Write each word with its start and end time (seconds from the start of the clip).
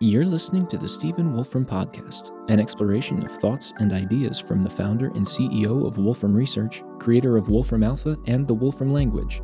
You're 0.00 0.24
listening 0.24 0.66
to 0.66 0.76
the 0.76 0.88
Stephen 0.88 1.32
Wolfram 1.32 1.64
Podcast, 1.64 2.32
an 2.50 2.58
exploration 2.58 3.24
of 3.24 3.30
thoughts 3.30 3.72
and 3.78 3.92
ideas 3.92 4.40
from 4.40 4.64
the 4.64 4.68
founder 4.68 5.06
and 5.06 5.24
CEO 5.24 5.86
of 5.86 5.98
Wolfram 5.98 6.34
Research, 6.34 6.82
creator 6.98 7.36
of 7.36 7.48
Wolfram 7.48 7.84
Alpha 7.84 8.16
and 8.26 8.44
the 8.48 8.54
Wolfram 8.54 8.92
Language. 8.92 9.40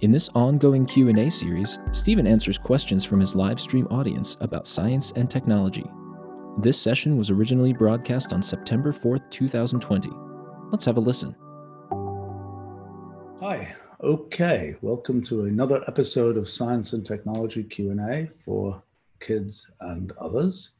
In 0.00 0.12
this 0.12 0.28
ongoing 0.36 0.86
Q&A 0.86 1.28
series, 1.28 1.80
Stephen 1.90 2.28
answers 2.28 2.58
questions 2.58 3.04
from 3.04 3.18
his 3.18 3.34
live 3.34 3.58
stream 3.58 3.88
audience 3.90 4.36
about 4.40 4.68
science 4.68 5.12
and 5.16 5.28
technology. 5.28 5.84
This 6.58 6.80
session 6.80 7.16
was 7.16 7.30
originally 7.30 7.72
broadcast 7.72 8.32
on 8.32 8.40
September 8.40 8.92
4th, 8.92 9.28
2020. 9.30 10.10
Let's 10.70 10.84
have 10.84 10.96
a 10.96 11.00
listen. 11.00 11.34
Hi. 13.40 13.74
Okay, 14.00 14.76
welcome 14.80 15.20
to 15.22 15.46
another 15.46 15.82
episode 15.88 16.36
of 16.36 16.48
Science 16.48 16.92
and 16.92 17.04
Technology 17.04 17.64
Q&A 17.64 18.30
for 18.38 18.80
kids 19.22 19.66
and 19.80 20.12
others. 20.20 20.74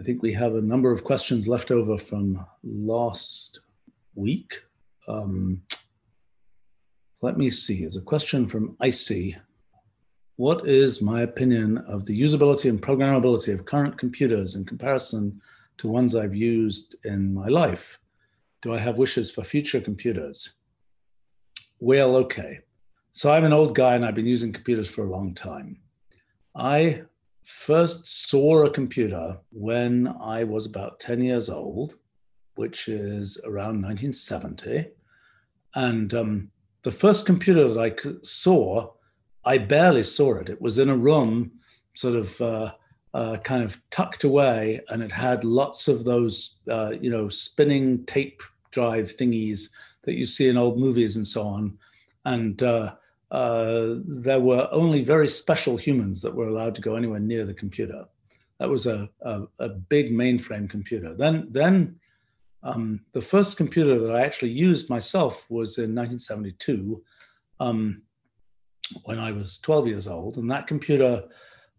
I 0.00 0.02
think 0.02 0.22
we 0.22 0.32
have 0.32 0.54
a 0.54 0.62
number 0.62 0.90
of 0.92 1.04
questions 1.04 1.48
left 1.48 1.70
over 1.70 1.98
from 1.98 2.44
last 2.62 3.60
week. 4.14 4.62
Um, 5.08 5.62
let 7.22 7.36
me 7.36 7.50
see. 7.50 7.80
There's 7.80 7.96
a 7.96 8.02
question 8.02 8.46
from 8.46 8.76
Icy. 8.80 9.36
What 10.36 10.68
is 10.68 11.00
my 11.00 11.22
opinion 11.22 11.78
of 11.88 12.04
the 12.04 12.18
usability 12.18 12.68
and 12.68 12.80
programmability 12.80 13.54
of 13.54 13.64
current 13.64 13.96
computers 13.96 14.54
in 14.54 14.66
comparison 14.66 15.40
to 15.78 15.88
ones 15.88 16.14
I've 16.14 16.34
used 16.34 16.96
in 17.04 17.32
my 17.32 17.48
life? 17.48 17.98
Do 18.60 18.74
I 18.74 18.78
have 18.78 18.98
wishes 18.98 19.30
for 19.30 19.44
future 19.44 19.80
computers? 19.80 20.56
Well, 21.80 22.16
okay. 22.16 22.60
So 23.12 23.32
I'm 23.32 23.44
an 23.44 23.52
old 23.52 23.74
guy 23.74 23.94
and 23.94 24.04
I've 24.04 24.14
been 24.14 24.26
using 24.26 24.52
computers 24.52 24.90
for 24.90 25.06
a 25.06 25.10
long 25.10 25.34
time. 25.34 25.78
I 26.54 27.02
first 27.46 28.28
saw 28.28 28.64
a 28.64 28.70
computer 28.70 29.38
when 29.52 30.08
I 30.20 30.42
was 30.44 30.66
about 30.66 30.98
10 30.98 31.22
years 31.22 31.48
old, 31.48 31.96
which 32.56 32.88
is 32.88 33.40
around 33.44 33.82
1970. 33.82 34.88
And 35.76 36.12
um, 36.14 36.50
the 36.82 36.90
first 36.90 37.24
computer 37.24 37.68
that 37.68 37.80
I 37.80 37.94
saw, 38.22 38.92
I 39.44 39.58
barely 39.58 40.02
saw 40.02 40.34
it. 40.36 40.48
It 40.48 40.60
was 40.60 40.78
in 40.78 40.88
a 40.88 40.96
room, 40.96 41.52
sort 41.94 42.16
of 42.16 42.40
uh, 42.40 42.72
uh, 43.14 43.36
kind 43.38 43.62
of 43.62 43.80
tucked 43.90 44.24
away, 44.24 44.80
and 44.88 45.02
it 45.02 45.12
had 45.12 45.44
lots 45.44 45.86
of 45.86 46.04
those, 46.04 46.58
uh, 46.68 46.94
you 47.00 47.10
know, 47.10 47.28
spinning 47.28 48.04
tape 48.06 48.42
drive 48.72 49.04
thingies 49.04 49.70
that 50.02 50.14
you 50.14 50.26
see 50.26 50.48
in 50.48 50.56
old 50.56 50.78
movies 50.78 51.16
and 51.16 51.26
so 51.26 51.42
on. 51.42 51.78
And 52.24 52.60
uh, 53.30 53.94
there 54.06 54.40
were 54.40 54.68
only 54.70 55.02
very 55.02 55.28
special 55.28 55.76
humans 55.76 56.20
that 56.22 56.34
were 56.34 56.48
allowed 56.48 56.74
to 56.76 56.80
go 56.80 56.96
anywhere 56.96 57.20
near 57.20 57.44
the 57.44 57.54
computer. 57.54 58.04
That 58.60 58.70
was 58.70 58.86
a, 58.86 59.08
a, 59.22 59.42
a 59.58 59.68
big 59.68 60.12
mainframe 60.12 60.70
computer. 60.70 61.14
Then, 61.14 61.48
then 61.50 61.96
um, 62.62 63.00
the 63.12 63.20
first 63.20 63.56
computer 63.56 63.98
that 63.98 64.14
I 64.14 64.22
actually 64.22 64.52
used 64.52 64.88
myself 64.88 65.44
was 65.48 65.78
in 65.78 65.94
1972 65.94 67.02
um, 67.60 68.02
when 69.04 69.18
I 69.18 69.32
was 69.32 69.58
12 69.58 69.88
years 69.88 70.08
old. 70.08 70.36
And 70.36 70.50
that 70.50 70.66
computer 70.66 71.22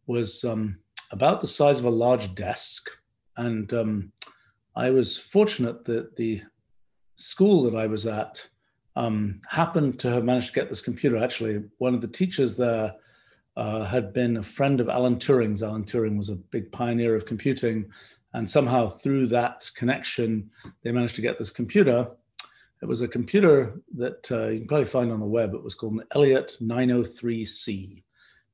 was 0.06 0.44
um, 0.44 0.78
about 1.11 1.42
the 1.42 1.48
size 1.48 1.80
of 1.80 1.86
a 1.86 1.89
large 1.89 2.36
desk. 2.36 2.89
And 3.38 3.72
um, 3.73 4.11
I 4.76 4.89
was 4.89 5.17
fortunate 5.17 5.86
that 5.86 6.16
the 6.16 6.42
school 7.16 7.64
that 7.64 7.76
I 7.76 7.88
was 7.88 8.06
at 8.06 8.48
um, 8.98 9.40
happened 9.48 10.00
to 10.00 10.09
have 10.09 10.23
managed 10.23 10.48
to 10.48 10.53
get 10.53 10.70
this 10.70 10.81
computer. 10.81 11.17
Actually, 11.17 11.64
one 11.78 11.94
of 11.94 12.02
the 12.02 12.08
teachers 12.08 12.58
there 12.58 12.95
uh, 13.56 13.86
had 13.86 14.12
been 14.12 14.38
a 14.38 14.44
friend 14.44 14.81
of 14.81 14.89
Alan 14.89 15.17
Turing's. 15.17 15.62
Alan 15.62 15.84
Turing 15.84 16.17
was 16.17 16.30
a 16.30 16.36
big 16.36 16.72
pioneer 16.72 17.16
of 17.16 17.28
computing. 17.28 17.86
And 18.34 18.50
somehow 18.50 18.89
through 18.89 19.28
that 19.28 19.70
connection, 19.76 20.50
they 20.84 20.92
managed 20.92 21.14
to 21.16 21.22
get 21.22 21.38
this 21.38 21.52
computer. 21.52 22.09
It 22.81 22.88
was 22.88 23.02
a 23.02 23.08
computer 23.08 23.80
that 23.95 24.32
uh, 24.32 24.48
you 24.48 24.60
can 24.60 24.67
probably 24.67 24.86
find 24.86 25.11
on 25.11 25.20
the 25.20 25.27
web. 25.27 25.54
It 25.54 25.64
was 25.64 25.76
called 25.76 25.94
an 25.94 26.04
Elliott 26.16 26.58
903C, 26.60 28.02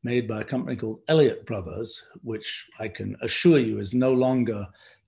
made 0.03 0.28
by 0.28 0.41
a 0.41 0.46
company 0.46 0.75
called 0.75 1.03
Elliott 1.07 1.46
Brothers, 1.46 2.06
which 2.22 2.67
I 2.79 2.90
can 2.90 3.16
assure 3.22 3.59
you 3.59 3.79
is 3.79 3.94
no 3.94 4.12
longer 4.12 4.67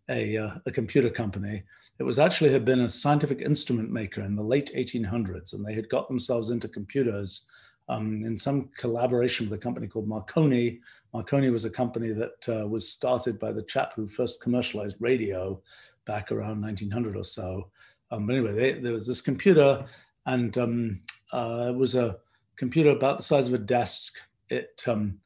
a, 0.10 0.38
uh, 0.38 0.52
a 0.66 0.72
computer 0.72 1.10
company. 1.10 1.64
It 2.00 2.04
was 2.04 2.20
actually 2.20 2.52
had 2.52 2.66
been 2.66 2.82
a 2.82 2.90
scientific 2.90 3.42
instrument 3.42 3.92
maker 3.92 4.22
in 4.22 4.36
the 4.36 4.44
late 4.44 4.72
1800s, 4.76 5.54
and 5.54 5.66
they 5.66 5.74
had 5.74 5.90
got 5.90 6.08
themselves 6.08 6.50
into 6.50 6.68
computers 6.68 7.48
um, 7.88 8.24
in 8.24 8.38
some 8.38 8.70
collaboration 8.78 9.48
with 9.48 9.58
a 9.58 9.62
company 9.62 9.88
called 9.88 10.08
Marconi. 10.08 10.80
Marconi 11.14 11.50
was 11.50 11.66
a 11.66 11.70
company 11.70 12.12
that 12.12 12.50
uh, 12.50 12.68
was 12.68 12.90
started 12.90 13.40
by 13.40 13.52
the 13.52 13.64
chap 13.64 13.94
who 13.96 14.08
first 14.08 14.42
commercialized 14.42 14.98
radio 15.00 15.62
back 16.06 16.32
around 16.32 16.62
1900 16.62 17.16
or 17.16 17.24
so. 17.24 17.70
Um, 18.12 18.28
but 18.28 18.36
anyway, 18.36 18.54
they, 18.54 18.74
there 18.74 18.94
was 18.94 19.08
this 19.08 19.22
computer, 19.22 19.86
and 20.26 20.58
um, 20.58 21.00
uh, 21.32 21.68
it 21.70 21.76
was 21.76 21.96
a 21.96 22.18
computer 22.56 22.92
about 22.92 23.18
the 23.18 23.24
size 23.24 23.48
of 23.48 23.54
a 23.54 23.60
desk. 23.60 24.18
It 24.50 24.84
um, 24.88 25.20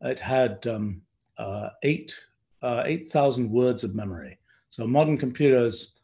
it 0.00 0.20
had 0.20 0.66
um, 0.66 1.02
uh, 1.38 1.70
eight 1.82 2.14
uh, 2.64 2.82
8,000 2.86 3.50
words 3.50 3.84
of 3.84 3.94
memory. 3.94 4.38
So 4.70 4.86
modern 4.86 5.18
computers, 5.18 5.94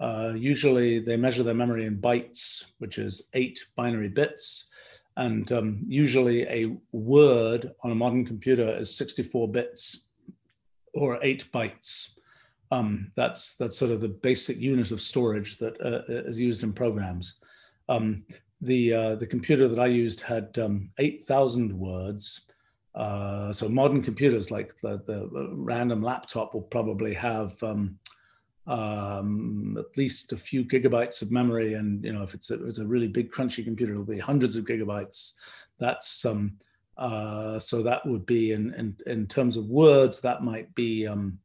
uh, 0.00 0.32
usually 0.36 0.98
they 0.98 1.16
measure 1.16 1.44
their 1.44 1.54
memory 1.54 1.86
in 1.86 1.98
bytes, 1.98 2.72
which 2.78 2.98
is 2.98 3.28
eight 3.34 3.64
binary 3.76 4.08
bits. 4.08 4.68
And 5.16 5.50
um, 5.52 5.84
usually 5.86 6.42
a 6.42 6.76
word 6.92 7.72
on 7.82 7.92
a 7.92 7.94
modern 7.94 8.26
computer 8.26 8.76
is 8.76 8.94
64 8.96 9.48
bits 9.48 10.08
or 10.94 11.18
eight 11.22 11.46
bytes. 11.52 12.18
Um, 12.70 13.12
that's, 13.14 13.56
that's 13.56 13.78
sort 13.78 13.92
of 13.92 14.00
the 14.00 14.08
basic 14.08 14.58
unit 14.58 14.90
of 14.90 15.00
storage 15.00 15.56
that 15.58 15.80
uh, 15.80 16.02
is 16.08 16.38
used 16.38 16.64
in 16.64 16.72
programs. 16.72 17.40
Um, 17.88 18.24
the, 18.60 18.92
uh, 18.92 19.14
the 19.14 19.26
computer 19.26 19.68
that 19.68 19.78
I 19.78 19.86
used 19.86 20.20
had 20.20 20.58
um, 20.58 20.90
8,000 20.98 21.72
words 21.72 22.47
uh, 22.98 23.52
so 23.52 23.68
modern 23.68 24.02
computers 24.02 24.50
like 24.50 24.76
the, 24.80 25.00
the, 25.06 25.50
random 25.52 26.02
laptop 26.02 26.52
will 26.52 26.62
probably 26.62 27.14
have 27.14 27.62
um, 27.62 27.96
um, 28.66 29.76
at 29.78 29.96
least 29.96 30.32
a 30.32 30.36
few 30.36 30.64
gigabytes 30.64 31.22
of 31.22 31.30
memory. 31.30 31.74
And, 31.74 32.04
you 32.04 32.12
know, 32.12 32.24
if 32.24 32.34
it's 32.34 32.50
a, 32.50 32.66
it's 32.66 32.78
a 32.78 32.86
really 32.86 33.06
big 33.06 33.30
crunchy 33.30 33.64
computer, 33.64 33.92
it'll 33.92 34.04
be 34.04 34.18
hundreds 34.18 34.56
of 34.56 34.64
gigabytes. 34.64 35.34
That's, 35.78 36.24
um, 36.24 36.54
uh, 36.96 37.60
so 37.60 37.84
that 37.84 38.04
would 38.04 38.26
be 38.26 38.50
in, 38.50 38.74
in, 38.74 38.96
in 39.06 39.28
terms 39.28 39.56
of 39.56 39.70
words, 39.70 40.20
that 40.22 40.42
might 40.42 40.74
be, 40.74 41.06
um, 41.06 41.38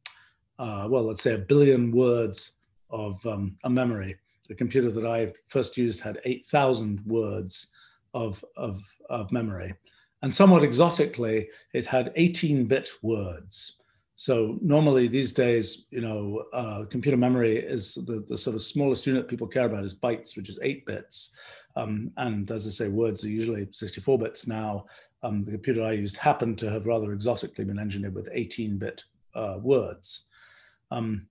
uh, 0.58 0.88
well, 0.90 1.03
let's 1.03 1.22
say 1.22 1.35
a 1.35 1.38
billion 1.38 1.91
words 1.91 2.53
of 2.90 3.24
um, 3.28 3.56
a 3.64 3.70
memory. 3.70 4.18
The 4.47 4.56
computer 4.56 4.90
that 4.90 5.06
I 5.06 5.31
first 5.50 5.78
used 5.78 6.02
had 6.02 6.20
8,000 6.25 7.00
words 7.06 7.68
of, 8.16 8.44
of, 8.58 8.81
of 9.12 9.31
memory. 9.31 9.75
And 10.23 10.34
somewhat 10.34 10.63
exotically, 10.63 11.50
it 11.73 11.85
had 11.85 12.13
18 12.16 12.63
bit 12.66 12.89
words. 13.01 13.79
So 14.16 14.57
normally 14.61 15.07
these 15.07 15.34
days, 15.34 15.88
you 15.91 16.00
know, 16.00 16.45
uh, 16.53 16.85
computer 16.85 17.17
memory 17.17 17.57
is 17.57 17.95
the, 17.95 18.23
the 18.28 18.38
sort 18.38 18.56
of 18.56 18.61
smallest 18.61 19.06
unit 19.06 19.28
people 19.28 19.47
care 19.47 19.66
about 19.66 19.84
is 19.84 19.94
bytes, 19.94 20.38
which 20.38 20.50
is 20.50 20.59
eight 20.61 20.85
bits. 20.85 21.35
Um, 21.75 22.11
and 22.16 22.50
as 22.51 22.66
I 22.66 22.69
say, 22.69 22.88
words 22.88 23.25
are 23.25 23.29
usually 23.29 23.67
64 23.72 24.17
bits 24.17 24.47
now. 24.47 24.85
Um, 25.23 25.44
the 25.44 25.51
computer 25.51 25.84
I 25.84 25.91
used 25.91 26.16
happened 26.16 26.57
to 26.59 26.72
have 26.72 26.85
rather 26.85 27.11
exotically 27.11 27.66
been 27.66 27.79
engineered 27.79 28.16
with 28.16 28.29
18 28.31 28.78
bit 28.78 29.03
uh, 29.35 29.57
words. 29.61 30.28
Um, 30.90 31.28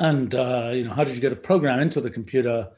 and, 0.00 0.34
uh, 0.34 0.70
you 0.74 0.84
know, 0.84 0.92
how 0.92 1.04
did 1.04 1.14
you 1.14 1.22
get 1.22 1.32
a 1.32 1.36
program 1.36 1.80
into 1.80 2.02
the 2.02 2.10
computer? 2.10 2.68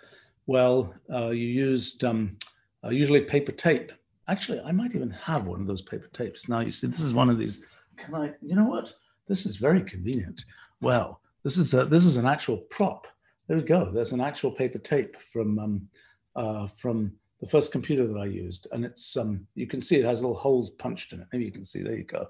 Well, 0.47 0.95
uh, 1.13 1.31
you 1.31 1.49
used 1.49 2.05
um, 2.05 2.37
uh, 2.85 2.91
usually 2.91 3.23
paper 3.23 3.51
tape 3.53 3.91
Actually, 4.29 4.61
I 4.61 4.73
might 4.73 4.95
even 4.95 5.11
have 5.11 5.47
one 5.47 5.61
of 5.61 5.67
those 5.67 5.83
paper 5.83 6.09
tapes. 6.13 6.49
Now, 6.49 6.61
you 6.61 6.71
see, 6.71 6.87
this 6.87 7.01
is 7.01 7.15
one 7.15 7.31
of 7.31 7.39
these. 7.39 7.65
Can 7.97 8.15
I, 8.15 8.35
you 8.43 8.55
know 8.55 8.67
what? 8.67 8.93
This 9.27 9.47
is 9.47 9.57
very 9.57 9.83
convenient. 9.83 10.45
Well, 10.81 11.21
this 11.45 11.57
is 11.57 11.73
a, 11.75 11.85
this 11.87 12.05
is 12.05 12.17
an 12.17 12.27
actual 12.27 12.59
prop. 12.71 13.07
There 13.47 13.57
we 13.57 13.63
go. 13.63 13.91
There's 13.91 14.13
an 14.13 14.21
actual 14.21 14.51
paper 14.51 14.79
tape 14.79 15.17
from 15.33 15.59
um, 15.59 15.89
uh, 16.37 16.67
from 16.67 17.13
the 17.41 17.49
first 17.49 17.73
computer 17.73 18.07
that 18.07 18.19
I 18.19 18.27
used, 18.27 18.67
and 18.73 18.85
it's 18.85 19.17
um, 19.17 19.47
you 19.55 19.67
can 19.67 19.81
see 19.81 19.97
it 19.97 20.05
has 20.05 20.21
little 20.21 20.37
holes 20.37 20.71
punched 20.71 21.13
in 21.13 21.21
it. 21.21 21.27
Maybe 21.33 21.47
you 21.47 21.53
can 21.53 21.65
see. 21.65 21.83
There 21.83 21.97
you 21.97 22.05
go. 22.05 22.27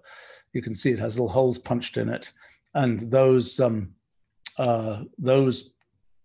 You 0.52 0.62
can 0.62 0.74
see 0.74 0.90
it 0.90 0.98
has 1.00 1.18
little 1.18 1.28
holes 1.28 1.58
punched 1.58 1.96
in 1.96 2.08
it, 2.08 2.30
and 2.74 3.00
those 3.00 3.58
um, 3.58 3.92
uh, 4.58 5.02
those 5.18 5.72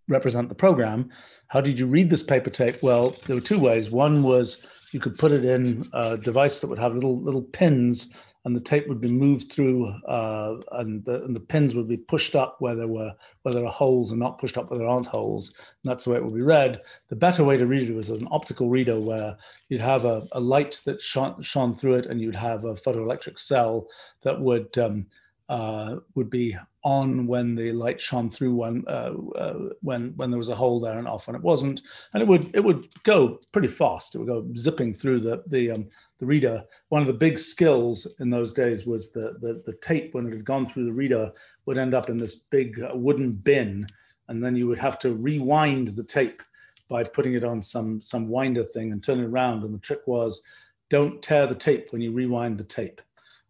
represent 0.07 0.49
the 0.49 0.55
program. 0.55 1.09
How 1.47 1.61
did 1.61 1.79
you 1.79 1.87
read 1.87 2.09
this 2.09 2.23
paper 2.23 2.49
tape? 2.49 2.75
Well, 2.83 3.09
there 3.25 3.35
were 3.35 3.41
two 3.41 3.59
ways. 3.59 3.89
One 3.89 4.21
was 4.21 4.63
you 4.93 4.99
could 4.99 5.17
put 5.17 5.31
it 5.31 5.43
in 5.43 5.83
a 5.93 6.17
device 6.17 6.59
that 6.59 6.67
would 6.67 6.79
have 6.79 6.93
little 6.93 7.19
little 7.19 7.41
pins 7.41 8.11
and 8.45 8.55
the 8.55 8.61
tape 8.61 8.87
would 8.87 8.99
be 8.99 9.09
moved 9.09 9.51
through 9.51 9.87
uh, 10.05 10.55
and, 10.73 11.03
the, 11.05 11.23
and 11.23 11.35
the 11.35 11.39
pins 11.39 11.75
would 11.75 11.87
be 11.87 11.97
pushed 11.97 12.35
up 12.35 12.57
where 12.59 12.75
there 12.75 12.87
were 12.87 13.13
where 13.43 13.53
there 13.53 13.65
are 13.65 13.71
holes 13.71 14.11
and 14.11 14.19
not 14.19 14.37
pushed 14.37 14.57
up 14.57 14.69
where 14.69 14.77
there 14.77 14.87
aren't 14.87 15.07
holes. 15.07 15.49
And 15.49 15.89
that's 15.89 16.03
the 16.03 16.09
way 16.09 16.17
it 16.17 16.25
would 16.25 16.33
be 16.33 16.41
read. 16.41 16.81
The 17.07 17.15
better 17.15 17.43
way 17.43 17.57
to 17.57 17.67
read 17.67 17.89
it 17.89 17.95
was 17.95 18.09
an 18.09 18.27
optical 18.31 18.69
reader 18.69 18.99
where 18.99 19.37
you'd 19.69 19.81
have 19.81 20.03
a, 20.03 20.27
a 20.33 20.39
light 20.39 20.81
that 20.85 21.01
shone, 21.01 21.41
shone 21.41 21.73
through 21.73 21.95
it 21.95 22.05
and 22.05 22.19
you'd 22.19 22.35
have 22.35 22.65
a 22.65 22.73
photoelectric 22.73 23.39
cell 23.39 23.87
that 24.23 24.39
would 24.39 24.77
um, 24.77 25.05
uh, 25.49 25.97
would 26.15 26.29
be 26.29 26.55
on 26.83 27.27
when 27.27 27.55
the 27.55 27.71
light 27.71 27.99
shone 27.99 28.29
through 28.29 28.53
one 28.53 28.83
uh, 28.87 29.13
uh, 29.35 29.69
when 29.81 30.13
when 30.15 30.29
there 30.29 30.37
was 30.37 30.49
a 30.49 30.55
hole 30.55 30.79
there 30.79 30.97
and 30.97 31.07
off 31.07 31.27
when 31.27 31.35
it 31.35 31.41
wasn't. 31.41 31.81
And 32.13 32.21
it 32.21 32.27
would 32.27 32.53
it 32.55 32.63
would 32.63 32.87
go 33.03 33.39
pretty 33.51 33.67
fast. 33.67 34.15
It 34.15 34.19
would 34.19 34.27
go 34.27 34.47
zipping 34.57 34.93
through 34.93 35.19
the 35.19 35.43
the 35.47 35.71
um, 35.71 35.87
the 36.19 36.25
reader. 36.25 36.63
One 36.89 37.01
of 37.01 37.07
the 37.07 37.13
big 37.13 37.37
skills 37.37 38.07
in 38.19 38.29
those 38.29 38.53
days 38.53 38.85
was 38.85 39.11
the, 39.11 39.37
the 39.41 39.61
the 39.65 39.77
tape. 39.81 40.13
When 40.13 40.27
it 40.27 40.33
had 40.33 40.45
gone 40.45 40.67
through 40.67 40.85
the 40.85 40.93
reader 40.93 41.31
would 41.65 41.77
end 41.77 41.93
up 41.93 42.09
in 42.09 42.17
this 42.17 42.35
big 42.35 42.81
uh, 42.81 42.95
wooden 42.95 43.31
bin. 43.31 43.87
And 44.29 44.43
then 44.43 44.55
you 44.55 44.67
would 44.67 44.79
have 44.79 44.99
to 44.99 45.13
rewind 45.13 45.89
the 45.89 46.03
tape 46.03 46.41
by 46.87 47.03
putting 47.03 47.33
it 47.33 47.43
on 47.43 47.61
some 47.61 47.99
some 47.99 48.29
winder 48.29 48.63
thing 48.63 48.91
and 48.91 49.03
turn 49.03 49.19
it 49.19 49.25
around. 49.25 49.63
And 49.63 49.73
the 49.73 49.79
trick 49.79 50.07
was 50.07 50.41
don't 50.89 51.21
tear 51.21 51.47
the 51.47 51.55
tape 51.55 51.91
when 51.91 52.01
you 52.01 52.11
rewind 52.11 52.57
the 52.57 52.63
tape. 52.63 53.01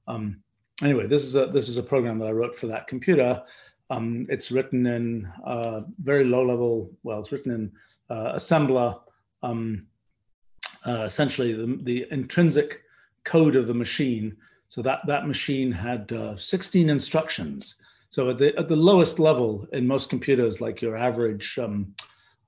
Um, 0.07 0.42
anyway, 0.81 1.08
this 1.08 1.24
is 1.24 1.36
a 1.36 1.46
this 1.48 1.70
is 1.70 1.78
a 1.78 1.84
program 1.84 2.18
that 2.20 2.28
I 2.28 2.31
wrote 2.31 2.56
for 2.56 2.68
that 2.68 2.88
computer. 2.88 3.42
Um, 3.90 4.25
it's 4.30 4.52
written 4.52 4.88
in 4.88 5.31
uh, 5.46 5.81
very 6.02 6.24
low 6.24 6.44
level. 6.44 6.92
Well, 7.04 7.20
it's 7.20 7.31
written 7.31 7.52
in 7.52 7.72
uh, 8.10 8.34
assembler. 8.34 9.00
Um, 9.44 9.88
uh, 10.86 11.04
essentially, 11.04 11.54
the, 11.54 11.80
the 11.84 12.08
intrinsic 12.12 12.81
code 13.24 13.56
of 13.56 13.68
the 13.68 13.74
machine. 13.74 14.36
So 14.70 14.81
that 14.81 15.06
that 15.06 15.28
machine 15.28 15.72
had 15.72 16.12
uh, 16.12 16.36
16 16.38 16.90
instructions. 16.90 17.76
So 18.10 18.30
at 18.30 18.38
the 18.38 18.56
at 18.58 18.68
the 18.68 18.76
lowest 18.76 19.19
level 19.19 19.68
in 19.74 19.88
most 19.88 20.10
computers, 20.10 20.62
like 20.62 20.81
your 20.81 20.96
average, 20.96 21.58
um, 21.60 21.94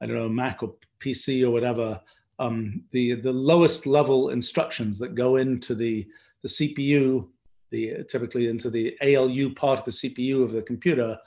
I 0.02 0.06
don't 0.06 0.16
know, 0.16 0.30
Mac 0.30 0.64
or 0.64 0.74
PC 1.00 1.44
or 1.44 1.52
whatever, 1.52 2.00
um, 2.40 2.84
the 2.92 3.14
the 3.16 3.34
lowest 3.34 3.86
level 3.86 4.30
instructions 4.30 4.98
that 5.00 5.16
go 5.16 5.36
into 5.38 5.76
the 5.76 6.08
the 6.42 6.50
CPU 6.50 7.28
the 7.76 8.04
typically 8.06 8.48
into 8.48 8.70
the 8.70 8.98
ALU 9.02 9.54
part 9.54 9.80
of 9.80 9.86
the 9.86 9.92
CPU 9.92 10.44
of 10.44 10.52
the 10.52 10.62
computer, 10.62 11.18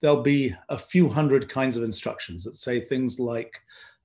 there'll 0.00 0.22
be 0.22 0.54
a 0.68 0.78
few 0.78 1.08
hundred 1.08 1.48
kinds 1.48 1.76
of 1.76 1.82
instructions 1.82 2.44
that 2.44 2.54
say 2.54 2.80
things 2.80 3.18
like 3.18 3.60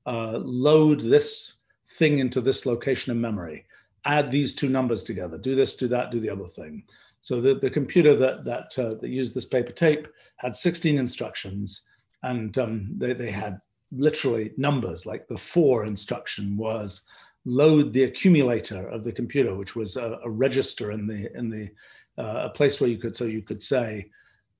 uh, 0.05 0.39
load 0.43 1.01
this 1.01 1.59
thing 1.97 2.19
into 2.19 2.41
this 2.41 2.65
location 2.65 3.11
in 3.11 3.21
memory, 3.21 3.65
add 4.05 4.31
these 4.31 4.55
two 4.55 4.69
numbers 4.69 5.03
together, 5.03 5.37
do 5.37 5.53
this, 5.55 5.75
do 5.75 5.87
that, 5.87 6.11
do 6.11 6.19
the 6.19 6.29
other 6.29 6.47
thing. 6.47 6.83
So 7.19 7.39
the, 7.39 7.53
the 7.55 7.69
computer 7.69 8.15
that 8.15 8.43
that 8.45 8.79
uh, 8.79 8.95
that 8.95 9.09
used 9.09 9.35
this 9.35 9.45
paper 9.45 9.71
tape 9.71 10.07
had 10.37 10.55
16 10.55 10.97
instructions, 10.97 11.87
and 12.23 12.57
um, 12.57 12.89
they, 12.97 13.13
they 13.13 13.31
had 13.31 13.61
literally 13.91 14.53
numbers. 14.57 15.05
Like 15.05 15.27
the 15.27 15.37
four 15.37 15.85
instruction 15.85 16.57
was 16.57 17.03
load 17.45 17.93
the 17.93 18.03
accumulator 18.03 18.87
of 18.89 19.03
the 19.03 19.11
computer, 19.11 19.55
which 19.55 19.75
was 19.75 19.97
a, 19.97 20.19
a 20.23 20.29
register 20.29 20.91
in 20.91 21.07
the 21.07 21.35
in 21.37 21.49
the 21.49 21.69
uh, 22.17 22.47
a 22.47 22.49
place 22.49 22.79
where 22.79 22.89
you 22.89 22.97
could 22.97 23.15
so 23.15 23.25
you 23.25 23.41
could 23.41 23.61
say, 23.61 24.09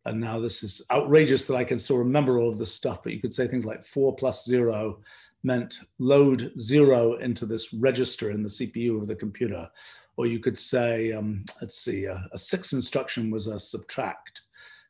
and 0.06 0.20
now 0.20 0.40
this 0.40 0.64
is 0.64 0.82
outrageous 0.92 1.46
that 1.46 1.56
I 1.56 1.64
can 1.64 1.78
still 1.80 1.98
remember 1.98 2.40
all 2.40 2.50
of 2.50 2.58
this 2.58 2.74
stuff, 2.74 3.04
but 3.04 3.14
you 3.14 3.22
could 3.22 3.34
say 3.34 3.48
things 3.48 3.66
like 3.66 3.84
four 3.84 4.16
plus 4.16 4.46
zero 4.46 5.00
meant 5.44 5.80
load 6.00 6.52
zero 6.60 7.16
into 7.16 7.46
this 7.46 7.74
register 7.74 8.32
in 8.32 8.44
the 8.44 8.50
CPU 8.50 9.02
of 9.02 9.08
the 9.08 9.16
computer. 9.16 9.70
Or 10.18 10.28
you 10.28 10.40
could 10.40 10.60
say, 10.60 11.14
um, 11.14 11.46
let's 11.62 11.78
see, 11.78 12.06
a, 12.06 12.28
a, 12.32 12.38
six 12.38 12.74
instruction 12.74 13.32
was 13.32 13.48
a 13.48 13.58
subtract, 13.58 14.42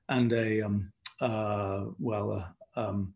and 0.09 0.33
a 0.33 0.61
um, 0.61 0.91
uh, 1.21 1.85
well, 1.99 2.31
uh, 2.75 2.79
um, 2.79 3.13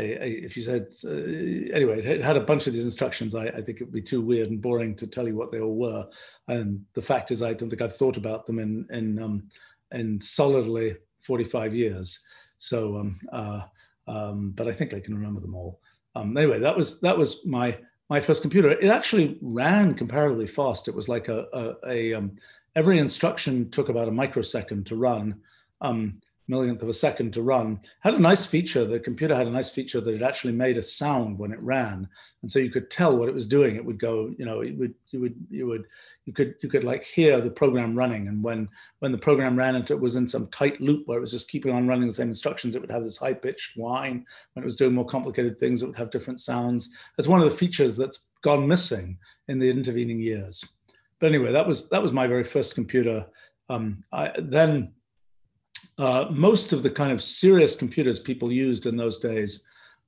if 0.00 0.56
you 0.56 0.62
said 0.62 0.86
uh, 1.04 1.74
anyway, 1.74 2.00
it 2.00 2.22
had 2.22 2.36
a 2.36 2.40
bunch 2.40 2.66
of 2.66 2.72
these 2.72 2.84
instructions. 2.84 3.34
I, 3.34 3.46
I, 3.46 3.60
think 3.60 3.80
it 3.80 3.84
would 3.84 3.92
be 3.92 4.02
too 4.02 4.20
weird 4.20 4.48
and 4.48 4.62
boring 4.62 4.94
to 4.96 5.06
tell 5.06 5.26
you 5.26 5.36
what 5.36 5.52
they 5.52 5.60
all 5.60 5.76
were. 5.76 6.06
And 6.48 6.84
the 6.94 7.02
fact 7.02 7.30
is, 7.30 7.42
I 7.42 7.52
don't 7.52 7.68
think 7.68 7.82
I've 7.82 7.96
thought 7.96 8.16
about 8.16 8.46
them 8.46 8.58
in 8.58 8.86
in 8.90 9.22
um, 9.22 9.44
in 9.92 10.20
solidly 10.20 10.96
45 11.20 11.74
years. 11.74 12.24
So, 12.58 12.98
um, 12.98 13.20
uh, 13.32 13.62
um, 14.06 14.52
but 14.52 14.68
I 14.68 14.72
think 14.72 14.94
I 14.94 15.00
can 15.00 15.14
remember 15.14 15.40
them 15.40 15.54
all. 15.54 15.80
Um, 16.14 16.36
anyway, 16.36 16.58
that 16.58 16.76
was 16.76 17.00
that 17.00 17.16
was 17.16 17.44
my 17.46 17.78
my 18.08 18.20
first 18.20 18.42
computer. 18.42 18.70
It 18.70 18.88
actually 18.88 19.38
ran 19.40 19.94
comparatively 19.94 20.46
fast. 20.46 20.88
It 20.88 20.94
was 20.94 21.08
like 21.08 21.28
a, 21.28 21.46
a, 21.52 21.74
a 21.88 22.14
um, 22.14 22.36
every 22.76 22.98
instruction 22.98 23.70
took 23.70 23.88
about 23.88 24.08
a 24.08 24.12
microsecond 24.12 24.86
to 24.86 24.96
run. 24.96 25.40
Um, 25.80 26.20
millionth 26.48 26.82
of 26.82 26.88
a 26.88 26.94
second 26.94 27.32
to 27.32 27.42
run 27.42 27.80
had 28.00 28.14
a 28.14 28.18
nice 28.18 28.44
feature 28.44 28.84
the 28.84 28.98
computer 28.98 29.34
had 29.34 29.46
a 29.46 29.50
nice 29.50 29.70
feature 29.70 30.00
that 30.00 30.14
it 30.14 30.22
actually 30.22 30.52
made 30.52 30.76
a 30.76 30.82
sound 30.82 31.38
when 31.38 31.52
it 31.52 31.60
ran. 31.60 32.08
And 32.42 32.50
so 32.50 32.58
you 32.58 32.70
could 32.70 32.90
tell 32.90 33.16
what 33.16 33.28
it 33.28 33.34
was 33.34 33.46
doing. 33.46 33.76
It 33.76 33.84
would 33.84 33.98
go 33.98 34.32
you 34.38 34.44
know 34.44 34.60
it 34.60 34.76
would 34.76 34.94
you 35.10 35.20
would 35.20 35.34
you 35.50 35.66
would 35.66 35.84
you 36.24 36.32
could 36.32 36.54
you 36.62 36.68
could 36.68 36.84
like 36.84 37.04
hear 37.04 37.40
the 37.40 37.50
program 37.50 37.96
running. 37.96 38.28
And 38.28 38.42
when 38.42 38.68
when 38.98 39.12
the 39.12 39.18
program 39.18 39.56
ran 39.56 39.76
into 39.76 39.94
it 39.94 40.00
was 40.00 40.16
in 40.16 40.26
some 40.26 40.48
tight 40.48 40.80
loop 40.80 41.06
where 41.06 41.18
it 41.18 41.20
was 41.20 41.30
just 41.30 41.48
keeping 41.48 41.72
on 41.72 41.86
running 41.86 42.06
the 42.06 42.14
same 42.14 42.28
instructions. 42.28 42.74
It 42.74 42.80
would 42.80 42.90
have 42.90 43.04
this 43.04 43.16
high 43.16 43.34
pitched 43.34 43.76
whine. 43.76 44.24
When 44.52 44.62
it 44.62 44.66
was 44.66 44.76
doing 44.76 44.94
more 44.94 45.06
complicated 45.06 45.58
things 45.58 45.82
it 45.82 45.86
would 45.86 45.98
have 45.98 46.10
different 46.10 46.40
sounds. 46.40 46.90
That's 47.16 47.28
one 47.28 47.40
of 47.40 47.48
the 47.48 47.56
features 47.56 47.96
that's 47.96 48.28
gone 48.42 48.66
missing 48.66 49.18
in 49.48 49.58
the 49.58 49.70
intervening 49.70 50.20
years. 50.20 50.64
But 51.20 51.28
anyway 51.28 51.52
that 51.52 51.66
was 51.66 51.88
that 51.90 52.02
was 52.02 52.12
my 52.12 52.26
very 52.26 52.44
first 52.44 52.74
computer. 52.74 53.26
Um, 53.68 54.02
I, 54.12 54.32
then 54.38 54.92
uh, 55.98 56.26
most 56.30 56.72
of 56.72 56.82
the 56.82 56.90
kind 56.90 57.12
of 57.12 57.22
serious 57.22 57.76
computers 57.76 58.18
people 58.18 58.50
used 58.50 58.86
in 58.86 58.96
those 58.96 59.18
days 59.18 59.64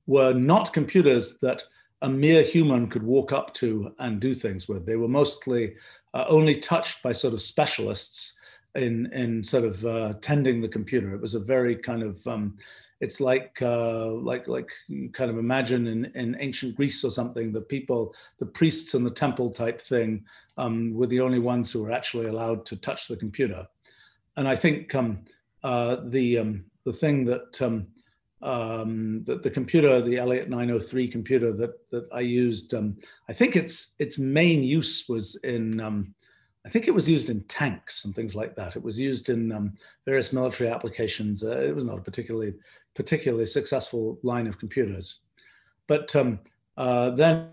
were 0.07 0.33
not 0.33 0.73
computers 0.73 1.37
that 1.39 1.63
a 2.01 2.09
mere 2.09 2.43
human 2.43 2.87
could 2.87 3.03
walk 3.03 3.31
up 3.31 3.53
to 3.55 3.93
and 3.99 4.19
do 4.19 4.33
things 4.33 4.67
with. 4.67 4.85
They 4.85 4.95
were 4.95 5.07
mostly 5.07 5.75
uh, 6.13 6.25
only 6.27 6.55
touched 6.55 7.01
by 7.01 7.11
sort 7.11 7.33
of 7.33 7.41
specialists 7.41 8.37
in 8.75 9.11
in 9.13 9.43
sort 9.43 9.63
of 9.63 9.85
uh, 9.85 10.13
tending 10.21 10.61
the 10.61 10.67
computer. 10.67 11.13
It 11.15 11.21
was 11.21 11.35
a 11.35 11.39
very 11.39 11.75
kind 11.75 12.03
of 12.03 12.25
um, 12.27 12.57
it's 12.99 13.19
like 13.19 13.61
uh, 13.61 14.11
like 14.11 14.47
like 14.47 14.69
you 14.87 15.09
kind 15.09 15.31
of 15.31 15.37
imagine 15.37 15.87
in, 15.87 16.05
in 16.15 16.35
ancient 16.39 16.75
Greece 16.75 17.03
or 17.03 17.11
something. 17.11 17.51
The 17.51 17.61
people, 17.61 18.13
the 18.37 18.45
priests 18.45 18.93
in 18.93 19.03
the 19.03 19.09
temple 19.09 19.49
type 19.49 19.81
thing, 19.81 20.25
um, 20.57 20.93
were 20.93 21.07
the 21.07 21.21
only 21.21 21.39
ones 21.39 21.71
who 21.71 21.83
were 21.83 21.91
actually 21.91 22.27
allowed 22.27 22.65
to 22.67 22.77
touch 22.77 23.07
the 23.07 23.17
computer. 23.17 23.67
And 24.37 24.47
I 24.47 24.55
think 24.55 24.93
um, 24.95 25.19
uh, 25.65 25.97
the 26.09 26.37
um, 26.37 26.63
the 26.83 26.93
thing 26.93 27.25
that 27.25 27.59
um, 27.59 27.87
um, 28.43 29.23
the, 29.23 29.37
the 29.37 29.49
computer, 29.49 29.99
the 29.99 30.17
Elliott 30.17 30.47
903 30.47 31.07
computer 31.07 31.51
that 31.53 31.73
that 31.89 32.07
I 32.13 32.19
used, 32.19 32.75
um, 32.75 32.97
I 33.27 33.33
think 33.33 33.55
its 33.55 33.95
its 33.97 34.19
main 34.19 34.63
use 34.63 35.09
was 35.09 35.35
in 35.43 35.79
um, 35.79 36.13
I 36.67 36.69
think 36.69 36.87
it 36.87 36.93
was 36.93 37.09
used 37.09 37.31
in 37.31 37.41
tanks 37.45 38.05
and 38.05 38.13
things 38.13 38.35
like 38.35 38.55
that. 38.55 38.75
It 38.75 38.83
was 38.83 38.99
used 38.99 39.29
in 39.29 39.51
um, 39.51 39.73
various 40.05 40.31
military 40.31 40.69
applications. 40.69 41.43
Uh, 41.43 41.57
it 41.57 41.75
was 41.75 41.85
not 41.85 41.97
a 41.97 42.01
particularly 42.01 42.53
particularly 42.93 43.47
successful 43.47 44.19
line 44.21 44.45
of 44.45 44.59
computers, 44.59 45.21
but 45.87 46.15
uh, 46.77 47.09
then 47.09 47.49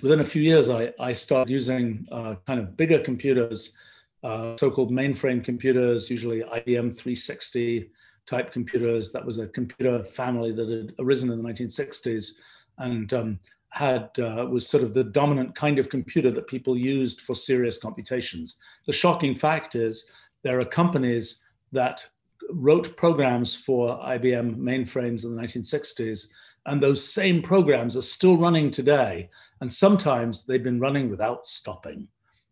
within 0.00 0.20
a 0.20 0.24
few 0.32 0.40
years, 0.40 0.70
I, 0.70 0.92
I 0.98 1.12
started 1.12 1.52
using 1.52 2.06
uh, 2.10 2.36
kind 2.46 2.60
of 2.60 2.78
bigger 2.78 2.98
computers 2.98 3.74
uh, 4.22 4.56
so-called 4.56 4.90
mainframe 4.90 5.44
computers, 5.44 6.10
usually 6.10 6.40
IBM 6.40 6.94
360 6.94 7.90
type 8.26 8.52
computers. 8.52 9.12
That 9.12 9.24
was 9.24 9.38
a 9.38 9.48
computer 9.48 10.02
family 10.04 10.52
that 10.52 10.68
had 10.68 10.94
arisen 10.98 11.30
in 11.30 11.42
the 11.42 11.48
1960s 11.48 12.32
and 12.78 13.12
um, 13.14 13.38
had 13.70 14.10
uh, 14.18 14.46
was 14.50 14.68
sort 14.68 14.82
of 14.82 14.94
the 14.94 15.04
dominant 15.04 15.54
kind 15.54 15.78
of 15.78 15.88
computer 15.88 16.30
that 16.30 16.46
people 16.46 16.76
used 16.76 17.20
for 17.20 17.34
serious 17.34 17.78
computations. 17.78 18.56
The 18.86 18.92
shocking 18.92 19.34
fact 19.34 19.74
is 19.74 20.08
there 20.42 20.58
are 20.58 20.64
companies 20.64 21.42
that 21.72 22.06
wrote 22.50 22.96
programs 22.96 23.54
for 23.54 23.98
IBM 23.98 24.56
mainframes 24.56 25.24
in 25.24 25.34
the 25.34 25.42
1960s, 25.42 26.28
and 26.66 26.82
those 26.82 27.06
same 27.06 27.42
programs 27.42 27.96
are 27.96 28.02
still 28.02 28.36
running 28.36 28.70
today. 28.70 29.28
And 29.60 29.70
sometimes 29.70 30.44
they've 30.44 30.62
been 30.62 30.80
running 30.80 31.10
without 31.10 31.46
stopping 31.46 32.08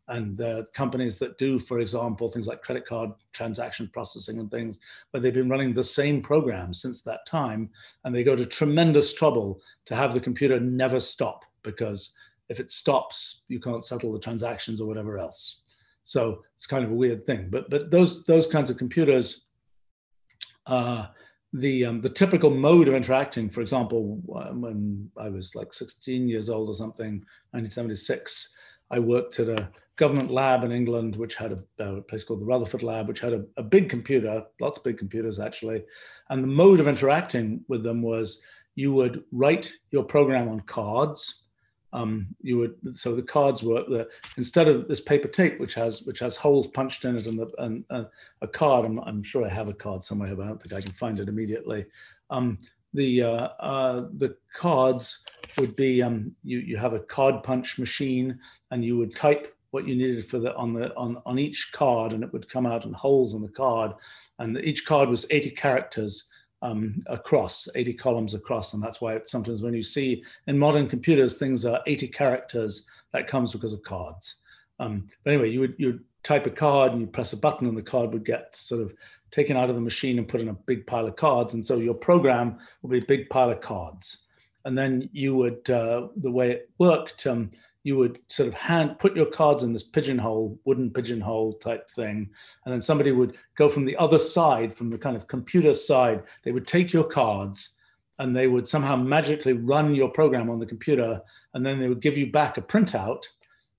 and 0.08 0.36
the 0.36 0.66
companies 0.72 1.18
that 1.18 1.36
do, 1.36 1.58
for 1.58 1.80
example, 1.80 2.30
things 2.30 2.46
like 2.46 2.62
credit 2.62 2.86
card 2.86 3.10
transaction 3.32 3.90
processing 3.92 4.38
and 4.38 4.50
things, 4.50 4.78
where 5.10 5.20
they've 5.20 5.34
been 5.34 5.48
running 5.48 5.74
the 5.74 5.82
same 5.82 6.22
program 6.22 6.72
since 6.72 7.00
that 7.02 7.26
time, 7.26 7.68
and 8.04 8.14
they 8.14 8.22
go 8.22 8.36
to 8.36 8.46
tremendous 8.46 9.12
trouble 9.14 9.60
to 9.84 9.96
have 9.96 10.14
the 10.14 10.20
computer 10.20 10.60
never 10.60 11.00
stop 11.00 11.44
because 11.62 12.14
if 12.48 12.60
it 12.60 12.70
stops, 12.70 13.42
you 13.48 13.58
can't 13.58 13.84
settle 13.84 14.12
the 14.12 14.20
transactions 14.20 14.80
or 14.80 14.86
whatever 14.86 15.18
else. 15.18 15.64
So 16.04 16.44
it's 16.54 16.66
kind 16.66 16.84
of 16.84 16.92
a 16.92 16.94
weird 16.94 17.26
thing. 17.26 17.48
But 17.50 17.68
but 17.68 17.90
those 17.90 18.24
those 18.24 18.46
kinds 18.46 18.70
of 18.70 18.76
computers, 18.76 19.46
uh, 20.66 21.06
the 21.52 21.84
um, 21.84 22.00
the 22.00 22.08
typical 22.08 22.50
mode 22.50 22.86
of 22.86 22.94
interacting, 22.94 23.50
for 23.50 23.60
example, 23.60 24.20
when 24.24 25.10
I 25.16 25.28
was 25.28 25.56
like 25.56 25.74
16 25.74 26.28
years 26.28 26.48
old 26.48 26.68
or 26.68 26.74
something, 26.74 27.14
1976, 27.50 28.54
I 28.92 29.00
worked 29.00 29.40
at 29.40 29.48
a 29.48 29.68
government 29.96 30.30
lab 30.30 30.62
in 30.62 30.72
England, 30.72 31.16
which 31.16 31.34
had 31.34 31.52
a, 31.52 31.84
a 31.84 32.02
place 32.02 32.22
called 32.22 32.40
the 32.40 32.46
Rutherford 32.46 32.82
Lab, 32.82 33.08
which 33.08 33.20
had 33.20 33.32
a, 33.32 33.44
a, 33.56 33.62
big 33.62 33.88
computer, 33.88 34.44
lots 34.60 34.78
of 34.78 34.84
big 34.84 34.98
computers 34.98 35.40
actually. 35.40 35.84
And 36.30 36.42
the 36.42 36.48
mode 36.48 36.80
of 36.80 36.88
interacting 36.88 37.64
with 37.68 37.82
them 37.82 38.02
was 38.02 38.42
you 38.74 38.92
would 38.92 39.24
write 39.32 39.72
your 39.90 40.04
program 40.04 40.48
on 40.48 40.60
cards, 40.60 41.44
um, 41.92 42.26
you 42.42 42.58
would 42.58 42.96
so 42.96 43.14
the 43.14 43.22
cards 43.22 43.62
were 43.62 43.82
the 43.88 44.08
instead 44.36 44.68
of 44.68 44.86
this 44.86 45.00
paper 45.00 45.28
tape 45.28 45.58
which 45.58 45.72
has 45.74 46.02
which 46.02 46.18
has 46.18 46.36
holes 46.36 46.66
punched 46.66 47.04
in 47.04 47.16
it 47.16 47.26
and, 47.26 47.38
the, 47.38 47.50
and 47.58 47.84
uh, 47.88 48.04
a 48.42 48.48
card 48.48 48.84
I'm, 48.84 48.98
I'm, 49.00 49.22
sure 49.22 49.46
I 49.46 49.48
have 49.48 49.68
a 49.68 49.72
card 49.72 50.04
somewhere 50.04 50.34
but 50.34 50.42
I 50.42 50.48
don't 50.48 50.62
think 50.62 50.74
I 50.74 50.82
can 50.82 50.92
find 50.92 51.20
it 51.20 51.28
immediately 51.28 51.86
um, 52.28 52.58
the 52.92 53.22
uh, 53.22 53.48
uh, 53.60 54.08
the 54.16 54.36
cards 54.52 55.24
would 55.56 55.74
be 55.76 56.02
um, 56.02 56.32
you 56.42 56.58
you 56.58 56.76
have 56.76 56.92
a 56.92 57.00
card 57.00 57.42
punch 57.42 57.78
machine 57.78 58.38
and 58.70 58.84
you 58.84 58.98
would 58.98 59.14
type 59.14 59.55
what 59.76 59.86
you 59.86 59.94
needed 59.94 60.24
for 60.24 60.38
the 60.38 60.56
on 60.56 60.72
the 60.72 60.96
on 60.96 61.20
on 61.26 61.38
each 61.38 61.70
card 61.70 62.14
and 62.14 62.24
it 62.24 62.32
would 62.32 62.48
come 62.48 62.64
out 62.64 62.86
in 62.86 62.94
holes 62.94 63.34
in 63.34 63.42
the 63.42 63.48
card. 63.48 63.92
And 64.38 64.56
each 64.64 64.86
card 64.86 65.10
was 65.10 65.26
80 65.30 65.50
characters 65.50 66.28
um, 66.62 67.02
across 67.08 67.68
80 67.74 67.92
columns 67.92 68.32
across. 68.32 68.72
And 68.72 68.82
that's 68.82 69.02
why 69.02 69.20
sometimes 69.26 69.60
when 69.60 69.74
you 69.74 69.82
see 69.82 70.24
in 70.46 70.58
modern 70.58 70.88
computers 70.88 71.36
things 71.36 71.66
are 71.66 71.82
80 71.86 72.08
characters 72.08 72.86
that 73.12 73.28
comes 73.28 73.52
because 73.52 73.74
of 73.74 73.82
cards. 73.82 74.36
Um, 74.80 75.08
but 75.22 75.34
anyway 75.34 75.50
you 75.50 75.60
would 75.60 75.74
you 75.76 75.86
would 75.88 76.04
type 76.22 76.46
a 76.46 76.50
card 76.50 76.92
and 76.92 77.02
you 77.02 77.06
press 77.06 77.34
a 77.34 77.36
button 77.36 77.68
and 77.68 77.76
the 77.76 77.82
card 77.82 78.14
would 78.14 78.24
get 78.24 78.56
sort 78.56 78.80
of 78.80 78.94
taken 79.30 79.58
out 79.58 79.68
of 79.68 79.74
the 79.74 79.88
machine 79.90 80.16
and 80.16 80.26
put 80.26 80.40
in 80.40 80.48
a 80.48 80.54
big 80.54 80.86
pile 80.86 81.06
of 81.06 81.16
cards. 81.16 81.52
And 81.52 81.66
so 81.66 81.76
your 81.76 81.92
program 81.92 82.58
would 82.80 82.92
be 82.92 83.04
a 83.04 83.14
big 83.14 83.28
pile 83.28 83.50
of 83.50 83.60
cards. 83.60 84.24
And 84.64 84.76
then 84.76 85.10
you 85.12 85.36
would 85.36 85.68
uh, 85.68 86.08
the 86.16 86.30
way 86.30 86.50
it 86.52 86.70
worked 86.78 87.26
um, 87.26 87.50
you 87.86 87.96
would 87.96 88.18
sort 88.26 88.48
of 88.48 88.54
hand 88.54 88.98
put 88.98 89.14
your 89.14 89.26
cards 89.26 89.62
in 89.62 89.72
this 89.72 89.84
pigeonhole, 89.84 90.58
wooden 90.64 90.90
pigeonhole 90.90 91.52
type 91.52 91.88
thing, 91.92 92.28
and 92.64 92.74
then 92.74 92.82
somebody 92.82 93.12
would 93.12 93.36
go 93.56 93.68
from 93.68 93.84
the 93.84 93.96
other 93.96 94.18
side, 94.18 94.74
from 94.74 94.90
the 94.90 94.98
kind 94.98 95.16
of 95.16 95.28
computer 95.28 95.72
side. 95.72 96.24
They 96.42 96.50
would 96.50 96.66
take 96.66 96.92
your 96.92 97.04
cards, 97.04 97.76
and 98.18 98.34
they 98.34 98.48
would 98.48 98.66
somehow 98.66 98.96
magically 98.96 99.52
run 99.52 99.94
your 99.94 100.08
program 100.08 100.50
on 100.50 100.58
the 100.58 100.66
computer, 100.66 101.20
and 101.54 101.64
then 101.64 101.78
they 101.78 101.88
would 101.88 102.02
give 102.02 102.18
you 102.18 102.32
back 102.32 102.58
a 102.58 102.60
printout, 102.60 103.22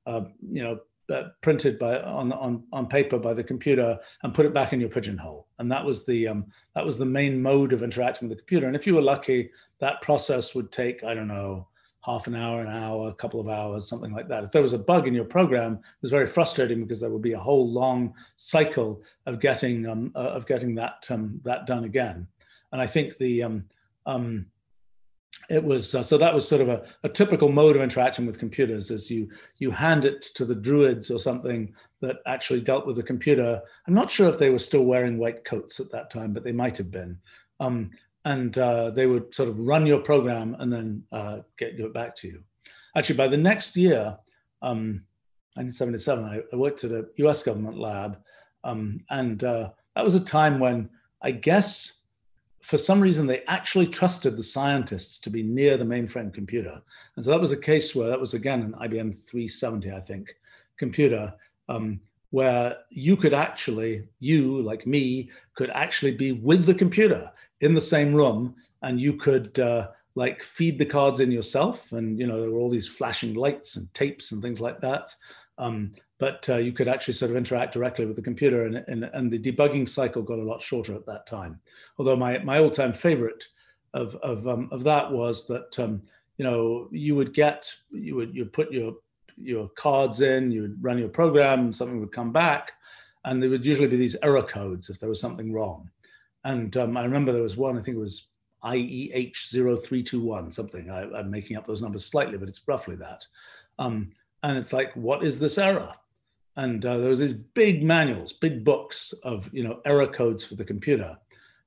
uh, 0.06 0.22
you 0.54 0.64
know, 0.64 0.80
uh, 1.14 1.24
printed 1.42 1.78
by 1.78 2.00
on 2.00 2.32
on 2.32 2.64
on 2.72 2.88
paper 2.88 3.20
by 3.20 3.34
the 3.34 3.44
computer, 3.44 4.00
and 4.24 4.34
put 4.34 4.46
it 4.46 4.54
back 4.54 4.72
in 4.72 4.80
your 4.80 4.90
pigeonhole. 4.90 5.50
And 5.60 5.70
that 5.70 5.84
was 5.84 6.06
the 6.06 6.30
um, 6.30 6.46
that 6.76 6.86
was 6.86 6.98
the 6.98 7.06
main 7.06 7.42
mode 7.42 7.74
of 7.74 7.84
interacting 7.84 8.30
with 8.30 8.38
the 8.38 8.42
computer. 8.42 8.68
And 8.68 8.76
if 8.76 8.88
you 8.88 8.96
were 8.96 9.02
lucky, 9.02 9.52
that 9.80 10.02
process 10.02 10.56
would 10.56 10.72
take 10.72 11.04
I 11.04 11.14
don't 11.14 11.28
know 11.28 11.68
half 12.08 12.26
an 12.26 12.36
hour, 12.36 12.62
an 12.62 12.70
hour, 12.70 13.10
a 13.10 13.14
couple 13.14 13.40
of 13.40 13.50
hours, 13.50 13.88
something 13.88 14.14
like 14.14 14.30
that. 14.30 14.46
If 14.46 14.52
there 14.52 14.62
was 14.62 14.74
a 14.74 14.80
bug 14.80 15.08
in 15.08 15.14
your 15.14 15.26
program, 15.26 15.74
it 15.74 16.02
was 16.02 16.10
very 16.10 16.26
frustrating 16.26 16.82
because 16.82 17.02
there 17.02 17.10
would 17.10 17.22
be 17.22 17.34
a 17.34 17.40
whole 17.40 17.70
long 17.70 18.14
cycle 18.38 19.04
of 19.26 19.40
getting 19.42 19.86
um, 19.86 20.12
uh, 20.16 20.20
of 20.20 20.48
getting 20.48 20.74
that 20.76 21.06
um, 21.10 21.42
that 21.44 21.68
done 21.68 21.84
again. 21.84 22.26
And 22.72 22.82
I 22.82 22.88
think 22.88 23.18
the 23.18 23.44
um, 23.44 23.66
um 24.06 24.46
it 25.50 25.64
was 25.64 25.96
uh, 25.96 26.04
so 26.04 26.18
that 26.18 26.34
was 26.34 26.48
sort 26.48 26.62
of 26.62 26.70
a, 26.70 26.86
a, 27.04 27.10
typical 27.10 27.50
mode 27.50 27.76
of 27.76 27.82
interaction 27.82 28.26
with 28.26 28.40
computers 28.40 28.92
is 28.92 29.10
you 29.10 29.30
you 29.58 29.72
hand 29.72 30.06
it 30.06 30.22
to 30.36 30.46
the 30.46 30.56
druids 30.56 31.10
or 31.10 31.20
something 31.20 31.74
that 32.02 32.18
actually 32.26 32.60
dealt 32.60 32.86
with 32.86 32.98
the 32.98 33.04
computer 33.04 33.62
i'm 33.88 33.94
not 33.94 34.12
sure 34.12 34.28
if 34.28 34.38
they 34.38 34.50
were 34.50 34.60
still 34.60 34.84
wearing 34.84 35.18
white 35.18 35.46
coats 35.46 35.80
at 35.80 35.90
that 35.90 36.10
time 36.10 36.34
but 36.34 36.44
they 36.44 36.52
might 36.52 36.76
have 36.76 36.92
been 36.92 37.18
um, 37.60 37.90
and 38.28 38.58
uh, 38.58 38.90
they 38.90 39.08
would 39.08 39.34
sort 39.34 39.48
of 39.48 39.58
run 39.58 39.86
your 39.86 40.02
program 40.02 40.54
and 40.60 40.72
then 40.72 41.02
uh, 41.14 41.38
get 41.58 41.80
it 41.80 41.94
back 41.94 42.14
to 42.14 42.28
you. 42.28 42.44
Actually, 42.94 43.16
by 43.16 43.28
the 43.30 43.38
next 43.38 43.78
year, 43.78 44.18
um, 44.62 45.02
1977, 45.54 46.26
I, 46.26 46.42
I, 46.52 46.56
worked 46.58 46.84
at 46.84 46.92
a 46.92 47.06
U.S. 47.18 47.42
government 47.42 47.78
lab, 47.80 48.20
um, 48.66 49.00
and 49.10 49.42
uh, 49.46 49.70
that 49.96 50.04
was 50.04 50.16
a 50.16 50.20
time 50.20 50.60
when 50.60 50.90
I 51.22 51.32
guess 51.32 52.02
for 52.62 52.78
some 52.78 53.00
reason 53.00 53.28
they 53.28 53.44
actually 53.48 53.88
trusted 53.88 54.36
the 54.36 54.44
scientists 54.44 55.20
to 55.20 55.30
be 55.30 55.42
near 55.42 55.78
the 55.78 55.86
mainframe 55.86 56.34
computer, 56.34 56.82
and 57.16 57.24
so 57.24 57.32
that 57.32 57.40
was 57.40 57.54
a 57.54 57.58
case 57.58 57.96
where 57.96 58.10
that 58.10 58.20
was 58.20 58.34
again 58.34 58.62
an 58.62 58.74
IBM 58.74 59.16
370, 59.16 59.94
I 59.94 60.02
think, 60.02 60.36
computer. 60.76 61.34
Um, 61.70 62.02
where 62.32 62.78
you 62.90 63.16
could 63.16 63.34
actually, 63.34 64.08
you 64.20 64.62
like 64.62 64.86
me, 64.86 65.30
could 65.56 65.70
actually 65.72 66.12
be 66.12 66.34
with 66.34 66.66
the 66.66 66.74
computer 66.74 67.32
in 67.62 67.74
the 67.74 67.82
same 67.82 68.14
room 68.14 68.56
and 68.82 69.00
you 69.00 69.14
could 69.14 69.58
uh, 69.60 69.90
like 70.16 70.44
feed 70.44 70.78
the 70.78 70.86
cards 70.86 71.20
in 71.20 71.32
yourself. 71.32 71.92
And, 71.94 72.20
you 72.20 72.28
know, 72.28 72.40
there 72.40 72.52
were 72.52 72.60
all 72.60 72.70
these 72.70 72.88
flashing 72.88 73.34
lights 73.34 73.78
and 73.78 73.92
tapes 73.94 74.32
and 74.32 74.42
things 74.42 74.60
like 74.60 74.82
that. 74.82 75.14
Um, 75.58 75.94
but 76.20 76.48
uh, 76.50 76.58
you 76.58 76.72
could 76.72 76.88
actually 76.88 77.14
sort 77.14 77.32
of 77.32 77.38
interact 77.38 77.74
directly 77.74 78.06
with 78.06 78.16
the 78.16 78.22
computer 78.22 78.66
and, 78.66 78.84
and, 78.88 79.10
and, 79.14 79.32
the 79.32 79.40
debugging 79.40 79.88
cycle 79.88 80.22
got 80.22 80.40
a 80.40 80.44
lot 80.44 80.62
shorter 80.62 80.96
at 80.96 81.06
that 81.06 81.26
time. 81.26 81.60
Although 81.98 82.16
my, 82.16 82.40
my 82.40 82.60
all-time 82.60 82.94
favorite 82.94 83.44
of, 83.94 84.16
of, 84.18 84.48
um, 84.48 84.70
of 84.72 84.84
that 84.84 85.12
was 85.12 85.48
that, 85.48 85.78
um, 85.80 86.02
you 86.38 86.46
know, 86.46 86.90
you 86.92 87.16
would 87.16 87.34
get, 87.34 87.72
you 87.92 88.16
would, 88.16 88.36
you 88.36 88.46
put 88.46 88.72
your 88.72 88.96
your 89.38 89.70
cards 89.70 90.22
in, 90.22 90.52
you 90.52 90.64
would 90.64 90.84
run 90.84 90.98
your 90.98 91.10
program, 91.10 91.72
something 91.72 92.00
would 92.00 92.12
come 92.12 92.32
back, 92.32 92.74
and 93.26 93.42
there 93.42 93.50
would 93.50 93.66
usually 93.66 93.88
be 93.88 93.98
these 93.98 94.16
error 94.24 94.44
codes 94.44 94.90
if 94.90 95.00
there 95.00 95.10
was 95.10 95.22
something 95.22 95.52
wrong. 95.52 95.90
And 96.44 96.76
um, 96.78 96.98
I 96.98 97.04
remember 97.04 97.32
there 97.32 97.42
was 97.42 97.58
one, 97.58 97.78
I 97.78 97.82
think 97.82 97.98
it 97.98 98.00
was 98.00 98.28
IEH0321, 98.64 100.54
something. 100.54 100.90
I, 100.90 101.20
am 101.20 101.30
making 101.30 101.58
up 101.58 101.66
those 101.66 101.82
numbers 101.82 102.06
slightly, 102.06 102.38
but 102.38 102.50
it's 102.50 102.62
roughly 102.68 102.96
that. 102.98 103.26
Um, 103.80 104.12
and 104.44 104.58
it's 104.58 104.74
like, 104.74 104.94
what 104.94 105.24
is 105.24 105.40
this 105.40 105.58
error? 105.58 105.94
And 106.56 106.84
uh, 106.86 106.98
there 106.98 107.10
was 107.10 107.20
these 107.20 107.34
big 107.34 107.84
manuals, 107.84 108.34
big 108.34 108.64
books 108.64 109.14
of 109.24 109.48
you 109.54 109.64
know 109.64 109.80
error 109.86 110.08
codes 110.08 110.44
for 110.44 110.56
the 110.56 110.66
computer. 110.66 111.16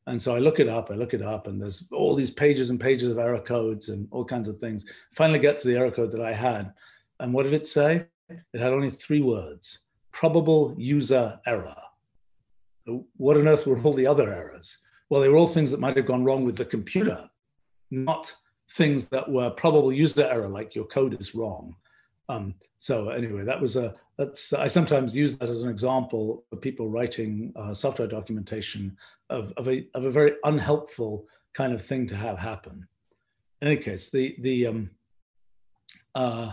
And 0.07 0.21
so 0.21 0.35
I 0.35 0.41
look 0.41 0.59
it 0.59 0.69
up, 0.69 0.91
I 0.91 0.95
look 0.95 1.15
it 1.15 1.23
up, 1.23 1.47
and 1.47 1.61
there's 1.61 1.89
all 1.93 2.17
these 2.17 2.31
pages 2.31 2.71
and 2.71 2.81
pages 2.81 3.12
of 3.12 3.19
error 3.19 3.41
codes 3.41 3.89
and 3.89 4.09
all 4.11 4.25
kinds 4.25 4.49
of 4.49 4.59
things. 4.59 4.85
Finally, 5.12 5.39
get 5.39 5.59
to 5.59 5.69
the 5.69 5.77
error 5.77 5.91
code 5.91 6.11
that 6.11 6.23
I 6.23 6.33
had, 6.33 6.73
and 7.21 7.33
what 7.33 7.45
did 7.45 7.55
it 7.55 7.67
say? 7.67 8.07
It 8.29 8.61
had 8.61 8.73
only 8.73 8.91
three 8.91 9.21
words 9.21 9.81
probable 10.12 10.75
user 10.77 11.39
error. 11.47 11.77
What 13.17 13.37
on 13.37 13.47
earth 13.47 13.67
were 13.67 13.81
all 13.81 13.93
the 13.93 14.07
other 14.07 14.33
errors? 14.33 14.79
Well, 15.09 15.21
they 15.21 15.29
were 15.29 15.37
all 15.37 15.49
things 15.49 15.71
that 15.71 15.81
might 15.81 15.97
have 15.97 16.07
gone 16.07 16.25
wrong 16.25 16.45
with 16.45 16.57
the 16.57 16.65
computer, 16.65 17.29
not 17.91 18.35
things 18.73 19.09
that 19.09 19.29
were 19.31 19.50
probable 19.50 19.93
user 19.93 20.29
error, 20.31 20.49
like 20.49 20.75
your 20.75 20.87
code 20.87 21.21
is 21.21 21.35
wrong. 21.35 21.75
Um, 22.29 22.55
so 22.79 23.09
anyway, 23.09 23.43
that 23.45 23.61
was 23.61 23.77
a 23.77 23.95
that's 24.17 24.53
I 24.53 24.69
sometimes 24.69 25.17
use 25.17 25.37
that 25.39 25.50
as 25.50 25.62
an 25.62 25.71
example 25.71 26.45
of 26.53 26.61
people 26.61 26.89
writing 26.89 27.53
uh, 27.57 27.75
software 27.75 28.07
documentation 28.07 28.97
of, 29.31 29.53
of 29.57 29.69
a 29.69 29.89
of 29.95 30.07
a 30.07 30.11
very 30.12 30.35
unhelpful 30.45 31.27
kind 31.55 31.73
of 31.73 31.85
thing 31.85 32.07
to 32.07 32.15
have 32.15 32.39
happen. 32.39 32.87
In 33.62 33.69
any 33.69 33.79
case, 33.79 34.11
the 34.11 34.37
the 34.41 34.67
um, 34.69 34.91
uh, 36.15 36.53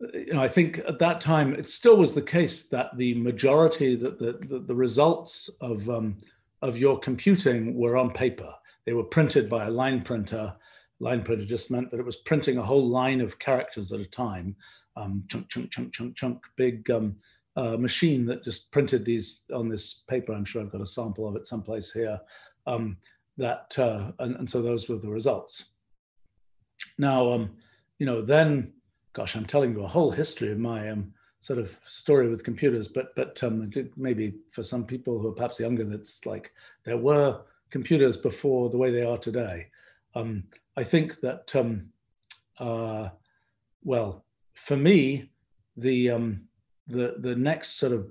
you 0.00 0.34
know, 0.34 0.42
I 0.42 0.48
think 0.48 0.78
at 0.78 0.98
that 0.98 1.20
time 1.20 1.54
it 1.54 1.68
still 1.68 1.96
was 1.96 2.12
the 2.14 2.22
case 2.22 2.68
that 2.68 2.96
the 2.96 3.14
majority, 3.14 3.96
that 3.96 4.18
the, 4.18 4.32
the, 4.46 4.58
the, 4.58 4.74
results 4.74 5.48
of, 5.60 5.88
um, 5.88 6.16
of 6.62 6.76
your 6.76 6.98
computing 6.98 7.74
were 7.74 7.96
on 7.96 8.10
paper. 8.10 8.52
They 8.86 8.92
were 8.92 9.04
printed 9.04 9.48
by 9.48 9.66
a 9.66 9.70
line 9.70 10.02
printer. 10.02 10.54
Line 11.00 11.22
printer 11.22 11.44
just 11.44 11.70
meant 11.70 11.90
that 11.90 12.00
it 12.00 12.06
was 12.06 12.16
printing 12.16 12.58
a 12.58 12.62
whole 12.62 12.88
line 12.88 13.20
of 13.20 13.38
characters 13.38 13.92
at 13.92 14.00
a 14.00 14.06
time, 14.06 14.56
um, 14.96 15.24
chunk, 15.28 15.48
chunk, 15.48 15.70
chunk, 15.70 15.92
chunk, 15.92 16.16
chunk, 16.16 16.42
big 16.56 16.90
um, 16.90 17.16
uh, 17.56 17.76
machine 17.76 18.26
that 18.26 18.44
just 18.44 18.70
printed 18.72 19.04
these 19.04 19.44
on 19.52 19.68
this 19.68 20.04
paper. 20.08 20.32
I'm 20.32 20.44
sure 20.44 20.62
I've 20.62 20.72
got 20.72 20.80
a 20.80 20.86
sample 20.86 21.28
of 21.28 21.36
it 21.36 21.46
someplace 21.46 21.92
here. 21.92 22.20
Um, 22.66 22.96
that 23.36 23.76
uh, 23.78 24.12
and, 24.20 24.36
and 24.36 24.48
so 24.48 24.62
those 24.62 24.88
were 24.88 24.96
the 24.96 25.10
results. 25.10 25.70
Now, 26.98 27.32
um, 27.32 27.50
you 27.98 28.06
know, 28.06 28.22
then 28.22 28.72
gosh, 29.14 29.36
I'm 29.36 29.46
telling 29.46 29.72
you 29.72 29.84
a 29.84 29.88
whole 29.88 30.10
history 30.10 30.52
of 30.52 30.58
my 30.58 30.90
um, 30.90 31.14
sort 31.40 31.58
of 31.58 31.74
story 31.86 32.28
with 32.28 32.44
computers, 32.44 32.88
but 32.88 33.14
but 33.16 33.42
um, 33.42 33.70
maybe 33.96 34.34
for 34.50 34.62
some 34.62 34.84
people 34.84 35.18
who 35.18 35.28
are 35.28 35.32
perhaps 35.32 35.58
younger, 35.58 35.84
that's 35.84 36.26
like 36.26 36.52
there 36.84 36.98
were 36.98 37.40
computers 37.70 38.16
before 38.16 38.68
the 38.68 38.76
way 38.76 38.90
they 38.90 39.04
are 39.04 39.18
today. 39.18 39.68
Um, 40.14 40.44
I 40.76 40.84
think 40.84 41.20
that 41.20 41.54
um, 41.56 41.86
uh, 42.58 43.08
well, 43.82 44.24
for 44.54 44.76
me, 44.76 45.30
the 45.76 46.10
um, 46.10 46.42
the 46.88 47.14
the 47.18 47.36
next 47.36 47.72
sort 47.72 47.92
of 47.92 48.10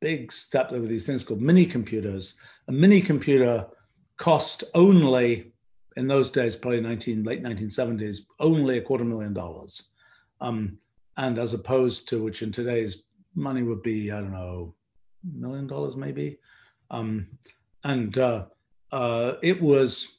big 0.00 0.32
step 0.32 0.72
over 0.72 0.86
these 0.86 1.06
things 1.06 1.24
called 1.24 1.40
mini 1.40 1.66
computers. 1.66 2.34
A 2.68 2.72
mini 2.72 3.00
computer 3.00 3.66
cost 4.18 4.64
only 4.74 5.52
in 5.96 6.06
those 6.06 6.30
days, 6.30 6.56
probably 6.56 6.80
19 6.80 7.24
late 7.24 7.42
1970s, 7.42 8.18
only 8.40 8.78
a 8.78 8.82
quarter 8.82 9.04
million 9.04 9.32
dollars. 9.32 9.90
Um, 10.40 10.78
and 11.16 11.38
as 11.38 11.54
opposed 11.54 12.08
to 12.08 12.22
which 12.22 12.42
in 12.42 12.52
today's 12.52 13.04
money 13.34 13.62
would 13.62 13.82
be, 13.82 14.10
I 14.10 14.20
don't 14.20 14.32
know, 14.32 14.74
million 15.22 15.66
dollars 15.66 15.96
maybe. 15.96 16.38
Um, 16.90 17.26
and 17.84 18.16
uh, 18.18 18.46
uh, 18.92 19.34
it 19.42 19.60
was 19.60 20.18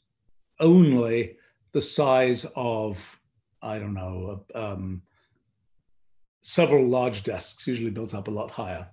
only 0.60 1.38
the 1.74 1.82
size 1.82 2.46
of, 2.56 3.20
I 3.62 3.80
don't 3.80 3.94
know, 3.94 4.46
um, 4.54 5.02
several 6.42 6.88
large 6.88 7.24
desks, 7.24 7.68
usually 7.68 7.90
built 7.90 8.14
up 8.14 8.28
a 8.28 8.32
lot 8.32 8.52
higher. 8.52 8.88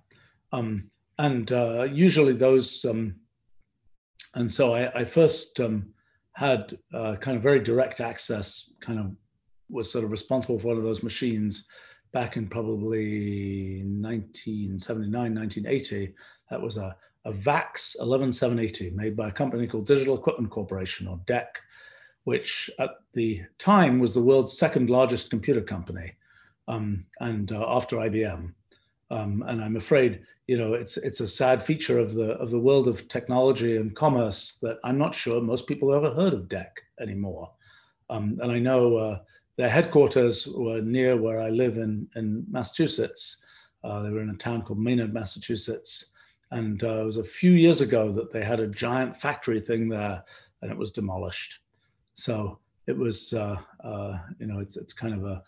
Um, 0.51 0.89
and 1.19 1.51
uh, 1.51 1.83
usually 1.83 2.33
those, 2.33 2.83
um, 2.85 3.15
and 4.35 4.51
so 4.51 4.73
I, 4.73 5.01
I 5.01 5.05
first 5.05 5.59
um, 5.59 5.93
had 6.33 6.77
uh, 6.93 7.15
kind 7.17 7.37
of 7.37 7.43
very 7.43 7.59
direct 7.59 8.01
access, 8.01 8.73
kind 8.81 8.99
of 8.99 9.11
was 9.73 9.91
sort 9.91 10.05
of 10.05 10.11
responsible 10.11 10.59
for 10.59 10.67
one 10.67 10.77
of 10.77 10.83
those 10.83 11.03
machines 11.03 11.67
back 12.13 12.37
in 12.37 12.47
probably 12.47 13.83
1979, 13.83 15.35
1980. 15.35 16.13
That 16.49 16.61
was 16.61 16.77
a, 16.77 16.95
a 17.25 17.33
VAX 17.33 17.95
11780 17.99 18.91
made 18.91 19.17
by 19.17 19.29
a 19.29 19.31
company 19.31 19.67
called 19.67 19.87
Digital 19.87 20.17
Equipment 20.17 20.51
Corporation 20.51 21.07
or 21.07 21.19
DEC, 21.25 21.47
which 22.23 22.69
at 22.79 22.91
the 23.13 23.41
time 23.57 23.99
was 23.99 24.13
the 24.13 24.21
world's 24.21 24.57
second 24.57 24.89
largest 24.89 25.29
computer 25.29 25.61
company 25.61 26.13
um, 26.67 27.05
and 27.19 27.51
uh, 27.51 27.65
after 27.67 27.97
IBM. 27.97 28.53
Um, 29.11 29.43
and 29.47 29.61
I'm 29.61 29.75
afraid, 29.75 30.21
you 30.47 30.57
know, 30.57 30.73
it's 30.73 30.97
it's 30.97 31.19
a 31.19 31.27
sad 31.27 31.61
feature 31.61 31.99
of 31.99 32.15
the 32.15 32.31
of 32.33 32.49
the 32.49 32.59
world 32.59 32.87
of 32.87 33.07
technology 33.07 33.77
and 33.77 33.95
commerce 33.95 34.57
that 34.61 34.77
I'm 34.83 34.97
not 34.97 35.13
sure 35.13 35.39
most 35.41 35.67
people 35.67 35.93
have 35.93 36.03
ever 36.03 36.15
heard 36.15 36.33
of 36.33 36.47
DEC 36.47 36.69
anymore. 36.99 37.51
Um, 38.09 38.39
and 38.41 38.51
I 38.51 38.59
know 38.59 38.97
uh, 38.97 39.19
their 39.57 39.69
headquarters 39.69 40.47
were 40.47 40.81
near 40.81 41.15
where 41.15 41.41
I 41.41 41.49
live 41.49 41.77
in 41.77 42.07
in 42.15 42.45
Massachusetts. 42.49 43.45
Uh, 43.83 44.01
they 44.01 44.09
were 44.09 44.21
in 44.21 44.29
a 44.29 44.37
town 44.37 44.61
called 44.61 44.79
Maynard, 44.79 45.13
Massachusetts, 45.13 46.11
and 46.51 46.83
uh, 46.83 47.01
it 47.01 47.05
was 47.05 47.17
a 47.17 47.23
few 47.23 47.51
years 47.51 47.81
ago 47.81 48.11
that 48.11 48.31
they 48.31 48.43
had 48.43 48.59
a 48.59 48.67
giant 48.67 49.15
factory 49.15 49.59
thing 49.59 49.89
there, 49.89 50.23
and 50.61 50.71
it 50.71 50.77
was 50.77 50.91
demolished. 50.91 51.59
So 52.13 52.59
it 52.87 52.97
was, 52.97 53.33
uh, 53.33 53.57
uh, 53.83 54.19
you 54.39 54.47
know, 54.47 54.59
it's 54.59 54.77
it's 54.77 54.93
kind 54.93 55.13
of 55.13 55.25
a 55.25 55.43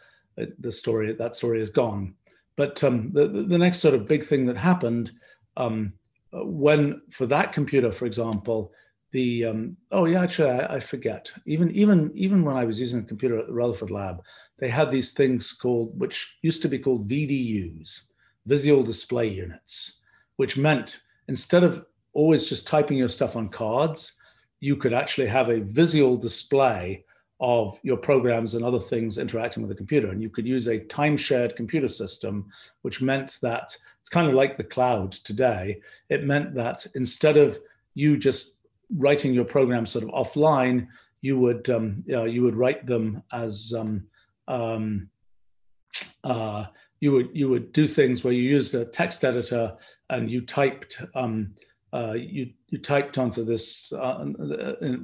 the 0.59 0.71
story 0.71 1.13
that 1.13 1.35
story 1.35 1.61
is 1.61 1.69
gone. 1.69 2.13
But 2.55 2.83
um, 2.83 3.11
the, 3.11 3.27
the 3.27 3.57
next 3.57 3.79
sort 3.79 3.95
of 3.95 4.07
big 4.07 4.25
thing 4.25 4.45
that 4.45 4.57
happened 4.57 5.11
um, 5.57 5.93
when, 6.31 7.01
for 7.09 7.25
that 7.27 7.53
computer, 7.53 7.91
for 7.91 8.05
example, 8.05 8.71
the 9.15 9.45
um, 9.45 9.77
oh 9.93 10.03
yeah, 10.05 10.21
actually 10.21 10.49
I, 10.49 10.75
I, 10.75 10.79
forget. 10.81 11.31
Even 11.45 11.71
even 11.71 12.11
even 12.15 12.43
when 12.43 12.57
I 12.57 12.65
was 12.65 12.81
using 12.81 12.99
the 12.99 13.07
computer 13.07 13.37
at 13.39 13.47
the 13.47 13.53
Rutherford 13.53 13.89
Lab, 13.89 14.21
they 14.57 14.67
had 14.67 14.91
these 14.91 15.13
things 15.13 15.53
called, 15.53 15.97
which 15.97 16.37
used 16.41 16.61
to 16.63 16.67
be 16.67 16.77
called 16.77 17.07
VDUs, 17.07 18.09
visual 18.45 18.83
display 18.83 19.29
units, 19.29 20.01
which 20.35 20.57
meant 20.57 20.99
instead 21.29 21.63
of 21.63 21.85
always 22.11 22.45
just 22.45 22.67
typing 22.67 22.97
your 22.97 23.07
stuff 23.07 23.37
on 23.37 23.47
cards, 23.47 24.17
you 24.59 24.75
could 24.75 24.93
actually 24.93 25.27
have 25.27 25.47
a 25.49 25.61
visual 25.61 26.17
display 26.17 27.05
of 27.39 27.79
your 27.83 27.97
programs 27.97 28.53
and 28.53 28.65
other 28.65 28.79
things 28.81 29.17
interacting 29.17 29.63
with 29.63 29.69
the 29.69 29.81
computer. 29.83 30.09
And 30.09 30.21
you 30.21 30.29
could 30.29 30.45
use 30.45 30.67
a 30.67 30.79
time 30.79 31.15
shared 31.15 31.55
computer 31.55 31.87
system, 31.87 32.47
which 32.81 33.01
meant 33.01 33.39
that 33.41 33.75
it's 34.01 34.09
kind 34.09 34.27
of 34.27 34.33
like 34.33 34.57
the 34.57 34.63
cloud 34.75 35.13
today. 35.13 35.79
It 36.09 36.25
meant 36.25 36.53
that 36.55 36.85
instead 36.95 37.37
of 37.37 37.59
you 37.93 38.17
just 38.17 38.54
writing 38.95 39.33
your 39.33 39.45
programs 39.45 39.91
sort 39.91 40.03
of 40.03 40.11
offline, 40.11 40.87
you 41.21 41.37
would 41.39 41.69
um, 41.69 41.97
you, 42.05 42.15
know, 42.15 42.25
you 42.25 42.43
would 42.43 42.55
write 42.55 42.85
them 42.85 43.23
as 43.31 43.73
um, 43.77 44.05
um, 44.47 45.09
uh, 46.23 46.65
you 46.99 47.11
would 47.11 47.29
you 47.33 47.49
would 47.49 47.71
do 47.71 47.87
things 47.87 48.23
where 48.23 48.33
you 48.33 48.43
used 48.43 48.75
a 48.75 48.85
text 48.85 49.23
editor 49.23 49.75
and 50.09 50.31
you 50.31 50.41
typed 50.41 51.01
um, 51.15 51.53
uh, 51.93 52.13
you, 52.13 52.51
you 52.69 52.77
typed 52.77 53.17
onto 53.17 53.43
this 53.43 53.91
uh, 53.93 54.25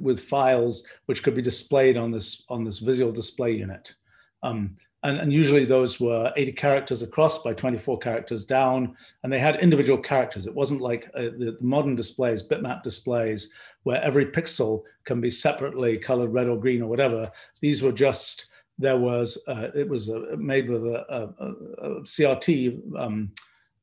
with 0.00 0.20
files 0.20 0.86
which 1.06 1.22
could 1.22 1.34
be 1.34 1.42
displayed 1.42 1.96
on 1.96 2.10
this 2.10 2.44
on 2.48 2.64
this 2.64 2.78
visual 2.78 3.12
display 3.12 3.52
unit. 3.52 3.94
Um, 4.42 4.76
and, 5.02 5.18
and, 5.18 5.32
usually 5.32 5.64
those 5.64 5.98
were 6.00 6.32
80 6.36 6.52
characters 6.52 7.02
across 7.02 7.42
by 7.42 7.52
24 7.52 7.98
characters 7.98 8.44
down, 8.44 8.96
and 9.22 9.32
they 9.32 9.38
had 9.38 9.56
individual 9.56 9.98
characters. 9.98 10.46
It 10.46 10.54
wasn't 10.54 10.80
like 10.80 11.10
uh, 11.14 11.22
the, 11.22 11.56
the, 11.58 11.66
modern 11.66 11.94
displays, 11.94 12.42
bitmap 12.42 12.82
displays, 12.82 13.50
where 13.82 14.02
every 14.02 14.26
pixel 14.26 14.82
can 15.04 15.20
be 15.20 15.30
separately 15.30 15.98
colored 15.98 16.32
red 16.32 16.48
or 16.48 16.58
green 16.58 16.82
or 16.82 16.88
whatever. 16.88 17.30
These 17.60 17.82
were 17.82 17.92
just 17.92 18.46
there 18.78 18.98
was 18.98 19.42
uh, 19.48 19.68
it 19.74 19.88
was 19.88 20.08
uh, 20.08 20.36
made 20.36 20.68
with 20.68 20.84
a, 20.84 21.04
a, 21.08 21.86
a 21.86 22.00
CRT. 22.02 22.96
Um, 22.98 23.32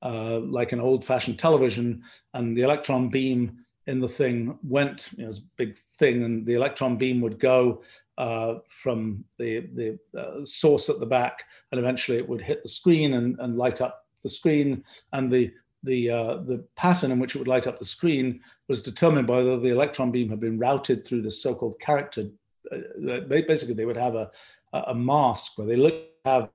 uh, 0.02 0.40
like 0.40 0.72
an 0.72 0.80
old-fashioned 0.80 1.38
television, 1.38 2.02
and 2.34 2.56
the 2.56 2.62
electron 2.62 3.10
beam 3.10 3.66
in 3.88 4.00
the 4.00 4.08
thing 4.08 4.58
went. 4.64 5.10
You 5.12 5.20
know, 5.20 5.24
it 5.26 5.28
was 5.28 5.40
a 5.40 5.56
big 5.58 5.78
thing, 5.98 6.24
and 6.24 6.46
the 6.46 6.54
electron 6.54 6.96
beam 6.96 7.20
would 7.20 7.38
go 7.38 7.82
uh, 8.20 8.60
from 8.68 9.24
the 9.40 9.62
the 9.74 9.98
uh, 10.20 10.44
source 10.44 10.90
at 10.90 11.00
the 11.00 11.06
back, 11.06 11.46
and 11.72 11.80
eventually 11.80 12.18
it 12.18 12.28
would 12.28 12.42
hit 12.42 12.62
the 12.62 12.70
screen 12.70 13.14
and, 13.14 13.40
and 13.40 13.58
light 13.58 13.82
up 13.82 14.06
the 14.22 14.30
screen. 14.30 14.84
And 15.14 15.32
the 15.32 15.52
the 15.84 16.10
uh, 16.10 16.36
the 16.46 16.66
pattern 16.76 17.12
in 17.12 17.20
which 17.20 17.36
it 17.36 17.40
would 17.40 17.48
light 17.48 17.66
up 17.66 17.80
the 17.80 17.86
screen 17.86 18.42
was 18.68 18.82
determined 18.82 19.26
by 19.26 19.38
whether 19.38 19.60
the 19.60 19.72
electron 19.72 20.12
beam 20.12 20.30
had 20.30 20.42
been 20.42 20.60
routed 20.60 21.06
through 21.06 21.22
the 21.22 21.32
so-called 21.32 21.80
character. 21.80 22.26
Uh, 22.72 23.22
basically, 23.28 23.74
they 23.74 23.86
would 23.86 23.98
have 23.98 24.16
a 24.16 24.30
a 24.74 24.94
mask 24.94 25.58
where 25.58 25.66
they 25.66 25.78
look 25.78 25.96
have 26.26 26.50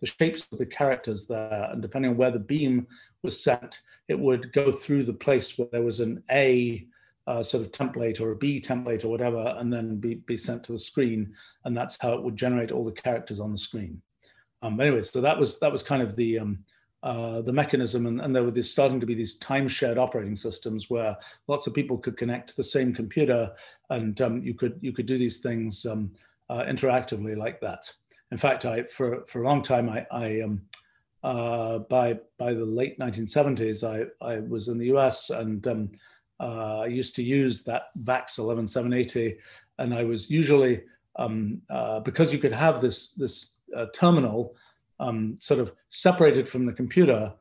the 0.00 0.06
shapes 0.06 0.46
of 0.52 0.58
the 0.58 0.66
characters 0.66 1.26
there, 1.26 1.70
and 1.72 1.80
depending 1.80 2.10
on 2.10 2.18
where 2.18 2.30
the 2.30 2.38
beam 2.38 2.86
was 3.22 3.42
set, 3.42 3.78
it 4.08 4.18
would 4.18 4.52
go 4.52 4.70
through 4.70 5.04
the 5.04 5.12
place 5.12 5.56
where 5.56 5.68
there 5.72 5.82
was 5.82 6.00
an 6.00 6.22
A 6.30 6.86
uh, 7.26 7.42
sort 7.42 7.64
of 7.64 7.72
template 7.72 8.20
or 8.20 8.32
a 8.32 8.36
B 8.36 8.60
template 8.60 9.04
or 9.04 9.08
whatever, 9.08 9.54
and 9.58 9.72
then 9.72 9.96
be, 9.96 10.14
be 10.14 10.36
sent 10.36 10.62
to 10.64 10.72
the 10.72 10.78
screen, 10.78 11.34
and 11.64 11.76
that's 11.76 11.98
how 12.00 12.14
it 12.14 12.22
would 12.22 12.36
generate 12.36 12.72
all 12.72 12.84
the 12.84 12.92
characters 12.92 13.40
on 13.40 13.50
the 13.52 13.58
screen. 13.58 14.00
Um, 14.62 14.80
anyway, 14.80 15.02
so 15.02 15.20
that 15.20 15.38
was 15.38 15.58
that 15.60 15.72
was 15.72 15.82
kind 15.82 16.02
of 16.02 16.16
the 16.16 16.38
um, 16.38 16.58
uh, 17.02 17.42
the 17.42 17.52
mechanism, 17.52 18.06
and, 18.06 18.20
and 18.20 18.34
there 18.34 18.42
were 18.42 18.50
this, 18.50 18.70
starting 18.70 18.98
to 19.00 19.06
be 19.06 19.14
these 19.14 19.36
time 19.38 19.68
shared 19.68 19.98
operating 19.98 20.34
systems 20.34 20.90
where 20.90 21.16
lots 21.46 21.66
of 21.66 21.74
people 21.74 21.98
could 21.98 22.16
connect 22.16 22.48
to 22.48 22.56
the 22.56 22.64
same 22.64 22.94
computer, 22.94 23.52
and 23.90 24.20
um, 24.20 24.42
you 24.42 24.54
could 24.54 24.78
you 24.80 24.92
could 24.92 25.06
do 25.06 25.18
these 25.18 25.38
things 25.38 25.84
um, 25.86 26.10
uh, 26.48 26.62
interactively 26.62 27.36
like 27.36 27.60
that. 27.60 27.90
In 28.32 28.38
fact, 28.38 28.64
I 28.64 28.84
for 28.84 29.24
for 29.26 29.42
a 29.42 29.44
long 29.44 29.62
time 29.62 29.88
I, 29.88 30.06
I 30.10 30.40
um, 30.40 30.62
uh, 31.22 31.78
by 31.78 32.18
by 32.38 32.54
the 32.54 32.64
late 32.64 32.98
1970s 32.98 33.84
I 33.84 34.06
I 34.24 34.40
was 34.40 34.68
in 34.68 34.78
the 34.78 34.86
U.S. 34.86 35.30
and 35.30 35.66
um, 35.66 35.90
uh, 36.40 36.80
I 36.80 36.86
used 36.86 37.16
to 37.16 37.22
use 37.22 37.62
that 37.64 37.88
VAX 37.96 38.38
11780, 38.38 39.38
and 39.78 39.94
I 39.94 40.04
was 40.04 40.30
usually 40.30 40.82
um, 41.16 41.62
uh, 41.70 42.00
because 42.00 42.32
you 42.32 42.38
could 42.38 42.52
have 42.52 42.80
this 42.80 43.14
this 43.14 43.58
uh, 43.74 43.86
terminal 43.94 44.54
um, 45.00 45.36
sort 45.38 45.60
of 45.60 45.72
separated 45.88 46.48
from 46.48 46.66
the 46.66 46.72
computer. 46.72 47.32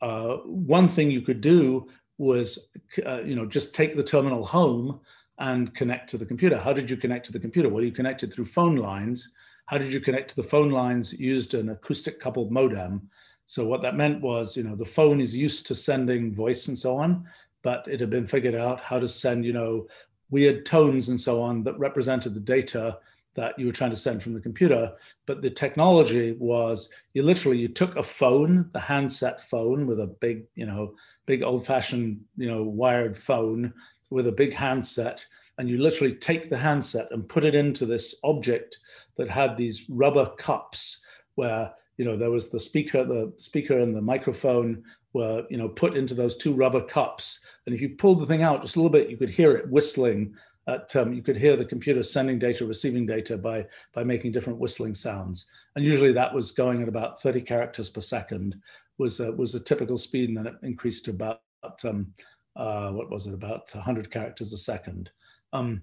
Uh, 0.00 0.36
one 0.44 0.88
thing 0.88 1.10
you 1.10 1.22
could 1.22 1.40
do 1.40 1.88
was 2.18 2.70
uh, 3.06 3.20
you 3.22 3.34
know 3.34 3.46
just 3.46 3.74
take 3.74 3.96
the 3.96 4.02
terminal 4.02 4.44
home 4.44 5.00
and 5.40 5.74
connect 5.74 6.10
to 6.10 6.18
the 6.18 6.26
computer. 6.26 6.58
How 6.58 6.72
did 6.72 6.90
you 6.90 6.96
connect 6.96 7.26
to 7.26 7.32
the 7.32 7.40
computer? 7.40 7.68
Well, 7.68 7.84
you 7.84 7.92
connected 7.92 8.32
through 8.32 8.46
phone 8.46 8.76
lines 8.76 9.32
how 9.68 9.76
did 9.76 9.92
you 9.92 10.00
connect 10.00 10.30
to 10.30 10.36
the 10.36 10.42
phone 10.42 10.70
lines 10.70 11.12
used 11.12 11.52
an 11.52 11.68
acoustic 11.68 12.18
coupled 12.18 12.50
modem 12.50 13.06
so 13.44 13.66
what 13.66 13.82
that 13.82 13.96
meant 13.96 14.20
was 14.22 14.56
you 14.56 14.62
know 14.62 14.74
the 14.74 14.84
phone 14.84 15.20
is 15.20 15.36
used 15.36 15.66
to 15.66 15.74
sending 15.74 16.34
voice 16.34 16.68
and 16.68 16.78
so 16.78 16.96
on 16.96 17.24
but 17.62 17.86
it 17.88 18.00
had 18.00 18.10
been 18.10 18.26
figured 18.26 18.54
out 18.54 18.80
how 18.80 18.98
to 18.98 19.08
send 19.08 19.44
you 19.44 19.52
know 19.52 19.86
weird 20.30 20.66
tones 20.66 21.08
and 21.08 21.18
so 21.18 21.40
on 21.40 21.62
that 21.62 21.78
represented 21.78 22.34
the 22.34 22.40
data 22.40 22.98
that 23.38 23.56
you 23.56 23.66
were 23.66 23.72
trying 23.72 23.90
to 23.90 23.96
send 23.96 24.20
from 24.20 24.34
the 24.34 24.40
computer. 24.40 24.92
But 25.24 25.42
the 25.42 25.50
technology 25.50 26.32
was 26.40 26.90
you 27.14 27.22
literally 27.22 27.58
you 27.58 27.68
took 27.68 27.94
a 27.96 28.02
phone 28.02 28.68
the 28.72 28.80
handset 28.80 29.48
phone 29.48 29.86
with 29.86 30.00
a 30.00 30.08
big 30.08 30.44
you 30.56 30.66
know 30.66 30.94
big 31.26 31.42
old 31.42 31.64
fashioned 31.64 32.20
you 32.36 32.50
know 32.50 32.64
wired 32.64 33.16
phone 33.16 33.72
with 34.10 34.26
a 34.26 34.32
big 34.32 34.52
handset 34.52 35.24
and 35.58 35.68
you 35.68 35.78
literally 35.78 36.14
take 36.14 36.50
the 36.50 36.56
handset 36.56 37.08
and 37.12 37.28
put 37.28 37.44
it 37.44 37.54
into 37.54 37.86
this 37.86 38.16
object 38.24 38.78
that 39.16 39.28
had 39.28 39.56
these 39.56 39.86
rubber 39.88 40.26
cups 40.36 41.04
where 41.36 41.72
you 41.96 42.04
know 42.04 42.16
there 42.16 42.30
was 42.30 42.50
the 42.50 42.58
speaker 42.58 43.04
the 43.04 43.32
speaker 43.36 43.78
and 43.78 43.94
the 43.94 44.00
microphone 44.00 44.82
were 45.12 45.44
you 45.50 45.56
know 45.56 45.68
put 45.68 45.96
into 45.96 46.14
those 46.14 46.36
two 46.36 46.52
rubber 46.52 46.80
cups. 46.80 47.44
And 47.66 47.74
if 47.74 47.80
you 47.80 47.90
pulled 47.90 48.20
the 48.20 48.26
thing 48.26 48.42
out 48.42 48.62
just 48.62 48.76
a 48.76 48.78
little 48.78 48.90
bit 48.90 49.10
you 49.10 49.16
could 49.16 49.30
hear 49.30 49.56
it 49.56 49.68
whistling 49.68 50.34
at, 50.66 50.94
um, 50.96 51.14
you 51.14 51.22
could 51.22 51.36
hear 51.36 51.56
the 51.56 51.64
computer 51.64 52.02
sending 52.02 52.38
data 52.38 52.66
receiving 52.66 53.06
data 53.06 53.38
by 53.38 53.66
by 53.94 54.04
making 54.04 54.32
different 54.32 54.58
whistling 54.58 54.94
sounds. 54.94 55.48
And 55.76 55.84
usually 55.84 56.12
that 56.12 56.34
was 56.34 56.50
going 56.50 56.82
at 56.82 56.88
about 56.88 57.22
30 57.22 57.40
characters 57.42 57.88
per 57.88 58.00
second 58.00 58.56
was 58.98 59.20
a, 59.20 59.32
was 59.32 59.54
a 59.54 59.60
typical 59.60 59.96
speed 59.96 60.28
and 60.28 60.36
then 60.36 60.46
it 60.46 60.54
increased 60.62 61.04
to 61.04 61.12
about 61.12 61.40
um, 61.84 62.12
uh, 62.56 62.90
what 62.90 63.10
was 63.10 63.26
it? 63.26 63.34
About 63.34 63.70
100 63.72 64.10
characters 64.10 64.52
a 64.52 64.58
second. 64.58 65.10
Um, 65.52 65.82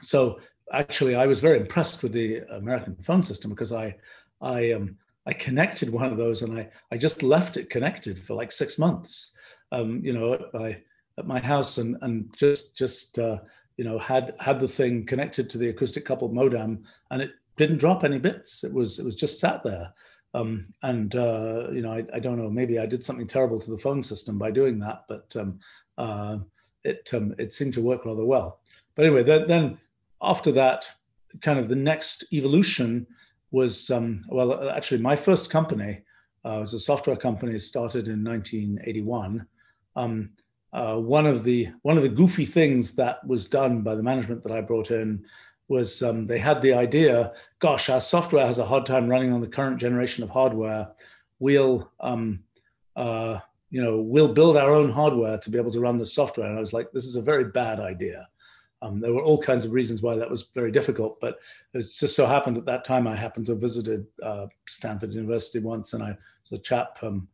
so 0.00 0.40
actually, 0.72 1.16
I 1.16 1.26
was 1.26 1.40
very 1.40 1.58
impressed 1.58 2.02
with 2.02 2.12
the 2.12 2.38
American 2.52 2.96
phone 3.02 3.22
system 3.22 3.50
because 3.50 3.72
I, 3.72 3.96
I, 4.40 4.72
um, 4.72 4.96
I 5.26 5.32
connected 5.32 5.90
one 5.90 6.06
of 6.06 6.16
those 6.16 6.42
and 6.42 6.58
I, 6.58 6.68
I 6.90 6.98
just 6.98 7.22
left 7.22 7.56
it 7.56 7.70
connected 7.70 8.22
for 8.22 8.34
like 8.34 8.52
six 8.52 8.78
months, 8.78 9.34
um, 9.72 10.00
you 10.04 10.12
know, 10.12 10.34
at 10.34 10.52
my, 10.52 10.76
at 11.18 11.26
my 11.26 11.40
house 11.40 11.78
and, 11.78 11.96
and 12.02 12.34
just, 12.36 12.76
just, 12.76 13.18
uh, 13.18 13.38
you 13.76 13.84
know, 13.84 13.98
had, 13.98 14.34
had 14.38 14.60
the 14.60 14.68
thing 14.68 15.06
connected 15.06 15.48
to 15.50 15.58
the 15.58 15.68
acoustic 15.68 16.04
coupled 16.04 16.34
modem 16.34 16.84
and 17.10 17.22
it 17.22 17.32
didn't 17.56 17.78
drop 17.78 18.04
any 18.04 18.18
bits. 18.18 18.64
It 18.64 18.72
was, 18.72 18.98
it 18.98 19.04
was 19.04 19.16
just 19.16 19.40
sat 19.40 19.62
there. 19.62 19.92
Um, 20.34 20.66
and 20.82 21.14
uh, 21.14 21.70
you 21.70 21.80
know, 21.80 21.92
I, 21.92 22.04
I, 22.12 22.18
don't 22.18 22.36
know. 22.36 22.50
Maybe 22.50 22.80
I 22.80 22.86
did 22.86 23.04
something 23.04 23.26
terrible 23.26 23.60
to 23.60 23.70
the 23.70 23.78
phone 23.78 24.02
system 24.02 24.36
by 24.36 24.50
doing 24.50 24.80
that, 24.80 25.04
but 25.08 25.34
um, 25.36 25.60
uh, 25.96 26.38
it 26.82 27.08
um, 27.14 27.36
it 27.38 27.52
seemed 27.52 27.72
to 27.74 27.82
work 27.82 28.04
rather 28.04 28.24
well. 28.24 28.58
But 28.96 29.06
anyway, 29.06 29.22
then, 29.22 29.46
then 29.46 29.78
after 30.20 30.50
that, 30.52 30.90
kind 31.40 31.58
of 31.58 31.68
the 31.68 31.76
next 31.76 32.24
evolution 32.32 33.06
was 33.54 33.88
um, 33.90 34.24
well, 34.28 34.68
actually, 34.68 35.00
my 35.00 35.14
first 35.14 35.48
company 35.48 36.02
uh, 36.44 36.58
was 36.60 36.74
a 36.74 36.80
software 36.80 37.16
company 37.16 37.56
started 37.58 38.08
in 38.08 38.24
1981. 38.24 39.46
Um, 39.94 40.30
uh, 40.72 40.96
one 40.96 41.24
of 41.24 41.44
the 41.44 41.68
one 41.82 41.96
of 41.96 42.02
the 42.02 42.08
goofy 42.08 42.44
things 42.44 42.92
that 42.96 43.24
was 43.26 43.46
done 43.46 43.82
by 43.82 43.94
the 43.94 44.02
management 44.02 44.42
that 44.42 44.52
I 44.52 44.60
brought 44.60 44.90
in 44.90 45.24
was 45.68 46.02
um, 46.02 46.26
they 46.26 46.38
had 46.38 46.60
the 46.60 46.74
idea, 46.74 47.32
gosh, 47.60 47.88
our 47.88 48.00
software 48.00 48.44
has 48.44 48.58
a 48.58 48.66
hard 48.66 48.84
time 48.84 49.08
running 49.08 49.32
on 49.32 49.40
the 49.40 49.46
current 49.46 49.78
generation 49.78 50.24
of 50.24 50.30
hardware. 50.30 50.88
We'll 51.38 51.92
um, 52.00 52.40
uh, 52.96 53.38
you 53.70 53.82
know 53.82 54.00
we'll 54.00 54.34
build 54.34 54.56
our 54.56 54.72
own 54.72 54.90
hardware 54.90 55.38
to 55.38 55.50
be 55.50 55.58
able 55.58 55.70
to 55.70 55.80
run 55.80 55.96
the 55.96 56.06
software. 56.06 56.48
And 56.48 56.58
I 56.58 56.60
was 56.60 56.72
like, 56.72 56.90
this 56.90 57.04
is 57.04 57.14
a 57.14 57.22
very 57.22 57.44
bad 57.44 57.78
idea. 57.78 58.26
Um, 58.84 59.00
there 59.00 59.14
were 59.14 59.22
all 59.22 59.38
kinds 59.38 59.64
of 59.64 59.72
reasons 59.72 60.02
why 60.02 60.14
that 60.14 60.30
was 60.30 60.50
very 60.54 60.70
difficult, 60.70 61.18
but 61.18 61.38
it 61.72 61.78
just 61.78 62.14
so 62.14 62.26
happened 62.26 62.58
at 62.58 62.66
that 62.66 62.84
time 62.84 63.06
I 63.06 63.16
happened 63.16 63.46
to 63.46 63.52
have 63.52 63.60
visited 63.60 64.06
uh, 64.22 64.46
Stanford 64.68 65.14
University 65.14 65.58
once, 65.58 65.94
and 65.94 66.02
I 66.02 66.14
was 66.50 66.60
chap 66.60 66.98
um, 67.02 67.26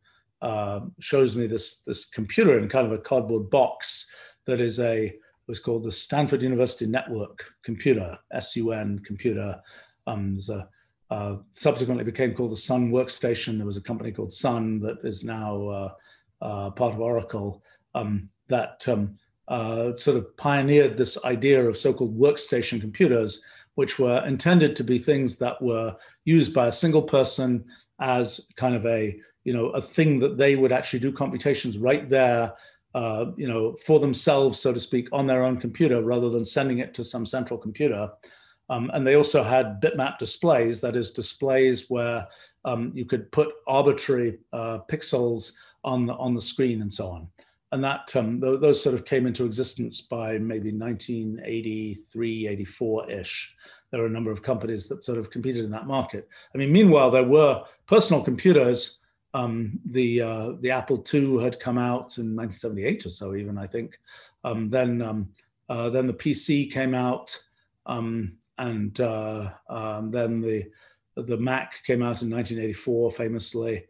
uh, 0.43 0.81
shows 1.01 1.35
me 1.35 1.49
this 1.49 1.81
this 1.81 2.05
computer 2.05 2.57
in 2.57 2.69
kind 2.69 2.87
of 2.87 2.93
a 2.93 2.99
cardboard 2.99 3.51
box 3.51 4.09
that 4.47 4.61
is 4.61 4.79
a 4.79 5.13
was 5.49 5.59
called 5.59 5.83
the 5.83 5.91
Stanford 5.91 6.41
University 6.41 6.87
Network 6.87 7.53
Computer 7.65 8.17
(SUN) 8.39 9.01
computer. 9.01 9.61
Um, 10.07 10.39
a 10.49 10.69
uh, 11.11 11.37
subsequently 11.55 12.05
became 12.05 12.33
called 12.33 12.53
the 12.53 12.57
Sun 12.57 12.93
Workstation. 12.93 13.57
There 13.57 13.67
was 13.67 13.77
a 13.77 13.83
company 13.83 14.13
called 14.13 14.33
Sun 14.33 14.79
that 14.83 14.99
is 15.03 15.25
now 15.25 15.69
uh, 15.69 15.93
uh 16.41 16.71
part 16.71 16.95
of 16.95 17.01
Oracle 17.01 17.65
um, 17.97 18.29
that 18.47 18.87
um, 18.87 19.19
uh, 19.51 19.97
sort 19.97 20.17
of 20.17 20.37
pioneered 20.37 20.97
this 20.97 21.23
idea 21.25 21.69
of 21.69 21.77
so-called 21.77 22.17
workstation 22.17 22.81
computers, 22.81 23.43
which 23.75 23.99
were 23.99 24.25
intended 24.25 24.77
to 24.77 24.85
be 24.85 24.97
things 24.97 25.37
that 25.39 25.61
were 25.61 25.95
used 26.25 26.55
by 26.55 26.69
a 26.69 26.73
single 26.73 27.03
person 27.03 27.65
as 28.01 28.47
kind 28.57 28.77
of 28.77 28.87
a 28.87 29.19
you 29.45 29.53
know 29.53 29.71
a 29.71 29.83
thing 29.83 30.21
that 30.21 30.39
they 30.39 30.55
would 30.55 30.71
actually 30.71 31.01
do 31.01 31.11
computations 31.11 31.79
right 31.79 32.09
there 32.09 32.53
uh, 32.95 33.27
you 33.37 33.49
know 33.49 33.77
for 33.85 33.99
themselves 33.99 34.61
so 34.61 34.73
to 34.73 34.79
speak 34.79 35.09
on 35.13 35.27
their 35.27 35.45
own 35.45 35.57
computer 35.59 36.03
rather 36.03 36.31
than 36.31 36.45
sending 36.45 36.79
it 36.79 36.95
to 36.95 37.05
some 37.05 37.27
central 37.27 37.59
computer. 37.59 38.09
Um, 38.69 38.89
and 38.95 39.05
they 39.05 39.17
also 39.17 39.43
had 39.43 39.81
bitmap 39.81 40.19
displays 40.19 40.81
that 40.81 40.95
is 40.95 41.11
displays 41.11 41.91
where 41.91 42.29
um, 42.65 42.93
you 42.95 43.05
could 43.05 43.33
put 43.33 43.53
arbitrary 43.67 44.39
uh, 44.53 44.79
pixels 44.89 45.53
on 45.83 46.07
the, 46.07 46.15
on 46.15 46.35
the 46.35 46.43
screen 46.43 46.83
and 46.83 46.93
so 46.93 47.09
on 47.09 47.27
and 47.73 47.85
that 47.85 48.15
um, 48.17 48.41
th- 48.41 48.61
those 48.61 48.83
sort 48.83 48.95
of 48.95 49.05
came 49.05 49.27
into 49.27 49.45
existence 49.45 50.01
by 50.01 50.39
maybe 50.39 50.73
1983, 50.73 52.49
84 52.49 53.11
ish. 53.11 53.55
There 53.91 54.01
were 54.01 54.07
a 54.07 54.11
number 54.11 54.31
of 54.31 54.43
companies 54.43 54.89
that 54.89 55.05
sort 55.05 55.19
of 55.19 55.31
competed 55.31 55.65
in 55.65 55.71
that 55.71 55.87
market. 55.87 56.29
I 56.55 56.59
mean, 56.59 56.73
meanwhile, 56.73 57.11
there 57.11 57.25
were 57.25 57.63
personal 57.87 58.23
computers. 58.23 59.01
Um, 59.35 59.79
the 59.85 60.23
uh, 60.23 60.53
the 60.61 60.73
Apple 60.73 61.05
II 61.13 61.43
had 61.43 61.61
come 61.61 61.79
out 61.79 62.19
in 62.19 62.35
1978 62.35 63.07
or 63.07 63.11
so, 63.11 63.37
even 63.37 63.57
I 63.57 63.67
think. 63.67 63.99
Um, 64.43 64.71
then 64.71 65.01
um, 65.03 65.29
uh, 65.69 65.91
then 65.91 66.09
the 66.09 66.13
PC 66.13 66.73
came 66.73 66.95
out, 66.95 67.37
um, 67.87 68.37
and 68.59 69.01
uh, 69.01 69.51
um, 69.69 70.11
then 70.11 70.41
the 70.41 70.67
the 71.17 71.37
Mac 71.37 71.85
came 71.85 72.03
out 72.03 72.23
in 72.23 72.31
1984, 72.31 73.13
famously. 73.13 73.85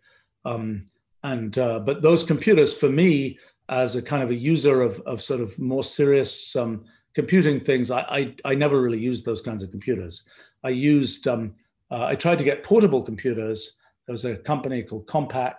And 1.22 1.58
uh, 1.58 1.80
but 1.80 2.02
those 2.02 2.24
computers, 2.24 2.74
for 2.74 2.88
me, 2.88 3.38
as 3.70 3.94
a 3.94 4.02
kind 4.02 4.22
of 4.22 4.30
a 4.30 4.34
user 4.34 4.82
of, 4.82 5.00
of 5.02 5.22
sort 5.22 5.40
of 5.40 5.56
more 5.58 5.84
serious 5.84 6.54
um, 6.56 6.84
computing 7.14 7.60
things, 7.60 7.90
I, 7.90 8.00
I, 8.00 8.34
I, 8.44 8.54
never 8.54 8.82
really 8.82 8.98
used 8.98 9.24
those 9.24 9.40
kinds 9.40 9.62
of 9.62 9.70
computers. 9.70 10.24
I 10.64 10.70
used, 10.70 11.28
um, 11.28 11.54
uh, 11.90 12.04
I 12.04 12.16
tried 12.16 12.38
to 12.38 12.44
get 12.44 12.64
portable 12.64 13.00
computers. 13.00 13.78
There 14.06 14.12
was 14.12 14.24
a 14.24 14.36
company 14.36 14.82
called 14.82 15.06
Compaq, 15.06 15.54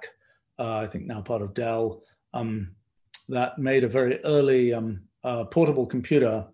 uh, 0.59 0.75
I 0.75 0.87
think 0.87 1.05
now 1.05 1.21
part 1.21 1.41
of 1.41 1.53
Dell, 1.53 2.03
um, 2.33 2.75
that 3.29 3.57
made 3.57 3.85
a 3.85 3.87
very 3.87 4.23
early 4.25 4.73
um, 4.73 5.01
uh, 5.23 5.45
portable 5.45 5.85
computer. 5.85 6.45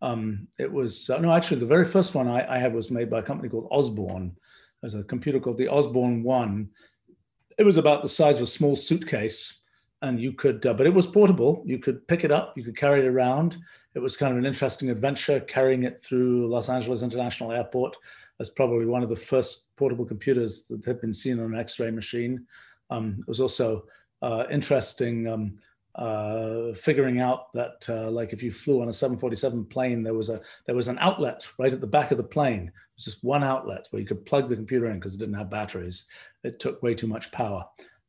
Um, 0.00 0.48
it 0.58 0.70
was, 0.70 1.10
uh, 1.10 1.18
no, 1.18 1.32
actually, 1.32 1.60
the 1.60 1.66
very 1.66 1.84
first 1.84 2.14
one 2.14 2.26
I, 2.26 2.56
I, 2.56 2.58
had 2.58 2.74
was 2.74 2.90
made 2.90 3.10
by 3.10 3.18
a 3.18 3.22
company 3.22 3.50
called 3.50 3.68
Osborne. 3.70 4.34
There's 4.80 4.94
a 4.94 5.04
computer 5.04 5.38
called 5.38 5.58
the 5.58 5.68
Osborne 5.68 6.22
One. 6.22 6.70
It 7.58 7.64
was 7.64 7.76
about 7.76 8.02
the 8.02 8.08
size 8.08 8.38
of 8.38 8.44
a 8.44 8.46
small 8.46 8.76
suitcase 8.76 9.60
and 10.02 10.20
you 10.20 10.32
could, 10.32 10.66
uh, 10.66 10.74
but 10.74 10.86
it 10.86 10.92
was 10.92 11.06
portable. 11.06 11.62
You 11.64 11.78
could 11.78 12.06
pick 12.08 12.24
it 12.24 12.32
up, 12.32 12.56
you 12.56 12.64
could 12.64 12.76
carry 12.76 13.00
it 13.00 13.06
around. 13.06 13.56
It 13.94 14.00
was 14.00 14.16
kind 14.16 14.32
of 14.32 14.38
an 14.38 14.46
interesting 14.46 14.90
adventure 14.90 15.40
carrying 15.40 15.84
it 15.84 16.04
through 16.04 16.48
Los 16.48 16.68
Angeles 16.68 17.02
International 17.02 17.52
Airport 17.52 17.96
as 18.40 18.50
probably 18.50 18.86
one 18.86 19.04
of 19.04 19.08
the 19.08 19.16
first 19.16 19.74
portable 19.76 20.04
computers 20.04 20.64
that 20.68 20.84
had 20.84 21.00
been 21.00 21.12
seen 21.12 21.38
on 21.38 21.54
an 21.54 21.58
X 21.58 21.78
ray 21.78 21.90
machine. 21.90 22.44
Um, 22.90 23.16
it 23.20 23.28
was 23.28 23.40
also 23.40 23.84
uh, 24.22 24.44
interesting 24.50 25.28
um, 25.28 25.54
uh, 25.94 26.72
figuring 26.74 27.20
out 27.20 27.52
that 27.52 27.86
uh, 27.88 28.10
like 28.10 28.32
if 28.32 28.42
you 28.42 28.50
flew 28.50 28.80
on 28.80 28.88
a 28.88 28.92
747 28.92 29.66
plane 29.66 30.02
there 30.02 30.14
was 30.14 30.30
a 30.30 30.40
there 30.64 30.74
was 30.74 30.88
an 30.88 30.96
outlet 31.00 31.46
right 31.58 31.74
at 31.74 31.82
the 31.82 31.86
back 31.86 32.10
of 32.10 32.16
the 32.16 32.24
plane 32.24 32.68
it 32.68 32.72
was 32.96 33.04
just 33.04 33.22
one 33.22 33.44
outlet 33.44 33.88
where 33.90 34.00
you 34.00 34.06
could 34.06 34.24
plug 34.24 34.48
the 34.48 34.56
computer 34.56 34.86
in 34.86 34.94
because 34.94 35.14
it 35.14 35.18
didn't 35.18 35.34
have 35.34 35.50
batteries 35.50 36.06
it 36.44 36.58
took 36.58 36.82
way 36.82 36.94
too 36.94 37.06
much 37.06 37.30
power 37.30 37.62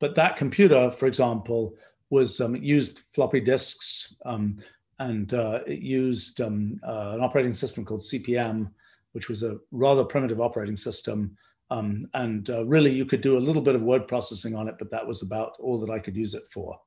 but 0.03 0.15
that 0.15 0.35
computer, 0.35 0.91
for 0.91 1.05
example, 1.07 1.77
was 2.09 2.41
um, 2.41 2.57
used 2.57 3.03
floppy 3.13 3.39
disks 3.39 4.17
um, 4.25 4.57
and 4.99 5.33
uh, 5.33 5.61
it 5.65 5.79
used 5.79 6.41
um, 6.41 6.77
uh, 6.85 7.13
an 7.15 7.21
operating 7.23 7.53
system 7.53 7.85
called 7.85 8.01
CP/M, 8.01 8.69
which 9.13 9.29
was 9.29 9.43
a 9.43 9.59
rather 9.71 10.03
primitive 10.03 10.41
operating 10.41 10.75
system. 10.75 11.37
Um, 11.71 12.09
and 12.15 12.49
uh, 12.49 12.65
really, 12.65 12.91
you 12.91 13.05
could 13.05 13.21
do 13.21 13.37
a 13.37 13.45
little 13.47 13.61
bit 13.61 13.75
of 13.75 13.81
word 13.81 14.05
processing 14.05 14.57
on 14.57 14.67
it, 14.67 14.75
but 14.77 14.91
that 14.91 15.07
was 15.07 15.21
about 15.21 15.55
all 15.61 15.79
that 15.79 15.89
I 15.89 15.99
could 15.99 16.17
use 16.17 16.33
it 16.33 16.51
for. 16.51 16.77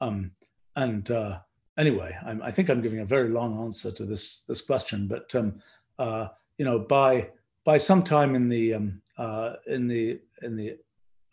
Um, 0.00 0.30
and 0.76 1.10
uh, 1.10 1.40
anyway, 1.76 2.16
I'm, 2.24 2.40
i 2.42 2.50
think 2.50 2.70
I'm 2.70 2.80
giving 2.80 3.00
a 3.00 3.04
very 3.16 3.28
long 3.28 3.62
answer 3.62 3.92
to 3.92 4.06
this 4.06 4.44
this 4.48 4.62
question, 4.62 5.06
but 5.06 5.34
um, 5.34 5.60
uh, 5.98 6.28
you 6.56 6.64
know, 6.64 6.78
by 6.78 7.28
by 7.66 7.76
sometime 7.76 8.34
in 8.34 8.48
the 8.48 8.64
uh, 9.18 9.52
in 9.66 9.86
the 9.86 10.18
in 10.40 10.56
the 10.56 10.78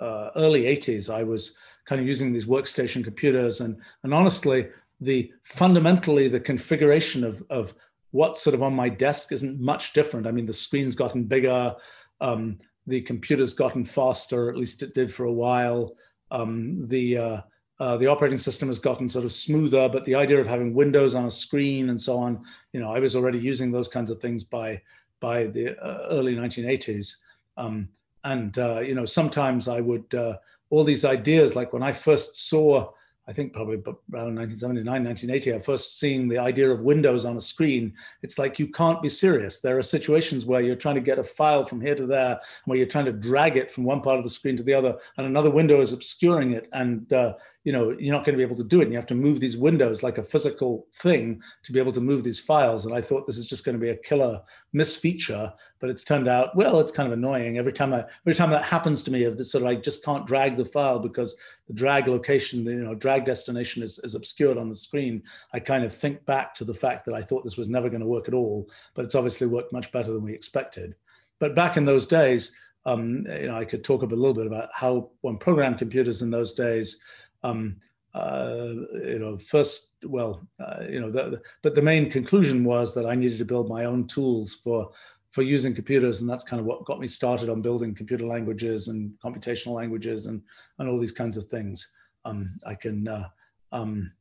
uh, 0.01 0.31
early 0.35 0.63
80s, 0.63 1.13
I 1.13 1.23
was 1.23 1.55
kind 1.85 2.01
of 2.01 2.07
using 2.07 2.33
these 2.33 2.45
workstation 2.45 3.03
computers. 3.03 3.61
And, 3.61 3.77
and 4.03 4.13
honestly, 4.13 4.69
the 4.99 5.31
fundamentally, 5.43 6.27
the 6.27 6.39
configuration 6.39 7.23
of, 7.23 7.43
of 7.49 7.73
what's 8.11 8.41
sort 8.41 8.53
of 8.53 8.63
on 8.63 8.73
my 8.73 8.89
desk 8.89 9.31
isn't 9.31 9.59
much 9.59 9.93
different. 9.93 10.27
I 10.27 10.31
mean, 10.31 10.45
the 10.45 10.53
screen's 10.53 10.95
gotten 10.95 11.23
bigger, 11.23 11.75
um, 12.19 12.59
the 12.87 13.01
computer's 13.01 13.53
gotten 13.53 13.85
faster, 13.85 14.49
at 14.49 14.57
least 14.57 14.83
it 14.83 14.93
did 14.93 15.13
for 15.13 15.25
a 15.25 15.33
while. 15.33 15.95
Um, 16.29 16.87
the 16.87 17.17
uh, 17.17 17.41
uh, 17.79 17.97
the 17.97 18.05
operating 18.05 18.37
system 18.37 18.67
has 18.67 18.77
gotten 18.77 19.07
sort 19.07 19.25
of 19.25 19.33
smoother, 19.33 19.89
but 19.89 20.05
the 20.05 20.13
idea 20.13 20.39
of 20.39 20.45
having 20.45 20.75
windows 20.75 21.15
on 21.15 21.25
a 21.25 21.31
screen 21.31 21.89
and 21.89 21.99
so 21.99 22.15
on, 22.15 22.43
you 22.73 22.79
know, 22.79 22.91
I 22.91 22.99
was 22.99 23.15
already 23.15 23.39
using 23.39 23.71
those 23.71 23.87
kinds 23.87 24.11
of 24.11 24.21
things 24.21 24.43
by 24.43 24.79
by 25.19 25.45
the 25.47 25.77
uh, 25.83 26.07
early 26.11 26.35
1980s. 26.35 27.15
Um, 27.57 27.89
and 28.23 28.57
uh, 28.57 28.79
you 28.79 28.95
know 28.95 29.05
sometimes 29.05 29.67
i 29.67 29.79
would 29.79 30.13
uh, 30.15 30.37
all 30.69 30.83
these 30.83 31.05
ideas 31.05 31.55
like 31.55 31.73
when 31.73 31.83
i 31.83 31.91
first 31.91 32.49
saw 32.49 32.91
I 33.27 33.33
think 33.33 33.53
probably 33.53 33.75
around 33.75 34.35
1979, 34.35 35.05
1980, 35.05 35.53
I 35.53 35.59
first 35.59 35.99
seeing 35.99 36.27
the 36.27 36.39
idea 36.39 36.69
of 36.69 36.81
windows 36.81 37.23
on 37.23 37.37
a 37.37 37.41
screen. 37.41 37.93
It's 38.23 38.39
like 38.39 38.57
you 38.57 38.67
can't 38.67 39.01
be 39.01 39.09
serious. 39.09 39.59
There 39.59 39.77
are 39.77 39.83
situations 39.83 40.45
where 40.45 40.61
you're 40.61 40.75
trying 40.75 40.95
to 40.95 41.01
get 41.01 41.19
a 41.19 41.23
file 41.23 41.63
from 41.63 41.79
here 41.79 41.95
to 41.95 42.07
there, 42.07 42.41
where 42.65 42.77
you're 42.77 42.87
trying 42.87 43.05
to 43.05 43.13
drag 43.13 43.57
it 43.57 43.71
from 43.71 43.83
one 43.83 44.01
part 44.01 44.17
of 44.17 44.23
the 44.23 44.29
screen 44.29 44.57
to 44.57 44.63
the 44.63 44.73
other, 44.73 44.97
and 45.17 45.27
another 45.27 45.51
window 45.51 45.81
is 45.81 45.93
obscuring 45.93 46.51
it, 46.51 46.67
and 46.73 47.13
uh, 47.13 47.35
you 47.63 47.71
know 47.71 47.95
you're 47.99 48.13
not 48.13 48.25
going 48.25 48.33
to 48.33 48.37
be 48.37 48.43
able 48.43 48.55
to 48.55 48.63
do 48.63 48.81
it. 48.81 48.85
And 48.85 48.91
you 48.91 48.97
have 48.97 49.05
to 49.07 49.15
move 49.15 49.39
these 49.39 49.57
windows 49.57 50.03
like 50.03 50.17
a 50.17 50.23
physical 50.23 50.87
thing 50.95 51.41
to 51.63 51.71
be 51.71 51.79
able 51.79 51.91
to 51.91 52.01
move 52.01 52.23
these 52.23 52.39
files. 52.39 52.85
And 52.85 52.95
I 52.95 53.01
thought 53.01 53.27
this 53.27 53.37
is 53.37 53.45
just 53.45 53.63
going 53.63 53.77
to 53.77 53.81
be 53.81 53.89
a 53.89 53.97
killer 53.97 54.41
misfeature, 54.75 55.53
but 55.79 55.89
it's 55.89 56.03
turned 56.03 56.27
out 56.27 56.55
well. 56.55 56.79
It's 56.79 56.91
kind 56.91 57.07
of 57.07 57.13
annoying 57.17 57.57
every 57.57 57.73
time 57.73 57.93
I 57.93 58.05
every 58.25 58.33
time 58.33 58.49
that 58.51 58.63
happens 58.63 59.03
to 59.03 59.11
me. 59.11 59.23
Of 59.23 59.37
this 59.37 59.51
sort 59.51 59.63
of 59.63 59.69
I 59.69 59.75
just 59.75 60.03
can't 60.03 60.25
drag 60.25 60.57
the 60.57 60.65
file 60.65 60.99
because 60.99 61.35
the 61.67 61.73
drag 61.73 62.07
location, 62.07 62.63
the 62.63 62.71
you 62.71 62.83
know 62.83 62.95
drag 62.95 63.25
destination 63.25 63.83
is, 63.83 63.99
is 64.03 64.15
obscured 64.15 64.57
on 64.57 64.69
the 64.69 64.75
screen. 64.75 65.23
I 65.53 65.59
kind 65.59 65.83
of 65.83 65.93
think 65.93 66.25
back 66.25 66.55
to 66.55 66.65
the 66.65 66.73
fact 66.73 67.05
that 67.05 67.15
I 67.15 67.21
thought 67.21 67.43
this 67.43 67.57
was 67.57 67.69
never 67.69 67.89
going 67.89 68.01
to 68.01 68.07
work 68.07 68.27
at 68.27 68.33
all, 68.33 68.69
but 68.95 69.05
it's 69.05 69.15
obviously 69.15 69.47
worked 69.47 69.73
much 69.73 69.91
better 69.91 70.11
than 70.11 70.23
we 70.23 70.33
expected. 70.33 70.95
But 71.39 71.55
back 71.55 71.77
in 71.77 71.85
those 71.85 72.05
days, 72.05 72.51
um, 72.85 73.25
you 73.27 73.47
know, 73.47 73.57
I 73.57 73.65
could 73.65 73.83
talk 73.83 74.01
a 74.01 74.05
little 74.05 74.33
bit 74.33 74.47
about 74.47 74.69
how 74.73 75.11
one 75.21 75.37
programmed 75.37 75.77
computers 75.77 76.21
in 76.21 76.31
those 76.31 76.53
days. 76.53 76.99
Um, 77.43 77.77
uh, 78.13 78.73
you 79.05 79.19
know, 79.19 79.37
first, 79.37 79.93
well, 80.05 80.45
uh, 80.59 80.83
you 80.89 80.99
know, 80.99 81.09
the, 81.09 81.41
but 81.61 81.75
the 81.75 81.81
main 81.81 82.11
conclusion 82.11 82.63
was 82.63 82.93
that 82.93 83.05
I 83.05 83.15
needed 83.15 83.37
to 83.37 83.45
build 83.45 83.69
my 83.69 83.85
own 83.85 84.07
tools 84.07 84.55
for 84.55 84.91
for 85.31 85.43
using 85.43 85.73
computers, 85.73 86.19
and 86.19 86.29
that's 86.29 86.43
kind 86.43 86.59
of 86.59 86.65
what 86.65 86.83
got 86.83 86.99
me 86.99 87.07
started 87.07 87.47
on 87.47 87.61
building 87.61 87.95
computer 87.95 88.25
languages 88.25 88.89
and 88.89 89.13
computational 89.23 89.73
languages 89.73 90.25
and 90.25 90.41
and 90.79 90.89
all 90.89 90.99
these 90.99 91.13
kinds 91.13 91.37
of 91.37 91.47
things. 91.47 91.89
Um, 92.25 92.57
I 92.65 92.75
can 92.75 93.07
uh, 93.07 93.29
um, 93.71 94.11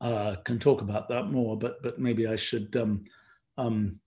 uh, 0.00 0.36
can 0.44 0.60
talk 0.60 0.80
about 0.80 1.08
that 1.08 1.32
more, 1.32 1.58
but 1.58 1.82
but 1.82 1.98
maybe 1.98 2.28
I 2.28 2.36
should 2.36 2.76
um, 2.76 3.04
um, 3.58 3.98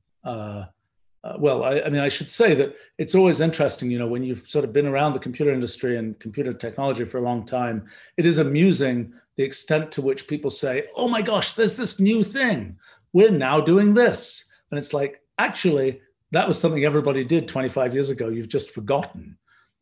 uh, 1.23 1.33
well, 1.39 1.63
I, 1.63 1.81
I, 1.81 1.89
mean, 1.89 2.01
I 2.01 2.09
should 2.09 2.29
say 2.29 2.53
that 2.55 2.75
it's 2.97 3.15
always 3.15 3.41
interesting, 3.41 3.89
you 3.89 3.99
know, 3.99 4.07
when 4.07 4.23
you've 4.23 4.47
sort 4.49 4.63
of 4.63 4.73
been 4.73 4.85
around 4.85 5.13
the 5.13 5.19
computer 5.19 5.51
industry 5.51 5.97
and 5.97 6.17
computer 6.19 6.53
technology 6.53 7.05
for 7.05 7.17
a 7.17 7.23
long 7.23 7.45
time, 7.45 7.87
it 8.17 8.25
is 8.25 8.39
amusing 8.39 9.13
the 9.35 9.43
extent 9.43 9.91
to 9.91 10.01
which 10.01 10.27
people 10.27 10.51
say, 10.51 10.85
oh 10.95 11.07
my 11.07 11.21
gosh, 11.21 11.53
there's 11.53 11.75
this 11.75 11.99
new 11.99 12.23
thing. 12.23 12.77
We're 13.13 13.31
now 13.31 13.59
doing 13.59 13.93
this. 13.93 14.49
And 14.71 14.79
it's 14.79 14.93
like, 14.93 15.21
actually, 15.37 16.01
that 16.31 16.47
was 16.47 16.59
something 16.59 16.85
everybody 16.85 17.23
did 17.23 17.47
25 17.47 17.93
years 17.93 18.09
ago. 18.09 18.29
You've 18.29 18.49
just 18.49 18.71
forgotten. 18.71 19.37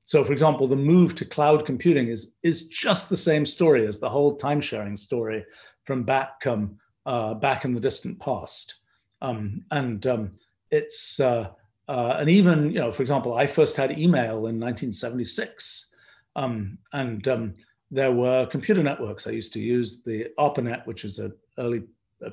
So, 0.06 0.24
for 0.24 0.32
example, 0.32 0.68
the 0.68 0.76
move 0.76 1.16
to 1.16 1.26
cloud 1.26 1.66
computing 1.66 2.10
is, 2.10 2.34
is 2.44 2.68
just 2.68 3.10
the 3.10 3.18
same 3.18 3.46
story 3.46 3.88
as 3.88 4.00
the 4.00 4.10
whole 4.10 4.36
time 4.36 4.62
sharing 4.62 4.96
story 4.96 5.44
from 5.84 6.04
back, 6.04 6.46
um, 6.46 6.78
uh, 7.06 7.34
back 7.34 7.66
in 7.66 7.74
the 7.74 7.80
distant 7.80 8.20
past. 8.20 8.76
Um, 9.22 9.66
and 9.72 10.06
um, 10.06 10.32
it's, 10.76 11.20
uh, 11.20 11.50
uh, 11.88 12.18
and 12.20 12.30
even, 12.30 12.72
you 12.72 12.80
know, 12.80 12.92
for 12.92 13.04
example, 13.04 13.36
I 13.36 13.48
first 13.48 13.76
had 13.76 13.98
email 13.98 14.48
in 14.48 14.60
1976. 14.60 15.92
Um, 16.36 16.78
and 16.94 17.28
um, 17.28 17.54
there 17.92 18.12
were 18.12 18.46
computer 18.48 18.84
networks. 18.84 19.28
I 19.28 19.32
used 19.32 19.54
to 19.54 19.62
use 19.62 20.02
the 20.04 20.28
ARPANET, 20.38 20.86
which 20.86 21.06
is 21.06 21.20
an 21.20 21.34
early 21.58 21.84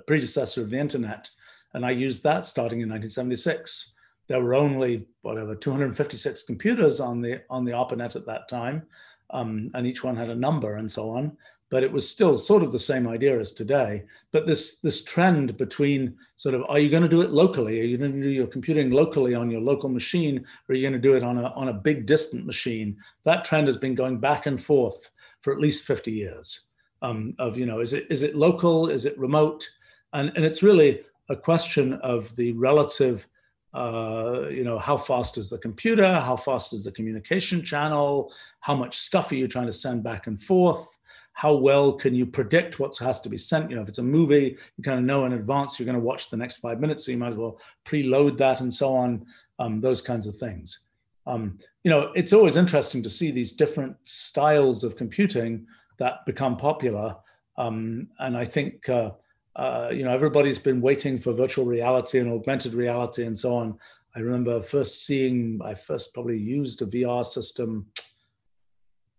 predecessor 0.07 0.63
of 0.63 0.71
the 0.71 0.79
internet. 0.79 1.31
And 1.75 1.87
I 1.87 1.91
used 1.91 2.23
that 2.23 2.45
starting 2.45 2.81
in 2.81 2.89
1976 2.89 3.93
there 4.29 4.43
were 4.43 4.55
only 4.55 5.07
whatever 5.23 5.55
256 5.55 6.45
computers 6.45 7.01
on 7.01 7.21
the 7.21 7.43
on 7.51 7.65
the 7.65 7.73
ARPANET 7.73 8.17
at 8.17 8.27
that 8.27 8.49
time, 8.49 8.83
um, 9.31 9.69
and 9.75 9.87
each 9.87 10.05
one 10.05 10.17
had 10.17 10.31
a 10.31 10.35
number 10.35 10.77
and 10.77 10.91
so 10.91 11.11
on. 11.11 11.37
But 11.73 11.83
it 11.83 11.91
was 11.91 12.09
still 12.09 12.37
sort 12.37 12.63
of 12.63 12.71
the 12.71 12.79
same 12.79 13.09
idea 13.09 13.41
as 13.41 13.55
today. 13.55 14.05
But 14.31 14.47
this 14.47 14.79
this 14.81 15.03
trend 15.03 15.57
between 15.57 16.15
sort 16.37 16.55
of 16.55 16.65
are 16.69 16.79
you 16.79 16.91
going 16.91 17.03
to 17.03 17.09
do 17.09 17.23
it 17.23 17.31
locally? 17.31 17.81
Are 17.81 17.85
you 17.85 17.97
going 17.97 18.13
to 18.13 18.23
do 18.23 18.29
your 18.29 18.47
computing 18.47 18.91
locally 18.91 19.35
on 19.35 19.51
your 19.51 19.63
local 19.63 19.89
machine, 19.89 20.39
or 20.39 20.73
are 20.73 20.77
you 20.77 20.83
going 20.83 20.93
to 20.93 21.09
do 21.09 21.17
it 21.17 21.25
on 21.25 21.39
a 21.39 21.49
on 21.55 21.71
a 21.71 21.73
big 21.89 22.05
distant 22.05 22.45
machine? 22.45 22.97
That 23.25 23.47
trend 23.47 23.67
has 23.69 23.79
been 23.79 23.95
going 23.95 24.21
back 24.21 24.45
and 24.45 24.63
forth 24.63 25.11
for 25.41 25.51
at 25.53 25.61
least 25.61 25.85
50 25.85 26.13
years. 26.13 26.69
Um, 27.01 27.35
of 27.39 27.57
you 27.57 27.67
know, 27.67 27.81
is 27.81 27.95
it 27.95 28.07
is 28.11 28.23
it 28.23 28.37
local? 28.37 28.91
Is 28.91 29.07
it 29.07 29.19
remote? 29.19 29.67
And 30.13 30.31
and 30.37 30.45
it's 30.45 30.63
really 30.63 31.03
a 31.31 31.37
question 31.37 31.95
of 31.95 32.37
the 32.37 32.53
relative 32.53 33.27
uh, 33.75 34.49
you 34.51 34.65
know, 34.65 34.79
how 34.79 34.99
fast 34.99 35.39
is 35.39 35.49
the 35.49 35.59
computer? 35.59 36.21
How 36.21 36.37
fast 36.37 36.75
is 36.75 36.85
the 36.85 36.93
communication 36.93 37.65
channel? 37.65 38.33
How 38.61 38.75
much 38.75 38.99
stuff 38.99 39.33
are 39.33 39.37
you 39.37 39.49
trying 39.49 39.67
to 39.67 39.73
send 39.73 40.03
back 40.03 40.27
and 40.27 40.41
forth? 40.41 40.99
How 41.35 41.55
well 41.55 41.93
can 41.93 42.15
you 42.15 42.27
predict 42.27 42.79
what 42.79 42.97
has 42.99 43.21
to 43.23 43.29
be 43.29 43.39
sent? 43.39 43.71
You 43.71 43.77
know, 43.77 43.83
if 43.83 43.89
it's 43.89 43.99
a 43.99 44.03
movie, 44.03 44.57
you 44.77 44.85
kind 44.85 44.99
of 44.99 45.05
know 45.05 45.25
in 45.25 45.33
advance 45.33 45.79
you're 45.79 45.87
going 45.87 45.99
to 45.99 46.05
watch 46.05 46.31
the 46.31 46.37
next 46.37 46.59
five 46.59 46.81
minutes, 46.81 47.07
so 47.07 47.13
you 47.13 47.19
might 47.19 47.33
as 47.33 47.37
well 47.37 47.59
preload 47.85 48.37
that 48.39 48.61
and 48.61 48.73
so 48.73 48.95
on. 48.95 49.25
Um, 49.59 49.81
those 49.81 50.03
kinds 50.03 50.27
of 50.27 50.37
things. 50.37 50.85
Um, 51.27 51.59
you 51.85 51.91
know, 51.91 52.11
it's 52.15 52.33
always 52.33 52.57
interesting 52.57 53.03
to 53.05 53.11
see 53.11 53.31
these 53.31 53.53
different 53.53 53.97
styles 54.03 54.83
of 54.83 54.97
computing 54.97 55.67
that 55.99 56.27
become 56.27 56.57
popular. 56.57 57.17
Um, 57.57 58.09
and 58.19 58.37
I 58.37 58.45
think 58.45 58.89
uh, 58.89 59.13
uh, 59.57 59.91
you 59.93 60.05
know, 60.05 60.13
everybody's 60.13 60.59
been 60.59 60.81
waiting 60.81 61.19
for 61.19 61.33
virtual 61.33 61.67
reality 61.67 62.19
and 62.19 62.33
augmented 62.33 62.75
reality 62.75 63.25
and 63.25 63.37
so 63.37 63.55
on. 63.55 63.79
I 64.17 64.21
remember 64.21 64.63
first 64.63 65.07
seeing, 65.07 65.61
I 65.63 65.75
first 65.75 66.15
probably 66.15 66.39
used 66.39 66.81
a 66.83 66.87
VR 66.87 67.25
system 67.25 67.87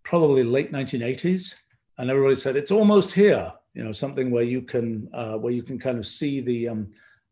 probably 0.04 0.44
late 0.44 0.72
1980s, 0.72 1.56
and 1.98 2.10
everybody 2.10 2.36
said 2.36 2.56
it's 2.56 2.72
almost 2.72 3.12
here. 3.12 3.52
You 3.74 3.84
know, 3.84 3.92
something 3.92 4.30
where 4.30 4.44
you 4.44 4.62
can 4.62 5.10
uh, 5.14 5.38
where 5.38 5.54
you 5.54 5.64
can 5.64 5.80
kind 5.80 5.98
of 5.98 6.06
see 6.06 6.42
the 6.42 6.70
um, 6.70 6.88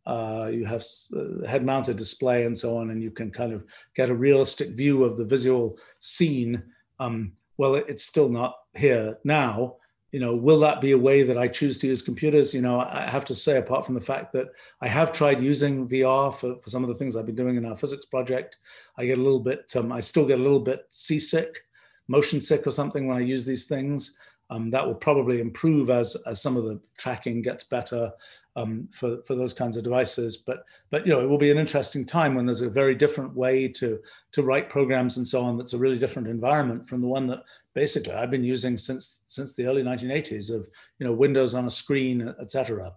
uh, 0.06 0.50
you 0.52 0.65
have 0.65 0.84
uh, 1.15 1.45
head-mounted 1.45 1.97
display 1.97 2.45
and 2.45 2.58
so 2.58 2.78
on, 2.78 2.89
and 2.89 3.02
you 3.04 3.12
can 3.12 3.32
kind 3.32 3.54
of 3.54 3.63
get 3.95 4.10
a 4.10 4.15
realistic 4.15 4.71
view 4.71 5.04
of 5.04 5.17
the 5.17 5.26
visual 5.26 5.78
scene. 6.00 6.63
Um, 7.00 7.34
well, 7.58 7.76
it's 7.76 8.04
still 8.04 8.30
not 8.30 8.56
here 8.74 9.17
now, 9.24 9.76
you 10.12 10.19
know, 10.19 10.36
will 10.36 10.60
that 10.60 10.82
be 10.82 10.91
a 10.91 10.97
way 10.97 11.24
that 11.24 11.38
I 11.38 11.47
choose 11.47 11.78
to 11.80 11.88
use 11.88 12.02
computers? 12.02 12.54
You 12.54 12.62
know, 12.62 12.82
I 12.82 13.10
have 13.10 13.24
to 13.26 13.36
say, 13.36 13.58
apart 13.58 13.86
from 13.86 13.95
the 13.95 14.02
fact 14.02 14.34
that 14.34 14.47
I 14.82 14.88
have 14.88 15.13
tried 15.13 15.39
using 15.39 15.88
VR 15.88 16.36
for, 16.36 16.60
for 16.60 16.69
some 16.69 16.84
of 16.84 16.89
the 16.89 16.95
things 16.95 17.15
I've 17.15 17.26
been 17.26 17.36
doing 17.36 17.56
in 17.56 17.65
our 17.65 17.78
physics 17.78 18.06
project, 18.06 18.58
I 18.97 19.06
get 19.06 19.19
a 19.19 19.21
little 19.21 19.39
bit, 19.39 19.71
um, 19.76 19.91
I 19.91 20.02
still 20.02 20.26
get 20.26 20.39
a 20.39 20.43
little 20.43 20.60
bit 20.60 20.86
seasick, 20.89 21.62
motion 22.10 22.41
sick 22.41 22.67
or 22.67 22.71
something 22.71 23.08
when 23.08 23.17
I 23.17 23.21
use 23.21 23.45
these 23.45 23.67
things. 23.67 24.15
Um, 24.52 24.70
that 24.72 24.86
will 24.86 24.96
probably 24.96 25.40
improve 25.40 25.90
as, 25.90 26.18
as 26.28 26.42
some 26.42 26.58
of 26.58 26.66
the 26.66 26.78
tracking 26.98 27.42
gets 27.42 27.64
better 27.64 28.12
um, 28.58 28.90
for, 28.92 29.24
for 29.26 29.34
those 29.34 29.54
kinds 29.54 29.78
of 29.78 29.84
devices. 29.84 30.36
But, 30.36 30.66
but, 30.90 31.08
you 31.08 31.14
know, 31.14 31.22
it 31.22 31.30
will 31.30 31.38
be 31.38 31.52
an 31.52 31.58
interesting 31.58 32.06
time 32.06 32.36
when 32.36 32.46
there's 32.46 32.60
a 32.60 32.70
very 32.70 32.94
different 32.94 33.34
way 33.34 33.70
to, 33.70 34.00
to 34.34 34.44
write 34.44 34.70
programs 34.70 35.16
and 35.16 35.26
so 35.26 35.42
on. 35.42 35.58
That's 35.58 35.72
a 35.72 35.78
really 35.78 35.98
different 35.98 36.28
environment 36.28 36.88
from 36.90 37.00
the 37.00 37.08
one 37.08 37.28
that 37.28 37.44
basically 37.74 38.12
I've 38.12 38.30
been 38.30 38.44
using 38.44 38.76
since, 38.76 39.24
since 39.26 39.54
the 39.54 39.66
early 39.66 39.84
1980s 39.84 40.54
of, 40.54 40.70
you 41.00 41.08
know, 41.08 41.14
Windows 41.14 41.56
on 41.56 41.66
a 41.66 41.72
screen, 41.72 42.36
etc. 42.42 42.92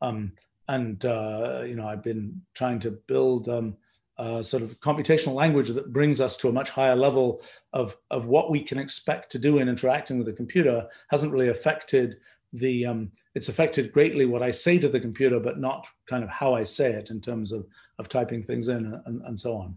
Um, 0.00 0.32
and, 0.68 1.04
uh, 1.04 1.64
you 1.66 1.74
know, 1.74 1.86
I've 1.86 2.02
been 2.02 2.40
trying 2.54 2.78
to 2.78 2.92
build 2.92 3.50
um, 3.50 3.76
uh, 4.18 4.42
sort 4.42 4.62
of 4.62 4.78
computational 4.80 5.34
language 5.34 5.68
that 5.70 5.92
brings 5.92 6.20
us 6.20 6.36
to 6.36 6.48
a 6.48 6.52
much 6.52 6.70
higher 6.70 6.94
level 6.94 7.42
of, 7.72 7.96
of 8.10 8.26
what 8.26 8.50
we 8.50 8.62
can 8.62 8.78
expect 8.78 9.30
to 9.32 9.38
do 9.38 9.58
in 9.58 9.68
interacting 9.68 10.18
with 10.18 10.28
a 10.28 10.32
computer 10.32 10.86
hasn't 11.08 11.32
really 11.32 11.48
affected 11.48 12.16
the 12.54 12.86
um, 12.86 13.10
it's 13.34 13.48
affected 13.48 13.92
greatly 13.92 14.26
what 14.26 14.42
I 14.42 14.50
say 14.50 14.78
to 14.78 14.88
the 14.88 15.00
computer, 15.00 15.40
but 15.40 15.58
not 15.58 15.88
kind 16.06 16.22
of 16.22 16.30
how 16.30 16.54
I 16.54 16.62
say 16.62 16.92
it 16.92 17.10
in 17.10 17.20
terms 17.20 17.52
of 17.52 17.66
of 17.98 18.08
typing 18.08 18.42
things 18.42 18.68
in 18.68 19.00
and, 19.06 19.22
and 19.22 19.38
so 19.38 19.56
on. 19.56 19.76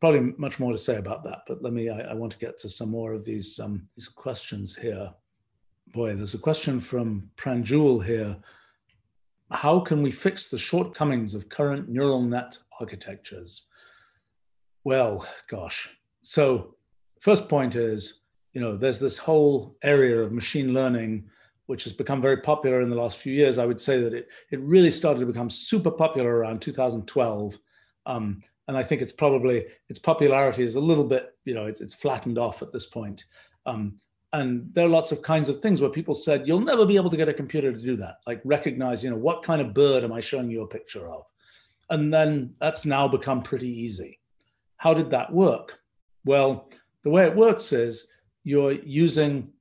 Probably 0.00 0.34
much 0.36 0.60
more 0.60 0.72
to 0.72 0.78
say 0.78 0.96
about 0.96 1.24
that, 1.24 1.40
but 1.46 1.62
let 1.62 1.72
me. 1.72 1.88
I, 1.88 2.00
I 2.00 2.14
want 2.14 2.32
to 2.32 2.38
get 2.38 2.58
to 2.58 2.68
some 2.68 2.90
more 2.90 3.12
of 3.14 3.24
these 3.24 3.58
um, 3.58 3.88
these 3.96 4.08
questions 4.08 4.76
here. 4.76 5.12
Boy, 5.92 6.14
there's 6.14 6.34
a 6.34 6.38
question 6.38 6.80
from 6.80 7.30
Pranjul 7.36 8.04
here. 8.04 8.36
How 9.50 9.80
can 9.80 10.02
we 10.02 10.10
fix 10.10 10.48
the 10.48 10.58
shortcomings 10.58 11.34
of 11.34 11.48
current 11.48 11.88
neural 11.88 12.22
net 12.22 12.56
architectures? 12.82 13.66
Well, 14.84 15.26
gosh. 15.48 15.88
So, 16.22 16.74
first 17.20 17.48
point 17.48 17.74
is, 17.76 18.20
you 18.52 18.60
know, 18.60 18.76
there's 18.76 19.00
this 19.00 19.16
whole 19.16 19.76
area 19.82 20.20
of 20.20 20.32
machine 20.32 20.74
learning 20.74 21.30
which 21.66 21.84
has 21.84 21.92
become 21.92 22.20
very 22.20 22.38
popular 22.38 22.80
in 22.80 22.90
the 22.90 22.96
last 22.96 23.16
few 23.18 23.32
years. 23.32 23.56
I 23.56 23.64
would 23.64 23.80
say 23.80 24.00
that 24.00 24.12
it, 24.12 24.28
it 24.50 24.60
really 24.60 24.90
started 24.90 25.20
to 25.20 25.26
become 25.26 25.48
super 25.48 25.90
popular 25.90 26.36
around 26.36 26.60
2012. 26.60 27.58
Um, 28.04 28.42
and 28.68 28.76
I 28.76 28.82
think 28.82 29.00
it's 29.00 29.12
probably, 29.12 29.66
its 29.88 29.98
popularity 29.98 30.64
is 30.64 30.74
a 30.74 30.80
little 30.80 31.04
bit, 31.04 31.34
you 31.44 31.54
know, 31.54 31.66
it's, 31.66 31.80
it's 31.80 31.94
flattened 31.94 32.36
off 32.36 32.62
at 32.62 32.72
this 32.72 32.86
point. 32.86 33.24
Um, 33.64 33.96
and 34.32 34.68
there 34.74 34.86
are 34.86 34.88
lots 34.98 35.12
of 35.12 35.22
kinds 35.22 35.48
of 35.48 35.60
things 35.60 35.80
where 35.80 35.88
people 35.88 36.14
said, 36.14 36.46
you'll 36.46 36.60
never 36.60 36.84
be 36.84 36.96
able 36.96 37.10
to 37.10 37.16
get 37.16 37.28
a 37.28 37.34
computer 37.34 37.72
to 37.72 37.78
do 37.78 37.96
that. 37.96 38.16
Like 38.26 38.40
recognize, 38.44 39.04
you 39.04 39.10
know, 39.10 39.16
what 39.16 39.42
kind 39.42 39.62
of 39.62 39.72
bird 39.72 40.04
am 40.04 40.12
I 40.12 40.20
showing 40.20 40.50
you 40.50 40.62
a 40.62 40.66
picture 40.66 41.08
of? 41.10 41.22
And 41.90 42.12
then 42.12 42.54
that's 42.60 42.86
now 42.86 43.06
become 43.08 43.42
pretty 43.42 43.68
easy. 43.68 44.18
How 44.76 44.94
did 44.94 45.10
that 45.10 45.32
work? 45.32 45.78
Well, 46.24 46.70
the 47.02 47.10
way 47.10 47.24
it 47.24 47.36
works 47.36 47.72
is 47.72 48.06
you're 48.44 48.72
using 48.72 49.52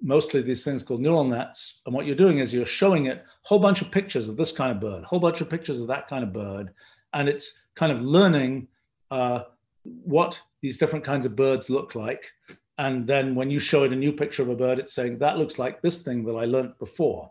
mostly 0.00 0.42
these 0.42 0.64
things 0.64 0.82
called 0.82 1.00
neural 1.00 1.24
nets. 1.24 1.80
And 1.86 1.94
what 1.94 2.06
you're 2.06 2.14
doing 2.14 2.38
is 2.38 2.52
you're 2.52 2.64
showing 2.64 3.06
it 3.06 3.18
a 3.18 3.24
whole 3.42 3.58
bunch 3.58 3.82
of 3.82 3.90
pictures 3.90 4.28
of 4.28 4.36
this 4.36 4.52
kind 4.52 4.70
of 4.70 4.80
bird, 4.80 5.04
a 5.04 5.06
whole 5.06 5.20
bunch 5.20 5.40
of 5.40 5.50
pictures 5.50 5.80
of 5.80 5.88
that 5.88 6.08
kind 6.08 6.22
of 6.22 6.32
bird. 6.32 6.72
And 7.14 7.28
it's 7.28 7.60
kind 7.74 7.92
of 7.92 8.00
learning 8.00 8.68
uh, 9.10 9.42
what 9.82 10.40
these 10.60 10.78
different 10.78 11.04
kinds 11.04 11.26
of 11.26 11.36
birds 11.36 11.68
look 11.68 11.94
like. 11.94 12.30
And 12.78 13.06
then 13.06 13.34
when 13.34 13.50
you 13.50 13.58
show 13.58 13.84
it 13.84 13.92
a 13.92 13.96
new 13.96 14.12
picture 14.12 14.42
of 14.42 14.48
a 14.48 14.56
bird, 14.56 14.78
it's 14.78 14.94
saying, 14.94 15.18
that 15.18 15.38
looks 15.38 15.58
like 15.58 15.82
this 15.82 16.02
thing 16.02 16.24
that 16.24 16.34
I 16.34 16.44
learned 16.44 16.78
before. 16.78 17.30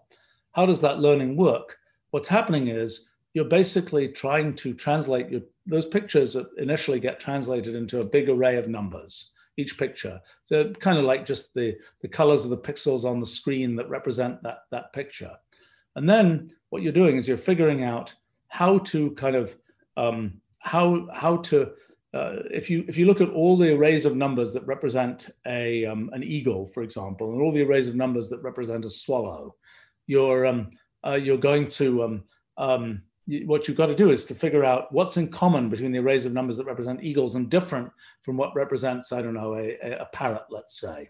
How 0.51 0.65
does 0.65 0.81
that 0.81 0.99
learning 0.99 1.37
work? 1.37 1.77
What's 2.11 2.27
happening 2.27 2.67
is 2.67 3.09
you're 3.33 3.45
basically 3.45 4.07
trying 4.07 4.55
to 4.55 4.73
translate 4.73 5.29
your, 5.29 5.41
those 5.65 5.85
pictures 5.85 6.33
that 6.33 6.47
initially 6.57 6.99
get 6.99 7.19
translated 7.19 7.75
into 7.75 7.99
a 7.99 8.05
big 8.05 8.29
array 8.29 8.57
of 8.57 8.67
numbers 8.67 9.33
each 9.57 9.77
picture. 9.77 10.19
They're 10.49 10.73
kind 10.73 10.97
of 10.97 11.05
like 11.05 11.25
just 11.25 11.53
the, 11.53 11.77
the 12.01 12.07
colors 12.07 12.43
of 12.43 12.49
the 12.49 12.57
pixels 12.57 13.05
on 13.05 13.19
the 13.19 13.25
screen 13.25 13.75
that 13.75 13.89
represent 13.89 14.41
that, 14.43 14.59
that 14.71 14.93
picture. 14.93 15.31
And 15.95 16.09
then 16.09 16.49
what 16.69 16.81
you're 16.81 16.93
doing 16.93 17.17
is 17.17 17.27
you're 17.27 17.37
figuring 17.37 17.83
out 17.83 18.13
how 18.47 18.79
to 18.79 19.11
kind 19.11 19.35
of, 19.35 19.55
um, 19.97 20.41
how, 20.59 21.07
how 21.13 21.37
to, 21.37 21.71
uh, 22.13 22.43
if 22.51 22.69
you 22.69 22.83
if 22.89 22.97
you 22.97 23.05
look 23.05 23.21
at 23.21 23.29
all 23.29 23.55
the 23.55 23.73
arrays 23.73 24.03
of 24.03 24.17
numbers 24.17 24.51
that 24.51 24.67
represent 24.67 25.29
a 25.47 25.85
um, 25.85 26.09
an 26.11 26.23
eagle, 26.23 26.67
for 26.67 26.83
example, 26.83 27.31
and 27.31 27.41
all 27.41 27.53
the 27.53 27.61
arrays 27.61 27.87
of 27.87 27.95
numbers 27.95 28.27
that 28.29 28.41
represent 28.43 28.83
a 28.83 28.89
swallow, 28.89 29.55
you're 30.07 30.45
um, 30.45 30.71
uh, 31.07 31.13
you're 31.13 31.37
going 31.37 31.69
to 31.69 32.03
um, 32.03 32.23
um 32.57 33.01
what 33.45 33.67
you've 33.67 33.77
got 33.77 33.87
to 33.87 33.95
do 33.95 34.11
is 34.11 34.25
to 34.25 34.35
figure 34.35 34.63
out 34.63 34.91
what's 34.91 35.17
in 35.17 35.27
common 35.27 35.69
between 35.69 35.91
the 35.91 35.99
arrays 35.99 36.25
of 36.25 36.33
numbers 36.33 36.57
that 36.57 36.65
represent 36.65 37.03
eagles 37.03 37.35
and 37.35 37.49
different 37.49 37.91
from 38.21 38.37
what 38.37 38.55
represents, 38.55 39.11
I 39.11 39.21
don't 39.21 39.33
know, 39.33 39.55
a, 39.55 39.77
a 39.99 40.07
parrot, 40.13 40.43
let's 40.49 40.79
say. 40.79 41.09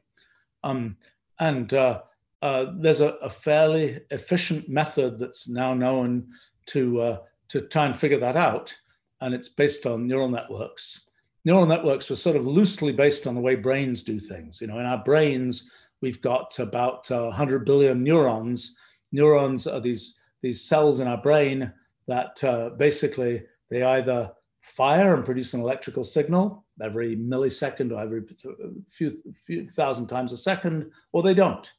Um, 0.64 0.98
and 1.40 1.74
uh, 1.74 2.02
uh, 2.42 2.66
there's 2.78 3.02
a, 3.02 3.14
a, 3.16 3.30
fairly 3.30 4.00
efficient 4.12 4.70
method 4.70 5.18
that's 5.18 5.48
now 5.48 5.74
known 5.74 6.28
to, 6.68 7.02
uh, 7.02 7.18
to 7.50 7.62
try 7.62 7.86
and 7.86 7.98
figure 7.98 8.20
that 8.20 8.36
out. 8.36 8.76
and 9.22 9.34
it's 9.34 9.50
based 9.50 9.86
on 9.86 10.08
neural 10.08 10.30
networks. 10.30 11.08
Neural 11.46 11.66
networks 11.66 12.10
were 12.10 12.16
sort 12.16 12.36
of 12.36 12.46
loosely 12.46 12.92
based 12.92 13.26
on 13.26 13.34
the 13.34 13.42
way 13.42 13.56
brains 13.56 14.04
do 14.04 14.20
things. 14.20 14.62
You 14.62 14.68
know, 14.68 14.80
in 14.80 14.86
our 14.86 15.04
brains, 15.04 15.70
we've 16.02 16.22
got 16.22 16.58
about 16.60 17.10
uh, 17.10 17.24
100 17.24 17.66
billion 17.66 18.04
neurons. 18.04 18.78
Neurons 19.12 19.66
are 19.66 19.80
these 19.80 20.20
these 20.42 20.62
cells 20.62 21.00
in 21.00 21.08
our 21.08 21.22
brain 21.22 21.72
that 22.08 22.44
uh, 22.44 22.70
basically 22.78 23.44
they 23.70 23.84
either 23.84 24.32
fire 24.62 25.16
and 25.16 25.26
produce 25.26 25.54
an 25.54 25.62
electrical 25.62 26.04
signal 26.04 26.66
every 26.82 27.16
millisecond 27.16 27.92
or 27.92 28.02
every 28.02 28.24
few, 28.90 29.12
few 29.46 29.68
thousand 29.68 30.08
times 30.08 30.32
a 30.32 30.38
second, 30.38 30.92
or 31.12 31.24
they 31.24 31.34
don't. 31.34 31.72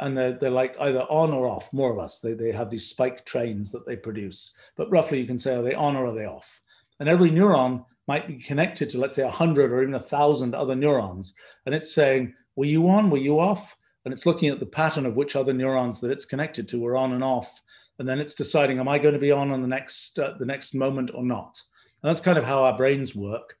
And 0.00 0.16
they're, 0.16 0.32
they're 0.32 0.50
like 0.50 0.76
either 0.80 1.02
on 1.02 1.32
or 1.32 1.46
off, 1.46 1.72
more 1.72 1.90
or 1.90 1.96
less. 1.96 2.18
They, 2.18 2.32
they 2.32 2.52
have 2.52 2.70
these 2.70 2.88
spike 2.88 3.24
trains 3.24 3.72
that 3.72 3.86
they 3.86 3.96
produce. 3.96 4.56
But 4.76 4.90
roughly 4.90 5.20
you 5.20 5.26
can 5.26 5.38
say, 5.38 5.56
are 5.56 5.62
they 5.62 5.74
on 5.74 5.96
or 5.96 6.06
are 6.06 6.14
they 6.14 6.26
off? 6.26 6.60
And 7.00 7.08
every 7.08 7.30
neuron 7.30 7.84
might 8.06 8.26
be 8.26 8.36
connected 8.36 8.90
to, 8.90 8.98
let's 8.98 9.16
say, 9.16 9.24
100 9.24 9.72
or 9.72 9.82
even 9.82 9.92
1,000 9.92 10.54
other 10.54 10.76
neurons. 10.76 11.34
And 11.66 11.74
it's 11.74 11.92
saying, 11.92 12.34
were 12.56 12.64
you 12.64 12.88
on? 12.88 13.10
Were 13.10 13.18
you 13.18 13.40
off? 13.40 13.76
And 14.04 14.14
it's 14.14 14.26
looking 14.26 14.48
at 14.48 14.60
the 14.60 14.66
pattern 14.66 15.04
of 15.04 15.16
which 15.16 15.36
other 15.36 15.52
neurons 15.52 16.00
that 16.00 16.10
it's 16.10 16.24
connected 16.24 16.68
to 16.68 16.80
were 16.80 16.96
on 16.96 17.12
and 17.12 17.22
off. 17.22 17.60
And 17.98 18.08
then 18.08 18.20
it's 18.20 18.34
deciding, 18.34 18.78
am 18.78 18.88
I 18.88 18.98
going 18.98 19.14
to 19.14 19.20
be 19.20 19.32
on 19.32 19.50
on 19.50 19.60
the 19.60 19.68
next, 19.68 20.18
uh, 20.18 20.34
the 20.38 20.46
next 20.46 20.74
moment 20.74 21.10
or 21.14 21.24
not? 21.24 21.60
And 22.02 22.08
that's 22.08 22.20
kind 22.20 22.38
of 22.38 22.44
how 22.44 22.64
our 22.64 22.76
brains 22.76 23.14
work. 23.14 23.56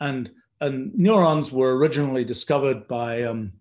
And, 0.00 0.30
and 0.60 0.92
neurons 0.94 1.52
were 1.52 1.76
originally 1.76 2.24
discovered 2.24 2.88
by 2.88 3.22
um, 3.22 3.52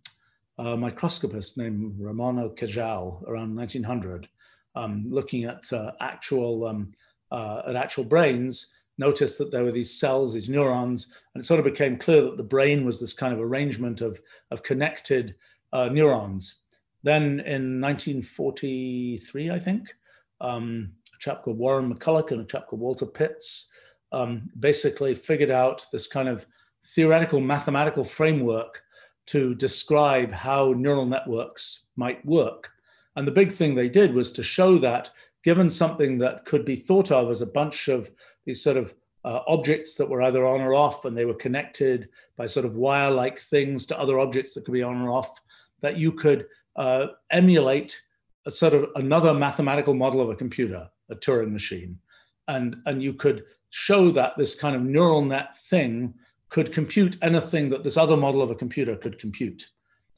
a 0.57 0.75
microscopist 0.75 1.57
named 1.57 1.95
Ramon 1.99 2.37
Cajal 2.55 3.23
around 3.27 3.55
1900, 3.55 4.27
um, 4.75 5.05
looking 5.07 5.43
at 5.43 5.71
uh, 5.71 5.91
actual 5.99 6.65
um, 6.65 6.93
uh, 7.31 7.63
at 7.67 7.75
actual 7.75 8.03
brains. 8.03 8.71
Noticed 8.97 9.37
that 9.39 9.51
there 9.51 9.65
were 9.65 9.73
these 9.73 9.99
cells, 9.99 10.33
these 10.33 10.47
neurons, 10.47 11.13
and 11.33 11.43
it 11.43 11.45
sort 11.45 11.59
of 11.59 11.65
became 11.65 11.97
clear 11.97 12.21
that 12.21 12.37
the 12.37 12.43
brain 12.43 12.85
was 12.85 12.97
this 12.97 13.11
kind 13.11 13.33
of 13.33 13.41
arrangement 13.41 13.99
of, 13.99 14.21
of 14.51 14.63
connected 14.63 15.35
uh, 15.73 15.89
neurons. 15.89 16.61
Then 17.03 17.41
in 17.41 17.81
1943, 17.81 19.51
I 19.51 19.59
think, 19.59 19.93
um, 20.45 20.91
a 21.13 21.17
chap 21.19 21.43
called 21.43 21.57
Warren 21.57 21.93
McCulloch 21.93 22.31
and 22.31 22.41
a 22.41 22.45
chap 22.45 22.67
called 22.67 22.81
Walter 22.81 23.05
Pitts 23.05 23.71
um, 24.11 24.49
basically 24.59 25.15
figured 25.15 25.51
out 25.51 25.85
this 25.91 26.07
kind 26.07 26.29
of 26.29 26.45
theoretical 26.93 27.41
mathematical 27.41 28.03
framework 28.03 28.81
to 29.27 29.55
describe 29.55 30.31
how 30.31 30.73
neural 30.77 31.05
networks 31.05 31.87
might 31.95 32.23
work. 32.25 32.69
And 33.15 33.27
the 33.27 33.31
big 33.31 33.51
thing 33.51 33.73
they 33.73 33.89
did 33.89 34.13
was 34.13 34.31
to 34.33 34.43
show 34.43 34.77
that 34.79 35.09
given 35.43 35.69
something 35.69 36.17
that 36.19 36.45
could 36.45 36.65
be 36.65 36.75
thought 36.75 37.11
of 37.11 37.31
as 37.31 37.41
a 37.41 37.47
bunch 37.47 37.87
of 37.87 38.09
these 38.45 38.63
sort 38.63 38.77
of 38.77 38.93
uh, 39.23 39.39
objects 39.47 39.95
that 39.95 40.07
were 40.07 40.21
either 40.21 40.45
on 40.45 40.61
or 40.61 40.75
off, 40.75 41.05
and 41.05 41.17
they 41.17 41.25
were 41.25 41.33
connected 41.33 42.09
by 42.37 42.45
sort 42.45 42.65
of 42.65 42.75
wire 42.75 43.09
like 43.09 43.39
things 43.39 43.85
to 43.87 43.99
other 43.99 44.19
objects 44.19 44.53
that 44.53 44.65
could 44.65 44.73
be 44.73 44.83
on 44.83 45.01
or 45.01 45.09
off, 45.09 45.39
that 45.81 45.97
you 45.97 46.11
could 46.11 46.45
uh, 46.75 47.07
emulate 47.31 47.99
a 48.45 48.51
sort 48.51 48.73
of 48.73 48.89
another 48.95 49.33
mathematical 49.33 49.93
model 49.93 50.21
of 50.21 50.29
a 50.29 50.35
computer, 50.35 50.87
a 51.09 51.15
Turing 51.15 51.51
machine. 51.51 51.97
And, 52.47 52.77
and 52.85 53.01
you 53.01 53.13
could 53.13 53.43
show 53.71 54.11
that 54.11 54.37
this 54.37 54.55
kind 54.55 54.75
of 54.75 54.83
neural 54.83 55.23
net 55.23 55.57
thing 55.57 56.13
could 56.49 56.71
compute 56.71 57.17
anything 57.21 57.69
that 57.69 57.83
this 57.83 57.97
other 57.97 58.15
model 58.15 58.41
of 58.41 58.51
a 58.51 58.55
computer 58.55 58.95
could 58.95 59.19
compute. 59.19 59.67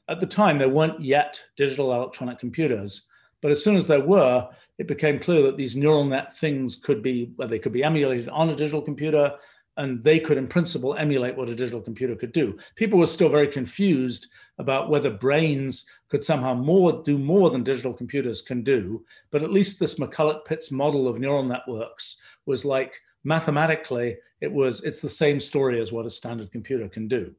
At 0.08 0.20
the 0.20 0.26
time, 0.26 0.58
there 0.58 0.68
weren't 0.68 1.00
yet 1.00 1.42
digital 1.56 1.92
electronic 1.92 2.38
computers, 2.38 3.06
but 3.40 3.50
as 3.50 3.62
soon 3.62 3.76
as 3.76 3.86
there 3.86 4.04
were, 4.04 4.48
it 4.78 4.88
became 4.88 5.18
clear 5.18 5.42
that 5.42 5.56
these 5.56 5.76
neural 5.76 6.04
net 6.04 6.36
things 6.36 6.76
could 6.76 7.02
be, 7.02 7.32
well, 7.36 7.48
they 7.48 7.58
could 7.58 7.72
be 7.72 7.84
emulated 7.84 8.28
on 8.28 8.50
a 8.50 8.56
digital 8.56 8.82
computer, 8.82 9.34
and 9.78 10.02
they 10.02 10.18
could, 10.18 10.36
in 10.36 10.48
principle, 10.48 10.96
emulate 10.96 11.36
what 11.36 11.48
a 11.48 11.54
digital 11.54 11.80
computer 11.80 12.16
could 12.16 12.32
do. 12.32 12.58
People 12.74 12.98
were 12.98 13.06
still 13.06 13.28
very 13.28 13.46
confused 13.46 14.26
about 14.58 14.90
whether 14.90 15.08
brains 15.08 15.88
could 16.08 16.22
somehow 16.22 16.52
more 16.52 17.00
do 17.04 17.16
more 17.16 17.48
than 17.48 17.62
digital 17.62 17.94
computers 17.94 18.42
can 18.42 18.62
do. 18.62 19.04
But 19.30 19.44
at 19.44 19.52
least 19.52 19.78
this 19.78 19.94
McCulloch-Pitts 19.94 20.72
model 20.72 21.06
of 21.06 21.20
neural 21.20 21.44
networks 21.44 22.20
was 22.44 22.64
like 22.64 23.00
mathematically, 23.22 24.16
it 24.40 24.52
was 24.52 24.82
it's 24.82 25.00
the 25.00 25.08
same 25.08 25.38
story 25.38 25.80
as 25.80 25.92
what 25.92 26.06
a 26.06 26.10
standard 26.10 26.50
computer 26.50 26.88
can 26.88 27.06
do. 27.06 27.32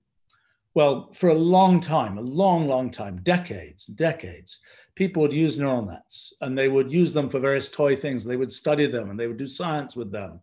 Well, 0.75 1.11
for 1.13 1.29
a 1.29 1.33
long 1.33 1.81
time, 1.81 2.17
a 2.17 2.21
long, 2.21 2.69
long 2.69 2.89
time, 2.89 3.19
decades, 3.23 3.85
decades, 3.85 4.59
people 4.95 5.21
would 5.23 5.33
use 5.33 5.59
neural 5.59 5.85
nets 5.85 6.33
and 6.39 6.57
they 6.57 6.69
would 6.69 6.91
use 6.91 7.11
them 7.11 7.29
for 7.29 7.39
various 7.39 7.67
toy 7.67 7.97
things. 7.97 8.23
They 8.23 8.37
would 8.37 8.51
study 8.51 8.85
them 8.85 9.09
and 9.09 9.19
they 9.19 9.27
would 9.27 9.37
do 9.37 9.47
science 9.47 9.97
with 9.97 10.09
them 10.09 10.39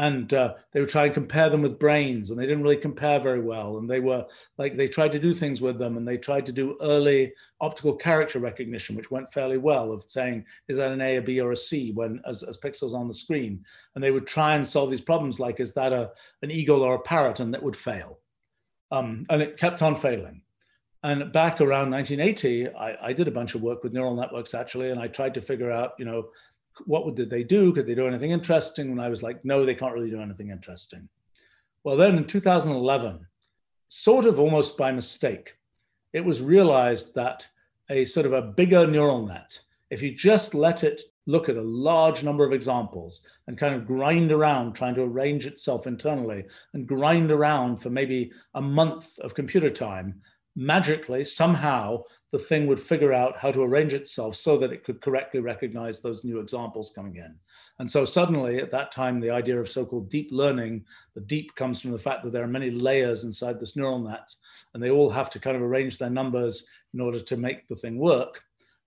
and 0.00 0.32
uh, 0.32 0.54
they 0.72 0.80
would 0.80 0.88
try 0.88 1.04
and 1.04 1.12
compare 1.12 1.50
them 1.50 1.60
with 1.60 1.78
brains 1.78 2.30
and 2.30 2.40
they 2.40 2.46
didn't 2.46 2.62
really 2.62 2.76
compare 2.76 3.20
very 3.20 3.40
well 3.40 3.76
and 3.76 3.88
they 3.88 4.00
were 4.00 4.24
like 4.56 4.74
they 4.74 4.88
tried 4.88 5.12
to 5.12 5.18
do 5.18 5.34
things 5.34 5.60
with 5.60 5.78
them 5.78 5.98
and 5.98 6.08
they 6.08 6.16
tried 6.16 6.46
to 6.46 6.52
do 6.52 6.78
early 6.80 7.30
optical 7.60 7.94
character 7.94 8.38
recognition 8.38 8.96
which 8.96 9.10
went 9.10 9.30
fairly 9.30 9.58
well 9.58 9.92
of 9.92 10.02
saying 10.06 10.42
is 10.68 10.78
that 10.78 10.90
an 10.90 11.02
a 11.02 11.18
a 11.18 11.22
b 11.22 11.38
or 11.38 11.52
a 11.52 11.56
c? 11.56 11.92
when 11.92 12.18
as, 12.26 12.42
as 12.42 12.56
pixels 12.56 12.94
on 12.94 13.08
the 13.08 13.14
screen. 13.14 13.62
And 13.94 14.02
they 14.02 14.10
would 14.10 14.26
try 14.26 14.54
and 14.54 14.66
solve 14.66 14.90
these 14.90 15.02
problems 15.02 15.38
like 15.38 15.60
is 15.60 15.74
that 15.74 15.92
a, 15.92 16.12
an 16.40 16.50
eagle 16.50 16.80
or 16.80 16.94
a 16.94 17.00
parrot? 17.00 17.40
and 17.40 17.52
that 17.52 17.62
would 17.62 17.76
fail. 17.76 18.20
Um, 18.90 19.24
and 19.28 19.42
it 19.42 19.58
kept 19.58 19.82
on 19.82 19.94
failing. 19.94 20.40
And 21.02 21.30
back 21.30 21.60
around 21.60 21.90
1980 21.90 22.68
I, 22.68 23.08
I 23.08 23.12
did 23.12 23.28
a 23.28 23.32
bunch 23.32 23.54
of 23.54 23.60
work 23.60 23.84
with 23.84 23.92
neural 23.92 24.16
networks 24.16 24.54
actually 24.54 24.90
and 24.90 25.00
i 25.00 25.08
tried 25.08 25.34
to 25.34 25.42
figure 25.42 25.70
out 25.70 25.92
you 25.98 26.04
know 26.04 26.28
what 26.86 27.14
did 27.14 27.30
they 27.30 27.44
do? 27.44 27.72
Could 27.72 27.86
they 27.86 27.94
do 27.94 28.06
anything 28.06 28.30
interesting? 28.30 28.90
And 28.90 29.00
I 29.00 29.08
was 29.08 29.22
like, 29.22 29.44
no, 29.44 29.64
they 29.64 29.74
can't 29.74 29.94
really 29.94 30.10
do 30.10 30.20
anything 30.20 30.50
interesting. 30.50 31.08
Well, 31.84 31.96
then 31.96 32.16
in 32.16 32.26
2011, 32.26 33.26
sort 33.88 34.26
of 34.26 34.38
almost 34.38 34.76
by 34.76 34.92
mistake, 34.92 35.56
it 36.12 36.24
was 36.24 36.40
realized 36.40 37.14
that 37.14 37.46
a 37.90 38.04
sort 38.04 38.26
of 38.26 38.32
a 38.32 38.42
bigger 38.42 38.86
neural 38.86 39.26
net, 39.26 39.58
if 39.90 40.02
you 40.02 40.14
just 40.14 40.54
let 40.54 40.84
it 40.84 41.02
look 41.26 41.48
at 41.48 41.56
a 41.56 41.62
large 41.62 42.22
number 42.22 42.44
of 42.44 42.52
examples 42.52 43.24
and 43.46 43.58
kind 43.58 43.74
of 43.74 43.86
grind 43.86 44.32
around 44.32 44.74
trying 44.74 44.94
to 44.94 45.02
arrange 45.02 45.46
itself 45.46 45.86
internally 45.86 46.44
and 46.74 46.86
grind 46.86 47.30
around 47.30 47.76
for 47.76 47.90
maybe 47.90 48.32
a 48.54 48.62
month 48.62 49.18
of 49.20 49.34
computer 49.34 49.70
time, 49.70 50.20
magically, 50.56 51.24
somehow, 51.24 52.02
the 52.32 52.38
thing 52.38 52.66
would 52.66 52.80
figure 52.80 53.12
out 53.12 53.36
how 53.38 53.50
to 53.50 53.62
arrange 53.62 53.92
itself 53.92 54.36
so 54.36 54.56
that 54.56 54.72
it 54.72 54.84
could 54.84 55.00
correctly 55.00 55.40
recognize 55.40 56.00
those 56.00 56.24
new 56.24 56.38
examples 56.38 56.92
coming 56.94 57.16
in. 57.16 57.34
And 57.80 57.90
so 57.90 58.04
suddenly 58.04 58.58
at 58.58 58.70
that 58.70 58.92
time, 58.92 59.18
the 59.18 59.30
idea 59.30 59.58
of 59.58 59.68
so-called 59.68 60.10
deep 60.10 60.28
learning, 60.30 60.84
the 61.14 61.22
deep 61.22 61.54
comes 61.56 61.80
from 61.80 61.90
the 61.90 61.98
fact 61.98 62.22
that 62.22 62.32
there 62.32 62.44
are 62.44 62.48
many 62.48 62.70
layers 62.70 63.24
inside 63.24 63.58
this 63.58 63.74
neural 63.74 63.98
net, 63.98 64.32
and 64.74 64.82
they 64.82 64.90
all 64.90 65.10
have 65.10 65.30
to 65.30 65.40
kind 65.40 65.56
of 65.56 65.62
arrange 65.62 65.98
their 65.98 66.10
numbers 66.10 66.66
in 66.94 67.00
order 67.00 67.20
to 67.20 67.36
make 67.36 67.66
the 67.66 67.74
thing 67.74 67.98
work. 67.98 68.42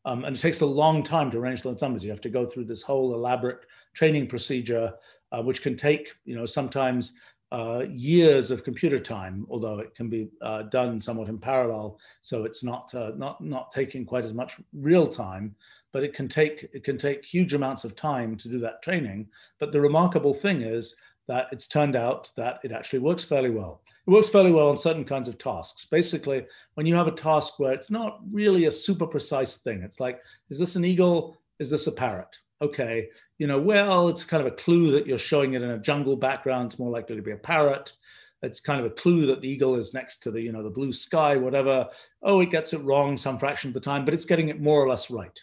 Um, 0.05 0.25
and 0.25 0.35
it 0.35 0.39
takes 0.39 0.61
a 0.61 0.65
long 0.65 1.01
time 1.01 1.31
to 1.31 1.37
arrange 1.37 1.61
those 1.61 1.81
numbers. 1.81 2.03
You 2.03 2.11
have 2.11 2.21
to 2.21 2.29
go 2.29 2.45
through 2.45 2.65
this 2.65 2.83
whole 2.83 3.13
elaborate 3.13 3.65
training 3.93 4.27
procedure, 4.27 4.93
uh, 5.31 5.41
which 5.41 5.61
can 5.61 5.75
take, 5.75 6.13
you 6.25 6.35
know, 6.35 6.45
sometimes 6.45 7.13
uh, 7.53 7.85
years 7.93 8.49
of 8.49 8.63
computer 8.63 8.97
time, 8.97 9.45
although 9.47 9.77
it 9.77 9.93
can 9.93 10.09
be 10.09 10.27
uh, 10.41 10.63
done 10.63 10.99
somewhat 10.99 11.29
in 11.29 11.37
parallel. 11.37 11.99
So 12.21 12.45
it's 12.45 12.63
not 12.63 12.93
uh, 12.95 13.11
not 13.15 13.39
not 13.41 13.71
taking 13.71 14.05
quite 14.05 14.25
as 14.25 14.33
much 14.33 14.59
real 14.73 15.07
time, 15.07 15.55
but 15.91 16.03
it 16.03 16.15
can 16.15 16.27
take 16.27 16.67
it 16.73 16.83
can 16.83 16.97
take 16.97 17.23
huge 17.23 17.53
amounts 17.53 17.83
of 17.83 17.95
time 17.95 18.35
to 18.37 18.49
do 18.49 18.57
that 18.59 18.81
training. 18.81 19.27
But 19.59 19.71
the 19.71 19.79
remarkable 19.79 20.33
thing 20.33 20.63
is 20.63 20.95
that 21.27 21.47
it's 21.51 21.67
turned 21.67 21.95
out 21.95 22.31
that 22.35 22.59
it 22.63 22.71
actually 22.71 22.99
works 22.99 23.23
fairly 23.23 23.51
well. 23.51 23.81
It 24.07 24.09
works 24.09 24.29
fairly 24.29 24.51
well 24.51 24.67
on 24.67 24.75
certain 24.75 25.05
kinds 25.05 25.27
of 25.27 25.37
tasks. 25.37 25.85
Basically, 25.85 26.45
when 26.73 26.87
you 26.87 26.95
have 26.95 27.07
a 27.07 27.11
task 27.11 27.59
where 27.59 27.71
it's 27.71 27.91
not 27.91 28.19
really 28.31 28.65
a 28.65 28.71
super 28.71 29.05
precise 29.05 29.57
thing, 29.57 29.83
it's 29.83 29.99
like, 29.99 30.19
is 30.49 30.57
this 30.57 30.75
an 30.75 30.83
eagle? 30.83 31.37
Is 31.59 31.69
this 31.69 31.85
a 31.85 31.91
parrot? 31.91 32.39
Okay, 32.63 33.09
you 33.37 33.47
know, 33.47 33.59
well, 33.59 34.07
it's 34.09 34.23
kind 34.23 34.45
of 34.45 34.51
a 34.51 34.55
clue 34.55 34.91
that 34.91 35.05
you're 35.05 35.17
showing 35.17 35.53
it 35.53 35.61
in 35.61 35.71
a 35.71 35.77
jungle 35.77 36.15
background. 36.15 36.67
It's 36.67 36.79
more 36.79 36.91
likely 36.91 37.15
to 37.15 37.21
be 37.21 37.31
a 37.31 37.37
parrot. 37.37 37.93
It's 38.41 38.59
kind 38.59 38.79
of 38.79 38.85
a 38.85 38.95
clue 38.95 39.25
that 39.27 39.41
the 39.41 39.49
eagle 39.49 39.75
is 39.75 39.93
next 39.93 40.19
to 40.19 40.31
the, 40.31 40.41
you 40.41 40.51
know, 40.51 40.63
the 40.63 40.69
blue 40.69 40.91
sky, 40.91 41.35
whatever. 41.37 41.87
Oh, 42.21 42.41
it 42.41 42.51
gets 42.51 42.73
it 42.73 42.83
wrong 42.83 43.15
some 43.15 43.39
fraction 43.39 43.69
of 43.69 43.73
the 43.73 43.79
time, 43.79 44.05
but 44.05 44.13
it's 44.13 44.25
getting 44.25 44.49
it 44.49 44.61
more 44.61 44.81
or 44.81 44.89
less 44.89 45.09
right. 45.09 45.41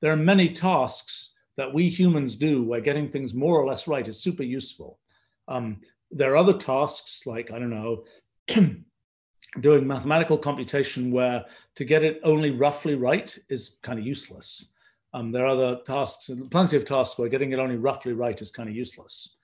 There 0.00 0.12
are 0.12 0.16
many 0.16 0.48
tasks 0.50 1.36
that 1.56 1.72
we 1.72 1.88
humans 1.88 2.36
do 2.36 2.62
where 2.62 2.80
getting 2.80 3.08
things 3.08 3.34
more 3.34 3.58
or 3.58 3.66
less 3.66 3.86
right 3.86 4.06
is 4.06 4.18
super 4.18 4.42
useful. 4.42 4.98
Um, 5.48 5.80
there 6.10 6.32
are 6.32 6.36
other 6.36 6.52
tasks 6.52 7.26
like, 7.26 7.50
I 7.50 7.58
don't 7.58 7.70
know, 7.70 8.04
doing 9.60 9.86
mathematical 9.86 10.38
computation 10.38 11.10
where 11.10 11.44
to 11.74 11.84
get 11.84 12.04
it 12.04 12.20
only 12.24 12.50
roughly 12.50 12.94
right 12.94 13.36
is 13.48 13.76
kind 13.82 13.98
of 13.98 14.06
useless. 14.06 14.71
Um, 15.14 15.32
there 15.32 15.44
are 15.44 15.48
other 15.48 15.80
tasks, 15.86 16.28
and 16.28 16.50
plenty 16.50 16.76
of 16.76 16.84
tasks 16.84 17.18
where 17.18 17.28
getting 17.28 17.52
it 17.52 17.58
only 17.58 17.76
roughly 17.76 18.12
right 18.12 18.40
is 18.40 18.50
kind 18.50 18.68
of 18.68 18.74
useless. 18.74 19.36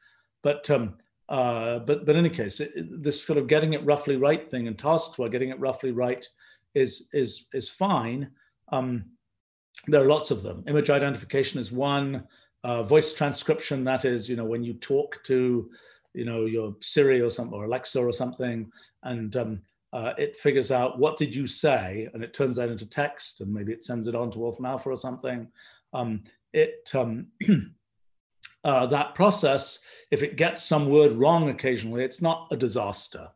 But 0.43 0.69
um, 0.71 0.95
uh, 1.29 1.81
but 1.81 2.07
but 2.07 2.14
in 2.16 2.25
any 2.25 2.31
case, 2.35 2.61
it, 2.61 2.73
this 3.03 3.25
sort 3.25 3.39
of 3.39 3.49
getting 3.49 3.75
it 3.75 3.85
roughly 3.85 4.16
right 4.16 4.51
thing 4.51 4.66
and 4.66 4.79
tasks 4.79 5.19
where 5.19 5.29
getting 5.29 5.51
it 5.51 5.61
roughly 5.61 5.93
right 5.93 6.27
is 6.75 7.09
is 7.12 7.47
is 7.53 7.69
fine. 7.69 8.31
Um, 8.71 9.05
there 9.87 10.03
are 10.03 10.09
lots 10.09 10.31
of 10.31 10.43
them. 10.43 10.64
Image 10.66 10.91
identification 10.91 11.61
is 11.61 11.73
one. 11.73 12.25
Uh, 12.64 12.83
voice 12.83 13.14
transcription, 13.14 13.85
that 13.85 14.05
is, 14.05 14.29
you 14.29 14.35
know, 14.35 14.45
when 14.45 14.64
you 14.64 14.75
talk 14.75 15.23
to 15.23 15.71
you 16.14 16.25
know, 16.25 16.47
your 16.47 16.75
Siri 16.81 17.21
or 17.21 17.31
something, 17.31 17.55
or 17.57 17.64
Alexa 17.64 18.01
or 18.01 18.12
something, 18.12 18.71
and 19.05 19.37
um, 19.37 19.62
uh, 19.93 20.12
it 20.18 20.36
figures 20.36 20.70
out 20.70 20.99
what 20.99 21.16
did 21.16 21.34
you 21.34 21.47
say, 21.47 22.09
and 22.12 22.22
it 22.22 22.34
turns 22.34 22.57
that 22.57 22.68
into 22.68 22.86
text, 22.86 23.41
and 23.41 23.53
maybe 23.53 23.72
it 23.72 23.84
sends 23.84 24.07
it 24.07 24.14
on 24.14 24.30
to 24.30 24.39
Wolfram 24.39 24.66
Alpha 24.66 24.91
or 24.91 24.97
something. 24.97 25.49
Um, 25.93 26.22
it 26.53 26.91
um, 26.95 27.28
uh, 28.64 28.86
that 28.86 29.14
process, 29.14 29.80
if 30.11 30.22
it 30.22 30.36
gets 30.36 30.62
some 30.62 30.89
word 30.89 31.12
wrong 31.12 31.49
occasionally, 31.49 32.05
it's 32.05 32.20
not 32.20 32.49
a 32.51 32.57
disaster, 32.57 33.28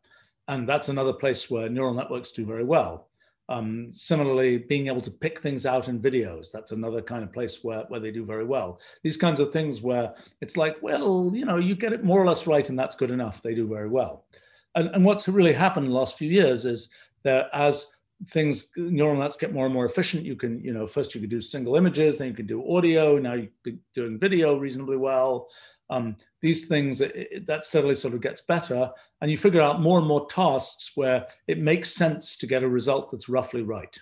and 0.49 0.69
that's 0.69 0.91
another 0.91 1.13
place 1.13 1.51
where 1.51 1.71
neural 1.71 1.95
networks 1.95 2.33
do 2.33 2.45
very 2.45 2.65
well. 2.65 3.09
Um, 3.49 3.89
similarly, 3.91 4.59
being 4.59 4.87
able 4.87 5.01
to 5.01 5.11
pick 5.11 5.41
things 5.41 5.67
out 5.67 5.89
in 5.89 6.01
videos, 6.01 6.51
that's 6.53 6.73
another 6.73 7.03
kind 7.03 7.25
of 7.25 7.33
place 7.33 7.65
where, 7.65 7.85
where 7.89 8.01
they 8.01 8.11
do 8.11 8.25
very 8.25 8.45
well. 8.45 8.81
These 9.03 9.17
kinds 9.17 9.41
of 9.41 9.53
things 9.53 9.83
where 9.83 10.15
it's 10.41 10.57
like, 10.57 10.77
well, 10.81 11.31
you 11.35 11.45
know, 11.45 11.59
you 11.59 11.75
get 11.75 11.93
it 11.93 12.05
more 12.05 12.23
or 12.23 12.27
less 12.27 12.47
right 12.47 12.67
and 12.69 12.79
that's 12.79 12.95
good 12.95 13.11
enough. 13.11 13.43
They 13.43 13.55
do 13.55 13.67
very 13.67 13.89
well. 13.89 14.25
And, 14.75 14.89
and 14.95 15.05
what's 15.05 15.29
really 15.29 15.53
happened 15.53 15.87
in 15.87 15.93
the 15.93 15.99
last 15.99 16.17
few 16.17 16.31
years 16.31 16.65
is 16.65 16.89
that 17.23 17.49
as 17.53 17.93
things, 18.29 18.71
neural 18.77 19.17
nets 19.17 19.37
get 19.37 19.53
more 19.53 19.67
and 19.67 19.75
more 19.75 19.87
efficient, 19.87 20.25
you 20.25 20.37
can, 20.37 20.63
you 20.63 20.73
know, 20.73 20.87
first 20.87 21.15
you 21.15 21.21
could 21.21 21.31
do 21.31 21.41
single 21.41 21.77
images, 21.77 22.19
then 22.19 22.29
you 22.29 22.35
could 22.35 22.47
do 22.47 22.65
audio, 22.75 23.19
now 23.19 23.35
you're 23.35 23.75
doing 23.95 24.19
video 24.19 24.57
reasonably 24.59 24.97
well. 24.97 25.49
Um, 25.91 26.17
these 26.41 26.67
things 26.67 27.03
it, 27.03 27.47
that 27.47 27.65
steadily 27.65 27.95
sort 27.95 28.15
of 28.15 28.23
gets 28.23 28.41
better 28.41 28.91
and 29.21 29.31
you 29.31 29.37
figure 29.37 29.61
out 29.61 29.83
more 29.83 29.99
and 29.99 30.07
more 30.07 30.27
tasks 30.27 30.93
where 30.95 31.27
it 31.49 31.59
makes 31.59 31.95
sense 31.95 32.37
to 32.39 32.47
get 32.47 32.63
a 32.63 32.69
result 32.69 33.11
that's 33.11 33.29
roughly 33.29 33.63
right. 33.63 33.99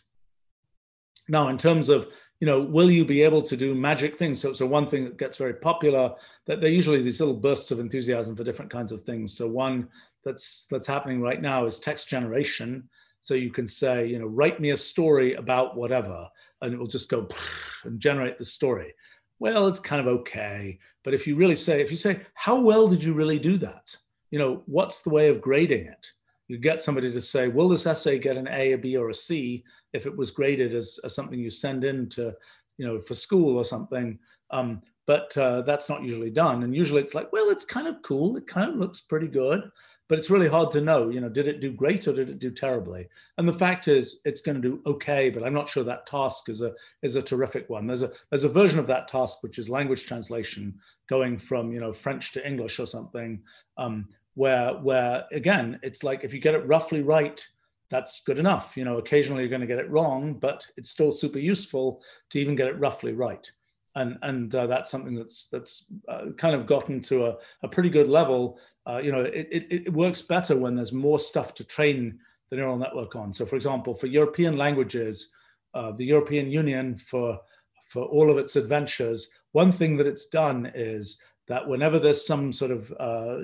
Now 1.29 1.49
in 1.49 1.59
terms 1.59 1.89
of 1.89 2.09
you 2.39 2.47
know 2.47 2.61
will 2.61 2.91
you 2.91 3.05
be 3.05 3.23
able 3.23 3.43
to 3.43 3.57
do 3.57 3.75
magic 3.75 4.19
things? 4.19 4.41
So, 4.41 4.53
so 4.53 4.67
one 4.67 4.87
thing 4.87 5.05
that 5.05 5.19
gets 5.19 5.37
very 5.37 5.55
popular 5.55 6.15
that 6.47 6.61
they're 6.61 6.71
usually 6.71 7.03
these 7.03 7.19
little 7.19 7.35
bursts 7.35 7.73
of 7.73 7.81
enthusiasm 7.81 8.37
for 8.37 8.45
different 8.45 8.71
kinds 8.71 8.93
of 8.93 9.01
things. 9.01 9.37
So 9.37 9.49
one 9.49 9.89
that's 10.25 10.67
that's 10.71 10.87
happening 10.87 11.21
right 11.21 11.41
now 11.41 11.67
is 11.67 11.79
text 11.79 12.09
generation 12.09 12.89
so 13.21 13.35
you 13.35 13.51
can 13.51 13.69
say 13.69 14.07
you 14.07 14.19
know 14.19 14.27
write 14.27 14.61
me 14.61 14.71
a 14.71 14.77
story 14.77 15.35
about 15.35 15.77
whatever 15.77 16.27
and 16.63 16.73
it 16.75 16.79
will 16.79 16.87
just 16.87 17.09
go 17.09 17.27
and 17.85 18.01
generate 18.01 18.39
the 18.39 18.45
story 18.45 18.95
well, 19.41 19.67
it's 19.67 19.81
kind 19.81 20.01
of 20.01 20.07
okay. 20.07 20.79
But 21.03 21.15
if 21.15 21.27
you 21.27 21.35
really 21.35 21.57
say, 21.57 21.81
if 21.81 21.91
you 21.91 21.97
say, 21.97 22.21
how 22.35 22.61
well 22.61 22.87
did 22.87 23.03
you 23.03 23.15
really 23.15 23.39
do 23.39 23.57
that? 23.57 23.97
You 24.31 24.39
know, 24.39 24.63
what's 24.67 25.01
the 25.01 25.11
way 25.11 25.29
of 25.29 25.41
grading 25.41 25.87
it? 25.87 26.07
You 26.47 26.59
get 26.59 26.83
somebody 26.83 27.11
to 27.11 27.21
say, 27.21 27.49
will 27.49 27.69
this 27.69 27.87
essay 27.87 28.19
get 28.19 28.37
an 28.37 28.49
A, 28.49 28.73
a 28.73 28.79
B, 28.79 28.97
or 28.97 29.09
a 29.09 29.15
C 29.15 29.65
if 29.93 30.07
it 30.07 30.17
was 30.17 30.31
graded 30.31 30.75
as, 30.75 31.01
as 31.05 31.15
something 31.15 31.39
you 31.39 31.51
send 31.51 31.85
in 31.85 32.09
to, 32.11 32.35
you 32.77 32.87
know, 32.87 33.01
for 33.01 33.15
school 33.15 33.57
or 33.57 33.65
something. 33.65 34.19
Um, 34.51 34.83
but 35.07 35.37
uh, 35.39 35.63
that's 35.63 35.89
not 35.89 36.05
usually 36.05 36.31
done. 36.31 36.63
And 36.63 36.75
usually 36.75 37.01
it's 37.01 37.15
like, 37.15 37.33
well, 37.33 37.51
it's 37.51 37.65
kind 37.65 37.89
of 37.89 38.03
cool. 38.03 38.37
It 38.37 38.47
kind 38.47 38.71
of 38.71 38.77
looks 38.77 39.01
pretty 39.01 39.27
good 39.27 39.71
but 40.11 40.19
it's 40.19 40.29
really 40.29 40.49
hard 40.49 40.73
to 40.73 40.81
know 40.81 41.09
you 41.09 41.21
know 41.21 41.29
did 41.29 41.47
it 41.47 41.61
do 41.61 41.71
great 41.71 42.09
or 42.09 42.13
did 42.13 42.29
it 42.29 42.41
do 42.41 42.51
terribly? 42.51 43.09
And 43.39 43.49
the 43.49 43.55
fact 43.55 43.87
is 43.87 44.21
it's 44.25 44.41
going 44.43 44.61
to 44.61 44.69
do 44.69 44.83
okay 44.85 45.31
but 45.31 45.45
i'm 45.45 45.55
not 45.55 45.69
sure 45.69 45.85
that 45.85 46.05
task 46.05 46.49
is 46.49 46.61
a 46.63 46.75
is 47.03 47.15
a 47.15 47.23
terrific 47.23 47.71
one. 47.71 47.87
There's 47.87 48.03
a 48.03 48.11
there's 48.29 48.45
a 48.45 48.49
version 48.49 48.81
of 48.81 48.89
that 48.89 49.07
task 49.07 49.43
which 49.43 49.59
is 49.59 49.71
language 49.71 50.05
translation 50.07 50.75
going 51.09 51.39
from 51.39 51.73
you 51.73 51.79
know 51.81 51.93
french 51.93 52.33
to 52.33 52.47
english 52.47 52.81
or 52.81 52.87
something 52.87 53.41
um, 53.79 54.09
where 54.35 54.73
where 54.73 55.25
again 55.31 55.79
it's 55.85 56.03
like 56.03 56.25
if 56.25 56.35
you 56.35 56.41
get 56.41 56.57
it 56.57 56.67
roughly 56.67 57.03
right 57.03 57.47
that's 57.89 58.23
good 58.23 58.39
enough. 58.39 58.77
You 58.77 58.85
know 58.85 58.99
occasionally 58.99 59.43
you're 59.43 59.57
going 59.57 59.69
to 59.69 59.75
get 59.75 59.79
it 59.79 59.91
wrong 59.91 60.35
but 60.35 60.67
it's 60.77 60.91
still 60.91 61.13
super 61.13 61.39
useful 61.39 62.03
to 62.31 62.41
even 62.41 62.57
get 62.57 62.69
it 62.69 62.81
roughly 62.81 63.13
right 63.13 63.49
and 63.97 64.19
and 64.23 64.55
uh, 64.55 64.67
that's 64.67 64.91
something 64.91 65.15
that's 65.15 65.47
that's 65.47 65.87
uh, 66.09 66.27
kind 66.37 66.55
of 66.55 66.67
gotten 66.67 67.01
to 67.03 67.27
a, 67.27 67.37
a 67.63 67.69
pretty 67.69 67.91
good 67.91 68.09
level. 68.09 68.59
Uh, 68.87 69.01
you 69.03 69.13
know, 69.13 69.21
it, 69.21 69.49
it, 69.51 69.67
it 69.71 69.93
works 69.93 70.23
better 70.23 70.57
when 70.57 70.75
there's 70.75 70.93
more 70.93 71.19
stuff 71.19 71.55
to 71.55 71.65
train 71.65 72.19
the 72.51 72.57
neural 72.57 72.77
network 72.77 73.17
on. 73.17 73.33
So, 73.33 73.47
for 73.47 73.57
example, 73.57 73.95
for 73.95 74.07
European 74.07 74.57
languages, 74.57 75.33
uh, 75.75 75.93
the 75.93 76.05
European 76.05 76.51
Union 76.51 76.97
for 76.97 77.41
for 77.85 78.05
all 78.05 78.31
of 78.31 78.39
its 78.39 78.57
adventures, 78.57 79.29
one 79.53 79.73
thing 79.73 79.97
that 79.97 80.07
it's 80.07 80.27
done 80.27 80.71
is 80.75 81.21
that 81.49 81.67
whenever 81.67 81.99
there's 81.99 82.25
some 82.25 82.53
sort 82.53 82.71
of 82.71 82.93
uh, 83.01 83.39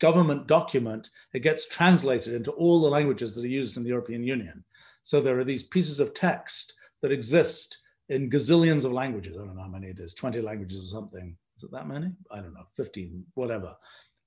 government 0.00 0.48
document, 0.48 1.10
it 1.32 1.40
gets 1.40 1.68
translated 1.68 2.34
into 2.34 2.50
all 2.52 2.80
the 2.80 2.88
languages 2.88 3.34
that 3.34 3.44
are 3.44 3.48
used 3.48 3.76
in 3.76 3.84
the 3.84 3.88
European 3.88 4.24
Union. 4.24 4.64
So 5.02 5.20
there 5.20 5.38
are 5.38 5.44
these 5.44 5.62
pieces 5.62 6.00
of 6.00 6.14
text 6.14 6.74
that 7.02 7.12
exist 7.12 7.78
in 8.08 8.30
gazillions 8.30 8.84
of 8.84 8.92
languages. 8.92 9.36
I 9.36 9.44
don't 9.44 9.56
know 9.56 9.62
how 9.62 9.68
many 9.68 9.88
it 9.88 10.00
is, 10.00 10.14
20 10.14 10.40
languages 10.40 10.84
or 10.84 10.88
something. 10.88 11.36
Is 11.56 11.64
it 11.64 11.72
that 11.72 11.88
many? 11.88 12.12
I 12.30 12.36
don't 12.36 12.54
know, 12.54 12.66
15, 12.76 13.24
whatever. 13.34 13.76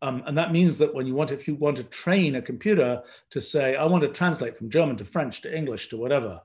Um, 0.02 0.24
and 0.26 0.38
that 0.38 0.52
means 0.52 0.78
that 0.78 0.94
when 0.94 1.06
you 1.06 1.14
want, 1.14 1.32
if 1.32 1.48
you 1.48 1.56
want 1.56 1.78
to 1.78 1.84
train 1.84 2.36
a 2.36 2.42
computer 2.42 3.04
to 3.32 3.42
say, 3.42 3.76
I 3.76 3.86
want 3.86 4.02
to 4.04 4.10
translate 4.10 4.58
from 4.58 4.70
German 4.70 4.96
to 4.98 5.06
French 5.06 5.42
to 5.42 5.56
English 5.56 5.90
to 5.90 5.98
whatever, 5.98 6.42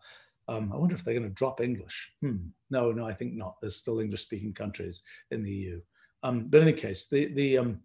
um, 0.49 0.72
I 0.72 0.76
wonder 0.76 0.95
if 0.95 1.05
they're 1.05 1.14
going 1.14 1.28
to 1.28 1.35
drop 1.35 1.61
English. 1.61 2.12
Hmm. 2.20 2.49
No, 2.70 2.91
no, 2.93 3.07
I 3.07 3.14
think 3.14 3.35
not. 3.35 3.57
There's 3.61 3.76
still 3.76 4.01
English-speaking 4.01 4.55
countries 4.55 5.03
in 5.30 5.43
the 5.43 5.51
EU. 5.51 5.80
Um, 6.22 6.49
but 6.49 6.62
in 6.62 6.68
any 6.68 6.76
case, 6.76 7.09
the, 7.09 7.26
the, 7.26 7.59
um, 7.59 7.80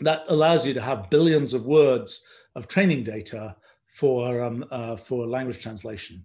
that 0.00 0.24
allows 0.28 0.66
you 0.66 0.74
to 0.74 0.82
have 0.82 1.10
billions 1.10 1.54
of 1.54 1.64
words 1.64 2.24
of 2.54 2.68
training 2.68 3.04
data 3.04 3.56
for, 3.86 4.42
um, 4.42 4.64
uh, 4.70 4.96
for 4.96 5.26
language 5.26 5.60
translation. 5.60 6.24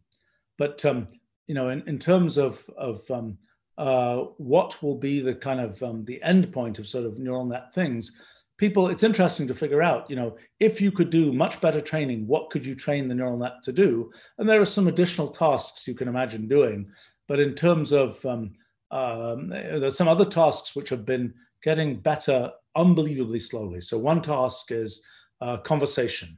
But 0.58 0.84
um, 0.86 1.08
you 1.48 1.56
know, 1.56 1.70
in, 1.70 1.88
in 1.88 2.00
terms 2.00 2.38
of, 2.38 2.64
of 2.78 3.10
um, 3.12 3.38
uh, 3.78 4.26
what 4.38 4.82
will 4.82 4.96
be 4.96 5.22
the 5.22 5.36
kind 5.36 5.60
of 5.60 5.82
um, 5.84 6.06
the 6.06 6.22
end 6.24 6.52
point 6.52 6.80
of 6.80 6.88
sort 6.88 7.06
of 7.06 7.18
neural 7.18 7.46
net 7.46 7.74
things, 7.74 8.12
people, 8.58 8.90
it's 8.90 9.04
interesting 9.04 9.48
to 9.48 9.56
figure 9.56 9.82
out, 9.82 10.08
you 10.08 10.16
know, 10.16 10.38
if 10.60 10.80
you 10.80 10.92
could 10.92 11.10
do 11.10 11.34
much 11.34 11.60
better 11.62 11.82
training, 11.82 12.28
what 12.28 12.52
could 12.52 12.64
you 12.64 12.76
train 12.76 13.08
the 13.08 13.16
neural 13.16 13.38
net 13.38 13.64
to 13.64 13.72
do? 13.72 14.12
And 14.38 14.48
there 14.48 14.62
are 14.62 14.66
some 14.66 14.88
additional 14.88 15.30
tasks 15.30 15.88
you 15.88 15.96
can 15.96 16.08
imagine 16.08 16.48
doing. 16.48 16.92
But 17.28 17.40
in 17.40 17.56
terms 17.56 17.92
of, 17.92 18.24
um, 18.24 18.54
um, 18.92 19.50
there's 19.50 19.98
some 19.98 20.08
other 20.08 20.26
tasks 20.26 20.76
which 20.76 20.90
have 20.90 21.06
been 21.06 21.34
getting 21.64 22.00
better 22.00 22.52
unbelievably 22.76 23.40
slowly. 23.40 23.82
So 23.82 23.98
one 23.98 24.22
task 24.22 24.72
is 24.72 25.04
uh, 25.42 25.58
conversation. 25.58 26.38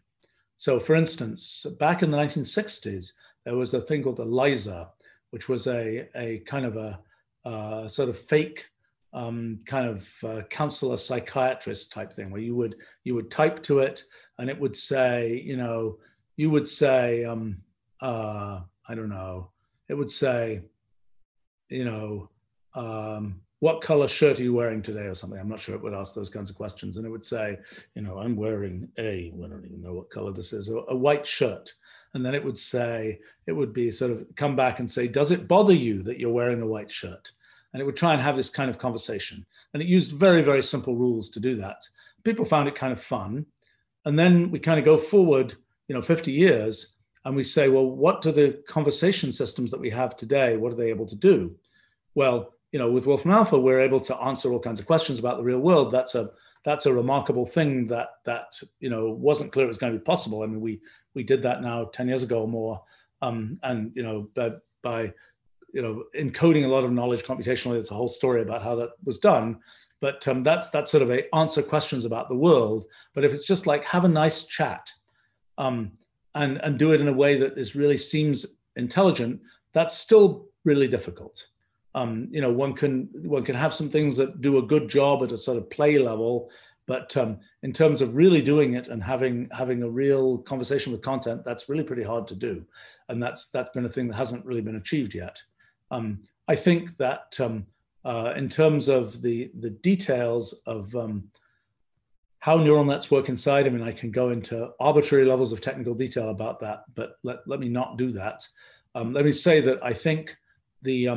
So 0.55 0.79
for 0.79 0.95
instance, 0.95 1.65
back 1.77 2.03
in 2.03 2.11
the 2.11 2.17
1960s, 2.17 3.11
there 3.45 3.55
was 3.55 3.73
a 3.73 3.81
thing 3.81 4.03
called 4.03 4.19
ELIZA, 4.19 4.89
which 5.31 5.49
was 5.49 5.67
a, 5.67 6.07
a 6.15 6.39
kind 6.39 6.65
of 6.65 6.77
a, 6.77 6.99
uh, 7.45 7.87
sort 7.87 8.09
of 8.09 8.17
fake 8.17 8.69
um, 9.13 9.59
kind 9.65 9.87
of 9.87 10.09
uh, 10.23 10.41
counselor 10.49 10.97
psychiatrist 10.97 11.91
type 11.91 12.11
thing 12.11 12.31
where 12.31 12.41
you 12.41 12.55
would 12.55 12.75
you 13.03 13.13
would 13.15 13.29
type 13.29 13.61
to 13.63 13.79
it 13.79 14.03
and 14.39 14.49
it 14.49 14.59
would 14.59 14.75
say 14.75 15.41
you 15.45 15.55
know 15.55 15.97
you 16.35 16.49
would 16.49 16.67
say 16.67 17.23
um, 17.23 17.57
uh, 18.01 18.61
I 18.87 18.95
don't 18.95 19.09
know 19.09 19.51
it 19.87 19.93
would 19.93 20.09
say 20.09 20.61
you 21.69 21.85
know 21.85 22.29
um, 22.73 23.41
what 23.63 23.79
color 23.79 24.09
shirt 24.09 24.41
are 24.41 24.43
you 24.43 24.53
wearing 24.53 24.81
today 24.81 25.05
or 25.05 25.15
something? 25.15 25.39
I'm 25.39 25.47
not 25.47 25.57
sure 25.57 25.73
it 25.73 25.81
would 25.81 25.93
ask 25.93 26.13
those 26.13 26.29
kinds 26.29 26.49
of 26.49 26.55
questions. 26.57 26.97
And 26.97 27.05
it 27.05 27.09
would 27.09 27.23
say 27.23 27.57
you 27.95 28.01
know 28.01 28.17
i'm 28.17 28.35
wearing 28.35 28.89
a. 28.97 29.31
I 29.33 29.47
don't 29.47 29.65
even 29.65 29.81
know 29.81 29.93
what 29.93 30.09
color 30.09 30.33
this 30.33 30.51
is. 30.51 30.67
A 30.67 30.93
white 30.93 31.25
shirt. 31.25 31.71
And 32.13 32.25
then 32.25 32.35
it 32.35 32.43
would 32.43 32.57
say 32.57 33.21
it 33.47 33.53
would 33.53 33.71
be 33.71 33.89
sort 33.89 34.11
of 34.11 34.27
come 34.35 34.57
back 34.57 34.79
and 34.79 34.91
say 34.91 35.07
does 35.07 35.31
it 35.31 35.47
bother 35.47 35.73
you 35.73 36.03
that 36.03 36.19
you're 36.19 36.33
wearing 36.33 36.61
a 36.61 36.67
white 36.67 36.91
shirt? 36.91 37.31
And 37.71 37.81
it 37.81 37.85
would 37.85 37.95
try 37.95 38.11
and 38.11 38.21
have 38.21 38.35
this 38.35 38.49
kind 38.49 38.69
of 38.69 38.77
conversation. 38.77 39.45
And 39.73 39.81
it 39.81 39.87
used 39.87 40.11
very 40.11 40.41
very 40.41 40.61
simple 40.61 40.97
rules 40.97 41.29
to 41.29 41.39
do 41.39 41.55
that. 41.55 41.87
People 42.25 42.43
found 42.43 42.67
it 42.67 42.75
kind 42.75 42.91
of 42.91 43.01
fun. 43.01 43.45
And 44.03 44.19
then 44.19 44.51
we 44.51 44.59
kind 44.59 44.77
of 44.77 44.83
go 44.83 44.97
forward 44.97 45.55
you 45.87 45.95
know 45.95 46.01
50 46.01 46.33
years 46.33 46.97
and 47.23 47.33
we 47.33 47.43
say 47.43 47.69
well 47.69 47.89
what 47.89 48.21
do 48.21 48.33
the 48.33 48.61
conversation 48.67 49.31
systems 49.31 49.71
that 49.71 49.79
we 49.79 49.89
have 49.89 50.17
today 50.17 50.57
what 50.57 50.73
are 50.73 50.75
they 50.75 50.89
able 50.89 51.05
to 51.05 51.15
do? 51.15 51.55
Well 52.13 52.52
you 52.73 52.79
know, 52.79 52.91
with 52.91 53.05
Wolfram 53.05 53.31
Alpha, 53.31 53.57
we're 53.57 53.79
able 53.79 53.99
to 54.01 54.17
answer 54.17 54.51
all 54.51 54.59
kinds 54.59 54.79
of 54.79 54.87
questions 54.87 55.19
about 55.19 55.37
the 55.37 55.43
real 55.43 55.59
world. 55.59 55.91
That's 55.91 56.15
a 56.15 56.31
that's 56.65 56.87
a 56.87 56.93
remarkable 56.93 57.45
thing 57.45 57.85
that 57.87 58.09
that 58.25 58.59
you 58.79 58.89
know 58.89 59.11
wasn't 59.11 59.51
clear 59.53 59.65
it 59.65 59.67
was 59.67 59.77
going 59.77 59.93
to 59.93 59.99
be 59.99 60.03
possible. 60.03 60.41
I 60.41 60.47
mean, 60.47 60.59
we 60.59 60.81
we 61.13 61.23
did 61.23 61.43
that 61.43 61.61
now 61.61 61.85
ten 61.85 62.07
years 62.07 62.23
ago 62.23 62.41
or 62.41 62.47
more, 62.47 62.81
um, 63.21 63.59
and 63.61 63.91
you 63.95 64.01
know, 64.01 64.27
by, 64.35 64.53
by 64.81 65.13
you 65.71 65.83
know 65.83 66.03
encoding 66.17 66.65
a 66.65 66.67
lot 66.67 66.83
of 66.83 66.91
knowledge 66.91 67.21
computationally, 67.23 67.77
it's 67.77 67.91
a 67.91 67.95
whole 67.95 68.09
story 68.09 68.41
about 68.41 68.63
how 68.63 68.73
that 68.75 68.89
was 69.05 69.19
done. 69.19 69.59
But 70.01 70.27
um, 70.27 70.41
that's 70.41 70.69
that's 70.71 70.89
sort 70.89 71.03
of 71.03 71.11
a 71.11 71.33
answer 71.35 71.61
questions 71.61 72.05
about 72.05 72.27
the 72.27 72.35
world. 72.35 72.85
But 73.13 73.23
if 73.23 73.33
it's 73.33 73.45
just 73.45 73.67
like 73.67 73.85
have 73.85 74.03
a 74.03 74.09
nice 74.09 74.45
chat, 74.45 74.91
um, 75.59 75.91
and 76.33 76.57
and 76.63 76.79
do 76.79 76.91
it 76.91 77.01
in 77.01 77.07
a 77.07 77.13
way 77.13 77.37
that 77.37 77.55
is 77.55 77.75
really 77.75 77.99
seems 77.99 78.57
intelligent, 78.77 79.41
that's 79.73 79.95
still 79.95 80.47
really 80.65 80.87
difficult 80.87 81.49
um, 81.95 82.27
you 82.31 82.41
know 82.41 82.51
one 82.51 82.73
can 82.73 83.09
one 83.13 83.43
can 83.43 83.55
have 83.55 83.73
some 83.73 83.89
things 83.89 84.15
that 84.17 84.41
do 84.41 84.57
a 84.57 84.61
good 84.61 84.89
job 84.89 85.23
at 85.23 85.31
a 85.31 85.37
sort 85.37 85.57
of 85.57 85.69
play 85.69 85.97
level 85.97 86.49
but 86.85 87.15
um, 87.15 87.39
in 87.61 87.71
terms 87.71 88.01
of 88.01 88.15
really 88.15 88.41
doing 88.41 88.73
it 88.73 88.87
and 88.87 89.03
having 89.03 89.47
having 89.51 89.83
a 89.83 89.89
real 89.89 90.39
conversation 90.39 90.91
with 90.91 91.01
content 91.01 91.43
that's 91.45 91.69
really 91.69 91.83
pretty 91.83 92.03
hard 92.03 92.27
to 92.27 92.35
do 92.35 92.65
and 93.09 93.21
that's 93.21 93.47
that's 93.47 93.69
been 93.71 93.85
a 93.85 93.89
thing 93.89 94.07
that 94.07 94.15
hasn't 94.15 94.45
really 94.45 94.61
been 94.61 94.77
achieved 94.77 95.13
yet 95.13 95.41
um, 95.91 96.21
i 96.47 96.55
think 96.55 96.95
that 96.97 97.37
um, 97.39 97.65
uh, 98.05 98.33
in 98.35 98.49
terms 98.49 98.89
of 98.89 99.21
the 99.21 99.51
the 99.59 99.69
details 99.69 100.53
of 100.65 100.93
um, 100.95 101.29
how 102.43 102.57
neural 102.57 102.83
nets 102.83 103.09
work 103.09 103.29
inside. 103.29 103.65
I 103.65 103.69
mean, 103.69 103.87
I 103.87 103.93
can 103.93 104.11
go 104.11 104.31
into 104.31 104.71
arbitrary 104.77 105.23
levels 105.23 105.53
of 105.53 105.61
technical 105.61 105.93
detail 105.93 106.27
about 106.27 106.59
that, 106.59 106.83
but 106.93 107.15
let, 107.23 107.37
let 107.47 107.61
me 107.61 107.69
not 107.69 107.97
do 107.97 108.11
that. 108.11 108.45
Um, 108.95 109.13
let 109.13 109.23
me 109.23 109.31
say 109.31 109.61
that 109.61 109.81
I 109.81 109.93
think 109.93 110.35
the 110.81 111.07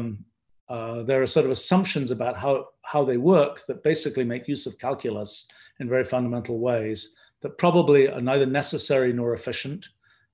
uh, 0.69 1.03
there 1.03 1.23
are 1.23 1.27
sort 1.27 1.47
of 1.47 1.53
assumptions 1.53 2.11
about 2.11 2.37
how, 2.37 2.69
how 2.83 3.05
they 3.05 3.17
work 3.17 3.65
that 3.67 3.85
basically 3.85 4.25
make 4.25 4.49
use 4.49 4.67
of 4.67 4.79
calculus 4.79 5.49
in 5.81 5.89
very 5.89 6.05
fundamental 6.05 6.59
ways 6.59 7.15
that 7.43 7.59
probably 7.59 8.09
are 8.09 8.21
neither 8.21 8.47
necessary 8.47 9.13
nor 9.13 9.35
efficient. 9.35 9.89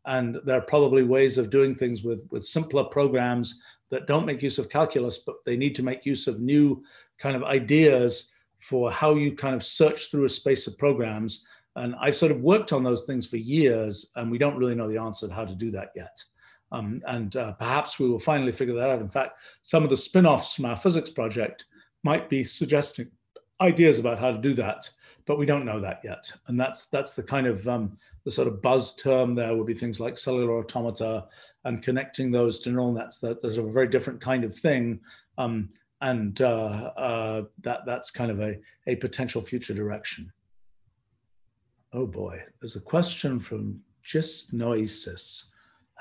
And 0.06 0.38
there 0.44 0.58
are 0.58 0.62
probably 0.62 1.02
ways 1.02 1.38
of 1.38 1.50
doing 1.50 1.74
things 1.74 2.02
with, 2.02 2.26
with 2.30 2.44
simpler 2.44 2.84
programs 2.84 3.60
that 3.90 4.06
don't 4.06 4.26
make 4.26 4.42
use 4.42 4.58
of 4.58 4.70
calculus, 4.70 5.18
but 5.18 5.36
they 5.44 5.56
need 5.56 5.74
to 5.74 5.82
make 5.82 6.06
use 6.06 6.26
of 6.26 6.40
new 6.40 6.82
kind 7.18 7.36
of 7.36 7.44
ideas 7.44 8.32
for 8.58 8.90
how 8.90 9.14
you 9.14 9.36
kind 9.36 9.54
of 9.54 9.62
search 9.62 10.10
through 10.10 10.24
a 10.24 10.30
space 10.30 10.66
of 10.66 10.78
programs. 10.78 11.44
And 11.76 11.94
I've 12.00 12.16
sort 12.16 12.32
of 12.32 12.40
worked 12.40 12.72
on 12.72 12.82
those 12.82 13.04
things 13.04 13.26
for 13.26 13.36
years, 13.36 14.10
and 14.16 14.30
we 14.30 14.38
don't 14.38 14.56
really 14.56 14.74
know 14.74 14.88
the 14.88 15.00
answer 15.00 15.28
to 15.28 15.34
how 15.34 15.44
to 15.44 15.54
do 15.54 15.70
that 15.72 15.90
yet. 15.94 16.16
Um, 16.72 17.02
and 17.06 17.36
uh, 17.36 17.52
perhaps 17.52 17.98
we 17.98 18.08
will 18.08 18.18
finally 18.18 18.50
figure 18.50 18.74
that 18.74 18.90
out. 18.90 19.00
In 19.00 19.10
fact, 19.10 19.38
some 19.60 19.84
of 19.84 19.90
the 19.90 19.96
spin 19.96 20.26
offs 20.26 20.54
from 20.54 20.64
our 20.64 20.76
physics 20.76 21.10
project 21.10 21.66
might 22.02 22.28
be 22.28 22.44
suggesting 22.44 23.10
ideas 23.60 23.98
about 23.98 24.18
how 24.18 24.32
to 24.32 24.38
do 24.38 24.54
that, 24.54 24.88
but 25.26 25.38
we 25.38 25.46
don't 25.46 25.66
know 25.66 25.80
that 25.80 26.00
yet. 26.02 26.32
And 26.48 26.58
that's 26.58 26.86
that's 26.86 27.14
the 27.14 27.22
kind 27.22 27.46
of 27.46 27.68
um, 27.68 27.96
the 28.24 28.30
sort 28.30 28.48
of 28.48 28.62
buzz 28.62 28.96
term 28.96 29.34
there 29.34 29.54
would 29.54 29.66
be 29.66 29.74
things 29.74 30.00
like 30.00 30.18
cellular 30.18 30.58
automata 30.58 31.26
and 31.64 31.82
connecting 31.82 32.30
those 32.30 32.58
to 32.60 32.70
neural 32.70 32.92
nets. 32.92 33.18
That 33.18 33.40
there's 33.42 33.58
a 33.58 33.62
very 33.62 33.88
different 33.88 34.20
kind 34.20 34.42
of 34.42 34.56
thing. 34.56 35.00
Um, 35.38 35.68
and 36.00 36.40
uh, 36.40 36.90
uh, 36.96 37.42
that 37.60 37.86
that's 37.86 38.10
kind 38.10 38.30
of 38.30 38.40
a, 38.40 38.58
a 38.88 38.96
potential 38.96 39.40
future 39.40 39.74
direction. 39.74 40.32
Oh 41.92 42.06
boy, 42.06 42.42
there's 42.60 42.76
a 42.76 42.80
question 42.80 43.38
from 43.38 43.80
Just 44.02 44.52
Noesis. 44.52 45.51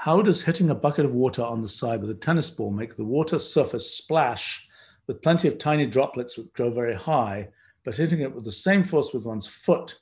How 0.01 0.23
does 0.23 0.41
hitting 0.41 0.71
a 0.71 0.73
bucket 0.73 1.05
of 1.05 1.13
water 1.13 1.43
on 1.43 1.61
the 1.61 1.69
side 1.69 2.01
with 2.01 2.09
a 2.09 2.15
tennis 2.15 2.49
ball 2.49 2.71
make 2.71 2.97
the 2.97 3.03
water 3.03 3.37
surface 3.37 3.97
splash 3.97 4.67
with 5.05 5.21
plenty 5.21 5.47
of 5.47 5.59
tiny 5.59 5.85
droplets 5.85 6.35
which 6.35 6.51
grow 6.53 6.71
very 6.71 6.95
high, 6.95 7.49
but 7.85 7.97
hitting 7.97 8.21
it 8.21 8.33
with 8.33 8.43
the 8.43 8.51
same 8.51 8.83
force 8.83 9.13
with 9.13 9.27
one's 9.27 9.45
foot 9.45 9.99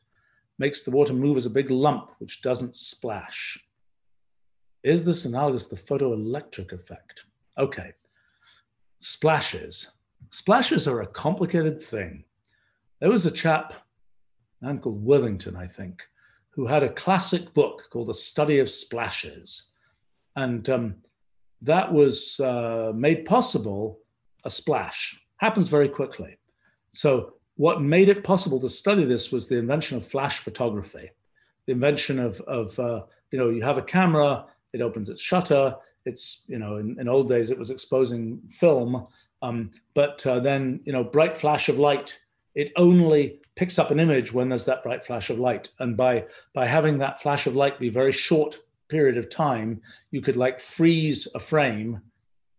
makes 0.58 0.84
the 0.84 0.92
water 0.92 1.12
move 1.12 1.36
as 1.36 1.46
a 1.46 1.50
big 1.50 1.70
lump 1.70 2.12
which 2.20 2.42
doesn't 2.42 2.78
splash? 2.78 3.62
Is 4.84 5.04
this 5.04 5.26
analogous 5.26 5.66
to 5.66 5.76
the 5.76 5.82
photoelectric 5.82 6.72
effect? 6.72 7.26
Okay, 7.58 7.92
splashes. 9.00 9.98
Splashes 10.30 10.88
are 10.88 11.02
a 11.02 11.08
complicated 11.08 11.84
thing. 11.84 12.24
There 13.02 13.12
was 13.12 13.26
a 13.26 13.32
chap, 13.32 13.74
a 14.62 14.66
man 14.66 14.80
called 14.80 15.04
Worthington, 15.04 15.58
I 15.58 15.68
think, 15.68 16.04
who 16.52 16.68
had 16.68 16.84
a 16.84 16.94
classic 16.94 17.54
book 17.54 17.90
called 17.92 18.08
The 18.08 18.14
Study 18.14 18.60
of 18.60 18.70
Splashes. 18.70 19.72
And 20.40 20.70
um, 20.70 20.96
that 21.62 21.92
was 21.92 22.40
uh, 22.40 22.92
made 22.96 23.26
possible, 23.26 24.00
a 24.46 24.50
splash. 24.50 25.20
Happens 25.38 25.68
very 25.68 25.90
quickly. 25.90 26.38
So, 26.92 27.34
what 27.56 27.82
made 27.82 28.08
it 28.08 28.24
possible 28.24 28.60
to 28.62 28.70
study 28.70 29.04
this 29.04 29.32
was 29.34 29.48
the 29.48 29.58
invention 29.58 29.98
of 29.98 30.08
flash 30.08 30.40
photography, 30.40 31.12
the 31.66 31.74
invention 31.74 32.20
of, 32.20 32.40
of 32.42 32.80
uh, 32.80 33.02
you 33.32 33.38
know, 33.38 33.50
you 33.50 33.62
have 33.62 33.78
a 33.78 33.82
camera, 33.82 34.46
it 34.72 34.82
opens 34.82 35.10
its 35.10 35.22
shutter, 35.22 35.76
it's 36.06 36.46
you 36.48 36.58
know 36.58 36.78
in, 36.78 37.00
in 37.00 37.08
old 37.08 37.30
days 37.30 37.50
it 37.50 37.60
was 37.60 37.70
exposing 37.70 38.40
film 38.50 39.06
um, 39.42 39.70
but 39.94 40.26
uh, 40.26 40.40
then 40.40 40.80
you 40.86 40.94
know 40.94 41.04
bright 41.04 41.38
flash 41.38 41.70
of 41.70 41.78
light 41.78 42.20
it 42.56 42.72
only 42.76 43.40
picks 43.56 43.78
up 43.78 43.92
an 43.92 44.00
image 44.00 44.34
when 44.34 44.50
there's 44.50 44.66
that 44.66 44.84
bright 44.84 45.06
flash 45.06 45.30
of 45.30 45.40
light 45.40 45.70
and 45.80 45.98
by 45.98 46.26
by 46.54 46.66
having 46.66 46.98
that 46.98 47.22
flash 47.22 47.48
of 47.48 47.56
light 47.56 47.80
be 47.80 47.90
very 47.90 48.12
short 48.12 48.60
period 48.90 49.18
of 49.18 49.30
time 49.30 49.82
you 50.12 50.22
could 50.22 50.36
like 50.36 50.60
freeze 50.60 51.28
a 51.36 51.40
frame 51.40 52.02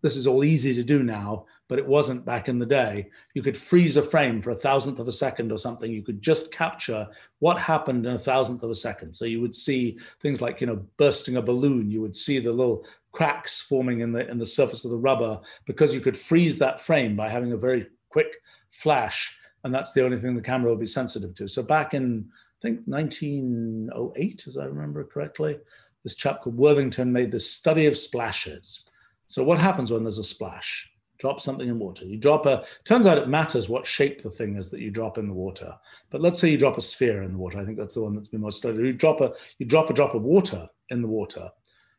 this 0.03 0.17
is 0.17 0.27
all 0.27 0.45
easy 0.45 0.75
to 0.75 0.83
do 0.83 1.03
now, 1.03 1.47
but 1.69 1.79
it 1.79 1.87
wasn't 1.87 2.25
back 2.25 2.49
in 2.49 2.59
the 2.59 2.67
day. 2.67 3.11
You 3.35 3.43
could 3.43 3.57
freeze 3.57 3.97
a 3.97 4.03
frame 4.03 4.41
for 4.41 4.51
a 4.51 4.57
thousandth 4.57 4.99
of 4.99 5.09
a 5.09 5.13
second 5.13 5.53
or 5.53 5.59
something. 5.59 5.93
You 5.93 6.03
could 6.03 6.23
just 6.23 6.53
capture 6.53 7.07
what 7.41 7.59
happened 7.59 8.07
in 8.07 8.15
a 8.15 8.19
thousandth 8.19 8.63
of 8.63 8.71
a 8.71 8.75
second. 8.75 9.15
So 9.15 9.27
you 9.27 9.41
would 9.41 9.55
see 9.55 9.99
things 10.23 10.41
like, 10.41 10.61
you 10.61 10.67
know, 10.67 10.85
bursting 10.97 11.37
a 11.37 11.43
balloon. 11.43 11.91
You 11.91 12.01
would 12.01 12.17
see 12.17 12.39
the 12.39 12.53
little 12.53 12.87
cracks 13.13 13.61
forming 13.61 14.01
in 14.01 14.13
the 14.13 14.29
in 14.31 14.39
the 14.39 14.47
surface 14.47 14.85
of 14.85 14.91
the 14.91 14.97
rubber 14.97 15.41
because 15.67 15.93
you 15.93 16.01
could 16.01 16.17
freeze 16.17 16.57
that 16.59 16.81
frame 16.81 17.15
by 17.15 17.29
having 17.29 17.53
a 17.53 17.57
very 17.57 17.87
quick 18.09 18.41
flash, 18.71 19.37
and 19.65 19.75
that's 19.75 19.93
the 19.93 20.05
only 20.05 20.19
thing 20.19 20.35
the 20.35 20.41
camera 20.41 20.71
will 20.71 20.79
be 20.79 20.87
sensitive 20.87 21.35
to. 21.35 21.49
So 21.49 21.63
back 21.63 21.93
in 21.93 22.31
I 22.31 22.69
think 22.69 22.81
1908, 22.87 24.45
as 24.47 24.59
I 24.59 24.67
remember 24.67 25.03
correctly, 25.05 25.59
this 26.03 26.15
chap 26.15 26.43
called 26.43 26.57
Worthington 26.57 27.13
made 27.13 27.31
this 27.31 27.51
study 27.51 27.87
of 27.87 27.97
splashes 27.97 28.85
so 29.31 29.45
what 29.45 29.61
happens 29.61 29.93
when 29.93 30.03
there's 30.03 30.19
a 30.19 30.25
splash? 30.25 30.91
Drop 31.19 31.41
something 31.41 31.69
in 31.69 31.79
water. 31.79 32.05
You 32.05 32.17
drop 32.17 32.47
a, 32.47 32.65
turns 32.83 33.07
out 33.07 33.17
it 33.17 33.29
matters 33.29 33.69
what 33.69 33.87
shape 33.87 34.23
the 34.23 34.31
thing 34.31 34.57
is 34.57 34.71
that 34.71 34.81
you 34.81 34.91
drop 34.91 35.19
in 35.19 35.29
the 35.29 35.33
water. 35.33 35.73
But 36.11 36.21
let's 36.21 36.41
say 36.41 36.51
you 36.51 36.59
drop 36.59 36.77
a 36.79 36.81
sphere 36.81 37.23
in 37.23 37.35
the 37.35 37.39
water. 37.39 37.61
I 37.61 37.65
think 37.65 37.79
that's 37.79 37.95
the 37.95 38.03
one 38.03 38.17
that's 38.17 38.27
been 38.27 38.41
most 38.41 38.59
studied. 38.59 38.85
You 38.85 38.93
drop 38.93 39.21
a, 39.21 39.33
you 39.59 39.67
drop 39.67 39.89
a 39.89 39.93
drop 39.93 40.17
of 40.17 40.23
water 40.23 40.69
in 40.89 41.01
the 41.01 41.07
water. 41.07 41.49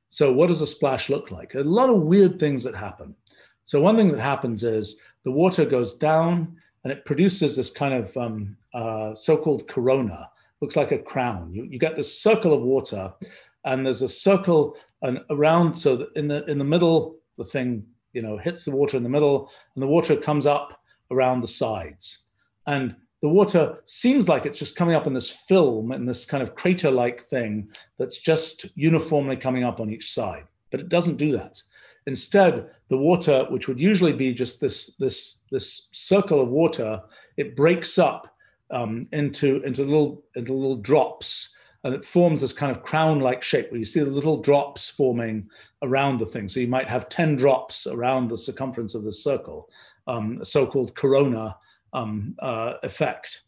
So 0.09 0.33
what 0.33 0.47
does 0.47 0.59
a 0.59 0.67
splash 0.67 1.09
look 1.09 1.31
like? 1.31 1.55
A 1.55 1.59
lot 1.61 1.89
of 1.89 2.01
weird 2.01 2.37
things 2.37 2.65
that 2.65 2.75
happen. 2.75 3.15
So 3.63 3.79
one 3.79 3.95
thing 3.95 4.11
that 4.11 4.19
happens 4.19 4.65
is 4.65 4.99
the 5.23 5.31
water 5.31 5.63
goes 5.63 5.93
down 5.93 6.57
and 6.83 6.91
it 6.91 7.05
produces 7.05 7.55
this 7.55 7.71
kind 7.71 7.93
of 7.93 8.17
um, 8.17 8.57
uh, 8.73 9.15
so-called 9.15 9.69
corona. 9.69 10.29
Looks 10.59 10.75
like 10.75 10.91
a 10.91 10.99
crown. 10.99 11.53
You, 11.53 11.63
you 11.63 11.79
get 11.79 11.95
this 11.95 12.21
circle 12.21 12.51
of 12.51 12.61
water, 12.61 13.13
and 13.65 13.85
there's 13.85 14.01
a 14.01 14.09
circle 14.09 14.75
and 15.01 15.19
around. 15.29 15.73
So 15.73 16.07
in 16.15 16.27
the 16.27 16.45
in 16.45 16.57
the 16.57 16.65
middle, 16.65 17.17
the 17.37 17.45
thing, 17.45 17.85
you 18.13 18.21
know, 18.21 18.37
hits 18.37 18.65
the 18.65 18.71
water 18.71 18.97
in 18.97 19.03
the 19.03 19.09
middle 19.09 19.49
and 19.75 19.81
the 19.81 19.87
water 19.87 20.15
comes 20.15 20.45
up 20.45 20.81
around 21.11 21.41
the 21.41 21.47
sides. 21.47 22.23
And 22.67 22.95
the 23.21 23.29
water 23.29 23.81
seems 23.85 24.27
like 24.27 24.45
it's 24.45 24.59
just 24.59 24.75
coming 24.75 24.95
up 24.95 25.05
in 25.05 25.13
this 25.13 25.29
film, 25.29 25.91
in 25.91 26.05
this 26.05 26.25
kind 26.25 26.41
of 26.41 26.55
crater 26.55 26.89
like 26.89 27.21
thing 27.21 27.69
that's 27.99 28.17
just 28.17 28.65
uniformly 28.75 29.37
coming 29.37 29.63
up 29.63 29.79
on 29.79 29.91
each 29.91 30.11
side. 30.11 30.45
But 30.71 30.79
it 30.79 30.89
doesn't 30.89 31.17
do 31.17 31.31
that. 31.33 31.61
Instead, 32.07 32.71
the 32.87 32.97
water, 32.97 33.45
which 33.49 33.67
would 33.67 33.79
usually 33.79 34.13
be 34.13 34.33
just 34.33 34.59
this, 34.59 34.95
this, 34.95 35.43
this 35.51 35.89
circle 35.91 36.41
of 36.41 36.49
water, 36.49 36.99
it 37.37 37.55
breaks 37.55 37.99
up 37.99 38.35
um, 38.71 39.07
into, 39.11 39.61
into, 39.63 39.83
little, 39.83 40.23
into 40.35 40.53
little 40.53 40.77
drops 40.77 41.55
and 41.83 41.95
it 41.95 42.05
forms 42.05 42.41
this 42.41 42.53
kind 42.53 42.71
of 42.71 42.83
crown-like 42.83 43.41
shape 43.41 43.71
where 43.71 43.79
you 43.79 43.85
see 43.85 43.99
the 43.99 44.05
little 44.05 44.41
drops 44.41 44.89
forming 44.89 45.49
around 45.81 46.19
the 46.19 46.25
thing. 46.25 46.47
So 46.47 46.59
you 46.59 46.67
might 46.67 46.87
have 46.87 47.09
10 47.09 47.35
drops 47.35 47.87
around 47.87 48.27
the 48.27 48.37
circumference 48.37 48.93
of 48.93 49.03
the 49.03 49.11
circle, 49.11 49.67
um, 50.07 50.39
a 50.41 50.45
so-called 50.45 50.95
corona 50.95 51.55
um, 51.93 52.35
uh, 52.39 52.73
effect. 52.83 53.43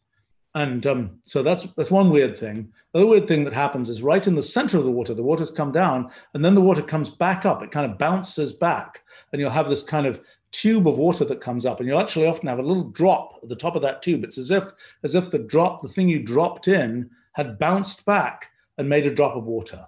And 0.56 0.86
um, 0.86 1.20
so 1.24 1.42
that's 1.42 1.64
that's 1.74 1.90
one 1.90 2.12
weird 2.12 2.38
thing. 2.38 2.72
The 2.92 3.00
other 3.00 3.08
weird 3.08 3.28
thing 3.28 3.44
that 3.46 3.54
happens 3.54 3.90
is 3.90 4.04
right 4.04 4.26
in 4.28 4.36
the 4.36 4.44
center 4.44 4.78
of 4.78 4.84
the 4.84 4.92
water, 4.92 5.16
the 5.16 5.24
water's 5.24 5.50
come 5.50 5.72
down, 5.72 6.12
and 6.36 6.46
then 6.46 6.54
the 6.54 6.62
water 6.62 6.84
comes 6.84 7.10
back 7.10 7.44
up. 7.44 7.64
It 7.64 7.72
kind 7.72 7.92
of 7.92 7.98
bounces 7.98 8.54
back, 8.54 9.02
and 9.32 9.42
you'll 9.42 9.50
have 9.50 9.68
this 9.68 9.82
kind 9.82 10.06
of 10.06 10.22
tube 10.52 10.88
of 10.88 11.00
water 11.00 11.26
that 11.26 11.42
comes 11.42 11.66
up, 11.66 11.80
and 11.80 11.90
you'll 11.90 12.00
actually 12.00 12.28
often 12.28 12.48
have 12.48 12.60
a 12.60 12.64
little 12.64 12.90
drop 12.92 13.40
at 13.42 13.50
the 13.50 13.56
top 13.56 13.76
of 13.76 13.82
that 13.82 14.04
tube. 14.04 14.24
It's 14.24 14.38
as 14.38 14.52
if 14.52 14.66
as 15.04 15.16
if 15.16 15.32
the 15.32 15.40
drop, 15.40 15.82
the 15.82 15.88
thing 15.88 16.08
you 16.08 16.22
dropped 16.22 16.68
in, 16.68 17.10
had 17.34 17.60
bounced 17.60 18.06
back 18.06 18.50
and 18.78 18.90
made 18.90 19.06
a 19.06 19.14
drop 19.14 19.36
of 19.36 19.46
water. 19.46 19.86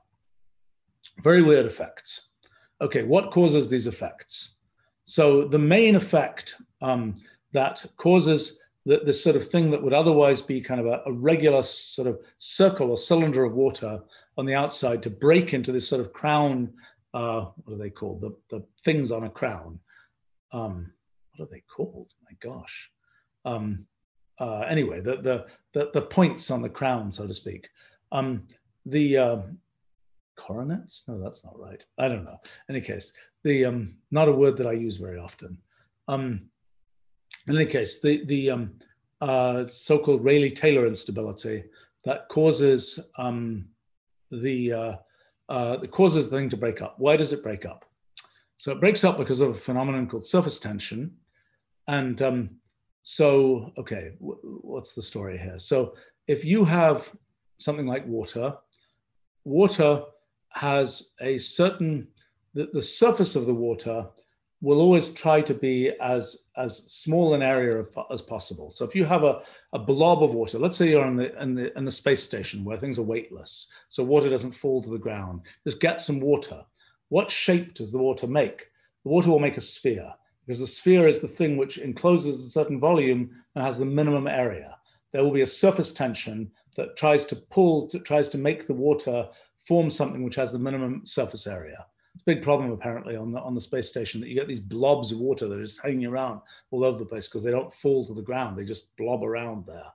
Very 1.22 1.42
weird 1.42 1.66
effects. 1.66 2.32
Okay, 2.82 3.04
what 3.04 3.32
causes 3.32 3.70
these 3.70 3.88
effects? 3.88 4.56
So 5.06 5.48
the 5.48 5.60
main 5.60 5.96
effect 5.96 6.56
um, 6.82 7.16
that 7.54 7.86
causes 7.98 8.60
the, 8.86 9.02
this 9.06 9.24
sort 9.24 9.36
of 9.36 9.50
thing 9.50 9.72
that 9.72 9.82
would 9.82 9.94
otherwise 9.94 10.42
be 10.42 10.62
kind 10.62 10.80
of 10.80 10.88
a, 10.88 11.02
a, 11.06 11.12
regular 11.12 11.64
sort 11.64 12.08
of 12.08 12.20
circle 12.38 12.92
or 12.92 12.98
cylinder 12.98 13.44
of 13.44 13.54
water 13.54 14.00
on 14.38 14.46
the 14.46 14.54
outside 14.54 15.02
to 15.04 15.10
break 15.10 15.54
into 15.54 15.72
this 15.72 15.88
sort 15.88 16.02
of 16.02 16.14
crown. 16.14 16.72
Uh, 17.14 17.46
what 17.64 17.74
are 17.74 17.78
they 17.78 17.90
called? 17.90 18.22
The, 18.22 18.36
the 18.50 18.66
things 18.84 19.12
on 19.12 19.24
a 19.24 19.30
crown. 19.30 19.80
Um, 20.52 20.92
what 21.36 21.48
are 21.48 21.52
they 21.52 21.64
called? 21.74 22.12
My 22.24 22.36
gosh. 22.42 22.92
Um, 23.46 23.86
uh, 24.40 24.62
anyway, 24.62 25.00
the, 25.02 25.18
the, 25.18 25.46
the, 25.74 25.90
the, 25.94 26.02
points 26.02 26.52
on 26.52 26.62
the 26.62 26.70
crown, 26.70 27.12
so 27.12 27.26
to 27.26 27.34
speak. 27.34 27.70
Um, 28.12 28.44
the 28.86 29.18
uh, 29.18 29.38
coronets? 30.36 31.04
No, 31.08 31.20
that's 31.20 31.44
not 31.44 31.58
right. 31.60 31.84
I 31.98 32.08
don't 32.08 32.26
know. 32.26 32.40
In 32.68 32.76
any 32.76 32.82
case, 32.82 33.14
the 33.44 33.66
um, 33.66 33.96
not 34.12 34.28
a 34.28 34.34
word 34.34 34.58
that 34.58 34.68
I 34.68 34.74
use 34.74 34.98
very 34.98 35.20
often. 35.20 35.58
Um, 36.08 36.50
in 37.48 37.56
any 37.56 37.66
case, 37.66 38.02
the, 38.02 38.26
the 38.26 38.52
um, 38.52 38.74
uh, 39.22 39.66
so-called 39.66 40.24
Rayleigh-Taylor 40.24 40.86
instability 40.86 41.64
that 42.04 42.28
causes 42.30 43.00
um, 43.18 43.66
the 44.32 44.74
uh, 44.74 44.96
uh, 45.48 45.78
that 45.78 45.92
causes 45.92 46.28
the 46.28 46.36
thing 46.36 46.50
to 46.50 46.58
break 46.58 46.82
up. 46.82 46.96
Why 46.98 47.16
does 47.16 47.32
it 47.32 47.44
break 47.44 47.66
up? 47.66 47.86
So 48.58 48.72
it 48.72 48.80
breaks 48.80 49.04
up 49.04 49.18
because 49.18 49.42
of 49.42 49.50
a 49.50 49.54
phenomenon 49.54 50.08
called 50.08 50.26
surface 50.26 50.60
tension, 50.60 51.16
and 51.88 52.22
um, 52.22 52.50
so 53.08 53.72
okay 53.78 54.14
what's 54.20 54.94
the 54.94 55.02
story 55.02 55.38
here 55.38 55.60
so 55.60 55.94
if 56.28 56.44
you 56.44 56.64
have 56.64 57.10
something 57.58 57.88
like 57.88 58.06
water, 58.08 58.56
water 59.44 60.04
has 60.50 61.12
a 61.22 61.38
certain, 61.38 62.08
the, 62.54 62.70
the 62.74 62.82
surface 62.82 63.36
of 63.36 63.46
the 63.46 63.54
water 63.54 64.08
will 64.62 64.80
always 64.80 65.10
try 65.10 65.42
to 65.42 65.54
be 65.54 65.92
as, 66.02 66.46
as 66.58 66.78
small 66.92 67.34
an 67.34 67.44
area 67.44 67.78
of, 67.78 67.90
as 68.12 68.22
possible. 68.22 68.72
So 68.72 68.86
if 68.86 68.96
you 68.96 69.06
have 69.06 69.24
a, 69.24 69.42
a 69.74 69.80
blob 69.80 70.24
of 70.24 70.34
water, 70.34 70.58
let's 70.58 70.78
say 70.78 70.90
you're 70.90 71.06
in 71.06 71.18
the, 71.18 71.42
in, 71.42 71.56
the, 71.56 71.78
in 71.78 71.86
the 71.86 71.92
space 71.92 72.24
station 72.24 72.64
where 72.64 72.78
things 72.78 72.98
are 72.98 73.04
weightless, 73.04 73.72
so 73.90 74.04
water 74.04 74.30
doesn't 74.30 74.54
fall 74.54 74.82
to 74.82 74.90
the 74.90 74.98
ground, 74.98 75.42
just 75.66 75.82
get 75.82 76.02
some 76.02 76.20
water. 76.20 76.64
What 77.10 77.30
shape 77.30 77.76
does 77.76 77.92
the 77.92 78.00
water 78.00 78.28
make? 78.28 78.70
The 79.04 79.10
water 79.10 79.30
will 79.30 79.40
make 79.40 79.58
a 79.58 79.62
sphere 79.62 80.12
because 80.46 80.60
the 80.60 80.68
sphere 80.68 81.08
is 81.08 81.20
the 81.20 81.28
thing 81.28 81.58
which 81.58 81.78
encloses 81.78 82.44
a 82.44 82.50
certain 82.50 82.80
volume 82.80 83.30
and 83.56 83.64
has 83.64 83.78
the 83.78 83.86
minimum 83.86 84.28
area. 84.28 84.78
There 85.12 85.24
will 85.24 85.32
be 85.32 85.42
a 85.42 85.48
surface 85.48 85.94
tension 85.94 86.52
that 86.76 86.98
tries 86.98 87.26
to 87.26 87.36
pull, 87.36 87.88
to, 87.88 88.00
tries 88.00 88.30
to 88.30 88.38
make 88.38 88.68
the 88.68 88.74
water 88.74 89.28
form 89.66 89.90
something 89.90 90.24
which 90.24 90.36
has 90.36 90.52
the 90.52 90.60
minimum 90.60 91.06
surface 91.06 91.48
area. 91.48 91.86
It's 92.14 92.24
a 92.24 92.26
big 92.26 92.42
problem 92.42 92.72
apparently 92.72 93.18
on 93.18 93.34
the 93.34 93.42
on 93.42 93.56
the 93.56 93.62
space 93.62 93.90
station 93.90 94.22
that 94.22 94.30
you 94.30 94.36
get 94.36 94.48
these 94.48 94.62
blobs 94.62 95.12
of 95.12 95.20
water 95.20 95.48
that 95.48 95.60
are 95.60 95.64
just 95.64 95.82
hanging 95.84 96.06
around 96.06 96.40
all 96.72 96.86
over 96.86 96.98
the 96.98 97.06
place 97.06 97.28
because 97.28 97.44
they 97.44 97.52
don't 97.52 97.74
fall 97.74 98.06
to 98.06 98.14
the 98.14 98.22
ground; 98.22 98.58
they 98.58 98.64
just 98.64 98.96
blob 98.96 99.22
around 99.22 99.66
there. 99.66 99.92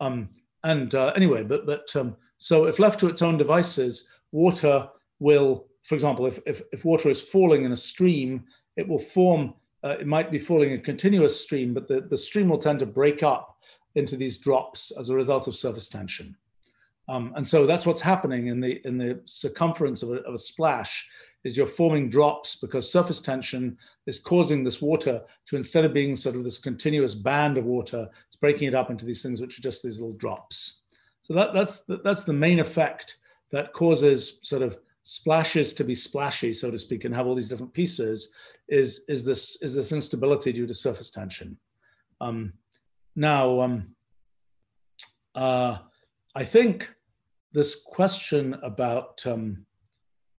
Um, 0.00 0.30
and 0.64 0.92
uh, 0.96 1.12
anyway, 1.14 1.44
but 1.44 1.64
but 1.64 1.94
um, 1.94 2.16
so 2.38 2.64
if 2.64 2.80
left 2.80 2.98
to 3.00 3.06
its 3.06 3.22
own 3.22 3.38
devices, 3.38 4.08
water 4.32 4.88
will, 5.20 5.68
for 5.84 5.94
example, 5.94 6.26
if 6.26 6.40
if, 6.44 6.60
if 6.72 6.84
water 6.84 7.08
is 7.08 7.22
falling 7.22 7.64
in 7.64 7.70
a 7.70 7.76
stream, 7.76 8.44
it 8.76 8.88
will 8.88 8.98
form. 8.98 9.54
Uh, 9.84 9.96
it 10.00 10.06
might 10.06 10.30
be 10.30 10.38
falling 10.38 10.70
in 10.70 10.78
a 10.78 10.82
continuous 10.82 11.38
stream, 11.38 11.74
but 11.74 11.86
the, 11.86 12.00
the 12.00 12.16
stream 12.16 12.48
will 12.48 12.58
tend 12.58 12.78
to 12.78 12.86
break 12.86 13.22
up 13.22 13.58
into 13.94 14.16
these 14.16 14.38
drops 14.38 14.90
as 14.98 15.10
a 15.10 15.14
result 15.14 15.46
of 15.46 15.54
surface 15.54 15.88
tension. 15.88 16.34
Um, 17.08 17.34
and 17.36 17.46
so 17.46 17.66
that's 17.66 17.84
what's 17.84 18.00
happening 18.00 18.46
in 18.46 18.60
the 18.60 18.80
in 18.86 18.96
the 18.96 19.20
circumference 19.26 20.02
of 20.02 20.10
a, 20.10 20.14
of 20.22 20.34
a 20.34 20.38
splash 20.38 21.06
is 21.44 21.56
you're 21.56 21.66
forming 21.66 22.08
drops 22.08 22.56
because 22.56 22.90
surface 22.90 23.20
tension 23.20 23.76
is 24.06 24.18
causing 24.18 24.64
this 24.64 24.80
water 24.80 25.20
to 25.46 25.56
instead 25.56 25.84
of 25.84 25.92
being 25.92 26.16
sort 26.16 26.34
of 26.36 26.44
this 26.44 26.56
continuous 26.56 27.14
band 27.14 27.58
of 27.58 27.66
water, 27.66 28.08
it's 28.26 28.36
breaking 28.36 28.68
it 28.68 28.74
up 28.74 28.90
into 28.90 29.04
these 29.04 29.22
things 29.22 29.42
which 29.42 29.58
are 29.58 29.62
just 29.62 29.82
these 29.82 30.00
little 30.00 30.16
drops. 30.16 30.80
So 31.20 31.34
that, 31.34 31.52
that's 31.52 31.82
that's 32.02 32.24
the 32.24 32.32
main 32.32 32.60
effect 32.60 33.18
that 33.50 33.74
causes 33.74 34.38
sort 34.42 34.62
of 34.62 34.78
splashes 35.02 35.74
to 35.74 35.84
be 35.84 35.94
splashy, 35.94 36.54
so 36.54 36.70
to 36.70 36.78
speak, 36.78 37.04
and 37.04 37.14
have 37.14 37.26
all 37.26 37.34
these 37.34 37.48
different 37.48 37.74
pieces. 37.74 38.32
Is 38.68 39.04
is 39.08 39.24
this 39.24 39.60
is 39.62 39.74
this 39.74 39.92
instability 39.92 40.52
due 40.52 40.66
to 40.66 40.74
surface 40.74 41.10
tension? 41.10 41.58
Um, 42.20 42.54
now, 43.14 43.60
um, 43.60 43.94
uh, 45.34 45.78
I 46.34 46.44
think 46.44 46.94
this 47.52 47.82
question 47.82 48.54
about 48.62 49.24
um, 49.26 49.66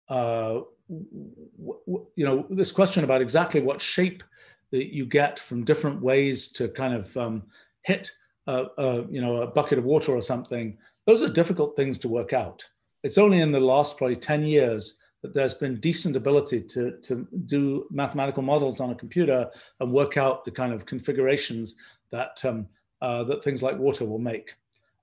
uh, 0.10 0.62
you 0.90 2.26
know 2.26 2.46
this 2.50 2.72
question 2.72 3.04
about 3.04 3.22
exactly 3.22 3.62
what 3.62 3.82
shape 3.82 4.24
that 4.72 4.94
you 4.94 5.06
get 5.06 5.40
from 5.40 5.64
different 5.64 6.02
ways 6.02 6.50
to 6.50 6.68
kind 6.68 6.94
of 6.94 7.16
um, 7.18 7.44
hit 7.84 8.12
a, 8.48 8.66
a, 8.78 9.06
you 9.10 9.22
know 9.22 9.42
a 9.42 9.48
bucket 9.48 9.78
of 9.78 9.86
water 9.86 10.12
or 10.14 10.22
something. 10.22 10.78
Those 11.06 11.22
are 11.22 11.30
difficult 11.30 11.76
things 11.76 12.00
to 12.00 12.10
work 12.10 12.34
out. 12.34 12.68
It's 13.04 13.18
only 13.18 13.40
in 13.40 13.52
the 13.52 13.60
last 13.60 13.98
probably 13.98 14.16
ten 14.16 14.44
years 14.44 14.98
that 15.26 15.34
there's 15.34 15.56
been 15.56 15.80
decent 15.80 16.16
ability 16.16 16.62
to, 16.62 16.92
to 17.02 17.28
do 17.48 17.88
mathematical 17.90 18.44
models 18.44 18.80
on 18.80 18.92
a 18.92 18.96
computer 18.96 19.50
and 19.80 19.92
work 19.92 20.18
out 20.18 20.46
the 20.46 20.52
kind 20.52 20.72
of 20.72 20.86
configurations 20.86 21.78
that 22.12 22.44
um, 22.46 22.68
uh, 23.02 23.24
that 23.24 23.44
things 23.44 23.64
like 23.64 23.78
water 23.78 24.06
will 24.06 24.20
make. 24.20 24.52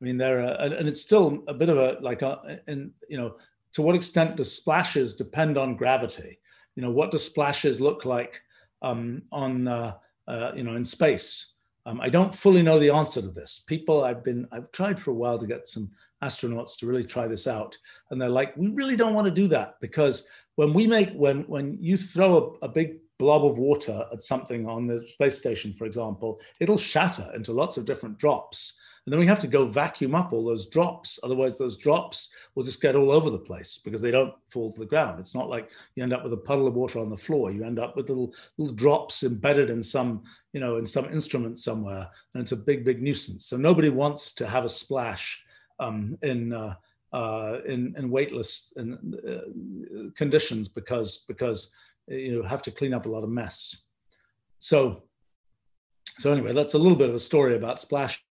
I 0.01 0.05
mean, 0.05 0.17
there 0.17 0.41
are, 0.41 0.53
and 0.53 0.89
it's 0.89 1.01
still 1.01 1.43
a 1.49 1.55
bit 1.55 1.69
of 1.69 1.77
a 1.77 1.99
like 2.01 2.23
a, 2.23 2.61
in 2.69 2.93
you 3.09 3.19
know, 3.19 3.35
to 3.73 3.83
what 3.83 3.97
extent 3.97 4.37
do 4.37 4.45
splashes 4.45 5.15
depend 5.15 5.59
on 5.59 5.77
gravity? 5.77 6.39
You 6.77 6.83
know, 6.83 6.93
what 6.93 7.11
do 7.11 7.19
splashes 7.19 7.81
look 7.81 8.05
like 8.05 8.41
um, 8.81 9.23
on 9.33 9.67
uh, 9.67 9.95
uh, 10.29 10.53
you 10.55 10.63
know 10.63 10.77
in 10.77 10.85
space? 10.85 11.55
Um, 11.85 12.01
I 12.01 12.11
don't 12.11 12.33
fully 12.33 12.63
know 12.63 12.79
the 12.79 12.91
answer 12.91 13.21
to 13.21 13.29
this. 13.29 13.65
People, 13.67 14.05
I've 14.05 14.23
been, 14.23 14.47
I've 14.53 14.71
tried 14.71 15.01
for 15.01 15.11
a 15.11 15.15
while 15.15 15.37
to 15.37 15.49
get 15.49 15.67
some 15.67 15.91
astronauts 16.23 16.79
to 16.79 16.87
really 16.87 17.05
try 17.05 17.27
this 17.27 17.47
out, 17.47 17.77
and 18.11 18.21
they're 18.21 18.29
like, 18.29 18.57
we 18.57 18.69
really 18.69 18.97
don't 18.97 19.15
want 19.15 19.27
to 19.27 19.31
do 19.31 19.49
that 19.49 19.75
because 19.81 20.27
when 20.57 20.73
we 20.73 20.87
make 20.87 21.13
when 21.13 21.43
when 21.43 21.77
you 21.81 21.97
throw 21.97 22.59
a, 22.63 22.67
a 22.67 22.69
big 22.69 22.99
blob 23.19 23.45
of 23.45 23.57
water 23.57 24.05
at 24.13 24.25
something 24.25 24.69
on 24.69 24.87
the 24.87 25.07
space 25.09 25.39
station, 25.39 25.73
for 25.73 25.87
example, 25.87 26.41
it'll 26.61 26.79
shatter 26.79 27.31
into 27.35 27.53
lots 27.53 27.77
of 27.77 27.85
different 27.85 28.19
drops. 28.19 28.79
And 29.05 29.13
then 29.13 29.19
we 29.19 29.27
have 29.27 29.41
to 29.41 29.49
go 29.49 29.67
vacuum 29.67 30.15
up 30.15 30.33
all 30.33 30.45
those 30.45 30.69
drops. 30.69 31.19
Otherwise, 31.25 31.59
those 31.59 31.77
drops 31.77 32.33
will 32.55 32.63
just 32.63 32.81
get 32.81 32.95
all 32.95 33.11
over 33.11 33.31
the 33.31 33.39
place 33.39 33.81
because 33.85 34.01
they 34.01 34.13
don't 34.13 34.35
fall 34.49 34.73
to 34.73 34.79
the 34.79 34.87
ground. 34.87 35.19
It's 35.19 35.35
not 35.35 35.49
like 35.49 35.71
you 35.97 36.05
end 36.05 36.13
up 36.13 36.23
with 36.23 36.33
a 36.33 36.37
puddle 36.37 36.69
of 36.69 36.75
water 36.75 37.01
on 37.01 37.11
the 37.11 37.17
floor. 37.17 37.51
You 37.51 37.65
end 37.65 37.81
up 37.81 37.97
with 37.97 38.09
little 38.09 38.33
little 38.59 38.75
drops 38.75 39.25
embedded 39.25 39.71
in 39.71 39.83
some, 39.83 40.23
you 40.53 40.61
know, 40.61 40.77
in 40.77 40.87
some 40.87 41.07
instrument 41.07 41.59
somewhere, 41.59 42.09
and 42.35 42.43
it's 42.43 42.53
a 42.53 42.57
big, 42.57 42.85
big 42.85 43.03
nuisance. 43.03 43.47
So 43.47 43.57
nobody 43.57 43.89
wants 43.89 44.33
to 44.35 44.47
have 44.47 44.65
a 44.65 44.69
splash 44.69 45.43
um, 45.83 46.19
in. 46.23 46.53
Uh, 46.53 46.75
uh, 47.13 47.59
in, 47.67 47.95
in 47.99 48.09
weightless 48.09 48.73
in, 48.79 48.95
uh, 49.29 50.11
conditions 50.17 50.67
because 50.67 51.27
because 51.29 51.71
you 52.09 52.43
have 52.43 52.63
to 52.63 52.71
clean 52.71 52.95
up 52.95 53.05
a 53.05 53.09
lot 53.09 53.23
of 53.23 53.29
mess. 53.29 53.85
So, 54.59 55.03
so 56.19 56.33
anyway, 56.33 56.53
that's 56.53 56.75
a 56.75 56.79
little 56.79 56.97
bit 56.97 57.09
of 57.09 57.15
a 57.15 57.21
story 57.21 57.57
about 57.57 57.81
splash. 57.81 58.25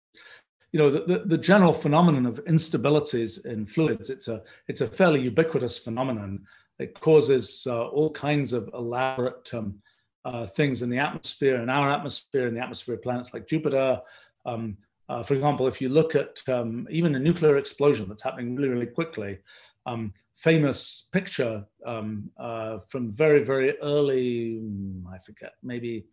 You 0.72 0.80
know, 0.80 0.90
the, 0.90 1.02
the, 1.02 1.20
the 1.26 1.38
general 1.38 1.74
phenomenon 1.74 2.26
of 2.26 2.44
instabilities 2.46 3.46
in 3.46 3.66
fluids, 3.66 4.10
it's 4.10 4.30
a, 4.30 4.42
it's 4.68 4.82
a 4.82 4.88
fairly 4.88 5.22
ubiquitous 5.22 5.78
phenomenon. 5.78 6.46
It 6.80 7.00
causes 7.00 7.68
uh, 7.70 7.88
all 7.88 8.12
kinds 8.12 8.54
of 8.54 8.70
elaborate 8.74 9.54
um, 9.54 9.76
uh, 10.24 10.48
things 10.48 10.82
in 10.82 10.90
the 10.90 11.00
atmosphere, 11.00 11.62
in 11.62 11.70
our 11.70 11.90
atmosphere, 11.90 12.48
in 12.48 12.54
the 12.54 12.62
atmosphere 12.62 12.96
of 12.96 13.04
planets 13.04 13.34
like 13.34 13.48
Jupiter. 13.48 14.02
Um, 14.46 14.78
uh, 15.12 15.22
for 15.22 15.34
example, 15.34 15.68
if 15.68 15.82
you 15.82 15.90
look 15.90 16.16
at 16.16 16.42
um, 16.48 16.88
even 16.90 17.16
a 17.16 17.20
nuclear 17.20 17.58
explosion 17.58 18.08
that's 18.08 18.24
happening 18.24 18.56
really, 18.56 18.70
really 18.70 18.86
quickly, 18.86 19.40
um, 19.86 20.14
famous 20.38 21.10
picture 21.12 21.66
um, 21.86 22.32
uh, 22.40 22.80
from 22.88 23.12
very, 23.12 23.44
very 23.44 23.78
early, 23.80 24.60
hmm, 24.60 25.06
I 25.14 25.18
forget, 25.20 25.52
maybe 25.64 26.06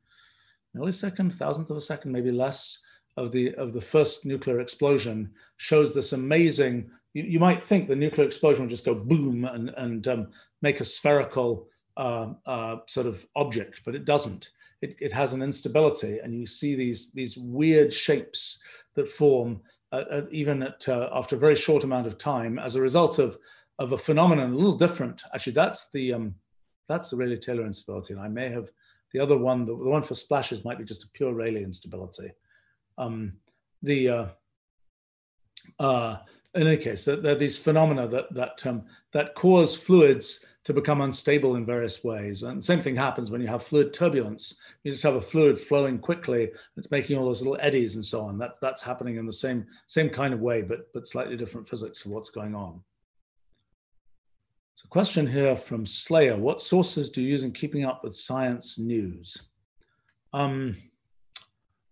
millisecond, 0.77 1.33
thousandth 1.33 1.71
of 1.71 1.77
a 1.77 1.81
second, 1.81 2.11
maybe 2.11 2.33
less 2.33 2.81
of 3.17 3.31
the 3.31 3.55
of 3.55 3.73
the 3.73 3.81
first 3.81 4.27
nuclear 4.27 4.59
explosion 4.59 5.31
shows 5.59 5.95
this 5.95 6.13
amazing. 6.13 6.91
You, 7.15 7.23
you 7.23 7.39
might 7.39 7.63
think 7.63 7.87
the 7.87 7.95
nuclear 7.95 8.27
explosion 8.27 8.65
will 8.65 8.71
just 8.71 8.85
go 8.85 8.97
boom 8.97 9.45
and 9.45 9.71
and 9.77 10.09
um, 10.09 10.27
make 10.61 10.81
a 10.81 10.85
spherical 10.85 11.69
uh, 11.97 12.33
uh, 12.47 12.77
sort 12.87 13.07
of 13.07 13.25
object, 13.37 13.83
but 13.85 13.95
it 13.95 14.05
doesn't. 14.05 14.51
It, 14.83 14.95
it 15.01 15.13
has 15.13 15.33
an 15.33 15.43
instability, 15.43 16.19
and 16.19 16.35
you 16.35 16.47
see 16.47 16.75
these 16.75 17.13
these 17.13 17.37
weird 17.37 17.95
shapes 17.95 18.61
that 18.99 19.11
form 19.11 19.61
uh, 19.93 20.23
even 20.31 20.63
at 20.63 20.89
uh, 20.89 21.09
after 21.13 21.37
a 21.37 21.39
very 21.39 21.55
short 21.55 21.85
amount 21.85 22.07
of 22.07 22.19
time 22.19 22.59
as 22.59 22.77
a 22.77 22.81
result 22.81 23.19
of 23.19 23.39
of 23.79 23.93
a 23.93 23.99
phenomenon 23.99 24.53
a 24.53 24.57
little 24.57 24.77
different. 24.77 25.23
Actually, 25.35 25.55
that's 25.55 25.91
the 25.91 26.13
um, 26.13 26.35
that's 26.89 27.11
the 27.11 27.17
Rayleigh 27.17 27.39
Taylor 27.39 27.65
instability, 27.65 28.13
and 28.13 28.23
I 28.23 28.29
may 28.29 28.51
have 28.51 28.71
the 29.13 29.21
other 29.21 29.39
one. 29.39 29.65
The, 29.65 29.73
the 29.73 29.89
one 29.89 30.03
for 30.03 30.15
splashes 30.15 30.65
might 30.65 30.79
be 30.79 30.85
just 30.85 31.05
a 31.05 31.11
pure 31.11 31.33
Rayleigh 31.33 31.63
instability. 31.63 32.33
Um, 32.99 33.35
the 33.83 34.09
uh, 34.09 34.27
uh, 35.79 36.19
in 36.55 36.67
any 36.67 36.77
case, 36.77 37.05
there, 37.05 37.17
there, 37.17 37.33
are 37.33 37.39
these 37.39 37.59
phenomena 37.59 38.09
that 38.09 38.33
that 38.35 38.67
um, 38.67 38.85
that 39.13 39.35
cause 39.35 39.75
fluids 39.75 40.45
to 40.69 40.75
become 40.75 41.01
unstable 41.01 41.57
in 41.57 41.65
various 41.65 42.05
ways. 42.05 42.43
And 42.43 42.63
same 42.63 42.79
thing 42.79 42.95
happens 42.95 43.31
when 43.31 43.41
you 43.41 43.47
have 43.47 43.63
fluid 43.63 43.95
turbulence. 43.95 44.59
You 44.85 44.93
just 44.93 45.03
have 45.03 45.15
a 45.15 45.21
fluid 45.21 45.59
flowing 45.59 45.99
quickly. 45.99 46.51
It's 46.77 46.91
making 46.91 47.17
all 47.17 47.25
those 47.25 47.41
little 47.41 47.57
eddies 47.59 47.95
and 47.95 48.05
so 48.05 48.21
on. 48.21 48.37
That, 48.37 48.57
that's 48.61 48.83
happening 48.83 49.17
in 49.17 49.25
the 49.25 49.33
same 49.33 49.65
same 49.87 50.11
kind 50.11 50.35
of 50.35 50.41
way, 50.41 50.61
but 50.61 50.93
but 50.93 51.07
slightly 51.07 51.39
different 51.39 51.67
physics 51.67 52.05
of 52.05 52.11
what's 52.11 52.29
going 52.29 52.55
on. 52.55 52.83
So 54.75 54.87
question 54.91 55.27
here 55.27 55.57
from 55.57 55.87
Slayer, 55.87 56.37
what 56.37 56.61
sources 56.61 57.09
do 57.09 57.23
you 57.23 57.29
use 57.29 57.45
in 57.45 57.53
keeping 57.53 57.87
up 57.87 58.05
with 58.05 58.15
science 58.15 58.79
news? 58.79 59.49
Um, 60.35 60.77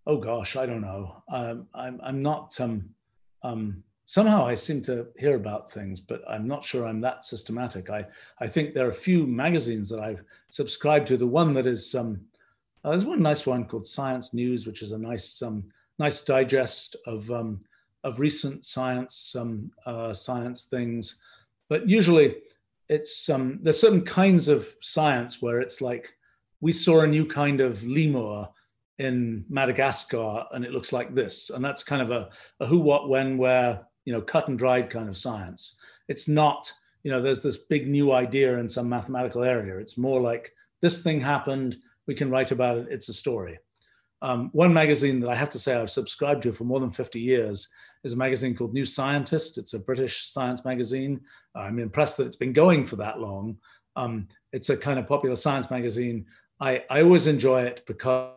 oh 0.07 0.19
gosh, 0.19 0.55
I 0.55 0.67
don't 0.67 0.83
know. 0.83 1.23
Um, 1.33 1.67
I'm, 1.75 1.99
I'm 2.05 2.21
not, 2.21 2.61
um, 2.61 2.91
um, 3.43 3.83
somehow 4.07 4.47
I 4.47 4.55
seem 4.55 4.83
to 4.83 5.09
hear 5.19 5.37
about 5.37 5.71
things, 5.71 6.01
but 6.01 6.23
I'm 6.29 6.47
not 6.47 6.65
sure 6.65 6.87
I'm 6.87 7.01
that 7.03 7.25
systematic. 7.25 7.91
I, 7.91 8.07
I 8.41 8.47
think 8.47 8.73
there 8.73 8.87
are 8.87 8.91
a 8.91 8.95
few 8.95 9.27
magazines 9.27 9.89
that 9.91 10.01
I've 10.01 10.23
subscribed 10.49 11.09
to. 11.09 11.17
The 11.17 11.27
one 11.27 11.53
that 11.55 11.67
is, 11.67 11.95
um, 11.95 12.21
uh, 12.85 12.91
there's 12.91 13.05
one 13.05 13.21
nice 13.21 13.45
one 13.45 13.65
called 13.65 13.87
Science 13.87 14.33
News, 14.33 14.67
which 14.67 14.81
is 14.81 14.93
a 14.93 14.99
nice, 14.99 15.43
um, 15.43 15.65
nice 15.99 16.21
digest 16.21 16.97
of, 17.07 17.31
um, 17.31 17.61
of 18.05 18.21
recent 18.21 18.65
science, 18.65 19.35
um, 19.37 19.71
uh, 19.85 20.13
science 20.13 20.65
things. 20.65 21.19
But 21.69 21.89
usually 21.89 22.37
it's 22.89 23.29
um, 23.29 23.59
there's 23.63 23.81
certain 23.81 24.05
kinds 24.05 24.47
of 24.47 24.69
science 24.81 25.43
where 25.43 25.61
it's 25.61 25.81
like 25.81 26.15
we 26.61 26.71
saw 26.71 27.01
a 27.01 27.07
new 27.07 27.27
kind 27.27 27.61
of 27.61 27.83
lemur 27.85 28.49
in 28.99 29.45
Madagascar 29.49 30.47
and 30.53 30.65
it 30.65 30.71
looks 30.71 30.93
like 30.93 31.15
this. 31.15 31.51
And 31.51 31.65
that's 31.65 31.83
kind 31.83 32.01
of 32.01 32.11
a, 32.11 32.31
a 32.61 32.67
who, 32.67 32.79
what, 32.79 33.09
when, 33.09 33.37
where, 33.37 33.81
you 34.07 34.13
know, 34.15 34.23
cut 34.23 34.49
and 34.49 34.59
dried 34.59 34.89
kind 34.89 35.11
of 35.11 35.17
science. 35.19 35.77
It's 36.09 36.29
not, 36.29 36.73
you 37.03 37.11
know, 37.11 37.21
there's 37.21 37.43
this 37.43 37.67
big 37.67 37.87
new 37.87 38.13
idea 38.13 38.59
in 38.59 38.69
some 38.69 38.89
mathematical 38.89 39.45
area. 39.45 39.77
It's 39.77 39.99
more 39.99 40.21
like 40.21 40.53
this 40.81 41.03
thing 41.03 41.21
happened, 41.21 41.77
we 42.07 42.15
can 42.15 42.31
write 42.31 42.53
about 42.53 42.79
it, 42.79 42.87
it's 42.89 43.11
a 43.11 43.15
story. 43.15 43.59
Um, 44.23 44.49
one 44.53 44.73
magazine 44.73 45.21
that 45.21 45.31
I 45.31 45.35
have 45.35 45.51
to 45.51 45.59
say 45.59 45.75
I've 45.75 45.91
subscribed 45.91 46.43
to 46.45 46.53
for 46.53 46.65
more 46.65 46.81
than 46.81 46.91
50 46.91 47.21
years 47.21 47.69
is 48.03 48.15
a 48.15 48.17
magazine 48.17 48.57
called 48.57 48.73
New 48.73 48.87
Scientist. 48.87 49.59
It's 49.59 49.75
a 49.75 49.79
British 49.79 50.29
science 50.29 50.65
magazine. 50.65 51.21
I'm 51.55 51.79
impressed 51.79 52.17
that 52.17 52.27
it's 52.27 52.37
been 52.37 52.53
going 52.53 52.87
for 52.87 52.97
that 52.97 53.21
long. 53.21 53.59
Um, 53.95 54.29
it's 54.53 54.71
a 54.71 54.77
kind 54.77 54.99
of 54.99 55.07
popular 55.07 55.37
science 55.37 55.71
magazine. 55.71 56.27
I, 56.61 56.85
I 56.89 57.03
always 57.03 57.27
enjoy 57.27 57.63
it 57.63 57.83
because 57.87 58.36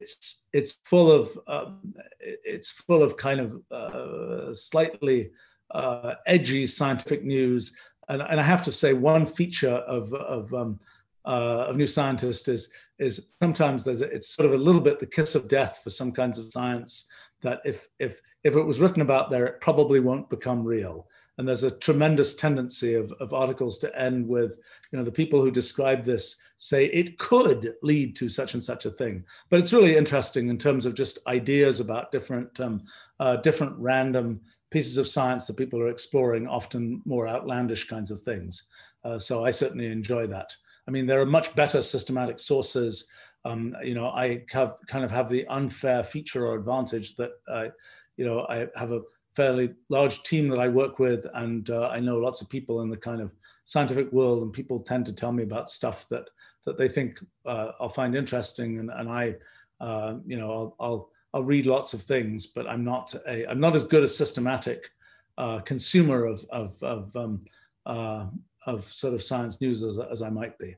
it's 0.00 0.46
it's 0.52 0.78
full 0.84 1.10
of 1.10 1.38
um, 1.46 1.94
it's 2.20 2.70
full 2.70 3.02
of 3.02 3.16
kind 3.16 3.40
of 3.40 3.62
uh, 3.70 4.52
slightly 4.52 5.30
uh, 5.72 6.14
edgy 6.26 6.66
scientific 6.66 7.24
news. 7.24 7.72
And, 8.08 8.22
and 8.22 8.40
I 8.40 8.42
have 8.42 8.62
to 8.64 8.72
say, 8.72 8.92
one 8.92 9.26
feature 9.26 9.76
of 9.96 10.12
of 10.14 10.52
um, 10.54 10.80
uh, 11.24 11.66
of 11.68 11.76
New 11.76 11.86
Scientist 11.86 12.48
is 12.48 12.70
is 12.98 13.34
sometimes 13.38 13.84
there's 13.84 14.00
a, 14.00 14.10
it's 14.10 14.28
sort 14.28 14.46
of 14.46 14.52
a 14.52 14.64
little 14.64 14.80
bit 14.80 14.98
the 14.98 15.06
kiss 15.06 15.34
of 15.34 15.48
death 15.48 15.80
for 15.82 15.90
some 15.90 16.12
kinds 16.12 16.38
of 16.38 16.52
science 16.52 17.08
that 17.42 17.60
if 17.64 17.88
if 17.98 18.20
if 18.44 18.54
it 18.56 18.62
was 18.62 18.80
written 18.80 19.02
about 19.02 19.30
there, 19.30 19.46
it 19.46 19.60
probably 19.60 20.00
won't 20.00 20.30
become 20.30 20.64
real. 20.64 21.06
And 21.40 21.48
there's 21.48 21.64
a 21.64 21.70
tremendous 21.70 22.34
tendency 22.34 22.92
of, 22.92 23.10
of 23.12 23.32
articles 23.32 23.78
to 23.78 23.98
end 23.98 24.28
with, 24.28 24.58
you 24.92 24.98
know, 24.98 25.04
the 25.04 25.10
people 25.10 25.40
who 25.40 25.50
describe 25.50 26.04
this 26.04 26.36
say 26.58 26.84
it 26.88 27.16
could 27.16 27.76
lead 27.82 28.14
to 28.16 28.28
such 28.28 28.52
and 28.52 28.62
such 28.62 28.84
a 28.84 28.90
thing. 28.90 29.24
But 29.48 29.60
it's 29.60 29.72
really 29.72 29.96
interesting 29.96 30.50
in 30.50 30.58
terms 30.58 30.84
of 30.84 30.92
just 30.92 31.26
ideas 31.26 31.80
about 31.80 32.12
different 32.12 32.60
um, 32.60 32.82
uh, 33.20 33.36
different 33.36 33.72
random 33.78 34.42
pieces 34.70 34.98
of 34.98 35.08
science 35.08 35.46
that 35.46 35.56
people 35.56 35.80
are 35.80 35.88
exploring, 35.88 36.46
often 36.46 37.00
more 37.06 37.26
outlandish 37.26 37.88
kinds 37.88 38.10
of 38.10 38.20
things. 38.20 38.64
Uh, 39.02 39.18
so 39.18 39.42
I 39.42 39.50
certainly 39.50 39.86
enjoy 39.86 40.26
that. 40.26 40.54
I 40.86 40.90
mean, 40.90 41.06
there 41.06 41.22
are 41.22 41.36
much 41.38 41.56
better 41.56 41.80
systematic 41.80 42.38
sources. 42.38 43.08
Um, 43.46 43.74
you 43.82 43.94
know, 43.94 44.08
I 44.08 44.44
have 44.50 44.74
kind 44.88 45.06
of 45.06 45.10
have 45.10 45.30
the 45.30 45.46
unfair 45.46 46.04
feature 46.04 46.48
or 46.48 46.56
advantage 46.56 47.16
that 47.16 47.30
I, 47.48 47.70
you 48.18 48.26
know, 48.26 48.44
I 48.50 48.66
have 48.76 48.92
a 48.92 49.00
fairly 49.34 49.74
large 49.88 50.22
team 50.22 50.48
that 50.48 50.58
I 50.58 50.68
work 50.68 50.98
with, 50.98 51.26
and 51.34 51.68
uh, 51.70 51.88
I 51.88 52.00
know 52.00 52.18
lots 52.18 52.40
of 52.40 52.48
people 52.48 52.82
in 52.82 52.90
the 52.90 52.96
kind 52.96 53.20
of 53.20 53.32
scientific 53.64 54.12
world, 54.12 54.42
and 54.42 54.52
people 54.52 54.80
tend 54.80 55.06
to 55.06 55.14
tell 55.14 55.32
me 55.32 55.42
about 55.42 55.70
stuff 55.70 56.08
that 56.08 56.28
that 56.66 56.76
they 56.76 56.88
think 56.88 57.18
uh, 57.46 57.72
I'll 57.80 57.88
find 57.88 58.14
interesting, 58.14 58.78
and, 58.78 58.90
and 58.90 59.08
I, 59.08 59.36
uh, 59.80 60.16
you 60.26 60.38
know, 60.38 60.50
I'll, 60.50 60.76
I'll 60.80 61.10
I'll 61.32 61.44
read 61.44 61.66
lots 61.66 61.94
of 61.94 62.02
things, 62.02 62.46
but 62.46 62.66
I'm 62.66 62.84
not 62.84 63.14
a 63.26 63.46
I'm 63.46 63.60
not 63.60 63.76
as 63.76 63.84
good 63.84 64.02
a 64.02 64.08
systematic 64.08 64.90
uh, 65.38 65.60
consumer 65.60 66.24
of 66.24 66.44
of 66.50 66.82
of, 66.82 67.16
um, 67.16 67.40
uh, 67.86 68.26
of 68.66 68.84
sort 68.84 69.14
of 69.14 69.22
science 69.22 69.60
news 69.60 69.82
as, 69.84 69.98
as 69.98 70.22
I 70.22 70.30
might 70.30 70.58
be. 70.58 70.76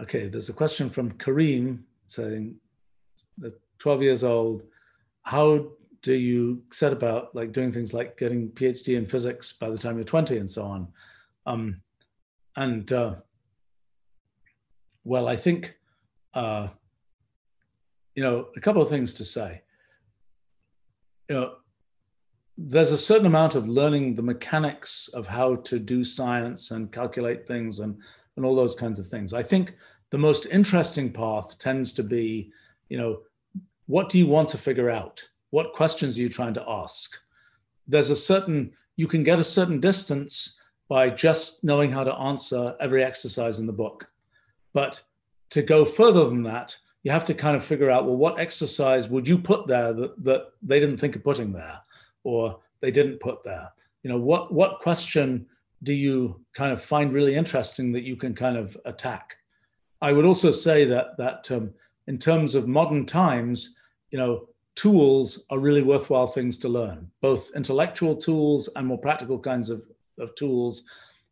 Okay, 0.00 0.26
there's 0.26 0.48
a 0.48 0.52
question 0.52 0.90
from 0.90 1.12
Kareem 1.12 1.84
saying, 2.06 2.56
12 3.78 4.02
years 4.02 4.24
old, 4.24 4.62
how 5.22 5.68
do 6.04 6.12
you 6.12 6.62
set 6.70 6.92
about 6.92 7.34
like 7.34 7.52
doing 7.52 7.72
things 7.72 7.94
like 7.94 8.18
getting 8.18 8.50
PhD 8.50 8.98
in 8.98 9.06
physics 9.06 9.54
by 9.54 9.70
the 9.70 9.78
time 9.78 9.96
you're 9.96 10.04
20 10.04 10.36
and 10.36 10.50
so 10.50 10.62
on? 10.62 10.88
Um, 11.46 11.80
and 12.56 12.92
uh, 12.92 13.14
well, 15.02 15.28
I 15.28 15.36
think 15.36 15.74
uh, 16.34 16.68
you 18.14 18.22
know, 18.22 18.48
a 18.54 18.60
couple 18.60 18.82
of 18.82 18.90
things 18.90 19.14
to 19.14 19.24
say. 19.24 19.62
You 21.30 21.36
know, 21.36 21.54
there's 22.58 22.92
a 22.92 22.98
certain 22.98 23.26
amount 23.26 23.54
of 23.54 23.66
learning 23.66 24.14
the 24.14 24.22
mechanics 24.22 25.08
of 25.14 25.26
how 25.26 25.56
to 25.56 25.78
do 25.78 26.04
science 26.04 26.70
and 26.70 26.92
calculate 26.92 27.46
things 27.46 27.80
and, 27.80 27.96
and 28.36 28.44
all 28.44 28.54
those 28.54 28.74
kinds 28.74 28.98
of 28.98 29.06
things. 29.06 29.32
I 29.32 29.42
think 29.42 29.74
the 30.10 30.18
most 30.18 30.46
interesting 30.46 31.10
path 31.10 31.58
tends 31.58 31.94
to 31.94 32.02
be, 32.02 32.52
you 32.90 32.98
know, 32.98 33.22
what 33.86 34.10
do 34.10 34.18
you 34.18 34.26
want 34.26 34.48
to 34.50 34.58
figure 34.58 34.90
out? 34.90 35.26
What 35.54 35.72
questions 35.72 36.18
are 36.18 36.20
you 36.20 36.28
trying 36.28 36.54
to 36.54 36.64
ask? 36.68 37.16
There's 37.86 38.10
a 38.10 38.16
certain, 38.16 38.72
you 38.96 39.06
can 39.06 39.22
get 39.22 39.38
a 39.38 39.44
certain 39.44 39.78
distance 39.78 40.58
by 40.88 41.10
just 41.10 41.62
knowing 41.62 41.92
how 41.92 42.02
to 42.02 42.12
answer 42.12 42.74
every 42.80 43.04
exercise 43.04 43.60
in 43.60 43.66
the 43.66 43.72
book. 43.72 44.10
But 44.72 45.00
to 45.50 45.62
go 45.62 45.84
further 45.84 46.24
than 46.24 46.42
that, 46.42 46.76
you 47.04 47.12
have 47.12 47.24
to 47.26 47.34
kind 47.34 47.56
of 47.56 47.62
figure 47.62 47.88
out 47.88 48.04
well 48.04 48.16
what 48.16 48.40
exercise 48.40 49.08
would 49.08 49.28
you 49.28 49.38
put 49.38 49.68
there 49.68 49.92
that, 49.92 50.24
that 50.24 50.46
they 50.60 50.80
didn't 50.80 50.96
think 50.96 51.14
of 51.14 51.22
putting 51.22 51.52
there 51.52 51.78
or 52.24 52.58
they 52.80 52.90
didn't 52.90 53.20
put 53.20 53.44
there 53.44 53.70
you 54.02 54.10
know 54.10 54.18
what 54.18 54.52
what 54.52 54.80
question 54.80 55.46
do 55.84 55.92
you 55.92 56.40
kind 56.54 56.72
of 56.72 56.82
find 56.82 57.12
really 57.12 57.34
interesting 57.34 57.92
that 57.92 58.04
you 58.04 58.16
can 58.16 58.34
kind 58.34 58.56
of 58.56 58.74
attack 58.86 59.36
i 60.00 60.12
would 60.14 60.24
also 60.24 60.50
say 60.50 60.86
that 60.86 61.16
that 61.18 61.50
um, 61.50 61.74
in 62.06 62.16
terms 62.16 62.54
of 62.54 62.66
modern 62.66 63.04
times 63.04 63.76
you 64.10 64.16
know 64.16 64.48
tools 64.76 65.44
are 65.50 65.58
really 65.58 65.82
worthwhile 65.82 66.26
things 66.26 66.58
to 66.58 66.68
learn 66.68 67.08
both 67.20 67.50
intellectual 67.54 68.16
tools 68.16 68.68
and 68.76 68.86
more 68.86 68.98
practical 68.98 69.38
kinds 69.38 69.70
of, 69.70 69.82
of 70.18 70.34
tools. 70.34 70.82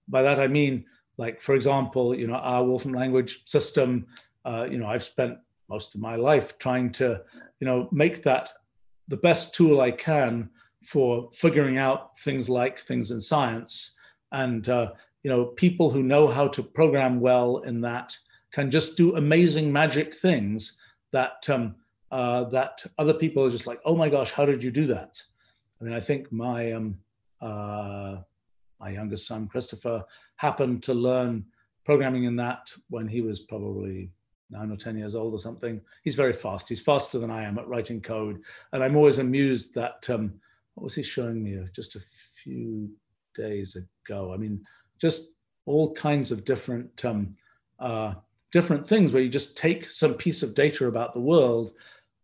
By 0.09 0.22
that 0.22 0.40
i 0.40 0.47
mean 0.47 0.84
like 1.16 1.40
for 1.40 1.55
example 1.55 2.14
you 2.14 2.26
know 2.26 2.34
our 2.34 2.64
wolfram 2.64 2.95
language 2.95 3.43
system 3.45 4.07
uh, 4.45 4.66
you 4.70 4.78
know 4.78 4.86
i've 4.86 5.05
spent 5.05 5.38
most 5.68 5.95
of 5.95 6.01
my 6.01 6.16
life 6.16 6.59
trying 6.59 6.90
to 6.90 7.22
you 7.61 7.66
know 7.66 7.88
make 7.93 8.22
that 8.22 8.51
the 9.09 9.16
best 9.16 9.55
tool 9.55 9.80
i 9.80 9.90
can 9.90 10.51
for 10.84 11.30
figuring 11.32 11.78
out 11.78 12.18
things 12.18 12.49
like 12.49 12.78
things 12.78 13.11
in 13.11 13.20
science. 13.20 13.99
And 14.32 14.68
uh, 14.68 14.93
you 15.22 15.30
know 15.30 15.47
people 15.47 15.90
who 15.90 16.03
know 16.03 16.26
how 16.26 16.49
to 16.49 16.62
program 16.62 17.20
well 17.20 17.59
in 17.59 17.80
that 17.82 18.16
can 18.53 18.70
just 18.70 18.97
do 18.97 19.16
amazing 19.16 19.72
magic 19.72 20.16
things 20.16 20.78
that 21.12 21.49
um, 21.49 21.76
uh, 22.13 22.45
that 22.45 22.85
other 22.99 23.15
people 23.15 23.45
are 23.45 23.51
just 23.51 23.67
like 23.67 23.81
oh 23.85 23.97
my 23.97 24.09
gosh 24.09 24.31
how 24.31 24.47
did 24.47 24.63
you 24.63 24.71
do 24.71 24.87
that 24.87 25.21
i 25.81 25.85
mean 25.85 25.95
i 25.95 26.01
think 26.01 26.31
my 26.31 26.73
um, 26.73 26.97
uh, 27.41 28.17
my 28.79 28.91
youngest 28.91 29.27
son 29.27 29.49
christopher 29.49 30.05
happened 30.37 30.83
to 30.83 30.95
learn 30.95 31.45
programming 31.85 32.25
in 32.25 32.37
that 32.37 32.73
when 32.91 33.09
he 33.09 33.21
was 33.21 33.41
probably 33.41 34.11
nine 34.53 34.71
or 34.71 34.77
10 34.77 34.97
years 34.97 35.15
old 35.15 35.33
or 35.33 35.39
something. 35.39 35.81
He's 36.05 36.15
very 36.15 36.35
fast. 36.35 36.69
He's 36.69 36.81
faster 36.81 37.19
than 37.19 37.31
I 37.31 37.43
am 37.43 37.59
at 37.59 37.67
writing 37.67 38.01
code. 38.01 38.41
And 38.73 38.85
I'm 38.85 38.97
always 38.97 39.19
amused 39.19 39.75
that, 39.75 40.09
um, 40.11 40.35
what 40.75 40.85
was 40.85 40.95
he 40.95 41.03
showing 41.03 41.43
me 41.43 41.59
just 41.75 41.97
a 41.97 42.01
few 42.43 42.91
days 43.35 43.77
ago? 43.77 44.33
I 44.33 44.37
mean, 44.37 44.63
just 45.01 45.33
all 45.65 45.93
kinds 45.95 46.31
of 46.31 46.45
different, 46.45 47.05
um, 47.05 47.35
uh, 47.79 48.15
different 48.53 48.87
things 48.87 49.13
where 49.13 49.23
you 49.23 49.29
just 49.29 49.57
take 49.57 49.91
some 49.91 50.15
piece 50.15 50.43
of 50.43 50.55
data 50.55 50.87
about 50.87 51.15
the 51.15 51.21
world. 51.21 51.73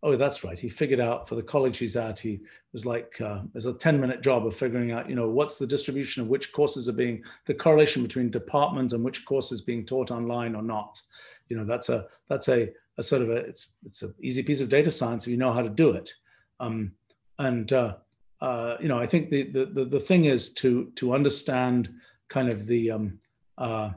Oh, 0.02 0.14
that's 0.14 0.44
right. 0.44 0.58
He 0.58 0.68
figured 0.68 1.00
out 1.00 1.28
for 1.28 1.34
the 1.34 1.42
college 1.42 1.78
he's 1.78 1.96
at, 1.96 2.20
he 2.20 2.40
was 2.72 2.86
like, 2.86 3.20
uh, 3.20 3.40
there's 3.52 3.66
a 3.66 3.72
10 3.72 4.00
minute 4.00 4.22
job 4.22 4.46
of 4.46 4.56
figuring 4.56 4.92
out, 4.92 5.10
you 5.10 5.16
know, 5.16 5.28
what's 5.28 5.56
the 5.56 5.66
distribution 5.66 6.22
of 6.22 6.28
which 6.28 6.52
courses 6.52 6.88
are 6.88 6.92
being, 6.92 7.22
the 7.46 7.54
correlation 7.54 8.02
between 8.02 8.30
departments 8.30 8.92
and 8.92 9.04
which 9.04 9.24
courses 9.24 9.60
being 9.60 9.84
taught 9.84 10.12
online 10.12 10.54
or 10.54 10.62
not 10.62 11.00
you 11.48 11.56
know 11.56 11.64
that's 11.64 11.88
a 11.88 12.06
that's 12.28 12.48
a, 12.48 12.70
a 12.98 13.02
sort 13.02 13.22
of 13.22 13.30
a 13.30 13.36
it's 13.36 13.68
it's 13.84 14.02
an 14.02 14.14
easy 14.20 14.42
piece 14.42 14.60
of 14.60 14.68
data 14.68 14.90
science 14.90 15.24
if 15.24 15.30
you 15.30 15.36
know 15.36 15.52
how 15.52 15.62
to 15.62 15.68
do 15.68 15.90
it 15.90 16.12
um, 16.60 16.92
and 17.38 17.72
uh, 17.72 17.94
uh, 18.40 18.76
you 18.80 18.88
know 18.88 18.98
i 18.98 19.06
think 19.06 19.30
the, 19.30 19.44
the 19.50 19.84
the 19.84 20.00
thing 20.00 20.26
is 20.26 20.52
to 20.54 20.90
to 20.94 21.12
understand 21.12 21.92
kind 22.28 22.48
of 22.48 22.66
the 22.66 22.90
um, 22.90 23.18
uh, 23.58 23.90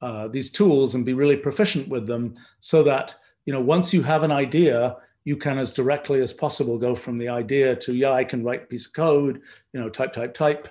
uh, 0.00 0.28
these 0.28 0.50
tools 0.50 0.94
and 0.94 1.04
be 1.04 1.12
really 1.12 1.36
proficient 1.36 1.88
with 1.88 2.06
them 2.06 2.34
so 2.60 2.82
that 2.82 3.14
you 3.44 3.52
know 3.52 3.60
once 3.60 3.92
you 3.92 4.02
have 4.02 4.22
an 4.22 4.32
idea 4.32 4.96
you 5.28 5.36
can 5.36 5.58
as 5.58 5.72
directly 5.72 6.20
as 6.20 6.32
possible 6.32 6.78
go 6.78 6.94
from 6.94 7.18
the 7.18 7.28
idea 7.28 7.76
to 7.76 7.94
yeah 7.94 8.12
i 8.12 8.24
can 8.24 8.44
write 8.44 8.62
a 8.62 8.66
piece 8.66 8.86
of 8.86 8.92
code 8.92 9.40
you 9.72 9.80
know 9.80 9.88
type 9.88 10.12
type 10.12 10.34
type 10.34 10.68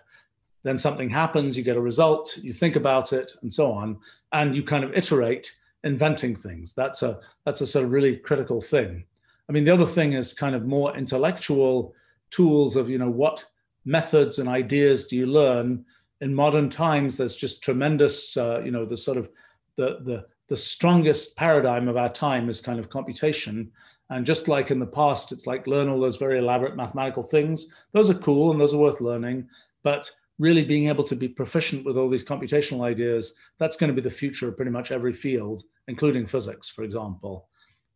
then 0.64 0.78
something 0.78 1.10
happens 1.10 1.58
you 1.58 1.64
get 1.64 1.78
a 1.78 1.89
result 1.91 2.38
you 2.41 2.53
think 2.53 2.76
about 2.76 3.14
it 3.14 3.34
and 3.41 3.51
so 3.51 3.72
on 3.72 3.97
and 4.34 4.55
you 4.55 4.64
kind 4.64 4.84
of 4.84 4.93
iterate 4.93 5.51
inventing 5.84 6.36
things. 6.36 6.74
That's 6.74 7.01
a 7.03 7.20
that's 7.45 7.62
a 7.62 7.68
sort 7.68 7.86
of 7.86 7.91
really 7.91 8.18
critical 8.18 8.62
thing. 8.62 9.05
I 9.49 9.53
mean, 9.53 9.64
the 9.64 9.74
other 9.74 9.86
thing 9.86 10.14
is 10.14 10.34
kind 10.34 10.55
of 10.55 10.66
more 10.66 10.95
intellectual 10.95 11.93
tools 12.30 12.76
of 12.76 12.89
you 12.89 12.97
know 12.97 13.10
what 13.10 13.45
methods 13.86 14.39
and 14.39 14.49
ideas 14.49 15.08
do 15.08 15.16
you 15.16 15.26
learn 15.26 15.86
in 16.20 16.34
modern 16.34 16.68
times 16.68 17.16
there's 17.16 17.36
just 17.36 17.64
tremendous 17.64 18.36
uh, 18.36 18.62
you 18.66 18.72
know 18.72 18.86
the 18.86 18.97
sort 18.97 19.18
of 19.18 19.30
the 19.78 19.99
the 20.03 20.26
the 20.49 20.58
strongest 20.58 21.36
paradigm 21.38 21.88
of 21.88 21.95
our 21.95 22.10
time 22.10 22.49
is 22.49 22.60
kind 22.60 22.80
of 22.80 22.89
computation 22.89 23.72
and 24.10 24.26
just 24.26 24.47
like 24.47 24.72
in 24.72 24.80
the 24.80 24.86
past 24.86 25.32
it's 25.32 25.47
like 25.47 25.68
learn 25.68 25.89
all 25.89 25.99
those 25.99 26.18
very 26.18 26.39
elaborate 26.39 26.76
mathematical 26.76 27.24
things 27.24 27.68
those 27.93 28.10
are 28.10 28.16
cool 28.16 28.51
and 28.51 28.60
those 28.60 28.74
are 28.74 28.78
worth 28.78 29.01
learning 29.01 29.47
but 29.84 30.10
really 30.39 30.64
being 30.64 30.88
able 30.88 31.03
to 31.03 31.16
be 31.16 31.28
proficient 31.28 31.84
with 31.86 31.97
all 31.97 32.10
these 32.10 32.24
computational 32.24 32.84
ideas, 32.84 33.34
that's 33.60 33.76
going 33.76 33.88
to 33.88 33.99
be 33.99 34.01
the 34.01 34.10
future 34.10 34.47
of 34.47 34.55
pretty 34.55 34.72
much 34.72 34.91
every 34.91 35.14
field, 35.14 35.64
including 35.88 36.28
physics, 36.28 36.70
for 36.70 36.84
example. 36.84 37.47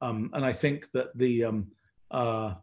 Um, 0.02 0.32
and 0.34 0.44
I 0.44 0.52
think 0.52 0.90
that 0.94 1.16
the, 1.16 1.44
um, 1.46 1.68
uh, 2.10 2.56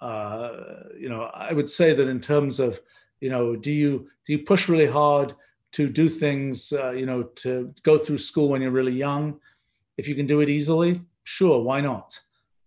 uh, 0.00 0.56
you 0.98 1.08
know, 1.08 1.30
I 1.34 1.52
would 1.52 1.70
say 1.70 1.94
that 1.94 2.08
in 2.08 2.20
terms 2.20 2.58
of, 2.58 2.80
you 3.20 3.30
know, 3.30 3.54
do 3.54 3.70
you 3.70 4.08
do 4.26 4.32
you 4.32 4.40
push 4.40 4.68
really 4.68 4.86
hard 4.86 5.34
to 5.72 5.88
do 5.88 6.08
things, 6.08 6.72
uh, 6.72 6.90
you 6.90 7.06
know, 7.06 7.22
to 7.22 7.72
go 7.82 7.98
through 7.98 8.18
school 8.18 8.48
when 8.48 8.62
you're 8.62 8.70
really 8.70 8.92
young? 8.92 9.38
If 9.98 10.08
you 10.08 10.14
can 10.14 10.26
do 10.26 10.40
it 10.40 10.48
easily, 10.48 11.02
sure, 11.24 11.62
why 11.62 11.82
not? 11.82 12.18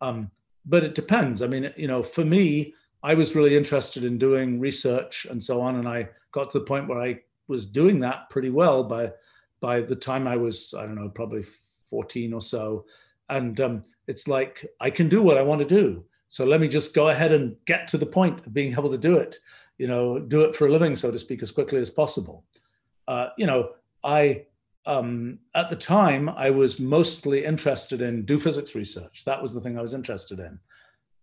Um, 0.03 0.29
but 0.65 0.83
it 0.83 0.95
depends. 0.95 1.41
I 1.41 1.47
mean, 1.47 1.73
you 1.77 1.87
know, 1.87 2.03
for 2.03 2.25
me, 2.25 2.73
I 3.03 3.13
was 3.13 3.35
really 3.35 3.55
interested 3.55 4.03
in 4.03 4.17
doing 4.17 4.59
research 4.59 5.25
and 5.29 5.41
so 5.41 5.61
on, 5.61 5.77
and 5.77 5.87
I 5.87 6.09
got 6.31 6.49
to 6.49 6.59
the 6.59 6.65
point 6.65 6.87
where 6.87 7.01
I 7.01 7.19
was 7.47 7.65
doing 7.65 7.99
that 8.01 8.29
pretty 8.29 8.49
well 8.49 8.83
by 8.83 9.11
by 9.61 9.79
the 9.79 9.95
time 9.95 10.27
I 10.27 10.35
was, 10.35 10.73
I 10.77 10.81
don't 10.81 10.95
know, 10.95 11.07
probably 11.07 11.45
14 11.89 12.33
or 12.33 12.41
so. 12.41 12.85
And 13.29 13.61
um, 13.61 13.81
it's 14.07 14.27
like 14.27 14.65
I 14.81 14.89
can 14.89 15.07
do 15.07 15.21
what 15.21 15.37
I 15.37 15.41
want 15.41 15.59
to 15.59 15.81
do. 15.81 16.03
So 16.27 16.43
let 16.43 16.59
me 16.59 16.67
just 16.67 16.93
go 16.93 17.09
ahead 17.09 17.31
and 17.31 17.55
get 17.65 17.87
to 17.87 17.97
the 17.97 18.05
point 18.05 18.45
of 18.45 18.53
being 18.53 18.73
able 18.73 18.91
to 18.91 18.97
do 18.97 19.17
it. 19.17 19.37
You 19.77 19.87
know, 19.87 20.19
do 20.19 20.41
it 20.41 20.53
for 20.53 20.67
a 20.67 20.71
living, 20.71 20.97
so 20.97 21.11
to 21.11 21.19
speak, 21.19 21.41
as 21.41 21.51
quickly 21.51 21.79
as 21.79 21.89
possible. 21.89 22.43
Uh, 23.07 23.27
you 23.37 23.45
know, 23.45 23.69
I 24.03 24.47
um, 24.85 25.39
at 25.55 25.69
the 25.69 25.75
time 25.75 26.29
I 26.29 26.49
was 26.49 26.79
mostly 26.79 27.45
interested 27.45 28.01
in 28.01 28.25
do 28.25 28.39
physics 28.39 28.75
research. 28.75 29.23
That 29.25 29.41
was 29.41 29.53
the 29.53 29.61
thing 29.61 29.77
I 29.77 29.81
was 29.81 29.93
interested 29.93 30.39
in. 30.39 30.59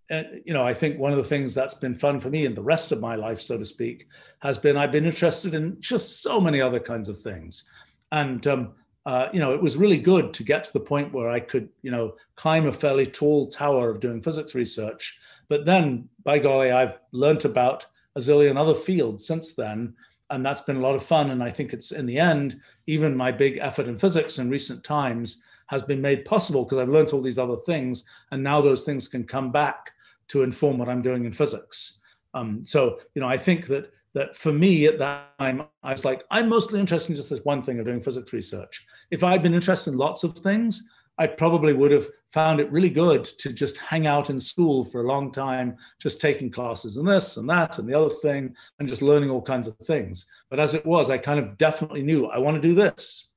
And, 0.09 0.43
you 0.45 0.53
know, 0.53 0.67
I 0.67 0.75
think 0.75 0.99
one 0.99 1.13
of 1.13 1.19
the 1.19 1.25
things 1.25 1.55
that's 1.55 1.75
been 1.75 1.95
fun 1.95 2.21
for 2.21 2.31
me 2.31 2.45
in 2.45 2.55
the 2.55 2.63
rest 2.63 2.91
of 2.91 3.01
my 3.01 3.15
life, 3.15 3.41
so 3.41 3.57
to 3.57 3.65
speak, 3.65 4.09
has 4.41 4.59
been 4.59 4.77
I've 4.77 4.91
been 4.91 5.07
interested 5.07 5.55
in 5.55 5.77
just 5.81 6.23
so 6.23 6.41
many 6.41 6.61
other 6.61 6.81
kinds 6.81 7.09
of 7.09 7.21
things. 7.21 7.65
And, 8.11 8.45
um, 8.47 8.73
uh, 9.07 9.29
you 9.33 9.39
know, 9.39 9.55
it 9.55 9.63
was 9.63 9.77
really 9.77 9.99
good 9.99 10.35
to 10.35 10.43
get 10.43 10.65
to 10.65 10.73
the 10.73 10.81
point 10.81 11.13
where 11.13 11.31
I 11.31 11.41
could, 11.41 11.69
you 11.83 11.91
know, 11.91 12.17
climb 12.37 12.67
a 12.67 12.73
fairly 12.73 13.07
tall 13.07 13.47
tower 13.47 13.89
of 13.89 14.01
doing 14.01 14.21
physics 14.21 14.55
research. 14.55 15.19
But 15.49 15.65
then, 15.65 16.09
by 16.25 16.39
golly, 16.39 16.71
I've 16.71 16.99
learned 17.13 17.45
about 17.45 17.87
a 18.17 18.21
zillion 18.21 18.59
other 18.59 18.75
fields 18.75 19.27
since 19.27 19.55
then 19.55 19.95
and 20.31 20.45
that's 20.45 20.62
been 20.62 20.76
a 20.76 20.81
lot 20.81 20.95
of 20.95 21.05
fun. 21.05 21.31
And 21.31 21.43
I 21.43 21.51
think 21.51 21.72
it's 21.72 21.93
in 21.93 22.07
the 22.07 22.18
end, 22.18 22.61
even 22.87 23.16
my 23.16 23.33
big 23.33 23.59
effort 23.59 23.89
in 23.89 23.99
physics 23.99 24.39
in 24.39 24.49
recent 24.49 24.85
times 24.85 25.43
has 25.66 25.83
been 25.83 26.01
made 26.01 26.24
possible 26.24 26.64
because 26.64 26.78
I've 26.78 26.89
learned 26.89 27.11
all 27.11 27.22
these 27.22 27.39
other 27.39 27.57
things, 27.57 28.05
and 28.33 28.43
now 28.43 28.61
those 28.61 28.83
things 28.85 29.09
can 29.09 29.24
come 29.24 29.53
back 29.53 29.93
to 30.28 30.43
inform 30.43 30.78
what 30.78 30.89
I'm 30.89 31.03
doing 31.03 31.24
in 31.24 31.33
physics. 31.33 32.01
Um, 32.35 32.64
so 32.64 33.01
you 33.14 33.20
know, 33.20 33.28
I 33.28 33.37
think 33.37 33.66
that 33.66 33.93
that 34.12 34.37
for 34.37 34.53
me 34.53 34.87
at 34.87 34.99
that 34.99 35.39
time, 35.39 35.62
I 35.83 35.93
was 35.93 36.05
like, 36.05 36.24
I'm 36.31 36.49
mostly 36.49 36.81
interested 36.81 37.11
in 37.11 37.16
just 37.16 37.31
this 37.31 37.45
one 37.45 37.62
thing 37.62 37.78
of 37.78 37.87
doing 37.87 38.03
physics 38.03 38.33
research. 38.33 38.85
If 39.11 39.22
I'd 39.22 39.43
been 39.43 39.55
interested 39.55 39.93
in 39.93 39.99
lots 39.99 40.24
of 40.24 40.37
things, 40.37 40.89
I 41.21 41.27
probably 41.27 41.75
would 41.75 41.93
have 41.93 42.09
found 42.33 42.61
it 42.61 42.73
really 42.73 42.89
good 42.89 43.27
to 43.27 43.53
just 43.53 43.77
hang 43.77 44.07
out 44.07 44.31
in 44.31 44.41
school 44.41 44.87
for 44.87 45.03
a 45.03 45.07
long 45.07 45.31
time, 45.31 45.77
just 46.01 46.18
taking 46.18 46.51
classes 46.51 46.97
and 46.97 47.07
this 47.07 47.37
and 47.37 47.49
that 47.51 47.79
and 47.79 47.87
the 47.87 47.93
other 47.93 48.09
thing, 48.09 48.57
and 48.79 48.89
just 48.89 49.03
learning 49.03 49.29
all 49.29 49.43
kinds 49.43 49.68
of 49.68 49.77
things. 49.77 50.25
But 50.49 50.59
as 50.59 50.73
it 50.73 50.87
was, 50.87 51.11
I 51.11 51.18
kind 51.18 51.39
of 51.39 51.59
definitely 51.59 52.03
knew 52.03 52.25
I 52.27 52.39
want 52.39 52.55
to 52.55 52.66
do 52.66 52.75
this. 52.75 53.29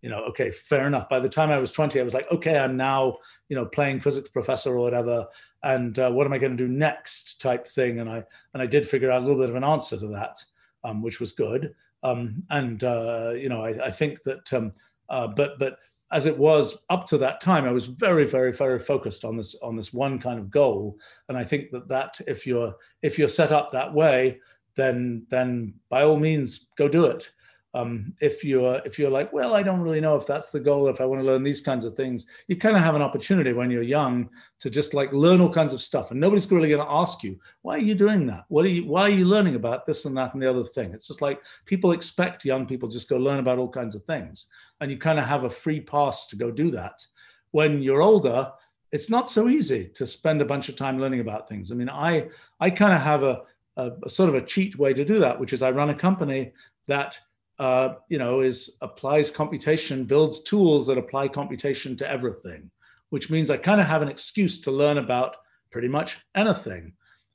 You 0.00 0.08
know, 0.08 0.20
okay, 0.30 0.50
fair 0.50 0.86
enough. 0.86 1.10
By 1.10 1.20
the 1.20 1.28
time 1.28 1.50
I 1.50 1.58
was 1.58 1.72
20, 1.72 2.00
I 2.00 2.04
was 2.04 2.14
like, 2.14 2.30
okay, 2.32 2.58
I'm 2.58 2.74
now, 2.74 3.18
you 3.50 3.56
know, 3.56 3.66
playing 3.66 4.00
physics 4.00 4.30
professor 4.30 4.70
or 4.70 4.80
whatever. 4.80 5.26
And 5.62 5.98
uh, 5.98 6.10
what 6.10 6.26
am 6.26 6.32
I 6.32 6.38
going 6.38 6.56
to 6.56 6.66
do 6.66 6.72
next 6.72 7.42
type 7.42 7.66
thing? 7.66 8.00
And 8.00 8.08
I 8.08 8.24
and 8.54 8.62
I 8.62 8.66
did 8.66 8.88
figure 8.88 9.10
out 9.10 9.20
a 9.20 9.26
little 9.26 9.40
bit 9.40 9.50
of 9.50 9.56
an 9.56 9.64
answer 9.64 9.98
to 9.98 10.06
that, 10.08 10.42
um, 10.84 11.02
which 11.02 11.20
was 11.20 11.32
good. 11.32 11.74
Um, 12.02 12.44
and 12.48 12.82
uh, 12.82 13.32
you 13.36 13.50
know, 13.50 13.62
I, 13.62 13.88
I 13.88 13.90
think 13.90 14.22
that 14.22 14.50
um, 14.54 14.72
uh, 15.10 15.26
but 15.26 15.58
but 15.58 15.78
as 16.12 16.26
it 16.26 16.36
was 16.36 16.84
up 16.88 17.04
to 17.06 17.18
that 17.18 17.40
time, 17.40 17.64
I 17.64 17.72
was 17.72 17.86
very, 17.86 18.26
very, 18.26 18.52
very 18.52 18.78
focused 18.78 19.24
on 19.24 19.36
this 19.36 19.56
on 19.62 19.76
this 19.76 19.92
one 19.92 20.18
kind 20.18 20.38
of 20.38 20.50
goal. 20.50 20.98
And 21.28 21.36
I 21.36 21.44
think 21.44 21.70
that 21.72 21.88
that 21.88 22.20
if 22.26 22.46
you're 22.46 22.74
if 23.02 23.18
you're 23.18 23.28
set 23.28 23.52
up 23.52 23.72
that 23.72 23.92
way, 23.92 24.40
then 24.76 25.26
then 25.28 25.74
by 25.88 26.02
all 26.02 26.18
means 26.18 26.70
go 26.76 26.88
do 26.88 27.06
it 27.06 27.30
um, 27.76 28.14
if 28.20 28.42
you're 28.42 28.80
if 28.84 28.98
you're 28.98 29.10
like 29.10 29.32
well 29.32 29.54
i 29.54 29.62
don't 29.62 29.80
really 29.80 30.00
know 30.00 30.16
if 30.16 30.26
that's 30.26 30.50
the 30.50 30.60
goal 30.60 30.88
if 30.88 31.00
i 31.00 31.04
want 31.04 31.20
to 31.20 31.26
learn 31.26 31.42
these 31.42 31.60
kinds 31.60 31.84
of 31.84 31.94
things 31.94 32.26
you 32.48 32.56
kind 32.56 32.76
of 32.76 32.82
have 32.82 32.94
an 32.94 33.02
opportunity 33.02 33.52
when 33.52 33.70
you're 33.70 33.82
young 33.82 34.28
to 34.58 34.70
just 34.70 34.94
like 34.94 35.12
learn 35.12 35.40
all 35.40 35.52
kinds 35.52 35.74
of 35.74 35.80
stuff 35.80 36.10
and 36.10 36.18
nobody's 36.18 36.50
really 36.50 36.68
going 36.68 36.80
to 36.80 36.92
ask 36.92 37.22
you 37.22 37.38
why 37.62 37.76
are 37.76 37.80
you 37.80 37.94
doing 37.94 38.26
that? 38.26 38.44
What 38.48 38.64
are 38.64 38.70
you 38.70 38.86
why 38.86 39.02
are 39.02 39.10
you 39.10 39.24
learning 39.24 39.54
about 39.56 39.86
this 39.86 40.04
and 40.04 40.16
that 40.16 40.34
and 40.34 40.42
the 40.42 40.50
other 40.50 40.64
thing? 40.64 40.92
It's 40.92 41.08
just 41.08 41.22
like 41.22 41.40
people 41.64 41.92
expect 41.92 42.44
young 42.44 42.66
people 42.66 42.88
just 42.88 43.08
go 43.08 43.16
learn 43.16 43.38
about 43.38 43.58
all 43.58 43.68
kinds 43.68 43.94
of 43.94 44.04
things 44.04 44.46
and 44.80 44.90
you 44.90 44.98
kind 44.98 45.18
of 45.18 45.26
have 45.26 45.44
a 45.44 45.50
free 45.50 45.80
pass 45.80 46.26
to 46.28 46.36
go 46.36 46.50
do 46.50 46.70
that. 46.70 47.04
When 47.50 47.82
you're 47.82 48.02
older 48.02 48.52
it's 48.92 49.10
not 49.10 49.28
so 49.28 49.48
easy 49.48 49.88
to 49.94 50.06
spend 50.06 50.40
a 50.40 50.44
bunch 50.44 50.68
of 50.68 50.76
time 50.76 51.00
learning 51.00 51.20
about 51.20 51.48
things. 51.48 51.72
I 51.72 51.74
mean 51.74 51.90
i 51.90 52.28
i 52.60 52.70
kind 52.70 52.94
of 52.94 53.00
have 53.02 53.22
a, 53.22 53.42
a, 53.76 53.90
a 54.04 54.08
sort 54.08 54.28
of 54.28 54.36
a 54.36 54.42
cheat 54.42 54.78
way 54.78 54.94
to 54.94 55.04
do 55.04 55.18
that 55.18 55.38
which 55.38 55.52
is 55.52 55.62
i 55.62 55.70
run 55.70 55.90
a 55.90 55.94
company 55.94 56.52
that 56.86 57.18
uh, 57.58 57.94
you 58.08 58.18
know, 58.18 58.40
is 58.40 58.76
applies 58.82 59.30
computation, 59.30 60.04
builds 60.04 60.42
tools 60.42 60.86
that 60.86 60.98
apply 60.98 61.28
computation 61.28 61.96
to 61.96 62.10
everything, 62.10 62.70
which 63.10 63.30
means 63.30 63.50
I 63.50 63.56
kind 63.56 63.80
of 63.80 63.86
have 63.86 64.02
an 64.02 64.08
excuse 64.08 64.60
to 64.60 64.70
learn 64.70 64.98
about 64.98 65.36
pretty 65.70 65.88
much 65.88 66.20
anything. 66.34 66.92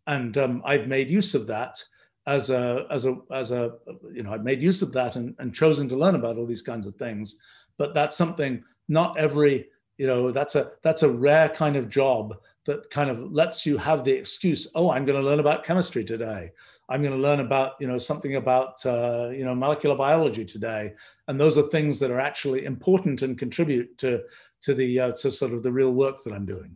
And 0.08 0.38
um, 0.38 0.62
I've 0.66 0.88
made 0.88 1.10
use 1.10 1.36
of 1.36 1.48
that 1.48 1.82
as 2.28 2.50
a, 2.50 2.86
as 2.92 3.06
a, 3.06 3.18
as 3.32 3.52
a, 3.52 3.74
you 4.14 4.24
know, 4.24 4.34
I've 4.34 4.44
made 4.44 4.62
use 4.62 4.82
of 4.82 4.92
that 4.94 5.16
and, 5.16 5.36
and 5.40 5.54
chosen 5.54 5.90
to 5.90 5.96
learn 5.96 6.16
about 6.16 6.38
all 6.38 6.46
these 6.46 6.62
kinds 6.62 6.86
of 6.86 6.96
things. 6.96 7.38
But 7.78 7.94
that's 7.94 8.18
something 8.18 8.64
not 8.90 9.18
every, 9.18 9.70
you 9.98 10.08
know, 10.08 10.32
that's 10.32 10.56
a, 10.56 10.72
that's 10.84 11.04
a 11.04 11.10
rare 11.10 11.50
kind 11.50 11.76
of 11.76 11.90
job 11.90 12.36
that 12.66 12.90
kind 12.92 13.10
of 13.10 13.32
lets 13.32 13.66
you 13.66 13.78
have 13.78 14.04
the 14.04 14.12
excuse, 14.12 14.72
oh, 14.76 14.92
I'm 14.92 15.06
going 15.06 15.20
to 15.20 15.28
learn 15.28 15.40
about 15.40 15.64
chemistry 15.64 16.04
today. 16.04 16.52
I'm 16.92 17.02
going 17.02 17.16
to 17.16 17.28
learn 17.28 17.40
about 17.40 17.74
you 17.80 17.88
know 17.88 17.98
something 17.98 18.36
about 18.36 18.86
uh, 18.86 19.30
you 19.30 19.46
know 19.46 19.56
molecular 19.56 19.96
biology 19.96 20.44
today, 20.44 20.94
and 21.28 21.40
those 21.40 21.58
are 21.58 21.64
things 21.64 22.00
that 22.00 22.12
are 22.12 22.20
actually 22.20 22.66
important 22.66 23.22
and 23.22 23.38
contribute 23.38 23.98
to 24.00 24.24
to 24.62 24.74
the 24.74 25.00
uh, 25.00 25.12
to 25.14 25.32
sort 25.32 25.54
of 25.54 25.64
the 25.64 25.72
real 25.72 25.94
work 25.94 26.22
that 26.24 26.34
I'm 26.34 26.46
doing. 26.46 26.76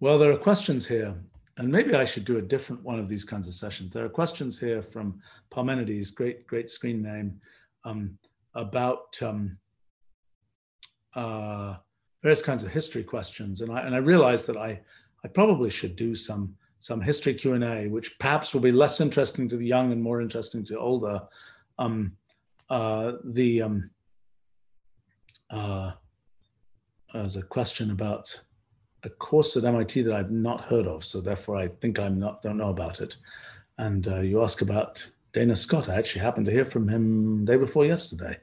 Well, 0.00 0.18
there 0.18 0.30
are 0.30 0.36
questions 0.36 0.86
here, 0.86 1.14
and 1.56 1.72
maybe 1.72 1.94
I 1.94 2.04
should 2.04 2.26
do 2.26 2.36
a 2.36 2.42
different 2.42 2.84
one 2.84 2.98
of 2.98 3.08
these 3.08 3.24
kinds 3.24 3.48
of 3.48 3.54
sessions. 3.54 3.92
There 3.92 4.04
are 4.04 4.10
questions 4.10 4.60
here 4.60 4.82
from 4.82 5.18
Parmenides, 5.50 6.10
great 6.14 6.46
great 6.46 6.68
screen 6.68 7.02
name, 7.02 7.40
um, 7.84 8.18
about 8.54 9.16
um, 9.22 9.56
uh, 11.14 11.76
various 12.22 12.42
kinds 12.42 12.62
of 12.62 12.70
history 12.70 13.04
questions, 13.04 13.62
and 13.62 13.72
I 13.72 13.80
and 13.80 13.94
I 13.94 13.98
realized 13.98 14.46
that 14.48 14.58
I 14.58 14.80
I 15.24 15.28
probably 15.28 15.70
should 15.70 15.96
do 15.96 16.14
some 16.14 16.54
some 16.78 17.00
history 17.00 17.34
Q&A, 17.34 17.88
which 17.88 18.18
perhaps 18.18 18.54
will 18.54 18.60
be 18.60 18.72
less 18.72 19.00
interesting 19.00 19.48
to 19.48 19.56
the 19.56 19.66
young 19.66 19.92
and 19.92 20.02
more 20.02 20.20
interesting 20.20 20.64
to 20.66 20.78
older. 20.78 21.20
Um, 21.78 22.16
uh, 22.70 23.12
the 23.24 23.62
um, 23.62 23.90
uh, 25.50 25.92
there's 27.12 27.36
a 27.36 27.42
question 27.42 27.90
about 27.90 28.42
a 29.04 29.10
course 29.10 29.56
at 29.56 29.64
MIT 29.64 30.02
that 30.02 30.14
I've 30.14 30.30
not 30.30 30.62
heard 30.62 30.86
of, 30.86 31.04
so 31.04 31.20
therefore 31.20 31.56
I 31.56 31.68
think 31.68 31.98
I'm 31.98 32.18
not 32.18 32.42
don't 32.42 32.58
know 32.58 32.68
about 32.68 33.00
it. 33.00 33.16
And 33.78 34.06
uh, 34.08 34.20
you 34.20 34.42
ask 34.42 34.60
about 34.60 35.08
Dana 35.32 35.56
Scott. 35.56 35.88
I 35.88 35.96
actually 35.96 36.22
happened 36.22 36.46
to 36.46 36.52
hear 36.52 36.64
from 36.64 36.88
him 36.88 37.44
day 37.44 37.56
before 37.56 37.86
yesterday. 37.86 38.36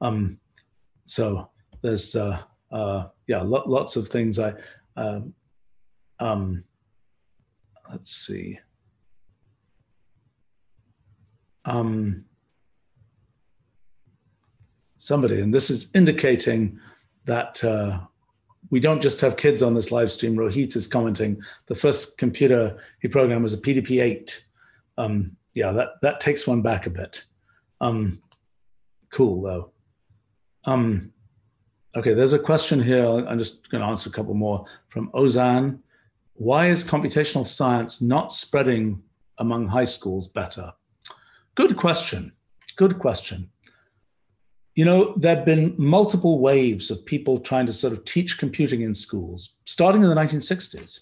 Um, 0.00 0.38
so 1.04 1.50
there's 1.82 2.16
uh, 2.16 2.40
uh, 2.70 3.08
yeah, 3.26 3.42
lo- 3.42 3.64
lots 3.66 3.96
of 3.96 4.08
things 4.08 4.38
I. 4.38 4.54
Uh, 4.96 5.20
um, 6.18 6.64
let's 7.92 8.10
see. 8.10 8.58
Um, 11.64 12.24
somebody, 14.96 15.40
and 15.40 15.54
this 15.54 15.70
is 15.70 15.90
indicating 15.94 16.80
that 17.26 17.62
uh, 17.62 18.00
we 18.70 18.80
don't 18.80 19.02
just 19.02 19.20
have 19.20 19.36
kids 19.36 19.62
on 19.62 19.74
this 19.74 19.92
live 19.92 20.10
stream. 20.10 20.34
Rohit 20.34 20.74
is 20.74 20.86
commenting 20.86 21.40
the 21.66 21.74
first 21.74 22.18
computer 22.18 22.78
he 23.00 23.08
programmed 23.08 23.42
was 23.42 23.54
a 23.54 23.58
PDP-8. 23.58 24.40
Um, 24.98 25.36
yeah, 25.54 25.70
that 25.72 26.00
that 26.00 26.20
takes 26.20 26.46
one 26.46 26.62
back 26.62 26.86
a 26.86 26.90
bit. 26.90 27.24
Um, 27.80 28.22
cool 29.10 29.42
though. 29.42 29.70
Um, 30.64 31.12
okay, 31.94 32.14
there's 32.14 32.32
a 32.32 32.38
question 32.38 32.82
here. 32.82 33.04
I'm 33.04 33.38
just 33.38 33.70
going 33.70 33.82
to 33.82 33.88
answer 33.88 34.08
a 34.08 34.12
couple 34.12 34.34
more 34.34 34.64
from 34.88 35.10
Ozan 35.10 35.80
why 36.34 36.66
is 36.66 36.84
computational 36.84 37.46
science 37.46 38.00
not 38.00 38.32
spreading 38.32 39.02
among 39.38 39.68
high 39.68 39.84
schools 39.84 40.28
better? 40.28 40.72
Good 41.54 41.76
question. 41.76 42.32
Good 42.76 42.98
question. 42.98 43.50
You 44.74 44.86
know, 44.86 45.14
there 45.16 45.36
have 45.36 45.44
been 45.44 45.74
multiple 45.76 46.38
waves 46.38 46.90
of 46.90 47.04
people 47.04 47.38
trying 47.38 47.66
to 47.66 47.72
sort 47.72 47.92
of 47.92 48.04
teach 48.06 48.38
computing 48.38 48.80
in 48.80 48.94
schools, 48.94 49.56
starting 49.66 50.02
in 50.02 50.08
the 50.08 50.14
1960s. 50.14 51.00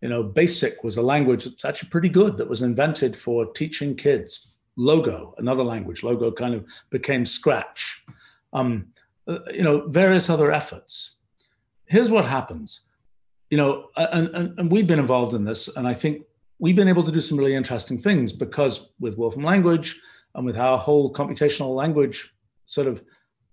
You 0.00 0.08
know, 0.08 0.24
BASIC 0.24 0.82
was 0.82 0.96
a 0.96 1.02
language 1.02 1.44
that's 1.44 1.64
actually 1.64 1.90
pretty 1.90 2.08
good 2.08 2.36
that 2.36 2.48
was 2.48 2.62
invented 2.62 3.16
for 3.16 3.46
teaching 3.52 3.94
kids. 3.94 4.54
Logo, 4.76 5.34
another 5.38 5.62
language, 5.62 6.02
Logo 6.02 6.32
kind 6.32 6.54
of 6.54 6.66
became 6.90 7.24
Scratch. 7.24 8.04
Um, 8.52 8.88
uh, 9.26 9.38
you 9.52 9.62
know, 9.62 9.88
various 9.88 10.28
other 10.28 10.52
efforts. 10.52 11.16
here's 11.86 12.10
what 12.10 12.24
happens. 12.24 12.82
You 13.50 13.58
know, 13.58 13.90
and, 13.96 14.28
and, 14.34 14.58
and 14.58 14.70
we've 14.70 14.86
been 14.86 14.98
involved 14.98 15.34
in 15.34 15.44
this, 15.44 15.74
and 15.76 15.86
I 15.86 15.94
think 15.94 16.22
we've 16.58 16.76
been 16.76 16.88
able 16.88 17.04
to 17.04 17.12
do 17.12 17.20
some 17.20 17.38
really 17.38 17.54
interesting 17.54 17.98
things 17.98 18.32
because 18.32 18.90
with 19.00 19.18
Wolfram 19.18 19.44
language 19.44 20.00
and 20.34 20.46
with 20.46 20.58
our 20.58 20.78
whole 20.78 21.12
computational 21.12 21.74
language 21.74 22.32
sort 22.66 22.86
of 22.86 23.02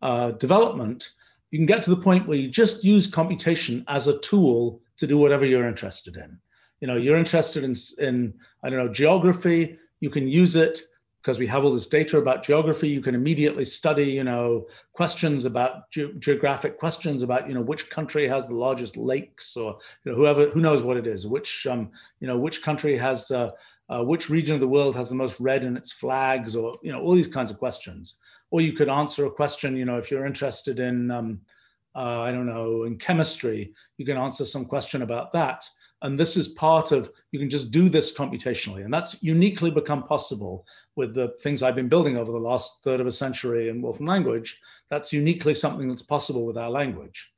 uh, 0.01 0.31
development, 0.31 1.11
you 1.51 1.59
can 1.59 1.65
get 1.65 1.83
to 1.83 1.89
the 1.89 1.97
point 1.97 2.27
where 2.27 2.37
you 2.37 2.47
just 2.47 2.83
use 2.83 3.05
computation 3.07 3.83
as 3.87 4.07
a 4.07 4.17
tool 4.19 4.81
to 4.97 5.05
do 5.05 5.17
whatever 5.17 5.45
you're 5.45 5.67
interested 5.67 6.15
in. 6.15 6.39
You 6.79 6.87
know, 6.87 6.95
you're 6.95 7.17
interested 7.17 7.63
in, 7.63 7.75
in 7.99 8.33
I 8.63 8.69
don't 8.69 8.79
know, 8.79 8.91
geography, 8.91 9.77
you 9.99 10.09
can 10.09 10.27
use 10.27 10.55
it 10.55 10.79
because 11.21 11.37
we 11.37 11.45
have 11.45 11.63
all 11.63 11.73
this 11.73 11.87
data 11.87 12.17
about 12.17 12.43
geography. 12.43 12.87
You 12.87 13.01
can 13.01 13.13
immediately 13.13 13.63
study, 13.63 14.05
you 14.05 14.23
know, 14.23 14.65
questions 14.93 15.45
about 15.45 15.89
ge- 15.91 16.17
geographic 16.17 16.79
questions 16.79 17.21
about, 17.21 17.47
you 17.47 17.53
know, 17.53 17.61
which 17.61 17.91
country 17.91 18.27
has 18.27 18.47
the 18.47 18.55
largest 18.55 18.97
lakes 18.97 19.55
or, 19.55 19.77
you 20.03 20.11
know, 20.11 20.17
whoever, 20.17 20.49
who 20.49 20.61
knows 20.61 20.81
what 20.81 20.97
it 20.97 21.05
is, 21.05 21.27
which, 21.27 21.67
um, 21.67 21.91
you 22.19 22.27
know, 22.27 22.39
which 22.39 22.63
country 22.63 22.97
has, 22.97 23.29
uh, 23.29 23.51
uh, 23.89 24.03
which 24.03 24.31
region 24.31 24.55
of 24.55 24.61
the 24.61 24.67
world 24.67 24.95
has 24.95 25.09
the 25.09 25.15
most 25.15 25.39
red 25.39 25.63
in 25.63 25.77
its 25.77 25.91
flags 25.91 26.55
or, 26.55 26.73
you 26.81 26.91
know, 26.91 27.01
all 27.01 27.13
these 27.13 27.27
kinds 27.27 27.51
of 27.51 27.59
questions. 27.59 28.15
Or 28.49 28.59
you 28.59 28.73
could 28.73 28.89
answer 28.89 29.27
a 29.27 29.31
question, 29.31 29.77
you 29.77 29.85
know, 29.85 29.97
if 29.97 30.09
you're 30.09 30.25
interested 30.25 30.79
in, 30.79 31.11
um, 31.11 31.41
uh, 31.95 32.21
I 32.21 32.31
don't 32.31 32.47
know, 32.47 32.83
in 32.83 32.97
chemistry, 32.97 33.73
you 33.97 34.05
can 34.05 34.17
answer 34.17 34.45
some 34.45 34.65
question 34.65 35.03
about 35.03 35.31
that. 35.33 35.69
And 36.01 36.17
this 36.17 36.35
is 36.35 36.47
part 36.47 36.91
of, 36.91 37.11
you 37.31 37.39
can 37.39 37.49
just 37.49 37.71
do 37.71 37.87
this 37.87 38.15
computationally. 38.15 38.83
And 38.83 38.93
that's 38.93 39.21
uniquely 39.21 39.69
become 39.69 40.03
possible 40.03 40.65
with 40.95 41.13
the 41.13 41.29
things 41.41 41.61
I've 41.61 41.75
been 41.75 41.89
building 41.89 42.17
over 42.17 42.31
the 42.31 42.39
last 42.39 42.83
third 42.83 42.99
of 42.99 43.07
a 43.07 43.11
century 43.11 43.69
in 43.69 43.81
Wolfram 43.81 44.07
language. 44.07 44.59
That's 44.89 45.13
uniquely 45.13 45.53
something 45.53 45.87
that's 45.87 46.01
possible 46.01 46.45
with 46.45 46.57
our 46.57 46.69
language. 46.69 47.31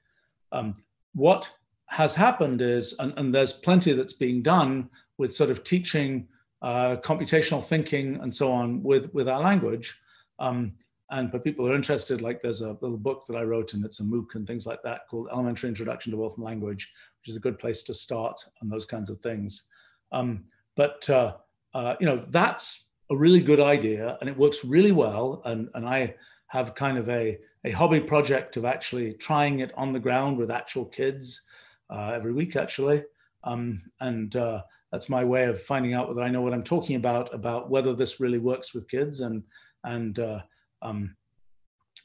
Um, 0.52 0.76
what 1.14 1.50
has 1.88 2.16
happened 2.16 2.62
is, 2.62 2.94
and, 3.00 3.14
and, 3.18 3.36
there's 3.36 3.54
plenty 3.54 3.92
that's 3.94 4.14
being 4.14 4.42
done 4.42 4.90
with 5.18 5.36
sort 5.36 5.50
of 5.50 5.64
teaching 5.64 6.28
uh, 6.62 6.96
computational 6.98 7.64
thinking 7.64 8.16
and 8.22 8.34
so 8.34 8.52
on 8.52 8.82
with, 8.82 9.14
with 9.14 9.28
our 9.28 9.42
language. 9.42 10.00
Um, 10.40 10.74
and 11.14 11.30
for 11.30 11.38
people 11.38 11.64
who 11.64 11.72
are 11.72 11.76
interested, 11.76 12.22
like 12.22 12.42
there's 12.42 12.62
a 12.62 12.76
little 12.82 12.98
book 12.98 13.26
that 13.28 13.36
I 13.36 13.44
wrote 13.44 13.76
and 13.76 13.86
it's 13.86 14.00
a 14.00 14.04
MOOC 14.04 14.34
and 14.34 14.48
things 14.48 14.66
like 14.66 14.82
that 14.82 15.08
called 15.08 15.28
Elementary 15.32 15.70
Introduction 15.70 16.12
to 16.12 16.18
Wolfram 16.18 16.44
Language, 16.44 16.92
which 17.20 17.30
is 17.30 17.36
a 17.36 17.40
good 17.40 17.60
place 17.60 17.84
to 17.84 17.94
start 17.94 18.44
and 18.62 18.72
those 18.72 18.86
kinds 18.86 19.12
of 19.12 19.20
things. 19.20 19.68
Um, 20.12 20.46
but 20.76 21.08
uh, 21.12 21.36
uh, 21.76 21.96
you 22.00 22.08
know 22.08 22.26
that's 22.30 22.88
a 23.12 23.16
really 23.16 23.42
good 23.42 23.60
idea 23.60 24.18
and 24.22 24.30
it 24.30 24.36
works 24.36 24.66
really 24.66 24.92
well. 24.92 25.44
And, 25.46 25.70
and 25.76 25.88
I 25.88 26.16
have 26.48 26.74
kind 26.74 26.98
of 26.98 27.08
a, 27.10 27.38
a 27.64 27.70
hobby 27.70 28.00
project 28.00 28.58
of 28.58 28.66
actually 28.66 29.14
trying 29.14 29.60
it 29.60 29.72
on 29.78 29.94
the 29.94 30.00
ground 30.00 30.36
with 30.40 30.50
actual 30.50 30.86
kids 30.86 31.44
uh, 31.92 32.12
every 32.16 32.34
week, 32.34 32.56
actually. 32.56 33.04
Um, 33.44 33.84
and 34.00 34.36
uh, 34.36 34.64
that's 34.92 35.10
my 35.10 35.24
way 35.24 35.46
of 35.46 35.62
finding 35.62 35.94
out 35.94 36.08
whether 36.08 36.24
I 36.24 36.30
know 36.30 36.42
what 36.42 36.54
I'm 36.54 36.64
talking 36.64 36.96
about, 36.96 37.32
about 37.36 37.70
whether 37.70 37.94
this 37.94 38.20
really 38.20 38.40
works 38.40 38.74
with 38.74 38.90
kids. 38.90 39.20
And, 39.20 39.44
and 39.84 40.18
uh, 40.18 40.40
um, 40.84 41.16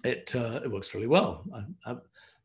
it 0.04 0.32
uh, 0.34 0.60
it 0.64 0.70
works 0.70 0.94
really 0.94 1.06
well. 1.06 1.44
I, 1.54 1.90
I, 1.90 1.96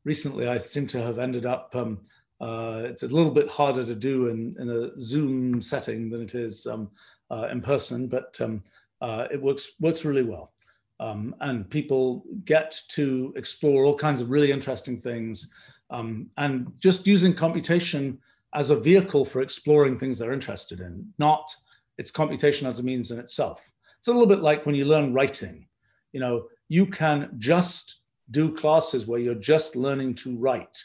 recently, 0.03 0.47
I 0.47 0.57
seem 0.57 0.87
to 0.87 1.01
have 1.01 1.19
ended 1.19 1.45
up. 1.45 1.75
Um, 1.75 2.01
uh, 2.41 2.81
it's 2.85 3.03
a 3.03 3.07
little 3.07 3.31
bit 3.31 3.47
harder 3.47 3.85
to 3.85 3.95
do 3.95 4.27
in, 4.27 4.55
in 4.59 4.69
a 4.69 4.99
Zoom 4.99 5.61
setting 5.61 6.09
than 6.09 6.21
it 6.21 6.35
is 6.35 6.67
um, 6.67 6.89
uh, 7.31 7.47
in 7.49 7.61
person, 7.61 8.07
but 8.07 8.35
um, 8.41 8.61
uh, 9.01 9.27
it 9.31 9.41
works 9.41 9.71
works 9.79 10.03
really 10.03 10.23
well. 10.23 10.51
Um, 10.99 11.35
and 11.41 11.69
people 11.69 12.23
get 12.45 12.79
to 12.89 13.33
explore 13.35 13.83
all 13.83 13.97
kinds 13.97 14.21
of 14.21 14.29
really 14.29 14.51
interesting 14.51 14.99
things, 14.99 15.51
um, 15.89 16.29
and 16.37 16.71
just 16.79 17.07
using 17.07 17.33
computation 17.33 18.19
as 18.55 18.69
a 18.69 18.79
vehicle 18.79 19.25
for 19.25 19.41
exploring 19.41 19.97
things 19.97 20.17
they're 20.17 20.33
interested 20.33 20.79
in, 20.79 21.07
not 21.17 21.53
its 21.97 22.11
computation 22.11 22.67
as 22.67 22.79
a 22.79 22.83
means 22.83 23.11
in 23.11 23.19
itself. 23.19 23.71
It's 23.99 24.07
a 24.07 24.11
little 24.11 24.27
bit 24.27 24.41
like 24.41 24.65
when 24.65 24.75
you 24.75 24.85
learn 24.85 25.13
writing 25.13 25.65
you 26.13 26.19
know, 26.19 26.47
you 26.69 26.85
can 26.85 27.35
just 27.37 28.03
do 28.31 28.55
classes 28.55 29.05
where 29.05 29.19
you're 29.19 29.35
just 29.35 29.75
learning 29.75 30.15
to 30.15 30.37
write, 30.37 30.83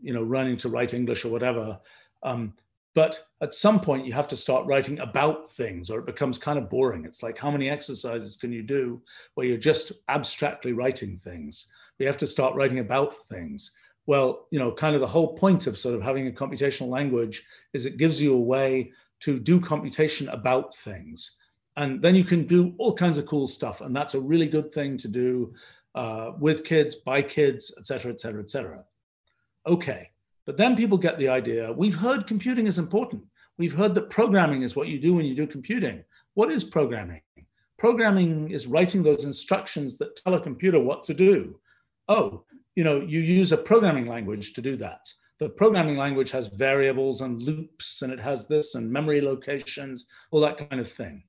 you 0.00 0.14
know, 0.14 0.22
learning 0.22 0.56
to 0.58 0.68
write 0.68 0.94
English 0.94 1.24
or 1.24 1.30
whatever. 1.30 1.80
Um, 2.22 2.54
but 2.94 3.22
at 3.42 3.54
some 3.54 3.80
point, 3.80 4.06
you 4.06 4.12
have 4.12 4.28
to 4.28 4.36
start 4.36 4.66
writing 4.66 4.98
about 5.00 5.50
things, 5.50 5.90
or 5.90 5.98
it 5.98 6.06
becomes 6.06 6.38
kind 6.38 6.58
of 6.58 6.70
boring. 6.70 7.04
It's 7.04 7.22
like, 7.22 7.38
how 7.38 7.50
many 7.50 7.68
exercises 7.68 8.36
can 8.36 8.52
you 8.52 8.62
do 8.62 9.00
where 9.34 9.46
you're 9.46 9.56
just 9.56 9.92
abstractly 10.08 10.72
writing 10.72 11.16
things? 11.16 11.68
We 11.98 12.06
have 12.06 12.18
to 12.18 12.26
start 12.26 12.54
writing 12.54 12.78
about 12.78 13.22
things. 13.24 13.72
Well, 14.06 14.46
you 14.50 14.58
know, 14.58 14.72
kind 14.72 14.94
of 14.94 15.00
the 15.00 15.06
whole 15.06 15.36
point 15.36 15.66
of 15.66 15.78
sort 15.78 15.94
of 15.94 16.02
having 16.02 16.26
a 16.26 16.32
computational 16.32 16.88
language 16.88 17.44
is 17.72 17.84
it 17.84 17.98
gives 17.98 18.20
you 18.20 18.34
a 18.34 18.40
way 18.40 18.92
to 19.20 19.38
do 19.38 19.60
computation 19.60 20.28
about 20.30 20.74
things 20.76 21.36
and 21.78 22.02
then 22.02 22.16
you 22.16 22.24
can 22.24 22.44
do 22.44 22.74
all 22.76 22.92
kinds 22.92 23.18
of 23.18 23.26
cool 23.26 23.46
stuff. 23.46 23.80
And 23.80 23.94
that's 23.94 24.14
a 24.14 24.20
really 24.20 24.48
good 24.48 24.72
thing 24.74 24.98
to 24.98 25.08
do 25.08 25.54
uh, 25.94 26.32
with 26.38 26.64
kids 26.64 26.96
by 26.96 27.22
kids 27.22 27.72
et 27.78 27.86
cetera 27.86 28.12
et 28.12 28.20
cetera 28.20 28.42
et 28.42 28.50
cetera. 28.50 28.84
Okay. 29.66 30.10
But 30.44 30.56
then 30.56 30.76
people 30.76 30.98
get 30.98 31.18
the 31.18 31.28
idea 31.28 31.72
we've 31.72 31.94
heard 31.94 32.26
computing 32.26 32.66
is 32.66 32.78
important. 32.78 33.22
We've 33.58 33.74
heard 33.80 33.94
that 33.94 34.10
programming 34.10 34.62
is 34.62 34.74
what 34.74 34.88
you 34.88 34.98
do 34.98 35.14
when 35.14 35.24
you 35.24 35.36
do 35.36 35.46
computing. 35.46 36.04
What 36.34 36.50
is 36.50 36.64
programming? 36.64 37.22
Programming 37.78 38.50
is 38.50 38.66
writing 38.66 39.04
those 39.04 39.24
instructions 39.24 39.96
that 39.98 40.16
tell 40.16 40.34
a 40.34 40.40
computer 40.40 40.80
what 40.80 41.04
to 41.04 41.14
do. 41.14 41.60
Oh 42.08 42.44
you 42.74 42.82
know 42.82 43.00
you 43.00 43.20
use 43.20 43.52
a 43.52 43.56
programming 43.70 44.06
language 44.06 44.52
to 44.54 44.62
do 44.62 44.76
that. 44.76 45.06
The 45.38 45.48
programming 45.48 45.96
language 45.96 46.32
has 46.32 46.48
variables 46.48 47.20
and 47.20 47.40
loops 47.40 48.02
and 48.02 48.12
it 48.12 48.18
has 48.18 48.48
this 48.48 48.74
and 48.74 48.90
memory 48.90 49.20
locations 49.20 50.06
all 50.32 50.40
that 50.40 50.58
kind 50.58 50.80
of 50.80 50.90
thing 50.90 51.22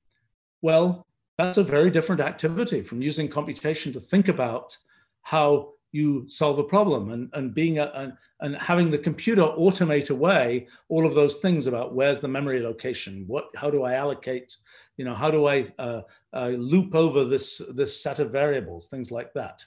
well, 0.61 1.05
that's 1.37 1.57
a 1.57 1.63
very 1.63 1.89
different 1.89 2.21
activity 2.21 2.81
from 2.81 3.01
using 3.01 3.27
computation 3.27 3.93
to 3.93 3.99
think 3.99 4.27
about 4.27 4.75
how 5.21 5.73
you 5.91 6.25
solve 6.27 6.59
a 6.59 6.63
problem 6.63 7.11
and, 7.11 7.29
and 7.33 7.53
being 7.53 7.79
a, 7.79 7.91
and, 7.95 8.13
and 8.41 8.55
having 8.57 8.91
the 8.91 8.97
computer 8.97 9.41
automate 9.41 10.09
away 10.09 10.67
all 10.87 11.05
of 11.05 11.13
those 11.13 11.37
things 11.37 11.65
about 11.65 11.95
where's 11.95 12.19
the 12.19 12.27
memory 12.27 12.61
location? 12.61 13.23
What 13.27 13.45
how 13.55 13.69
do 13.69 13.83
i 13.83 13.93
allocate 13.93 14.55
you 14.97 15.05
know 15.05 15.15
how 15.15 15.31
do 15.31 15.47
i 15.47 15.65
uh, 15.79 16.01
uh, 16.33 16.49
loop 16.49 16.93
over 16.93 17.25
this 17.25 17.61
this 17.73 18.01
set 18.01 18.19
of 18.19 18.31
variables 18.31 18.87
things 18.87 19.11
like 19.11 19.33
that. 19.33 19.65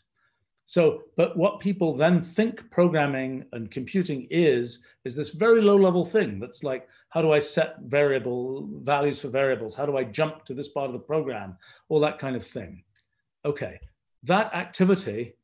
So 0.65 1.03
but 1.17 1.37
what 1.37 1.61
people 1.61 1.97
then 1.97 2.23
think 2.23 2.71
programming 2.71 3.45
and 3.53 3.71
computing 3.71 4.29
is 4.31 4.85
is 5.05 5.17
this 5.17 5.31
very 5.31 5.61
low 5.61 5.77
level 5.77 6.05
thing 6.05 6.39
that's 6.39 6.63
like 6.63 6.87
how 7.13 7.21
do 7.21 7.31
I 7.31 7.41
set 7.41 7.79
variable 7.81 8.67
values 8.81 9.21
for 9.21 9.29
variables? 9.29 9.75
How 9.75 9.85
do 9.85 9.99
I 9.99 10.05
jump 10.05 10.47
to 10.47 10.55
this 10.55 10.69
part 10.69 10.87
of 10.87 10.95
the 10.95 10.99
program? 10.99 11.59
All 11.91 12.01
that 12.01 12.19
kind 12.19 12.35
of 12.35 12.47
thing. 12.47 12.85
Okay, 13.45 13.79
that 14.23 14.55
activity 14.55 15.35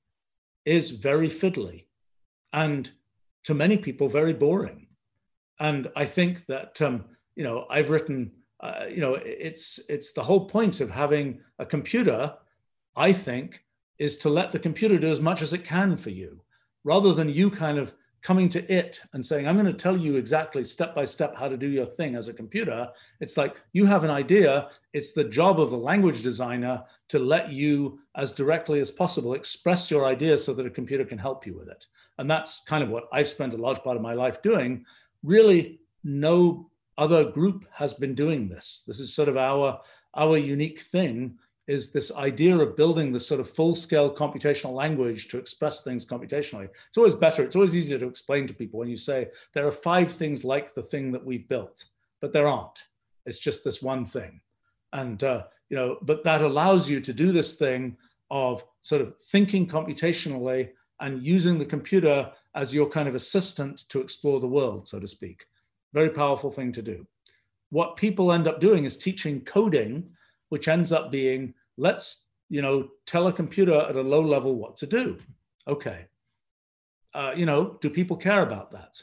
is 0.64 0.88
very 0.88 1.28
fiddly 1.28 1.84
and 2.54 2.90
to 3.44 3.52
many 3.52 3.76
people 3.76 4.08
very 4.08 4.32
boring. 4.32 4.86
And 5.60 5.90
I 5.94 6.06
think 6.06 6.46
that, 6.46 6.80
um, 6.80 7.04
you 7.36 7.44
know, 7.44 7.66
I've 7.68 7.90
written, 7.90 8.32
uh, 8.60 8.86
you 8.88 9.02
know, 9.02 9.16
it's, 9.16 9.78
it's 9.90 10.12
the 10.12 10.22
whole 10.22 10.48
point 10.48 10.80
of 10.80 10.90
having 10.90 11.40
a 11.58 11.66
computer, 11.66 12.32
I 12.96 13.12
think, 13.12 13.62
is 13.98 14.16
to 14.18 14.30
let 14.30 14.52
the 14.52 14.58
computer 14.58 14.96
do 14.96 15.10
as 15.10 15.20
much 15.20 15.42
as 15.42 15.52
it 15.52 15.64
can 15.64 15.98
for 15.98 16.10
you 16.10 16.40
rather 16.84 17.12
than 17.12 17.28
you 17.28 17.50
kind 17.50 17.76
of 17.76 17.92
coming 18.22 18.48
to 18.48 18.72
it 18.72 19.00
and 19.12 19.24
saying, 19.24 19.46
I'm 19.46 19.56
going 19.56 19.66
to 19.66 19.72
tell 19.72 19.96
you 19.96 20.16
exactly 20.16 20.64
step 20.64 20.94
by 20.94 21.04
step 21.04 21.36
how 21.36 21.48
to 21.48 21.56
do 21.56 21.68
your 21.68 21.86
thing 21.86 22.16
as 22.16 22.28
a 22.28 22.34
computer. 22.34 22.88
It's 23.20 23.36
like 23.36 23.56
you 23.72 23.86
have 23.86 24.04
an 24.04 24.10
idea. 24.10 24.70
It's 24.92 25.12
the 25.12 25.24
job 25.24 25.60
of 25.60 25.70
the 25.70 25.78
language 25.78 26.22
designer 26.22 26.82
to 27.08 27.18
let 27.18 27.50
you, 27.50 28.00
as 28.16 28.32
directly 28.32 28.80
as 28.80 28.90
possible, 28.90 29.34
express 29.34 29.90
your 29.90 30.04
idea 30.04 30.36
so 30.36 30.52
that 30.54 30.66
a 30.66 30.70
computer 30.70 31.04
can 31.04 31.18
help 31.18 31.46
you 31.46 31.56
with 31.56 31.68
it. 31.68 31.86
And 32.18 32.30
that's 32.30 32.64
kind 32.64 32.82
of 32.82 32.90
what 32.90 33.08
I've 33.12 33.28
spent 33.28 33.54
a 33.54 33.58
large 33.58 33.78
part 33.78 33.96
of 33.96 34.02
my 34.02 34.14
life 34.14 34.42
doing. 34.42 34.84
Really, 35.22 35.80
no 36.02 36.70
other 36.96 37.30
group 37.30 37.64
has 37.72 37.94
been 37.94 38.14
doing 38.14 38.48
this. 38.48 38.82
This 38.86 38.98
is 38.98 39.14
sort 39.14 39.28
of 39.28 39.36
our, 39.36 39.80
our 40.14 40.36
unique 40.36 40.80
thing 40.80 41.38
is 41.68 41.92
this 41.92 42.10
idea 42.16 42.58
of 42.58 42.76
building 42.76 43.12
this 43.12 43.26
sort 43.26 43.40
of 43.40 43.50
full-scale 43.50 44.14
computational 44.14 44.72
language 44.72 45.28
to 45.28 45.38
express 45.38 45.82
things 45.82 46.04
computationally. 46.04 46.68
It's 46.88 46.96
always 46.96 47.14
better, 47.14 47.42
it's 47.42 47.54
always 47.54 47.76
easier 47.76 47.98
to 47.98 48.08
explain 48.08 48.46
to 48.46 48.54
people 48.54 48.80
when 48.80 48.88
you 48.88 48.96
say 48.96 49.28
there 49.52 49.66
are 49.66 49.72
five 49.72 50.10
things 50.10 50.44
like 50.44 50.74
the 50.74 50.82
thing 50.82 51.12
that 51.12 51.24
we've 51.24 51.46
built, 51.46 51.84
but 52.22 52.32
there 52.32 52.48
aren't. 52.48 52.84
It's 53.26 53.38
just 53.38 53.62
this 53.62 53.82
one 53.82 54.06
thing. 54.06 54.40
And, 54.94 55.22
uh, 55.22 55.44
you 55.68 55.76
know, 55.76 55.98
but 56.00 56.24
that 56.24 56.40
allows 56.40 56.88
you 56.88 57.00
to 57.02 57.12
do 57.12 57.30
this 57.32 57.54
thing 57.54 57.98
of 58.30 58.64
sort 58.80 59.02
of 59.02 59.18
thinking 59.18 59.68
computationally 59.68 60.70
and 61.00 61.22
using 61.22 61.58
the 61.58 61.66
computer 61.66 62.32
as 62.54 62.74
your 62.74 62.88
kind 62.88 63.08
of 63.08 63.14
assistant 63.14 63.84
to 63.90 64.00
explore 64.00 64.40
the 64.40 64.48
world, 64.48 64.88
so 64.88 64.98
to 64.98 65.06
speak. 65.06 65.44
Very 65.92 66.10
powerful 66.10 66.50
thing 66.50 66.72
to 66.72 66.82
do. 66.82 67.06
What 67.70 67.96
people 67.96 68.32
end 68.32 68.48
up 68.48 68.58
doing 68.58 68.84
is 68.84 68.96
teaching 68.96 69.42
coding, 69.42 70.08
which 70.48 70.68
ends 70.68 70.92
up 70.92 71.12
being 71.12 71.52
let's 71.78 72.26
you 72.50 72.60
know 72.60 72.88
tell 73.06 73.28
a 73.28 73.32
computer 73.32 73.74
at 73.88 73.96
a 73.96 74.02
low 74.02 74.20
level 74.20 74.56
what 74.56 74.76
to 74.76 74.86
do 74.86 75.16
okay 75.66 76.06
uh, 77.14 77.32
you 77.34 77.46
know, 77.46 77.76
do 77.80 77.90
people 77.90 78.16
care 78.16 78.42
about 78.42 78.70
that? 78.70 79.02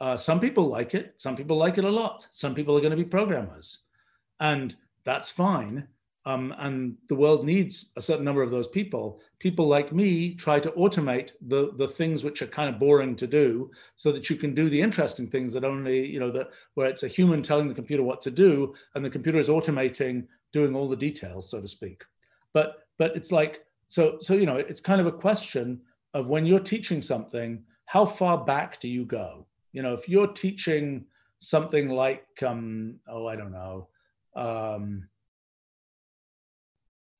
Uh, 0.00 0.16
some 0.16 0.40
people 0.40 0.66
like 0.66 0.94
it. 0.94 1.14
Some 1.18 1.36
people 1.36 1.56
like 1.56 1.78
it 1.78 1.84
a 1.84 1.90
lot. 1.90 2.26
Some 2.30 2.54
people 2.54 2.76
are 2.76 2.80
going 2.80 2.90
to 2.90 2.96
be 2.96 3.04
programmers, 3.04 3.84
and 4.40 4.74
that's 5.04 5.30
fine. 5.30 5.86
Um, 6.26 6.54
and 6.58 6.96
the 7.08 7.14
world 7.14 7.46
needs 7.46 7.92
a 7.96 8.02
certain 8.02 8.26
number 8.26 8.42
of 8.42 8.50
those 8.50 8.68
people. 8.68 9.22
People 9.38 9.66
like 9.66 9.90
me 9.90 10.34
try 10.34 10.60
to 10.60 10.70
automate 10.72 11.32
the 11.40 11.72
the 11.76 11.88
things 11.88 12.22
which 12.24 12.42
are 12.42 12.46
kind 12.46 12.68
of 12.68 12.80
boring 12.80 13.16
to 13.16 13.26
do, 13.26 13.70
so 13.96 14.12
that 14.12 14.28
you 14.28 14.36
can 14.36 14.54
do 14.54 14.68
the 14.68 14.80
interesting 14.80 15.28
things 15.28 15.52
that 15.54 15.64
only 15.64 16.06
you 16.06 16.20
know 16.20 16.30
that 16.30 16.50
where 16.74 16.88
it's 16.88 17.04
a 17.04 17.08
human 17.08 17.42
telling 17.42 17.68
the 17.68 17.74
computer 17.74 18.02
what 18.02 18.20
to 18.22 18.30
do, 18.30 18.74
and 18.94 19.04
the 19.04 19.10
computer 19.10 19.38
is 19.38 19.48
automating 19.48 20.26
doing 20.52 20.74
all 20.74 20.88
the 20.88 20.96
details, 20.96 21.50
so 21.50 21.60
to 21.60 21.68
speak. 21.68 22.02
But 22.52 22.78
but 22.98 23.16
it's 23.16 23.32
like 23.32 23.64
so 23.88 24.18
so 24.20 24.34
you 24.34 24.46
know 24.46 24.56
it's 24.56 24.80
kind 24.80 25.00
of 25.00 25.06
a 25.06 25.12
question 25.12 25.80
of 26.14 26.26
when 26.26 26.44
you're 26.44 26.58
teaching 26.58 27.00
something, 27.00 27.62
how 27.86 28.04
far 28.04 28.44
back 28.44 28.80
do 28.80 28.88
you 28.88 29.04
go? 29.04 29.46
You 29.72 29.82
know, 29.82 29.94
if 29.94 30.08
you're 30.08 30.32
teaching 30.32 31.04
something 31.38 31.88
like 31.88 32.26
um, 32.46 32.96
oh 33.08 33.26
I 33.26 33.36
don't 33.36 33.52
know. 33.52 33.88
Um, 34.36 35.08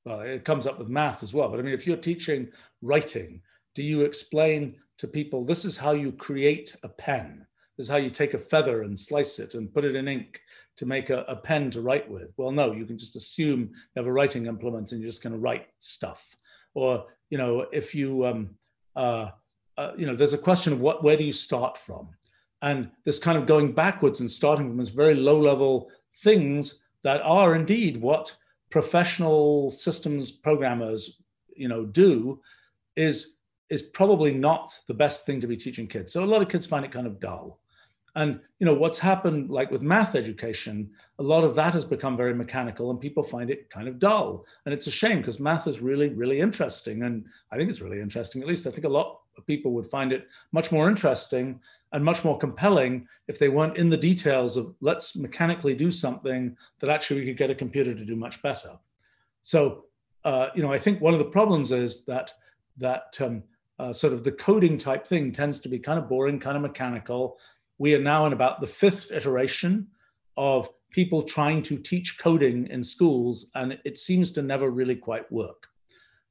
well, 0.05 0.21
it 0.21 0.45
comes 0.45 0.67
up 0.67 0.79
with 0.79 0.89
math 0.89 1.23
as 1.23 1.35
well. 1.35 1.49
But 1.49 1.61
I 1.61 1.63
mean, 1.63 1.75
if 1.75 1.87
you're 1.87 1.97
teaching 1.97 2.49
writing, 2.83 3.43
do 3.75 3.83
you 3.83 4.03
explain 4.03 4.77
to 4.99 5.07
people 5.07 5.45
this 5.45 5.65
is 5.65 5.77
how 5.77 5.93
you 5.93 6.13
create 6.13 6.75
a 6.83 6.89
pen? 6.89 7.47
This 7.77 7.87
is 7.87 7.91
how 7.91 7.99
you 7.99 8.11
take 8.11 8.35
a 8.35 8.39
feather 8.39 8.83
and 8.83 8.99
slice 8.99 9.39
it 9.39 9.55
and 9.55 9.73
put 9.73 9.85
it 9.85 9.95
in 9.95 10.09
ink 10.09 10.41
to 10.81 10.87
make 10.87 11.11
a, 11.11 11.25
a 11.29 11.37
pen 11.37 11.71
to 11.71 11.83
write 11.83 12.11
with. 12.11 12.33
Well, 12.39 12.51
no, 12.51 12.73
you 12.73 12.87
can 12.87 12.97
just 12.97 13.15
assume 13.15 13.61
you 13.61 13.97
have 13.97 14.07
a 14.07 14.13
writing 14.13 14.47
implement 14.47 14.93
and 14.93 15.03
you're 15.03 15.11
just 15.11 15.23
going 15.23 15.35
to 15.35 15.39
write 15.39 15.67
stuff. 15.79 16.27
Or 16.73 17.05
you 17.29 17.37
know, 17.37 17.67
if 17.71 17.95
you 17.95 18.25
um, 18.25 18.55
uh, 18.97 19.29
uh, 19.77 19.93
you 19.99 20.07
know, 20.07 20.17
there's 20.17 20.33
a 20.33 20.39
question 20.39 20.73
of 20.73 20.81
what 20.81 21.05
where 21.05 21.19
do 21.19 21.25
you 21.25 21.35
start 21.35 21.77
from, 21.77 22.09
and 22.63 22.91
this 23.05 23.19
kind 23.19 23.37
of 23.37 23.45
going 23.45 23.73
backwards 23.73 24.21
and 24.21 24.31
starting 24.31 24.69
from 24.69 24.79
this 24.79 24.89
very 24.89 25.15
low 25.15 25.39
level 25.39 25.91
things 26.23 26.81
that 27.03 27.21
are 27.21 27.55
indeed 27.55 28.01
what 28.01 28.35
professional 28.71 29.71
systems 29.71 30.31
programmers 30.33 31.21
you 31.55 31.69
know 31.69 31.85
do 31.85 32.41
is 32.97 33.37
is 33.69 33.83
probably 33.83 34.33
not 34.33 34.77
the 34.89 34.95
best 34.95 35.25
thing 35.25 35.41
to 35.41 35.47
be 35.47 35.57
teaching 35.57 35.87
kids 35.87 36.13
so 36.13 36.25
a 36.25 36.27
lot 36.27 36.43
of 36.43 36.49
kids 36.49 36.67
find 36.67 36.85
it 36.85 36.93
kind 36.93 37.07
of 37.07 37.21
dull 37.21 37.60
and 38.17 38.41
you 38.59 38.67
know 38.67 38.75
what's 38.75 38.99
happened 38.99 39.51
like 39.51 39.71
with 39.71 39.83
math 39.83 40.15
education 40.15 40.91
a 41.19 41.23
lot 41.23 41.45
of 41.45 41.55
that 41.55 41.73
has 41.73 41.85
become 41.85 42.17
very 42.17 42.35
mechanical 42.35 42.91
and 42.91 43.01
people 43.01 43.23
find 43.23 43.51
it 43.51 43.71
kind 43.71 43.87
of 43.89 43.99
dull 43.99 44.45
and 44.65 44.75
it's 44.75 44.87
a 44.87 44.91
shame 44.91 45.19
because 45.19 45.39
math 45.39 45.67
is 45.67 45.81
really 45.81 46.09
really 46.11 46.41
interesting 46.41 47.03
and 47.03 47.25
i 47.53 47.57
think 47.57 47.71
it's 47.71 47.81
really 47.81 48.01
interesting 48.01 48.43
at 48.43 48.49
least 48.49 48.67
i 48.67 48.71
think 48.71 48.85
a 48.85 48.89
lot 48.89 49.21
of 49.37 49.47
people 49.47 49.73
would 49.73 49.87
find 49.89 50.13
it 50.13 50.29
much 50.53 50.73
more 50.73 50.89
interesting 50.89 51.61
and 51.93 52.05
much 52.05 52.25
more 52.25 52.39
compelling 52.39 53.07
if 53.27 53.39
they 53.39 53.49
weren't 53.49 53.77
in 53.77 53.89
the 53.89 53.97
details 53.97 54.57
of 54.57 54.75
let's 54.81 55.17
mechanically 55.17 55.75
do 55.75 55.91
something 55.91 56.57
that 56.79 56.91
actually 56.91 57.21
we 57.21 57.27
could 57.27 57.37
get 57.37 57.51
a 57.51 57.55
computer 57.55 57.95
to 57.95 58.05
do 58.05 58.15
much 58.15 58.41
better. 58.43 58.79
So, 59.43 59.87
uh, 60.25 60.49
you 60.55 60.63
know, 60.63 60.73
I 60.73 60.79
think 60.79 61.01
one 61.01 61.15
of 61.15 61.19
the 61.19 61.25
problems 61.25 61.73
is 61.73 62.05
that 62.05 62.33
that 62.77 63.19
um, 63.21 63.43
uh, 63.79 63.93
sort 63.93 64.13
of 64.13 64.23
the 64.23 64.33
coding 64.33 64.79
type 64.79 65.07
thing 65.07 65.33
tends 65.33 65.61
to 65.61 65.69
be 65.69 65.79
kind 65.79 65.99
of 65.99 66.09
boring, 66.09 66.39
kind 66.39 66.57
of 66.57 66.63
mechanical. 66.63 67.39
We 67.81 67.95
are 67.95 68.03
now 68.15 68.27
in 68.27 68.35
about 68.35 68.61
the 68.61 68.67
fifth 68.67 69.11
iteration 69.11 69.87
of 70.37 70.69
people 70.91 71.23
trying 71.23 71.63
to 71.63 71.79
teach 71.79 72.19
coding 72.19 72.67
in 72.67 72.85
schools, 72.85 73.51
and 73.55 73.79
it 73.87 73.97
seems 73.97 74.33
to 74.33 74.43
never 74.43 74.69
really 74.71 74.97
quite 74.97 75.33
work. 75.33 75.67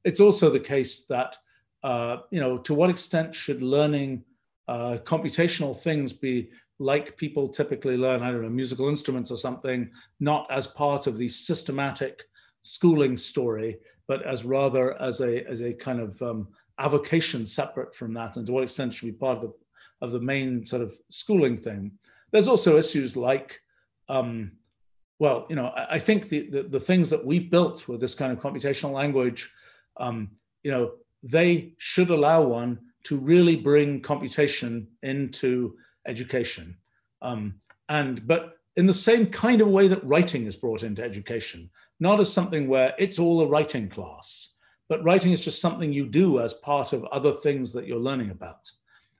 It's 0.04 0.20
also 0.20 0.48
the 0.48 0.60
case 0.60 1.06
that, 1.06 1.36
uh, 1.82 2.18
you 2.30 2.38
know, 2.38 2.56
to 2.58 2.72
what 2.72 2.88
extent 2.88 3.34
should 3.34 3.62
learning 3.62 4.22
uh, 4.68 4.98
computational 5.02 5.76
things 5.76 6.12
be 6.12 6.50
like 6.78 7.16
people 7.16 7.48
typically 7.48 7.96
learn, 7.96 8.22
I 8.22 8.30
don't 8.30 8.42
know, 8.42 8.48
musical 8.48 8.88
instruments 8.88 9.32
or 9.32 9.36
something, 9.36 9.90
not 10.20 10.46
as 10.52 10.68
part 10.68 11.08
of 11.08 11.18
the 11.18 11.28
systematic 11.28 12.22
schooling 12.62 13.16
story, 13.16 13.78
but 14.06 14.22
as 14.22 14.44
rather 14.44 15.00
as 15.02 15.20
a 15.20 15.44
as 15.50 15.62
a 15.62 15.72
kind 15.72 15.98
of 15.98 16.22
um, 16.22 16.46
avocation 16.78 17.44
separate 17.44 17.92
from 17.92 18.14
that, 18.14 18.36
and 18.36 18.46
to 18.46 18.52
what 18.52 18.62
extent 18.62 18.92
should 18.92 19.06
be 19.06 19.12
part 19.12 19.38
of 19.38 19.42
the 19.42 19.52
of 20.00 20.12
the 20.12 20.20
main 20.20 20.64
sort 20.64 20.82
of 20.82 20.94
schooling 21.10 21.58
thing. 21.58 21.92
There's 22.30 22.48
also 22.48 22.78
issues 22.78 23.16
like, 23.16 23.60
um, 24.08 24.52
well, 25.18 25.46
you 25.48 25.56
know, 25.56 25.66
I, 25.66 25.94
I 25.96 25.98
think 25.98 26.28
the, 26.28 26.48
the, 26.48 26.62
the 26.62 26.80
things 26.80 27.10
that 27.10 27.24
we've 27.24 27.50
built 27.50 27.88
with 27.88 28.00
this 28.00 28.14
kind 28.14 28.32
of 28.32 28.38
computational 28.38 28.92
language, 28.92 29.52
um, 29.98 30.30
you 30.62 30.70
know, 30.70 30.92
they 31.22 31.74
should 31.78 32.10
allow 32.10 32.42
one 32.42 32.78
to 33.04 33.16
really 33.16 33.56
bring 33.56 34.00
computation 34.00 34.86
into 35.02 35.76
education. 36.06 36.76
Um, 37.22 37.60
and 37.88 38.26
but 38.26 38.56
in 38.76 38.86
the 38.86 38.94
same 38.94 39.26
kind 39.26 39.60
of 39.60 39.68
way 39.68 39.88
that 39.88 40.04
writing 40.04 40.46
is 40.46 40.56
brought 40.56 40.82
into 40.84 41.02
education, 41.02 41.70
not 41.98 42.20
as 42.20 42.32
something 42.32 42.68
where 42.68 42.94
it's 42.98 43.18
all 43.18 43.42
a 43.42 43.46
writing 43.46 43.88
class, 43.88 44.54
but 44.88 45.04
writing 45.04 45.32
is 45.32 45.40
just 45.40 45.60
something 45.60 45.92
you 45.92 46.06
do 46.06 46.40
as 46.40 46.54
part 46.54 46.92
of 46.92 47.04
other 47.06 47.32
things 47.32 47.72
that 47.72 47.86
you're 47.86 47.98
learning 47.98 48.30
about. 48.30 48.70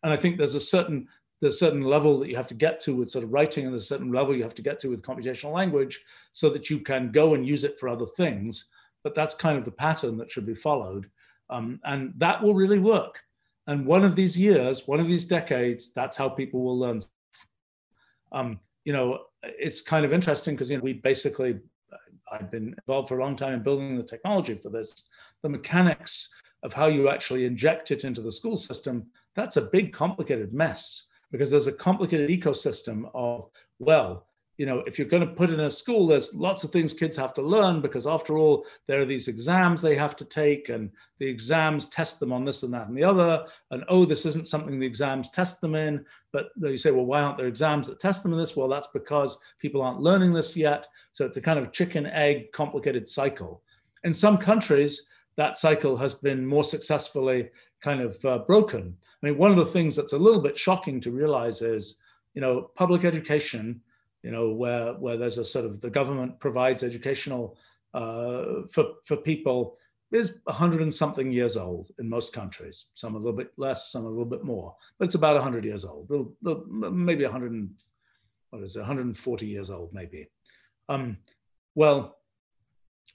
And 0.02 0.12
I 0.12 0.16
think 0.16 0.38
there's 0.38 0.54
a 0.54 0.60
certain 0.60 1.08
there's 1.40 1.54
a 1.54 1.58
certain 1.58 1.82
level 1.82 2.18
that 2.18 2.28
you 2.28 2.36
have 2.36 2.46
to 2.48 2.54
get 2.54 2.80
to 2.80 2.94
with 2.94 3.10
sort 3.10 3.24
of 3.24 3.32
writing, 3.32 3.64
and 3.64 3.72
there's 3.72 3.84
a 3.84 3.86
certain 3.86 4.12
level 4.12 4.36
you 4.36 4.42
have 4.42 4.54
to 4.56 4.62
get 4.62 4.78
to 4.80 4.88
with 4.88 5.02
computational 5.02 5.54
language 5.54 6.04
so 6.32 6.50
that 6.50 6.68
you 6.68 6.80
can 6.80 7.10
go 7.10 7.34
and 7.34 7.46
use 7.46 7.64
it 7.64 7.80
for 7.80 7.88
other 7.88 8.06
things. 8.06 8.66
But 9.02 9.14
that's 9.14 9.32
kind 9.32 9.56
of 9.56 9.64
the 9.64 9.70
pattern 9.70 10.18
that 10.18 10.30
should 10.30 10.44
be 10.44 10.54
followed. 10.54 11.08
Um, 11.48 11.80
and 11.84 12.12
that 12.18 12.42
will 12.42 12.54
really 12.54 12.78
work. 12.78 13.22
And 13.66 13.86
one 13.86 14.04
of 14.04 14.16
these 14.16 14.36
years, 14.36 14.86
one 14.86 15.00
of 15.00 15.08
these 15.08 15.24
decades, 15.24 15.92
that's 15.92 16.16
how 16.16 16.28
people 16.28 16.62
will 16.62 16.78
learn. 16.78 17.00
Um, 18.32 18.60
you 18.84 18.92
know, 18.92 19.20
it's 19.42 19.80
kind 19.80 20.04
of 20.04 20.12
interesting 20.12 20.54
because 20.54 20.70
you 20.70 20.76
know 20.76 20.82
we 20.82 20.94
basically, 20.94 21.58
I've 22.30 22.50
been 22.50 22.74
involved 22.86 23.08
for 23.08 23.18
a 23.18 23.22
long 23.22 23.36
time 23.36 23.54
in 23.54 23.62
building 23.62 23.96
the 23.96 24.02
technology 24.02 24.56
for 24.62 24.68
this. 24.68 25.08
The 25.42 25.48
mechanics 25.48 26.32
of 26.62 26.72
how 26.72 26.86
you 26.86 27.08
actually 27.08 27.46
inject 27.46 27.90
it 27.90 28.04
into 28.04 28.20
the 28.20 28.32
school 28.32 28.56
system, 28.56 29.06
that's 29.34 29.56
a 29.56 29.62
big, 29.62 29.92
complicated 29.92 30.52
mess 30.52 31.06
because 31.30 31.50
there's 31.50 31.66
a 31.66 31.72
complicated 31.72 32.30
ecosystem 32.30 33.10
of 33.14 33.50
well, 33.78 34.26
you 34.60 34.66
know, 34.66 34.80
if 34.86 34.98
you're 34.98 35.08
going 35.08 35.26
to 35.26 35.34
put 35.34 35.48
in 35.48 35.60
a 35.60 35.70
school, 35.70 36.06
there's 36.06 36.34
lots 36.34 36.64
of 36.64 36.70
things 36.70 36.92
kids 36.92 37.16
have 37.16 37.32
to 37.32 37.40
learn 37.40 37.80
because 37.80 38.06
after 38.06 38.36
all, 38.36 38.66
there 38.86 39.00
are 39.00 39.06
these 39.06 39.26
exams 39.26 39.80
they 39.80 39.96
have 39.96 40.14
to 40.16 40.24
take, 40.26 40.68
and 40.68 40.90
the 41.18 41.26
exams 41.26 41.86
test 41.86 42.20
them 42.20 42.30
on 42.30 42.44
this 42.44 42.62
and 42.62 42.74
that 42.74 42.86
and 42.86 42.94
the 42.94 43.02
other. 43.02 43.46
And 43.70 43.84
oh, 43.88 44.04
this 44.04 44.26
isn't 44.26 44.46
something 44.46 44.78
the 44.78 44.86
exams 44.86 45.30
test 45.30 45.62
them 45.62 45.74
in. 45.74 46.04
But 46.30 46.48
you 46.60 46.76
say, 46.76 46.90
well, 46.90 47.06
why 47.06 47.22
aren't 47.22 47.38
there 47.38 47.46
exams 47.46 47.86
that 47.86 48.00
test 48.00 48.22
them 48.22 48.34
in 48.34 48.38
this? 48.38 48.54
Well, 48.54 48.68
that's 48.68 48.88
because 48.88 49.38
people 49.60 49.80
aren't 49.80 50.02
learning 50.02 50.34
this 50.34 50.54
yet. 50.54 50.86
So 51.14 51.24
it's 51.24 51.38
a 51.38 51.40
kind 51.40 51.58
of 51.58 51.72
chicken 51.72 52.04
egg 52.04 52.52
complicated 52.52 53.08
cycle. 53.08 53.62
In 54.04 54.12
some 54.12 54.36
countries, 54.36 55.08
that 55.36 55.56
cycle 55.56 55.96
has 55.96 56.16
been 56.16 56.44
more 56.44 56.64
successfully 56.64 57.48
kind 57.80 58.00
of 58.00 58.24
uh, 58.24 58.38
broken. 58.38 58.96
I 59.22 59.26
mean, 59.26 59.38
one 59.38 59.50
of 59.50 59.56
the 59.56 59.66
things 59.66 59.96
that's 59.96 60.12
a 60.12 60.18
little 60.18 60.40
bit 60.40 60.56
shocking 60.56 61.00
to 61.00 61.10
realize 61.10 61.62
is, 61.62 61.98
you 62.34 62.40
know, 62.40 62.70
public 62.74 63.04
education 63.04 63.80
you 64.22 64.30
know, 64.30 64.50
where 64.50 64.94
where 64.94 65.16
there's 65.16 65.38
a 65.38 65.44
sort 65.44 65.64
of 65.64 65.80
the 65.80 65.90
government 65.90 66.38
provides 66.40 66.82
educational 66.82 67.56
uh, 67.94 68.62
for 68.70 68.84
for 69.04 69.16
people 69.16 69.76
is 70.12 70.38
100 70.44 70.82
and 70.82 70.92
something 70.92 71.30
years 71.30 71.56
old 71.56 71.92
in 72.00 72.08
most 72.08 72.32
countries. 72.32 72.86
Some 72.94 73.14
a 73.14 73.18
little 73.18 73.36
bit 73.36 73.52
less, 73.56 73.92
some 73.92 74.04
a 74.04 74.08
little 74.08 74.24
bit 74.24 74.44
more, 74.44 74.74
but 74.98 75.04
it's 75.04 75.14
about 75.14 75.36
100 75.36 75.64
years 75.64 75.84
old. 75.84 76.10
Maybe 76.42 77.22
100 77.22 77.52
and, 77.52 77.70
what 78.50 78.62
is 78.64 78.74
it, 78.74 78.80
140 78.80 79.46
years 79.46 79.70
old, 79.70 79.92
maybe. 79.92 80.28
Um, 80.88 81.16
well, 81.76 82.18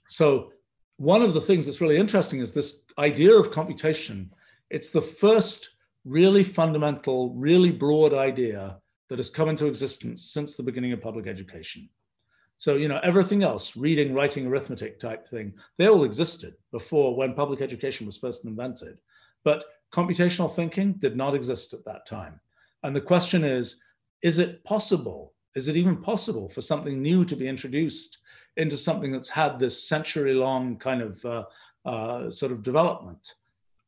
so 0.08 0.54
one 0.96 1.22
of 1.22 1.34
the 1.34 1.42
things 1.42 1.66
that's 1.66 1.82
really 1.82 1.98
interesting 1.98 2.40
is 2.40 2.54
this 2.54 2.84
idea 2.98 3.36
of 3.36 3.52
computation. 3.52 4.32
It's 4.70 4.90
the 4.90 5.02
first 5.02 5.76
really 6.04 6.44
fundamental, 6.44 7.34
really 7.34 7.72
broad 7.72 8.14
idea 8.14 8.78
that 9.10 9.20
has 9.20 9.30
come 9.30 9.50
into 9.50 9.68
existence 9.68 10.24
since 10.24 10.56
the 10.56 10.64
beginning 10.64 10.94
of 10.94 11.02
public 11.02 11.28
education. 11.28 11.90
So, 12.58 12.76
you 12.76 12.88
know, 12.88 13.00
everything 13.04 13.44
else, 13.44 13.76
reading, 13.76 14.14
writing, 14.14 14.48
arithmetic 14.48 15.00
type 15.00 15.28
thing, 15.28 15.54
they 15.78 15.88
all 15.88 16.06
existed 16.06 16.56
before 16.72 17.16
when 17.16 17.34
public 17.34 17.62
education 17.62 18.06
was 18.06 18.18
first 18.18 18.46
invented. 18.46 18.98
But 19.44 19.66
computational 19.94 20.54
thinking 20.54 20.94
did 20.94 21.16
not 21.16 21.36
exist 21.36 21.74
at 21.74 21.86
that 21.86 22.06
time. 22.06 22.40
And 22.84 22.96
the 22.96 23.02
question 23.02 23.44
is 23.44 23.82
is 24.22 24.40
it 24.40 24.64
possible? 24.64 25.34
Is 25.56 25.68
it 25.68 25.76
even 25.76 25.98
possible 25.98 26.50
for 26.50 26.62
something 26.62 27.02
new 27.02 27.26
to 27.26 27.36
be 27.36 27.48
introduced 27.48 28.20
into 28.58 28.78
something 28.78 29.12
that's 29.12 29.30
had 29.30 29.60
this 29.60 29.88
century 29.88 30.34
long 30.34 30.78
kind 30.78 31.02
of 31.02 31.26
uh, 31.26 31.44
uh, 31.86 32.30
sort 32.32 32.52
of 32.52 32.64
development? 32.64 33.34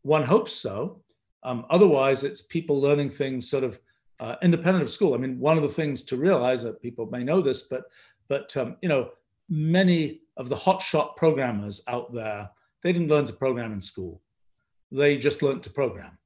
One 0.08 0.24
hopes 0.24 0.54
so. 0.54 1.02
Um, 1.44 1.66
otherwise, 1.70 2.24
it's 2.24 2.42
people 2.42 2.80
learning 2.82 3.10
things 3.10 3.50
sort 3.50 3.64
of 3.64 3.80
uh, 4.20 4.36
independent 4.42 4.84
of 4.84 4.90
school. 4.90 5.14
I 5.14 5.18
mean, 5.18 5.40
one 5.40 5.58
of 5.58 5.64
the 5.64 5.70
things 5.70 6.04
to 6.06 6.16
realize 6.16 6.64
that 6.64 6.82
people 6.82 7.08
may 7.12 7.24
know 7.24 7.42
this, 7.42 7.64
but 7.64 7.84
but 8.28 8.56
um, 8.58 8.78
you 8.82 8.90
know, 8.90 9.12
many 9.50 10.22
of 10.38 10.50
the 10.50 10.56
hotshot 10.56 11.16
programmers 11.16 11.82
out 11.88 12.14
there, 12.14 12.50
they 12.82 12.92
didn't 12.92 13.10
learn 13.10 13.26
to 13.26 13.34
program 13.34 13.74
in 13.74 13.82
school. 13.82 14.22
They 14.92 15.18
just 15.18 15.42
learned 15.44 15.64
to 15.64 15.70
program, 15.70 16.18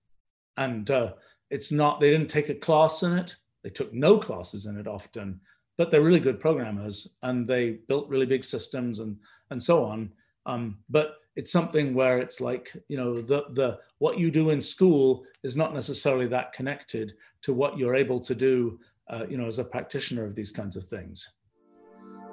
and 0.58 0.90
uh, 0.90 1.14
it's 1.52 1.72
not 1.72 2.00
they 2.00 2.10
didn't 2.10 2.30
take 2.30 2.50
a 2.50 2.56
class 2.56 3.04
in 3.04 3.14
it 3.14 3.36
they 3.64 3.70
took 3.70 3.94
no 3.94 4.18
classes 4.18 4.66
in 4.66 4.80
it 4.80 4.88
often 4.88 5.40
but 5.78 5.92
they're 5.92 6.02
really 6.02 6.20
good 6.20 6.40
programmers 6.40 7.16
and 7.24 7.48
they 7.48 7.72
built 7.88 8.10
really 8.10 8.26
big 8.26 8.44
systems 8.44 9.00
and 9.00 9.18
and 9.52 9.62
so 9.62 9.84
on 9.84 10.12
um, 10.48 10.80
but 10.90 11.18
it's 11.36 11.52
something 11.52 11.94
where 11.94 12.20
it's 12.20 12.42
like 12.42 12.74
you 12.88 12.98
know 12.98 13.16
the 13.16 13.46
the 13.52 13.80
what 14.00 14.18
you 14.18 14.32
do 14.32 14.50
in 14.50 14.60
school 14.60 15.24
is 15.44 15.56
not 15.56 15.74
necessarily 15.74 16.28
that 16.28 16.54
connected 16.54 17.14
to 17.42 17.54
what 17.54 17.78
you're 17.78 17.96
able 17.96 18.20
to 18.20 18.36
do 18.36 18.80
uh, 19.10 19.26
you 19.30 19.38
know 19.38 19.46
as 19.46 19.60
a 19.60 19.64
practitioner 19.64 20.26
of 20.26 20.36
these 20.36 20.52
kinds 20.52 20.76
of 20.76 20.84
things. 20.86 21.34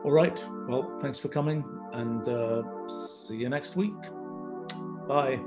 All 0.05 0.13
right. 0.13 0.45
Well 0.69 0.99
thanks 1.01 1.19
for 1.19 1.29
coming 1.29 1.65
and 1.93 2.29
uh, 2.29 2.63
see 2.89 3.37
you 3.37 3.49
next 3.49 3.77
week. 3.77 4.01
Bye. 5.07 5.41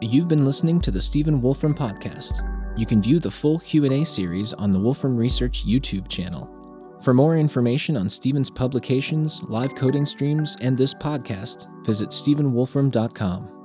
You've 0.00 0.28
been 0.28 0.44
listening 0.44 0.80
to 0.80 0.90
the 0.90 1.00
stephen 1.00 1.40
wolfram 1.40 1.74
podcast. 1.74 2.48
You 2.76 2.86
can 2.86 3.02
view 3.02 3.18
the 3.18 3.30
full 3.30 3.58
q&a 3.60 4.04
series 4.04 4.52
on 4.52 4.70
the 4.70 4.78
wolfram 4.78 5.16
research 5.16 5.66
youtube 5.66 6.08
channel 6.08 6.61
for 7.02 7.12
more 7.12 7.36
information 7.36 7.96
on 7.96 8.08
Stephen's 8.08 8.50
publications, 8.50 9.42
live 9.44 9.74
coding 9.74 10.06
streams, 10.06 10.56
and 10.60 10.76
this 10.76 10.94
podcast, 10.94 11.66
visit 11.84 12.10
stephenwolfram.com. 12.10 13.61